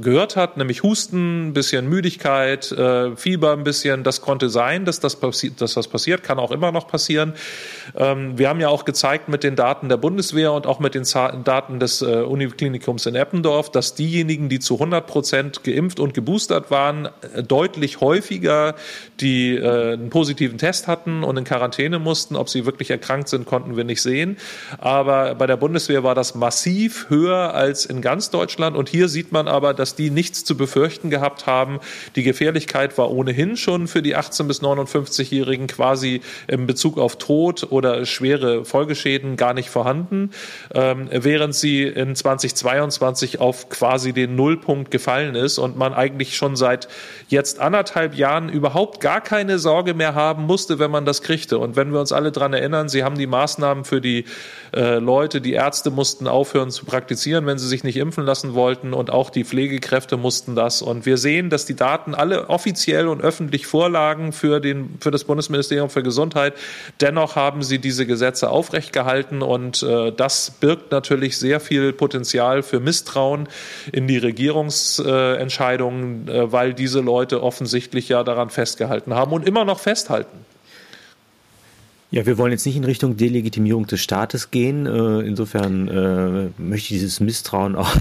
gehört 0.00 0.36
hat, 0.36 0.56
nämlich 0.56 0.82
Husten, 0.82 1.48
ein 1.48 1.52
bisschen 1.52 1.88
Müdigkeit, 1.88 2.70
äh, 2.72 3.16
Fieber 3.16 3.52
ein 3.52 3.64
bisschen. 3.64 4.04
Das 4.04 4.20
konnte 4.20 4.48
sein, 4.48 4.84
dass 4.84 5.00
das, 5.00 5.16
passi 5.16 5.54
dass 5.54 5.74
das 5.74 5.88
passiert, 5.88 6.22
kann 6.22 6.38
auch 6.38 6.50
immer 6.50 6.72
noch 6.72 6.86
passieren. 6.86 7.34
Ähm, 7.96 8.38
wir 8.38 8.48
haben 8.48 8.60
ja 8.60 8.68
auch 8.68 8.84
gezeigt 8.84 9.28
mit 9.28 9.42
den 9.44 9.56
Daten 9.56 9.88
der 9.88 9.96
Bundeswehr 9.96 10.52
und 10.52 10.66
auch 10.66 10.80
mit 10.80 10.94
den 10.94 11.04
Daten 11.44 11.80
des 11.80 12.02
äh, 12.02 12.22
Uniklinikums 12.22 13.06
in 13.06 13.14
Eppendorf, 13.14 13.70
dass 13.70 13.94
diejenigen, 13.94 14.48
die 14.48 14.58
zu 14.58 14.74
100 14.74 15.06
Prozent 15.06 15.64
geimpft 15.64 16.00
und 16.00 16.14
geboostert 16.14 16.70
waren, 16.70 17.08
äh, 17.34 17.42
deutlich 17.42 18.00
häufiger 18.00 18.74
die 19.20 19.56
äh, 19.56 19.94
einen 19.94 20.10
positiven 20.10 20.58
Test 20.58 20.86
hatten 20.86 21.24
und 21.24 21.36
in 21.36 21.44
Quarantäne 21.44 21.98
mussten. 21.98 22.36
Ob 22.36 22.48
sie 22.48 22.66
wirklich 22.68 22.90
erkrankt 22.90 23.28
sind, 23.28 23.46
konnten 23.46 23.76
wir 23.76 23.84
nicht 23.84 24.02
sehen. 24.02 24.36
Aber 24.78 25.34
bei 25.34 25.46
der 25.46 25.56
Bundeswehr 25.56 26.04
war 26.04 26.14
das 26.14 26.34
massiv 26.34 27.06
höher 27.08 27.54
als 27.54 27.86
in 27.86 28.02
ganz 28.02 28.30
Deutschland. 28.30 28.76
Und 28.76 28.88
hier 28.88 29.08
sieht 29.08 29.32
man 29.32 29.48
aber, 29.48 29.74
dass 29.74 29.94
die 29.94 30.10
nichts 30.10 30.44
zu 30.44 30.56
befürchten 30.56 31.08
gehabt 31.08 31.46
haben. 31.46 31.80
Die 32.14 32.22
Gefährlichkeit 32.22 32.98
war 32.98 33.10
ohnehin 33.10 33.56
schon 33.56 33.88
für 33.88 34.02
die 34.02 34.14
18 34.14 34.46
bis 34.46 34.60
59-Jährigen 34.62 35.66
quasi 35.66 36.20
in 36.46 36.66
Bezug 36.66 36.98
auf 36.98 37.16
Tod 37.16 37.66
oder 37.70 38.04
schwere 38.04 38.64
Folgeschäden 38.64 39.36
gar 39.36 39.54
nicht 39.54 39.70
vorhanden, 39.70 40.30
ähm, 40.74 41.08
während 41.10 41.54
sie 41.54 41.84
in 41.84 42.14
2022 42.14 43.40
auf 43.40 43.68
quasi 43.70 44.12
den 44.12 44.36
Nullpunkt 44.36 44.90
gefallen 44.90 45.34
ist 45.34 45.58
und 45.58 45.78
man 45.78 45.94
eigentlich 45.94 46.36
schon 46.36 46.56
seit 46.56 46.88
jetzt 47.28 47.60
anderthalb 47.60 48.14
Jahren 48.14 48.48
überhaupt 48.48 49.00
gar 49.00 49.20
keine 49.20 49.58
Sorge 49.58 49.94
mehr 49.94 50.14
haben 50.14 50.44
musste, 50.44 50.78
wenn 50.78 50.90
man 50.90 51.04
das 51.04 51.22
kriegte. 51.22 51.58
Und 51.58 51.76
wenn 51.76 51.92
wir 51.92 52.00
uns 52.00 52.12
alle 52.12 52.32
dran 52.32 52.52
erinnern, 52.52 52.57
sie 52.88 53.04
haben 53.04 53.18
die 53.18 53.26
Maßnahmen 53.26 53.84
für 53.84 54.00
die 54.00 54.24
äh, 54.74 54.98
Leute, 54.98 55.40
die 55.40 55.52
Ärzte 55.52 55.90
mussten 55.90 56.28
aufhören 56.28 56.70
zu 56.70 56.84
praktizieren, 56.84 57.46
wenn 57.46 57.58
sie 57.58 57.68
sich 57.68 57.84
nicht 57.84 57.96
impfen 57.96 58.24
lassen 58.24 58.54
wollten 58.54 58.92
und 58.92 59.10
auch 59.10 59.30
die 59.30 59.44
Pflegekräfte 59.44 60.16
mussten 60.16 60.54
das. 60.54 60.82
Und 60.82 61.06
wir 61.06 61.16
sehen, 61.16 61.50
dass 61.50 61.66
die 61.66 61.76
Daten 61.76 62.14
alle 62.14 62.48
offiziell 62.48 63.08
und 63.08 63.22
öffentlich 63.22 63.66
vorlagen 63.66 64.32
für, 64.32 64.60
den, 64.60 64.98
für 65.00 65.10
das 65.10 65.24
Bundesministerium 65.24 65.90
für 65.90 66.02
Gesundheit. 66.02 66.54
Dennoch 67.00 67.36
haben 67.36 67.62
sie 67.62 67.78
diese 67.78 68.06
Gesetze 68.06 68.50
aufrecht 68.50 68.92
gehalten 68.92 69.42
und 69.42 69.82
äh, 69.82 70.12
das 70.12 70.50
birgt 70.50 70.92
natürlich 70.92 71.38
sehr 71.38 71.60
viel 71.60 71.92
Potenzial 71.92 72.62
für 72.62 72.80
Misstrauen 72.80 73.48
in 73.92 74.06
die 74.06 74.18
Regierungsentscheidungen, 74.18 76.28
äh, 76.28 76.52
weil 76.52 76.74
diese 76.74 77.00
Leute 77.00 77.42
offensichtlich 77.42 78.08
ja 78.08 78.24
daran 78.24 78.50
festgehalten 78.50 79.14
haben 79.14 79.32
und 79.32 79.46
immer 79.46 79.64
noch 79.64 79.80
festhalten. 79.80 80.44
Ja, 82.10 82.24
wir 82.24 82.38
wollen 82.38 82.52
jetzt 82.52 82.64
nicht 82.64 82.76
in 82.76 82.84
Richtung 82.84 83.16
Delegitimierung 83.16 83.86
des 83.86 84.00
Staates 84.00 84.50
gehen. 84.50 84.86
Äh, 84.86 85.26
insofern 85.26 85.88
äh, 85.88 86.60
möchte 86.60 86.94
ich 86.94 87.00
dieses 87.00 87.20
Misstrauen 87.20 87.76
auch 87.76 87.94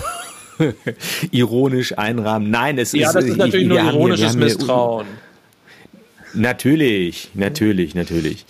ironisch 1.32 1.98
einrahmen. 1.98 2.50
Nein, 2.50 2.78
es 2.78 2.94
ja, 2.94 3.10
ist. 3.10 3.14
Ja, 3.16 3.20
das 3.22 3.30
ist 3.30 3.38
natürlich 3.38 3.64
ich, 3.64 3.68
nur 3.68 3.80
ironisches 3.80 4.32
hier, 4.32 4.40
Misstrauen. 4.40 5.08
Natürlich, 6.34 7.30
natürlich, 7.34 7.96
natürlich. 7.96 8.46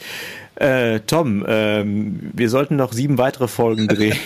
Äh, 0.56 1.02
Tom, 1.02 1.46
ähm, 1.48 2.20
wir 2.34 2.50
sollten 2.50 2.76
noch 2.76 2.92
sieben 2.92 3.18
weitere 3.18 3.48
Folgen 3.48 3.88
drehen. 3.88 4.18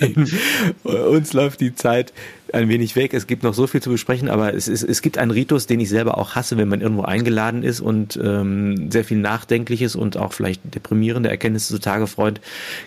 Uns 0.84 1.32
läuft 1.32 1.60
die 1.60 1.74
Zeit 1.74 2.12
ein 2.54 2.68
wenig 2.68 2.96
weg. 2.96 3.12
Es 3.12 3.26
gibt 3.26 3.42
noch 3.42 3.54
so 3.54 3.66
viel 3.66 3.82
zu 3.82 3.90
besprechen, 3.90 4.28
aber 4.28 4.54
es, 4.54 4.68
ist, 4.68 4.82
es 4.82 5.02
gibt 5.02 5.18
einen 5.18 5.30
Ritus, 5.30 5.66
den 5.66 5.80
ich 5.80 5.88
selber 5.88 6.16
auch 6.18 6.34
hasse, 6.34 6.56
wenn 6.56 6.68
man 6.68 6.80
irgendwo 6.80 7.02
eingeladen 7.02 7.62
ist 7.62 7.80
und 7.80 8.18
ähm, 8.22 8.90
sehr 8.90 9.04
viel 9.04 9.18
Nachdenkliches 9.18 9.96
und 9.96 10.16
auch 10.16 10.32
vielleicht 10.32 10.74
deprimierende 10.74 11.28
Erkenntnisse 11.28 11.74
zutage 11.74 12.06
freut, 12.06 12.40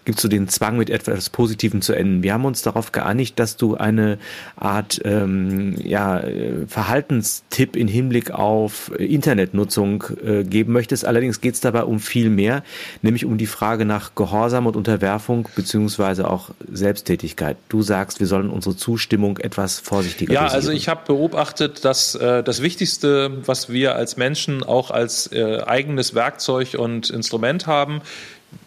gibt 0.05 0.19
so 0.19 0.27
den 0.27 0.47
Zwang, 0.47 0.77
mit 0.77 0.89
etwas 0.89 1.29
Positivem 1.29 1.81
zu 1.81 1.93
enden. 1.93 2.23
Wir 2.23 2.33
haben 2.33 2.45
uns 2.45 2.61
darauf 2.61 2.91
geeinigt, 2.91 3.39
dass 3.39 3.57
du 3.57 3.75
eine 3.75 4.17
Art 4.55 5.01
ähm, 5.03 5.75
ja, 5.83 6.23
Verhaltenstipp 6.67 7.75
in 7.75 7.87
Hinblick 7.87 8.31
auf 8.31 8.91
Internetnutzung 8.97 10.03
äh, 10.23 10.43
geben 10.43 10.73
möchtest. 10.73 11.05
Allerdings 11.05 11.41
geht 11.41 11.55
es 11.55 11.61
dabei 11.61 11.83
um 11.83 11.99
viel 11.99 12.29
mehr, 12.29 12.63
nämlich 13.01 13.25
um 13.25 13.37
die 13.37 13.47
Frage 13.47 13.85
nach 13.85 14.15
Gehorsam 14.15 14.65
und 14.67 14.75
Unterwerfung 14.75 15.47
beziehungsweise 15.55 16.29
auch 16.29 16.51
Selbsttätigkeit. 16.71 17.57
Du 17.69 17.81
sagst, 17.81 18.19
wir 18.19 18.27
sollen 18.27 18.49
unsere 18.49 18.75
Zustimmung 18.75 19.37
etwas 19.37 19.56
etwas 19.57 19.79
vorsichtiger 19.79 20.33
Ja, 20.33 20.47
also 20.47 20.71
ich 20.71 20.87
habe 20.87 21.01
beobachtet, 21.05 21.83
dass 21.83 22.13
äh, 22.15 22.43
das 22.43 22.61
Wichtigste, 22.61 23.45
was 23.45 23.69
wir 23.69 23.95
als 23.95 24.15
Menschen 24.15 24.63
auch 24.63 24.91
als 24.91 25.31
äh, 25.31 25.61
eigenes 25.65 26.13
Werkzeug 26.13 26.75
und 26.77 27.09
Instrument 27.09 27.65
haben, 27.65 28.01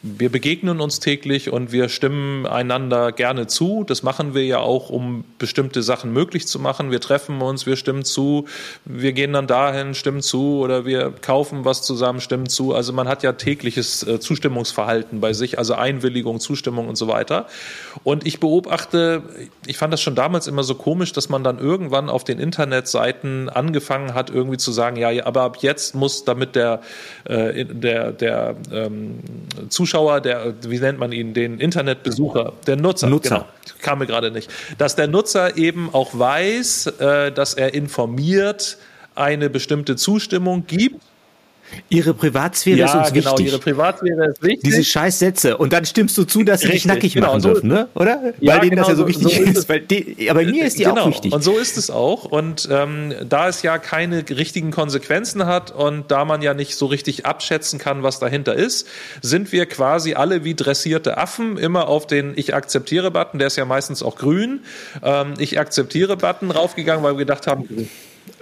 wir 0.02 0.30
begegnen 0.30 0.80
uns 0.80 0.98
täglich 0.98 1.50
und 1.50 1.72
wir 1.72 1.90
stimmen 1.90 2.46
einander 2.46 3.12
gerne 3.12 3.46
zu. 3.46 3.84
Das 3.84 4.02
machen 4.02 4.34
wir 4.34 4.44
ja 4.44 4.58
auch, 4.58 4.88
um 4.88 5.24
bestimmte 5.38 5.82
Sachen 5.82 6.12
möglich 6.12 6.46
zu 6.46 6.58
machen. 6.58 6.90
Wir 6.90 7.00
treffen 7.00 7.40
uns, 7.42 7.66
wir 7.66 7.76
stimmen 7.76 8.04
zu, 8.04 8.46
wir 8.86 9.12
gehen 9.12 9.34
dann 9.34 9.46
dahin, 9.46 9.94
stimmen 9.94 10.22
zu 10.22 10.58
oder 10.58 10.86
wir 10.86 11.10
kaufen 11.10 11.66
was 11.66 11.82
zusammen, 11.82 12.20
stimmen 12.20 12.48
zu. 12.48 12.74
Also 12.74 12.94
man 12.94 13.08
hat 13.08 13.22
ja 13.22 13.32
tägliches 13.32 14.06
äh, 14.06 14.20
Zustimmungsverhalten 14.20 15.20
bei 15.20 15.34
sich, 15.34 15.58
also 15.58 15.74
Einwilligung, 15.74 16.40
Zustimmung 16.40 16.88
und 16.88 16.96
so 16.96 17.08
weiter. 17.08 17.46
Und 18.02 18.26
ich 18.26 18.40
beobachte, 18.40 19.22
ich 19.66 19.76
fand 19.76 19.92
das 19.92 20.00
schon 20.00 20.14
damals 20.14 20.46
immer 20.46 20.62
so 20.62 20.74
komisch, 20.74 21.12
dass 21.12 21.28
man 21.28 21.44
dann 21.44 21.58
irgendwann 21.58 22.08
auf 22.08 22.24
den 22.24 22.38
Internetseiten 22.38 23.50
angefangen 23.50 24.14
hat, 24.14 24.30
irgendwie 24.30 24.58
zu 24.58 24.72
sagen, 24.72 24.96
ja, 24.96 25.10
aber 25.26 25.42
ab 25.42 25.58
jetzt 25.60 25.94
muss, 25.94 26.24
damit 26.24 26.54
der, 26.56 26.80
äh, 27.24 27.66
der, 27.66 28.12
der 28.12 28.56
ähm, 28.72 29.20
Zuschauer, 29.70 30.20
der, 30.20 30.54
wie 30.62 30.78
nennt 30.78 30.98
man 30.98 31.12
ihn, 31.12 31.34
den 31.34 31.58
Internetbesucher, 31.58 32.52
der 32.66 32.76
Nutzer, 32.76 33.08
Nutzer. 33.08 33.36
Genau, 33.36 33.46
kam 33.80 34.00
mir 34.00 34.06
gerade 34.06 34.30
nicht, 34.30 34.50
dass 34.78 34.96
der 34.96 35.06
Nutzer 35.06 35.56
eben 35.56 35.88
auch 35.92 36.10
weiß, 36.18 36.86
äh, 36.98 37.32
dass 37.32 37.54
er 37.54 37.74
informiert 37.74 38.76
eine 39.14 39.50
bestimmte 39.50 39.96
Zustimmung 39.96 40.66
gibt 40.66 41.00
Ihre 41.88 42.14
Privatsphäre 42.14 42.78
ja, 42.78 42.86
ist 42.86 42.94
uns 42.94 43.12
genau, 43.12 43.32
wichtig. 43.32 43.46
Ihre 43.46 43.58
Privatsphäre 43.58 44.26
ist 44.26 44.42
wichtig. 44.42 44.62
Diese 44.62 44.84
Scheißsätze. 44.84 45.56
Und 45.56 45.72
dann 45.72 45.84
stimmst 45.84 46.16
du 46.18 46.24
zu, 46.24 46.42
dass 46.42 46.60
sie 46.60 46.68
dich 46.68 46.84
nackig 46.84 47.14
genau, 47.14 47.28
machen 47.28 47.40
so 47.40 47.48
dürfen, 47.50 47.68
ne? 47.68 47.88
oder? 47.94 48.34
Ja, 48.40 48.54
weil 48.54 48.60
denen 48.60 48.70
genau, 48.70 48.82
das 48.82 48.90
ja 48.90 48.96
so 48.96 49.08
wichtig 49.08 49.34
so 49.34 49.42
ist. 49.42 49.58
ist. 49.58 49.68
Weil 49.68 49.80
die, 49.80 50.30
aber 50.30 50.42
mir 50.42 50.64
ist 50.64 50.78
die 50.78 50.84
genau. 50.84 51.02
auch 51.02 51.08
wichtig. 51.08 51.32
Und 51.32 51.42
so 51.42 51.58
ist 51.58 51.76
es 51.76 51.90
auch. 51.90 52.24
Und 52.24 52.68
ähm, 52.70 53.14
da 53.28 53.48
es 53.48 53.62
ja 53.62 53.78
keine 53.78 54.28
richtigen 54.28 54.70
Konsequenzen 54.70 55.46
hat 55.46 55.70
und 55.70 56.10
da 56.10 56.24
man 56.24 56.42
ja 56.42 56.54
nicht 56.54 56.76
so 56.76 56.86
richtig 56.86 57.26
abschätzen 57.26 57.78
kann, 57.78 58.02
was 58.02 58.18
dahinter 58.18 58.54
ist, 58.54 58.86
sind 59.22 59.52
wir 59.52 59.66
quasi 59.66 60.14
alle 60.14 60.44
wie 60.44 60.54
dressierte 60.54 61.18
Affen 61.18 61.56
immer 61.56 61.88
auf 61.88 62.06
den 62.06 62.32
Ich 62.36 62.54
akzeptiere-Button, 62.54 63.38
der 63.38 63.48
ist 63.48 63.56
ja 63.56 63.64
meistens 63.64 64.02
auch 64.02 64.16
grün, 64.16 64.60
ähm, 65.02 65.34
Ich 65.38 65.58
akzeptiere-Button 65.58 66.50
raufgegangen, 66.50 67.02
weil 67.02 67.14
wir 67.14 67.18
gedacht 67.18 67.46
haben, 67.46 67.68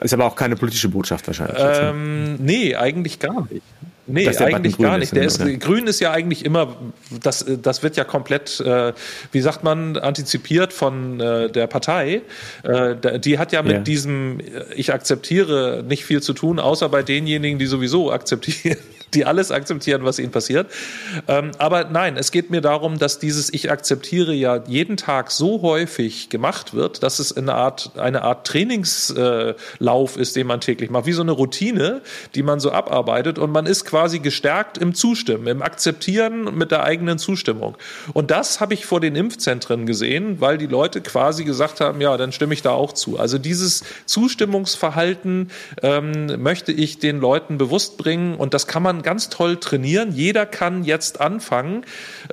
ist 0.00 0.14
aber 0.14 0.24
auch 0.24 0.36
keine 0.36 0.56
politische 0.56 0.88
Botschaft 0.88 1.26
wahrscheinlich. 1.26 1.58
Ähm, 1.58 2.36
nee, 2.36 2.74
eigentlich 2.74 3.18
gar 3.18 3.46
nicht. 3.50 3.62
Nee, 4.08 4.26
eigentlich 4.26 4.78
gar 4.78 4.96
nicht. 4.96 5.14
Der 5.14 5.24
ist, 5.24 5.44
Grün 5.60 5.86
ist 5.86 6.00
ja 6.00 6.12
eigentlich 6.12 6.44
immer, 6.44 6.76
das, 7.22 7.44
das 7.62 7.82
wird 7.82 7.96
ja 7.96 8.04
komplett, 8.04 8.58
äh, 8.60 8.94
wie 9.32 9.40
sagt 9.40 9.64
man, 9.64 9.98
antizipiert 9.98 10.72
von 10.72 11.20
äh, 11.20 11.50
der 11.50 11.66
Partei. 11.66 12.22
Äh, 12.62 13.20
die 13.20 13.38
hat 13.38 13.52
ja 13.52 13.62
mit 13.62 13.72
ja. 13.72 13.78
diesem 13.80 14.40
Ich 14.74 14.94
akzeptiere 14.94 15.84
nicht 15.86 16.06
viel 16.06 16.22
zu 16.22 16.32
tun, 16.32 16.58
außer 16.58 16.88
bei 16.88 17.02
denjenigen, 17.02 17.58
die 17.58 17.66
sowieso 17.66 18.10
akzeptieren 18.10 18.78
die 19.14 19.24
alles 19.24 19.50
akzeptieren, 19.50 20.04
was 20.04 20.18
ihnen 20.18 20.30
passiert. 20.30 20.70
Ähm, 21.26 21.52
aber 21.58 21.84
nein, 21.84 22.16
es 22.16 22.30
geht 22.30 22.50
mir 22.50 22.60
darum, 22.60 22.98
dass 22.98 23.18
dieses 23.18 23.52
Ich 23.52 23.70
akzeptiere 23.70 24.32
ja 24.32 24.62
jeden 24.66 24.96
Tag 24.96 25.30
so 25.30 25.62
häufig 25.62 26.28
gemacht 26.28 26.74
wird, 26.74 27.02
dass 27.02 27.18
es 27.18 27.36
eine 27.36 27.54
Art, 27.54 27.92
eine 27.96 28.22
Art 28.22 28.46
Trainingslauf 28.46 30.16
ist, 30.16 30.36
den 30.36 30.46
man 30.46 30.60
täglich 30.60 30.90
macht, 30.90 31.06
wie 31.06 31.12
so 31.12 31.22
eine 31.22 31.32
Routine, 31.32 32.02
die 32.34 32.42
man 32.42 32.60
so 32.60 32.70
abarbeitet 32.70 33.38
und 33.38 33.50
man 33.50 33.66
ist 33.66 33.84
quasi 33.84 34.18
gestärkt 34.18 34.78
im 34.78 34.94
Zustimmen, 34.94 35.46
im 35.46 35.62
Akzeptieren 35.62 36.56
mit 36.56 36.70
der 36.70 36.84
eigenen 36.84 37.18
Zustimmung. 37.18 37.76
Und 38.12 38.30
das 38.30 38.60
habe 38.60 38.74
ich 38.74 38.86
vor 38.86 39.00
den 39.00 39.16
Impfzentren 39.16 39.86
gesehen, 39.86 40.40
weil 40.40 40.58
die 40.58 40.66
Leute 40.66 41.00
quasi 41.00 41.44
gesagt 41.44 41.80
haben, 41.80 42.00
ja, 42.00 42.16
dann 42.16 42.32
stimme 42.32 42.54
ich 42.54 42.62
da 42.62 42.70
auch 42.70 42.92
zu. 42.92 43.18
Also 43.18 43.38
dieses 43.38 43.84
Zustimmungsverhalten 44.06 45.50
ähm, 45.82 46.42
möchte 46.42 46.72
ich 46.72 46.98
den 46.98 47.20
Leuten 47.20 47.58
bewusst 47.58 47.98
bringen 47.98 48.34
und 48.34 48.54
das 48.54 48.66
kann 48.66 48.82
man 48.82 48.97
man 48.98 49.02
ganz 49.02 49.28
toll 49.28 49.56
trainieren. 49.58 50.12
Jeder 50.12 50.44
kann 50.44 50.82
jetzt 50.82 51.20
anfangen, 51.20 51.84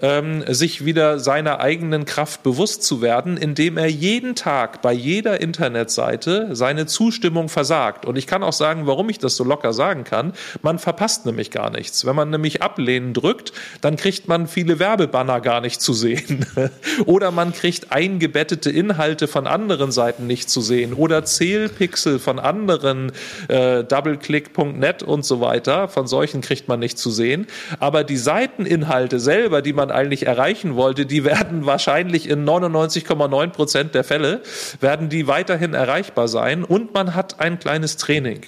ähm, 0.01 0.43
sich 0.47 0.83
wieder 0.83 1.19
seiner 1.19 1.59
eigenen 1.59 2.05
Kraft 2.05 2.41
bewusst 2.41 2.83
zu 2.83 3.01
werden, 3.01 3.37
indem 3.37 3.77
er 3.77 3.87
jeden 3.87 4.35
Tag 4.35 4.81
bei 4.81 4.91
jeder 4.91 5.41
Internetseite 5.41 6.49
seine 6.55 6.87
Zustimmung 6.87 7.49
versagt. 7.49 8.05
Und 8.05 8.17
ich 8.17 8.25
kann 8.25 8.41
auch 8.41 8.53
sagen, 8.53 8.87
warum 8.87 9.09
ich 9.09 9.19
das 9.19 9.35
so 9.35 9.43
locker 9.43 9.73
sagen 9.73 10.03
kann. 10.03 10.33
Man 10.63 10.79
verpasst 10.79 11.25
nämlich 11.25 11.51
gar 11.51 11.69
nichts. 11.69 12.05
Wenn 12.05 12.15
man 12.15 12.31
nämlich 12.31 12.63
ablehnen 12.63 13.13
drückt, 13.13 13.53
dann 13.81 13.95
kriegt 13.95 14.27
man 14.27 14.47
viele 14.47 14.79
Werbebanner 14.79 15.41
gar 15.41 15.61
nicht 15.61 15.81
zu 15.81 15.93
sehen. 15.93 16.45
oder 17.05 17.29
man 17.29 17.53
kriegt 17.53 17.91
eingebettete 17.91 18.71
Inhalte 18.71 19.27
von 19.27 19.45
anderen 19.45 19.91
Seiten 19.91 20.25
nicht 20.25 20.49
zu 20.49 20.61
sehen. 20.61 20.93
Oder 20.93 21.25
Zählpixel 21.25 22.17
von 22.17 22.39
anderen, 22.39 23.11
äh, 23.49 23.83
doubleclick.net 23.83 25.03
und 25.03 25.25
so 25.25 25.41
weiter. 25.41 25.87
Von 25.87 26.07
solchen 26.07 26.41
kriegt 26.41 26.54
kriegt 26.55 26.69
man 26.69 26.79
nicht 26.79 26.97
zu 26.97 27.11
sehen. 27.11 27.47
Aber 27.79 28.05
die 28.05 28.15
Seiteninhalte 28.15 29.19
selber, 29.19 29.61
die 29.61 29.73
man 29.73 29.91
eigentlich 29.91 30.25
erreichen 30.25 30.75
wollte, 30.75 31.05
die 31.05 31.25
werden 31.25 31.65
wahrscheinlich 31.65 32.29
in 32.29 32.45
99,9 32.45 33.47
Prozent 33.49 33.93
der 33.93 34.05
Fälle, 34.05 34.41
werden 34.79 35.09
die 35.09 35.27
weiterhin 35.27 35.73
erreichbar 35.73 36.29
sein. 36.29 36.63
Und 36.63 36.93
man 36.93 37.13
hat 37.13 37.41
ein 37.41 37.59
kleines 37.59 37.97
Training. 37.97 38.41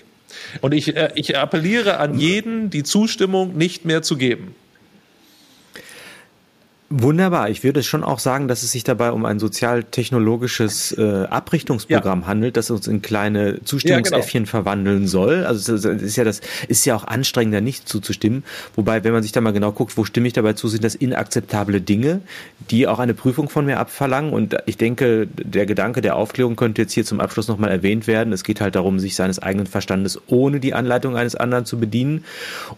Und 0.61 0.73
ich, 0.73 0.95
äh, 0.95 1.09
ich 1.15 1.37
appelliere 1.37 1.97
an 1.97 2.17
jeden, 2.17 2.69
die 2.69 2.83
Zustimmung 2.83 3.57
nicht 3.57 3.83
mehr 3.83 4.01
zu 4.01 4.15
geben. 4.15 4.55
Wunderbar. 6.89 7.49
Ich 7.49 7.65
würde 7.65 7.83
schon 7.83 8.01
auch 8.01 8.19
sagen, 8.19 8.47
dass 8.47 8.63
es 8.63 8.71
sich 8.71 8.85
dabei 8.85 9.11
um 9.11 9.25
ein 9.25 9.39
sozialtechnologisches 9.39 10.93
äh, 10.93 11.25
Abrichtungsprogramm 11.29 12.21
ja. 12.21 12.27
handelt, 12.27 12.55
das 12.55 12.71
uns 12.71 12.87
in 12.87 13.01
kleine 13.01 13.61
Zustimmungsäffchen 13.65 14.43
ja, 14.43 14.51
genau. 14.51 14.63
verwandeln 14.63 15.05
soll. 15.05 15.43
Also 15.43 15.75
es 15.75 15.83
ist 15.83 16.15
ja 16.15 16.23
das 16.23 16.39
ist 16.69 16.85
ja 16.85 16.95
auch 16.95 17.03
anstrengender, 17.03 17.59
nicht 17.59 17.89
zuzustimmen. 17.89 18.45
Wobei, 18.75 19.03
wenn 19.03 19.11
man 19.11 19.21
sich 19.21 19.33
da 19.33 19.41
mal 19.41 19.51
genau 19.51 19.73
guckt, 19.73 19.97
wo 19.97 20.05
stimme 20.05 20.27
ich 20.27 20.33
dabei 20.33 20.53
zu, 20.53 20.69
sind 20.69 20.85
das 20.85 20.95
inakzeptable 20.95 21.81
Dinge, 21.81 22.21
die 22.71 22.87
auch 22.87 22.99
eine 22.99 23.13
Prüfung 23.13 23.49
von 23.49 23.65
mir 23.65 23.79
abverlangen. 23.79 24.31
Und 24.31 24.55
ich 24.65 24.77
denke, 24.77 25.27
der 25.27 25.65
Gedanke 25.65 25.99
der 25.99 26.15
Aufklärung 26.15 26.55
könnte 26.55 26.83
jetzt 26.83 26.93
hier 26.93 27.03
zum 27.03 27.19
Abschluss 27.19 27.49
nochmal 27.49 27.69
erwähnt 27.69 28.07
werden. 28.07 28.31
Es 28.31 28.45
geht 28.45 28.61
halt 28.61 28.75
darum, 28.75 28.99
sich 28.99 29.15
seines 29.15 29.39
eigenen 29.39 29.67
Verstandes 29.67 30.21
ohne 30.27 30.61
die 30.61 30.73
Anleitung 30.73 31.17
eines 31.17 31.35
anderen 31.35 31.65
zu 31.65 31.77
bedienen 31.77 32.23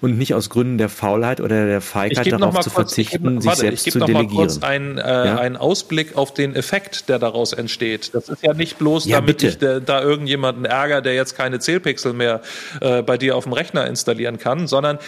und 0.01 0.17
nicht 0.17 0.33
aus 0.33 0.49
Gründen 0.49 0.79
der 0.79 0.89
Faulheit 0.89 1.41
oder 1.41 1.67
der 1.67 1.81
Feigheit 1.81 2.31
darauf 2.31 2.59
zu 2.61 2.71
kurz, 2.71 2.95
verzichten, 2.95 3.23
gebe, 3.23 3.41
sich 3.41 3.45
warte, 3.45 3.59
selbst 3.61 3.91
zu 3.91 3.98
noch 3.99 4.07
delegieren. 4.07 4.35
mal 4.35 4.41
kurz 4.41 4.63
einen, 4.63 4.97
äh, 4.97 5.01
ja? 5.01 5.37
einen 5.37 5.57
Ausblick 5.57 6.17
auf 6.17 6.33
den 6.33 6.55
Effekt, 6.55 7.09
der 7.09 7.19
daraus 7.19 7.53
entsteht. 7.53 8.13
Das 8.13 8.29
ist 8.29 8.43
ja 8.43 8.53
nicht 8.53 8.77
bloß, 8.77 9.05
ja, 9.05 9.17
damit 9.17 9.37
bitte. 9.37 9.47
ich 9.47 9.57
da, 9.57 9.79
da 9.79 10.01
irgendjemanden 10.01 10.65
ärgere, 10.65 11.01
der 11.01 11.13
jetzt 11.13 11.35
keine 11.35 11.59
Zählpixel 11.59 12.13
mehr 12.13 12.41
äh, 12.81 13.01
bei 13.01 13.17
dir 13.17 13.35
auf 13.35 13.43
dem 13.43 13.53
Rechner 13.53 13.87
installieren 13.87 14.37
kann, 14.37 14.67
sondern 14.67 14.99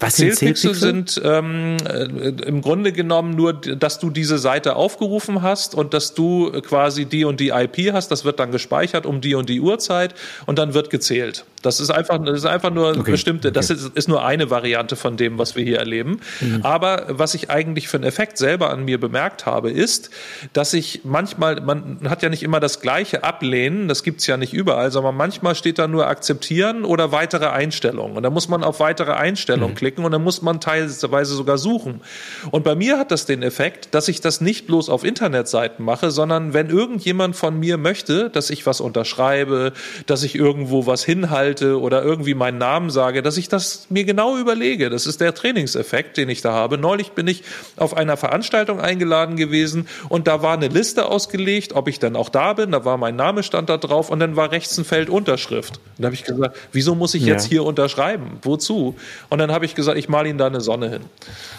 was 0.00 0.16
Zählpixel 0.16 0.74
sind 0.74 1.20
ähm, 1.24 1.76
äh, 1.86 2.04
im 2.46 2.60
Grunde 2.60 2.92
genommen 2.92 3.36
nur, 3.36 3.52
dass 3.54 4.00
du 4.00 4.10
diese 4.10 4.38
Seite 4.38 4.76
aufgerufen 4.76 5.42
hast 5.42 5.74
und 5.74 5.94
dass 5.94 6.14
du 6.14 6.50
quasi 6.62 7.06
die 7.06 7.24
und 7.24 7.40
die 7.40 7.48
IP 7.48 7.92
hast. 7.92 8.10
Das 8.10 8.24
wird 8.24 8.40
dann 8.40 8.50
gespeichert 8.50 9.06
um 9.06 9.20
die 9.20 9.34
und 9.34 9.48
die 9.48 9.60
Uhrzeit 9.60 10.14
und 10.46 10.58
dann 10.58 10.74
wird 10.74 10.90
gezählt. 10.90 11.44
Das 11.64 11.80
ist 11.80 11.90
einfach, 11.90 12.22
das 12.22 12.36
ist 12.36 12.44
einfach 12.44 12.70
nur 12.70 12.90
okay. 12.90 13.10
bestimmte, 13.10 13.50
das 13.50 13.70
ist, 13.70 13.96
ist, 13.96 14.06
nur 14.06 14.24
eine 14.24 14.50
Variante 14.50 14.96
von 14.96 15.16
dem, 15.16 15.38
was 15.38 15.56
wir 15.56 15.64
hier 15.64 15.78
erleben. 15.78 16.20
Mhm. 16.40 16.60
Aber 16.62 17.06
was 17.08 17.34
ich 17.34 17.50
eigentlich 17.50 17.88
für 17.88 17.96
einen 17.96 18.04
Effekt 18.04 18.36
selber 18.36 18.68
an 18.68 18.84
mir 18.84 19.00
bemerkt 19.00 19.46
habe, 19.46 19.70
ist, 19.70 20.10
dass 20.52 20.74
ich 20.74 21.00
manchmal, 21.04 21.62
man 21.62 22.00
hat 22.10 22.22
ja 22.22 22.28
nicht 22.28 22.42
immer 22.42 22.60
das 22.60 22.80
gleiche 22.80 23.24
Ablehnen, 23.24 23.88
das 23.88 24.02
gibt's 24.02 24.26
ja 24.26 24.36
nicht 24.36 24.52
überall, 24.52 24.90
sondern 24.90 25.16
manchmal 25.16 25.54
steht 25.54 25.78
da 25.78 25.88
nur 25.88 26.06
akzeptieren 26.06 26.84
oder 26.84 27.12
weitere 27.12 27.46
Einstellungen. 27.46 28.18
Und 28.18 28.22
da 28.22 28.30
muss 28.30 28.48
man 28.48 28.62
auf 28.62 28.80
weitere 28.80 29.12
Einstellungen 29.12 29.70
mhm. 29.70 29.78
klicken 29.78 30.04
und 30.04 30.12
dann 30.12 30.22
muss 30.22 30.42
man 30.42 30.60
teilweise 30.60 31.34
sogar 31.34 31.56
suchen. 31.56 32.02
Und 32.50 32.64
bei 32.64 32.74
mir 32.74 32.98
hat 32.98 33.10
das 33.10 33.24
den 33.24 33.42
Effekt, 33.42 33.94
dass 33.94 34.08
ich 34.08 34.20
das 34.20 34.42
nicht 34.42 34.66
bloß 34.66 34.90
auf 34.90 35.02
Internetseiten 35.02 35.82
mache, 35.82 36.10
sondern 36.10 36.52
wenn 36.52 36.68
irgendjemand 36.68 37.36
von 37.36 37.58
mir 37.58 37.78
möchte, 37.78 38.28
dass 38.28 38.50
ich 38.50 38.66
was 38.66 38.82
unterschreibe, 38.82 39.72
dass 40.04 40.22
ich 40.24 40.34
irgendwo 40.34 40.86
was 40.86 41.02
hinhalte, 41.02 41.53
halte 41.54 41.80
oder 41.80 42.02
irgendwie 42.02 42.34
meinen 42.34 42.58
Namen 42.58 42.90
sage, 42.90 43.22
dass 43.22 43.36
ich 43.36 43.48
das 43.48 43.86
mir 43.88 44.04
genau 44.04 44.36
überlege. 44.38 44.90
Das 44.90 45.06
ist 45.06 45.20
der 45.20 45.34
Trainingseffekt, 45.34 46.16
den 46.16 46.28
ich 46.28 46.42
da 46.42 46.52
habe. 46.52 46.78
Neulich 46.78 47.12
bin 47.12 47.26
ich 47.26 47.44
auf 47.76 47.96
einer 47.96 48.16
Veranstaltung 48.16 48.80
eingeladen 48.80 49.36
gewesen 49.36 49.88
und 50.08 50.26
da 50.26 50.42
war 50.42 50.54
eine 50.54 50.68
Liste 50.68 51.06
ausgelegt, 51.06 51.72
ob 51.74 51.88
ich 51.88 51.98
dann 51.98 52.16
auch 52.16 52.28
da 52.28 52.54
bin. 52.54 52.72
Da 52.72 52.84
war 52.84 52.96
mein 52.96 53.16
Name 53.16 53.42
stand 53.42 53.68
da 53.68 53.76
drauf 53.76 54.10
und 54.10 54.20
dann 54.20 54.36
war 54.36 54.50
rechts 54.50 54.76
ein 54.78 54.84
Feld 54.84 55.08
Unterschrift. 55.08 55.76
Und 55.76 56.02
da 56.02 56.06
habe 56.06 56.14
ich 56.14 56.24
gesagt, 56.24 56.56
wieso 56.72 56.94
muss 56.94 57.14
ich 57.14 57.22
ja. 57.22 57.34
jetzt 57.34 57.46
hier 57.46 57.64
unterschreiben? 57.64 58.38
Wozu? 58.42 58.96
Und 59.30 59.38
dann 59.38 59.52
habe 59.52 59.64
ich 59.64 59.74
gesagt, 59.74 59.98
ich 59.98 60.08
male 60.08 60.28
Ihnen 60.28 60.38
da 60.38 60.46
eine 60.46 60.60
Sonne 60.60 60.90
hin. 60.90 61.02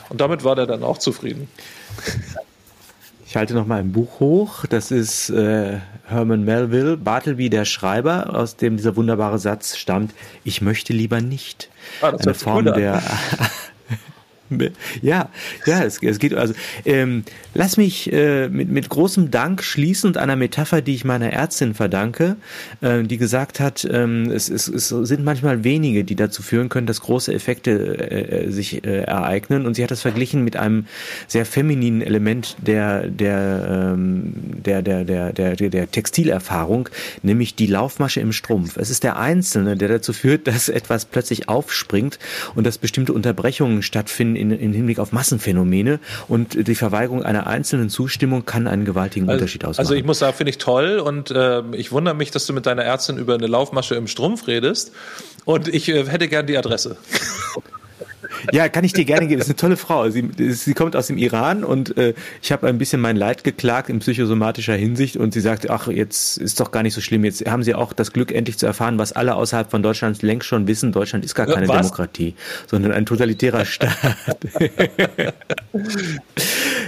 Und 0.09 0.21
damit 0.21 0.43
war 0.43 0.55
der 0.55 0.65
dann 0.65 0.83
auch 0.83 0.97
zufrieden. 0.97 1.47
Ich 3.35 3.37
halte 3.37 3.53
noch 3.53 3.67
mal 3.67 3.81
ein 3.81 3.91
Buch 3.91 4.21
hoch. 4.21 4.65
Das 4.65 4.91
ist 4.91 5.29
äh, 5.29 5.79
Herman 6.05 6.45
Melville, 6.45 6.95
Bartleby 6.95 7.49
der 7.49 7.65
Schreiber, 7.65 8.33
aus 8.33 8.55
dem 8.55 8.77
dieser 8.77 8.95
wunderbare 8.95 9.39
Satz 9.39 9.75
stammt: 9.75 10.13
Ich 10.45 10.61
möchte 10.61 10.93
lieber 10.93 11.19
nicht. 11.19 11.69
Ah, 12.01 12.13
Eine 12.17 12.33
Form 12.33 12.63
der 12.63 13.03
Ja, 15.01 15.29
ja, 15.65 15.83
es, 15.83 16.01
es 16.03 16.19
geht 16.19 16.35
also. 16.35 16.53
Ähm, 16.85 17.23
lass 17.55 17.77
mich 17.77 18.13
äh, 18.13 18.47
mit, 18.47 18.69
mit 18.69 18.89
großem 18.89 19.31
Dank 19.31 19.63
schließen 19.63 20.07
und 20.07 20.17
einer 20.17 20.35
Metapher, 20.35 20.81
die 20.81 20.93
ich 20.93 21.03
meiner 21.03 21.33
Ärztin 21.33 21.73
verdanke, 21.73 22.35
äh, 22.81 23.01
die 23.03 23.17
gesagt 23.17 23.59
hat, 23.59 23.87
ähm, 23.91 24.29
es, 24.29 24.49
es, 24.49 24.67
es 24.67 24.89
sind 24.89 25.23
manchmal 25.23 25.63
wenige, 25.63 26.03
die 26.03 26.15
dazu 26.15 26.43
führen 26.43 26.69
können, 26.69 26.85
dass 26.85 27.01
große 27.01 27.33
Effekte 27.33 27.71
äh, 27.71 28.45
äh 28.45 28.51
sich 28.51 28.85
äh, 28.85 29.01
ereignen. 29.01 29.65
Und 29.65 29.75
sie 29.75 29.83
hat 29.83 29.89
das 29.89 30.01
verglichen 30.01 30.43
mit 30.43 30.57
einem 30.57 30.85
sehr 31.27 31.45
femininen 31.45 32.01
Element 32.01 32.55
der 32.59 33.07
der 33.07 33.93
ähm, 33.95 34.33
der, 34.63 34.81
der, 34.81 35.03
der, 35.05 35.31
der, 35.31 35.55
der 35.55 35.91
Textilerfahrung, 35.91 36.89
nämlich 37.23 37.55
die 37.55 37.67
Laufmasche 37.67 38.19
im 38.19 38.31
Strumpf. 38.31 38.77
Es 38.77 38.89
ist 38.89 39.03
der 39.03 39.17
Einzelne, 39.17 39.75
der 39.75 39.87
dazu 39.87 40.13
führt, 40.13 40.47
dass 40.47 40.69
etwas 40.69 41.05
plötzlich 41.05 41.49
aufspringt 41.49 42.19
und 42.53 42.65
dass 42.65 42.77
bestimmte 42.77 43.13
Unterbrechungen 43.13 43.81
stattfinden 43.81 44.34
in, 44.35 44.51
in 44.51 44.73
Hinblick 44.73 44.99
auf 44.99 45.11
Massenphänomene 45.11 45.99
und 46.27 46.67
die 46.67 46.75
Verweigerung 46.75 47.23
einer 47.23 47.47
einzelnen 47.47 47.89
Zustimmung 47.89 48.45
kann 48.45 48.67
einen 48.67 48.85
gewaltigen 48.85 49.29
also, 49.29 49.37
Unterschied 49.37 49.65
ausmachen. 49.65 49.85
Also 49.85 49.95
ich 49.95 50.03
muss 50.03 50.19
sagen, 50.19 50.35
finde 50.35 50.49
ich 50.51 50.57
toll 50.57 50.99
und 50.99 51.31
äh, 51.31 51.61
ich 51.73 51.91
wundere 51.91 52.15
mich, 52.15 52.31
dass 52.31 52.45
du 52.45 52.53
mit 52.53 52.65
deiner 52.65 52.83
Ärztin 52.83 53.17
über 53.17 53.35
eine 53.35 53.47
Laufmasche 53.47 53.95
im 53.95 54.07
Strumpf 54.07 54.47
redest 54.47 54.91
und 55.45 55.67
ich 55.67 55.89
äh, 55.89 56.05
hätte 56.05 56.27
gern 56.27 56.47
die 56.47 56.57
Adresse. 56.57 56.97
Ja, 58.51 58.69
kann 58.69 58.83
ich 58.83 58.93
dir 58.93 59.05
gerne 59.05 59.27
geben. 59.27 59.39
Das 59.39 59.47
ist 59.47 59.51
eine 59.51 59.57
tolle 59.57 59.77
Frau. 59.77 60.09
Sie, 60.09 60.29
sie 60.53 60.73
kommt 60.73 60.95
aus 60.95 61.07
dem 61.07 61.17
Iran 61.17 61.63
und 61.63 61.97
äh, 61.97 62.13
ich 62.41 62.51
habe 62.51 62.67
ein 62.67 62.77
bisschen 62.77 63.01
mein 63.01 63.15
Leid 63.15 63.43
geklagt 63.43 63.89
in 63.89 63.99
psychosomatischer 63.99 64.75
Hinsicht 64.75 65.17
und 65.17 65.33
sie 65.33 65.41
sagte, 65.41 65.69
ach, 65.69 65.87
jetzt 65.87 66.37
ist 66.37 66.59
doch 66.59 66.71
gar 66.71 66.83
nicht 66.83 66.93
so 66.93 67.01
schlimm. 67.01 67.25
Jetzt 67.25 67.45
haben 67.45 67.63
sie 67.63 67.75
auch 67.75 67.93
das 67.93 68.13
Glück, 68.13 68.31
endlich 68.31 68.57
zu 68.57 68.65
erfahren, 68.65 68.97
was 68.97 69.11
alle 69.11 69.35
außerhalb 69.35 69.69
von 69.69 69.83
Deutschland 69.83 70.21
längst 70.21 70.47
schon 70.47 70.67
wissen. 70.67 70.91
Deutschland 70.91 71.25
ist 71.25 71.35
gar 71.35 71.45
keine 71.45 71.67
was? 71.67 71.77
Demokratie, 71.77 72.35
sondern 72.67 72.91
ein 72.91 73.05
totalitärer 73.05 73.65
Staat. 73.65 74.37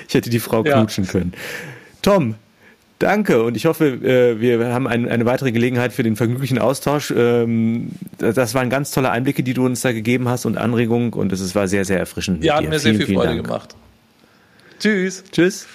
ich 0.08 0.14
hätte 0.14 0.30
die 0.30 0.40
Frau 0.40 0.64
ja. 0.64 0.78
knutschen 0.78 1.08
können. 1.08 1.34
Tom, 2.02 2.36
Danke 2.99 3.44
und 3.44 3.56
ich 3.56 3.68
hoffe, 3.68 3.86
äh, 3.88 4.41
wir 4.41 4.74
haben 4.74 4.88
eine 4.88 5.26
weitere 5.26 5.52
Gelegenheit 5.52 5.94
für 5.94 6.02
den 6.02 6.15
vergnüglichen 6.15 6.57
Austausch. 6.57 7.14
Ähm, 7.15 7.91
das 8.18 8.56
waren 8.56 8.72
ganz 8.72 8.90
tolle 8.90 9.11
Einblicke, 9.11 9.44
die 9.44 9.53
du 9.53 9.65
uns 9.65 9.82
da 9.82 9.91
gegeben 9.91 10.28
hast 10.28 10.45
und 10.45 10.57
Anregungen 10.57 11.14
und 11.14 11.32
es 11.32 11.53
war 11.53 11.68
sehr, 11.68 11.86
sehr 11.86 11.99
erfrischend. 11.99 12.44
Ja, 12.44 12.56
hat 12.56 12.68
mir 12.68 12.80
sehr 12.80 12.95
viel 12.95 13.15
Freude 13.15 13.36
Dank. 13.36 13.45
gemacht. 13.45 13.76
Tschüss. 14.80 15.24
Tschüss. 15.32 15.68